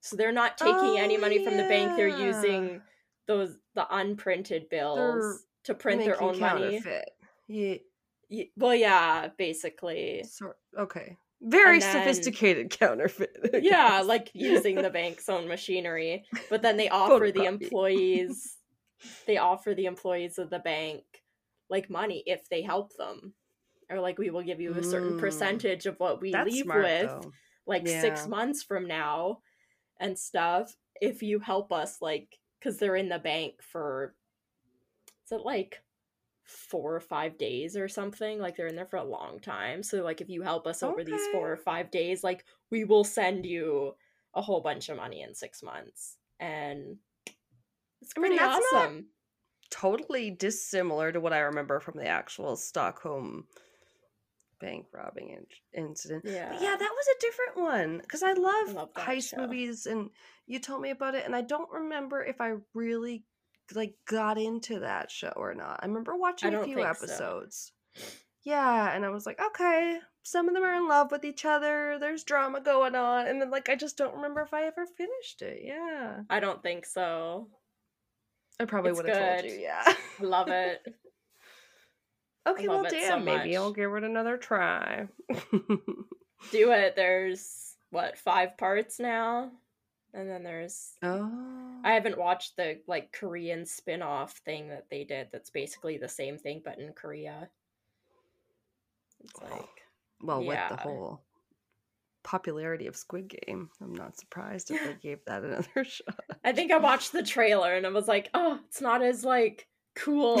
So 0.00 0.14
they're 0.14 0.30
not 0.30 0.56
taking 0.56 0.98
any 0.98 1.16
Oh, 1.16 1.20
money 1.20 1.44
from 1.44 1.56
the 1.56 1.64
bank; 1.64 1.96
they're 1.96 2.06
using 2.06 2.82
those 3.26 3.56
the 3.74 3.92
unprinted 3.92 4.68
bills 4.68 5.44
to 5.64 5.74
print 5.74 6.04
their 6.04 6.22
own 6.22 6.38
money. 6.38 6.74
counterfeit. 6.74 7.10
Yeah, 7.48 8.44
Well, 8.56 8.76
yeah, 8.76 9.28
basically. 9.36 10.22
sort 10.24 10.56
okay. 10.78 11.16
Very 11.44 11.78
then- 11.78 11.92
sophisticated 11.92 12.70
counterfeit. 12.70 13.36
I 13.54 13.58
Yeah, 13.58 13.98
guess. 13.98 14.06
like 14.06 14.30
using 14.34 14.76
the 14.76 14.90
bank's 14.90 15.28
own 15.28 15.46
machinery. 15.46 16.24
But 16.50 16.62
then 16.62 16.76
they 16.76 16.88
offer 17.02 17.30
the 17.32 17.44
employees 17.44 18.56
they 19.26 19.36
offer 19.36 19.74
the 19.74 19.84
employees 19.84 20.38
of 20.38 20.48
the 20.50 20.58
bank 20.58 21.02
like 21.68 21.90
money 21.90 22.22
if 22.26 22.48
they 22.48 22.62
help 22.62 22.96
them. 22.96 23.34
Or 23.90 24.00
like 24.00 24.18
we 24.18 24.30
will 24.30 24.42
give 24.42 24.60
you 24.60 24.72
a 24.74 24.82
certain 24.82 25.12
Mm. 25.18 25.20
percentage 25.20 25.84
of 25.86 25.96
what 26.00 26.20
we 26.20 26.32
That's 26.32 26.50
leave 26.50 26.64
smart, 26.64 26.82
with 26.84 27.06
though. 27.10 27.32
like 27.66 27.86
six 27.86 28.26
months 28.26 28.62
from 28.62 28.86
now 28.88 29.40
and 30.00 30.18
stuff 30.18 30.74
if 31.00 31.22
you 31.22 31.38
help 31.40 31.70
us 31.72 31.98
like 32.00 32.38
because 32.58 32.78
they're 32.78 32.96
in 32.96 33.10
the 33.10 33.18
bank 33.18 33.54
for 33.62 34.14
is 35.26 35.32
it 35.32 35.44
like 35.44 35.82
four 36.44 36.94
or 36.94 37.00
five 37.00 37.38
days 37.38 37.76
or 37.76 37.88
something 37.88 38.38
like 38.38 38.56
they're 38.56 38.66
in 38.66 38.76
there 38.76 38.86
for 38.86 38.98
a 38.98 39.04
long 39.04 39.40
time. 39.40 39.82
So 39.82 40.02
like 40.04 40.20
if 40.20 40.28
you 40.28 40.42
help 40.42 40.66
us 40.66 40.82
over 40.82 41.02
these 41.02 41.26
four 41.32 41.50
or 41.50 41.56
five 41.56 41.90
days 41.90 42.22
like 42.22 42.44
we 42.70 42.84
will 42.84 43.04
send 43.04 43.46
you 43.46 43.94
a 44.34 44.42
whole 44.42 44.60
bunch 44.60 44.88
of 44.88 44.96
money 44.96 45.22
in 45.22 45.34
six 45.34 45.62
months. 45.62 46.16
And 46.38 46.96
it's 48.02 48.12
I 48.16 48.20
mean, 48.20 48.32
pretty 48.32 48.36
that's 48.38 48.64
not- 48.72 48.82
awesome. 48.82 49.06
Totally 49.70 50.30
dissimilar 50.30 51.10
to 51.12 51.20
what 51.20 51.32
I 51.32 51.38
remember 51.40 51.80
from 51.80 51.98
the 51.98 52.06
actual 52.06 52.54
Stockholm 52.56 53.46
bank 54.60 54.86
robbing 54.92 55.30
in- 55.30 55.46
incident. 55.86 56.24
yeah 56.26 56.50
But 56.52 56.62
yeah, 56.62 56.76
that 56.76 56.90
was 56.94 57.06
a 57.08 57.20
different 57.20 57.56
one 57.56 57.98
because 57.98 58.22
I 58.22 58.32
love, 58.34 58.72
love 58.74 58.90
that 58.94 59.06
heist 59.06 59.30
show. 59.30 59.38
movies, 59.38 59.86
and 59.86 60.10
you 60.46 60.58
told 60.60 60.80
me 60.82 60.90
about 60.90 61.14
it, 61.14 61.24
and 61.24 61.34
I 61.34 61.40
don't 61.40 61.70
remember 61.72 62.22
if 62.22 62.40
I 62.40 62.54
really 62.74 63.24
like 63.74 63.94
got 64.06 64.38
into 64.38 64.80
that 64.80 65.10
show 65.10 65.32
or 65.36 65.54
not. 65.54 65.80
I 65.82 65.86
remember 65.86 66.16
watching 66.16 66.54
a 66.54 66.64
few 66.64 66.76
think 66.76 66.86
so. 66.86 66.90
episodes. 67.04 67.72
Yeah, 68.42 68.94
and 68.94 69.04
I 69.04 69.10
was 69.10 69.24
like, 69.24 69.40
okay, 69.40 69.98
some 70.22 70.48
of 70.48 70.54
them 70.54 70.64
are 70.64 70.74
in 70.74 70.88
love 70.88 71.10
with 71.10 71.24
each 71.24 71.44
other. 71.44 71.96
There's 71.98 72.24
drama 72.24 72.60
going 72.60 72.94
on, 72.94 73.26
and 73.26 73.40
then 73.40 73.50
like 73.50 73.68
I 73.68 73.76
just 73.76 73.96
don't 73.96 74.16
remember 74.16 74.42
if 74.42 74.52
I 74.52 74.64
ever 74.64 74.86
finished 74.86 75.42
it. 75.42 75.62
Yeah, 75.64 76.20
i 76.28 76.40
don't 76.40 76.62
think 76.62 76.86
so 76.86 77.48
I 78.60 78.64
probably 78.66 78.92
would 78.92 79.08
have 79.08 79.40
told 79.40 79.50
you. 79.50 79.58
Yeah. 79.58 79.94
love 80.20 80.48
it 80.48 80.82
okay, 82.46 82.68
love 82.68 82.82
well, 82.82 82.86
it 82.86 82.90
so 82.90 82.96
damn, 82.96 83.24
maybe 83.24 83.56
I'll 83.56 83.72
give 83.72 83.92
it 83.92 84.04
another 84.04 84.36
try. 84.36 85.08
do 86.52 86.72
it 86.72 86.94
there's 86.96 87.76
what 87.90 88.18
five 88.18 88.56
parts 88.58 89.00
now 89.00 89.50
and 90.14 90.30
then 90.30 90.42
there's 90.42 90.92
oh, 91.02 91.30
I 91.84 91.92
haven't 91.92 92.18
watched 92.18 92.56
the 92.56 92.78
like 92.86 93.12
Korean 93.12 93.66
spin-off 93.66 94.38
thing 94.44 94.68
that 94.68 94.86
they 94.90 95.04
did 95.04 95.28
that's 95.32 95.50
basically 95.50 95.98
the 95.98 96.08
same 96.08 96.38
thing 96.38 96.62
but 96.64 96.78
in 96.78 96.92
Korea. 96.92 97.48
It's 99.22 99.42
like 99.42 99.68
well, 100.22 100.44
with 100.44 100.58
the 100.70 100.76
whole 100.76 101.22
popularity 102.22 102.86
of 102.86 102.96
Squid 102.96 103.34
Game, 103.46 103.68
I'm 103.82 103.94
not 103.94 104.18
surprised 104.18 104.70
if 104.70 104.82
they 104.82 104.94
gave 105.02 105.18
that 105.26 105.42
another 105.42 105.84
shot. 105.84 106.14
I 106.44 106.52
think 106.52 106.72
I 106.72 106.78
watched 106.78 107.12
the 107.12 107.22
trailer 107.22 107.74
and 107.74 107.86
I 107.86 107.90
was 107.90 108.08
like, 108.08 108.30
"Oh, 108.34 108.60
it's 108.66 108.80
not 108.80 109.02
as 109.02 109.24
like 109.24 109.66
cool." 109.94 110.40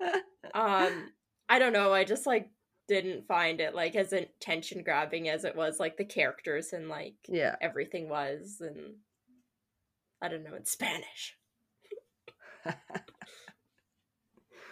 um 0.54 1.12
I 1.48 1.58
don't 1.58 1.72
know, 1.72 1.92
I 1.92 2.04
just 2.04 2.26
like 2.26 2.48
didn't 2.88 3.26
find 3.26 3.60
it 3.60 3.74
like 3.74 3.94
as 3.96 4.12
attention 4.12 4.82
grabbing 4.82 5.28
as 5.28 5.44
it 5.44 5.54
was 5.56 5.78
like 5.80 5.96
the 5.96 6.04
characters 6.04 6.72
and 6.72 6.88
like 6.88 7.14
yeah. 7.28 7.56
everything 7.60 8.08
was 8.08 8.58
and 8.60 8.96
I 10.20 10.28
don't 10.28 10.44
know, 10.44 10.54
in 10.54 10.64
Spanish. 10.64 11.36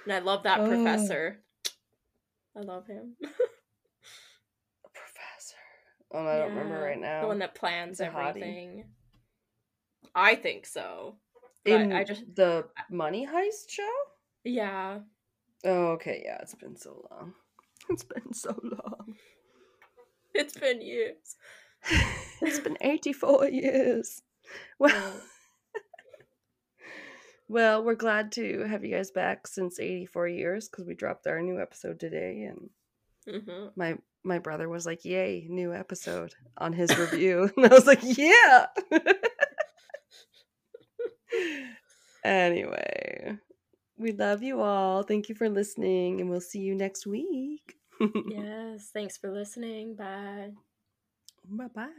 And 0.04 0.14
I 0.14 0.18
love 0.20 0.44
that 0.44 0.60
Oh. 0.60 0.66
professor. 0.66 1.42
I 2.56 2.60
love 2.60 2.86
him. 2.86 3.16
Professor. 4.92 5.56
Oh, 6.10 6.26
I 6.26 6.38
don't 6.38 6.50
remember 6.50 6.80
right 6.80 6.98
now. 6.98 7.20
The 7.22 7.26
one 7.28 7.38
that 7.40 7.54
plans 7.54 8.00
a 8.00 8.08
hottie. 8.08 8.28
everything. 8.28 8.84
I 10.14 10.34
think 10.34 10.66
so. 10.66 11.16
in 11.64 11.92
I 11.92 12.04
just 12.04 12.24
the 12.34 12.66
Money 12.90 13.26
Heist 13.26 13.68
show. 13.70 13.88
yeah. 14.44 15.00
Oh, 15.62 15.88
okay, 15.88 16.22
yeah, 16.24 16.38
it's 16.40 16.54
been 16.54 16.76
so 16.76 17.06
long. 17.10 17.34
It's 17.94 18.04
been 18.04 18.32
so 18.32 18.54
long. 18.62 19.16
It's 20.34 20.56
been 20.56 20.80
years. 20.80 21.36
it's 22.40 22.60
been 22.60 22.76
84 22.80 23.48
years. 23.48 24.22
Well, 24.78 25.20
well, 27.48 27.82
we're 27.82 27.94
glad 27.96 28.32
to 28.32 28.60
have 28.64 28.84
you 28.84 28.94
guys 28.94 29.10
back 29.10 29.46
since 29.48 29.80
84 29.80 30.28
years 30.28 30.68
because 30.68 30.86
we 30.86 30.94
dropped 30.94 31.26
our 31.26 31.42
new 31.42 31.60
episode 31.60 31.98
today, 31.98 32.44
and 32.44 32.70
hmm 33.28 33.66
my 33.76 33.96
my 34.22 34.38
brother 34.38 34.68
was 34.68 34.86
like, 34.86 35.04
"Yay, 35.04 35.46
new 35.48 35.74
episode!" 35.74 36.34
on 36.58 36.72
his 36.72 36.96
review, 36.96 37.50
and 37.56 37.66
I 37.66 37.74
was 37.74 37.86
like, 37.86 38.00
"Yeah." 38.02 38.66
anyway, 42.24 43.36
we 43.96 44.12
love 44.12 44.42
you 44.42 44.60
all. 44.60 45.02
Thank 45.02 45.28
you 45.28 45.34
for 45.34 45.48
listening, 45.48 46.20
and 46.20 46.30
we'll 46.30 46.40
see 46.40 46.60
you 46.60 46.74
next 46.76 47.06
week. 47.06 47.79
Yes. 48.26 48.90
Thanks 48.92 49.18
for 49.18 49.30
listening. 49.30 49.94
Bye. 49.94 50.52
bye 51.44 51.68
bye. 51.74 51.90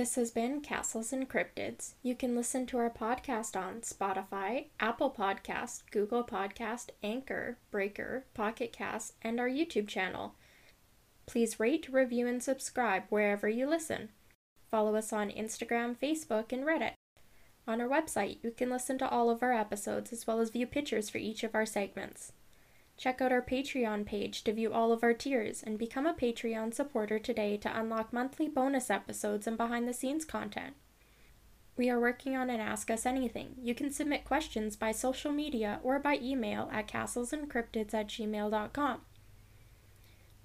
This 0.00 0.14
has 0.14 0.30
been 0.30 0.62
Castles 0.62 1.12
and 1.12 1.28
Cryptids. 1.28 1.92
You 2.02 2.14
can 2.14 2.34
listen 2.34 2.64
to 2.64 2.78
our 2.78 2.88
podcast 2.88 3.54
on 3.54 3.82
Spotify, 3.82 4.68
Apple 4.80 5.10
Podcast, 5.10 5.82
Google 5.90 6.24
Podcast, 6.24 6.88
Anchor, 7.02 7.58
Breaker, 7.70 8.24
Pocket 8.32 8.72
Cast, 8.72 9.12
and 9.20 9.38
our 9.38 9.46
YouTube 9.46 9.88
channel. 9.88 10.36
Please 11.26 11.60
rate, 11.60 11.86
review, 11.92 12.26
and 12.26 12.42
subscribe 12.42 13.02
wherever 13.10 13.46
you 13.46 13.68
listen. 13.68 14.08
Follow 14.70 14.96
us 14.96 15.12
on 15.12 15.28
Instagram, 15.28 15.94
Facebook, 15.94 16.50
and 16.50 16.64
Reddit. 16.64 16.94
On 17.68 17.78
our 17.78 17.86
website, 17.86 18.38
you 18.42 18.52
can 18.52 18.70
listen 18.70 18.96
to 19.00 19.08
all 19.10 19.28
of 19.28 19.42
our 19.42 19.52
episodes 19.52 20.14
as 20.14 20.26
well 20.26 20.40
as 20.40 20.48
view 20.48 20.66
pictures 20.66 21.10
for 21.10 21.18
each 21.18 21.44
of 21.44 21.54
our 21.54 21.66
segments. 21.66 22.32
Check 23.00 23.22
out 23.22 23.32
our 23.32 23.40
Patreon 23.40 24.04
page 24.04 24.44
to 24.44 24.52
view 24.52 24.74
all 24.74 24.92
of 24.92 25.02
our 25.02 25.14
tiers 25.14 25.62
and 25.62 25.78
become 25.78 26.04
a 26.04 26.12
Patreon 26.12 26.74
supporter 26.74 27.18
today 27.18 27.56
to 27.56 27.80
unlock 27.80 28.12
monthly 28.12 28.46
bonus 28.46 28.90
episodes 28.90 29.46
and 29.46 29.56
behind 29.56 29.88
the 29.88 29.94
scenes 29.94 30.26
content. 30.26 30.74
We 31.78 31.88
are 31.88 31.98
working 31.98 32.36
on 32.36 32.50
an 32.50 32.60
Ask 32.60 32.90
Us 32.90 33.06
Anything. 33.06 33.54
You 33.62 33.74
can 33.74 33.90
submit 33.90 34.26
questions 34.26 34.76
by 34.76 34.92
social 34.92 35.32
media 35.32 35.80
or 35.82 35.98
by 35.98 36.18
email 36.20 36.68
at 36.70 36.88
castlesencryptids 36.88 37.94
at 37.94 38.08
gmail.com. 38.08 39.00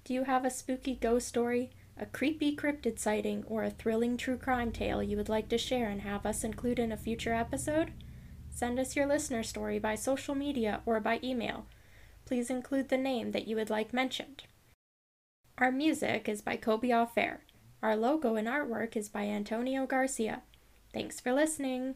Do 0.04 0.14
you 0.14 0.24
have 0.24 0.46
a 0.46 0.50
spooky 0.50 0.94
ghost 0.94 1.28
story, 1.28 1.72
a 2.00 2.06
creepy 2.06 2.56
cryptid 2.56 2.98
sighting, 2.98 3.44
or 3.46 3.64
a 3.64 3.70
thrilling 3.70 4.16
true 4.16 4.38
crime 4.38 4.72
tale 4.72 5.02
you 5.02 5.18
would 5.18 5.28
like 5.28 5.50
to 5.50 5.58
share 5.58 5.90
and 5.90 6.00
have 6.00 6.24
us 6.24 6.42
include 6.42 6.78
in 6.78 6.90
a 6.90 6.96
future 6.96 7.34
episode? 7.34 7.92
Send 8.48 8.78
us 8.78 8.96
your 8.96 9.04
listener 9.04 9.42
story 9.42 9.78
by 9.78 9.94
social 9.94 10.34
media 10.34 10.80
or 10.86 11.00
by 11.00 11.20
email. 11.22 11.66
Please 12.26 12.50
include 12.50 12.88
the 12.88 12.98
name 12.98 13.30
that 13.30 13.46
you 13.46 13.56
would 13.56 13.70
like 13.70 13.92
mentioned. 13.92 14.42
Our 15.58 15.72
music 15.72 16.28
is 16.28 16.42
by 16.42 16.56
Kobe 16.56 16.92
Fair. 17.14 17.44
Our 17.82 17.96
logo 17.96 18.34
and 18.34 18.48
artwork 18.48 18.96
is 18.96 19.08
by 19.08 19.26
Antonio 19.26 19.86
Garcia. 19.86 20.42
Thanks 20.92 21.20
for 21.20 21.32
listening. 21.32 21.94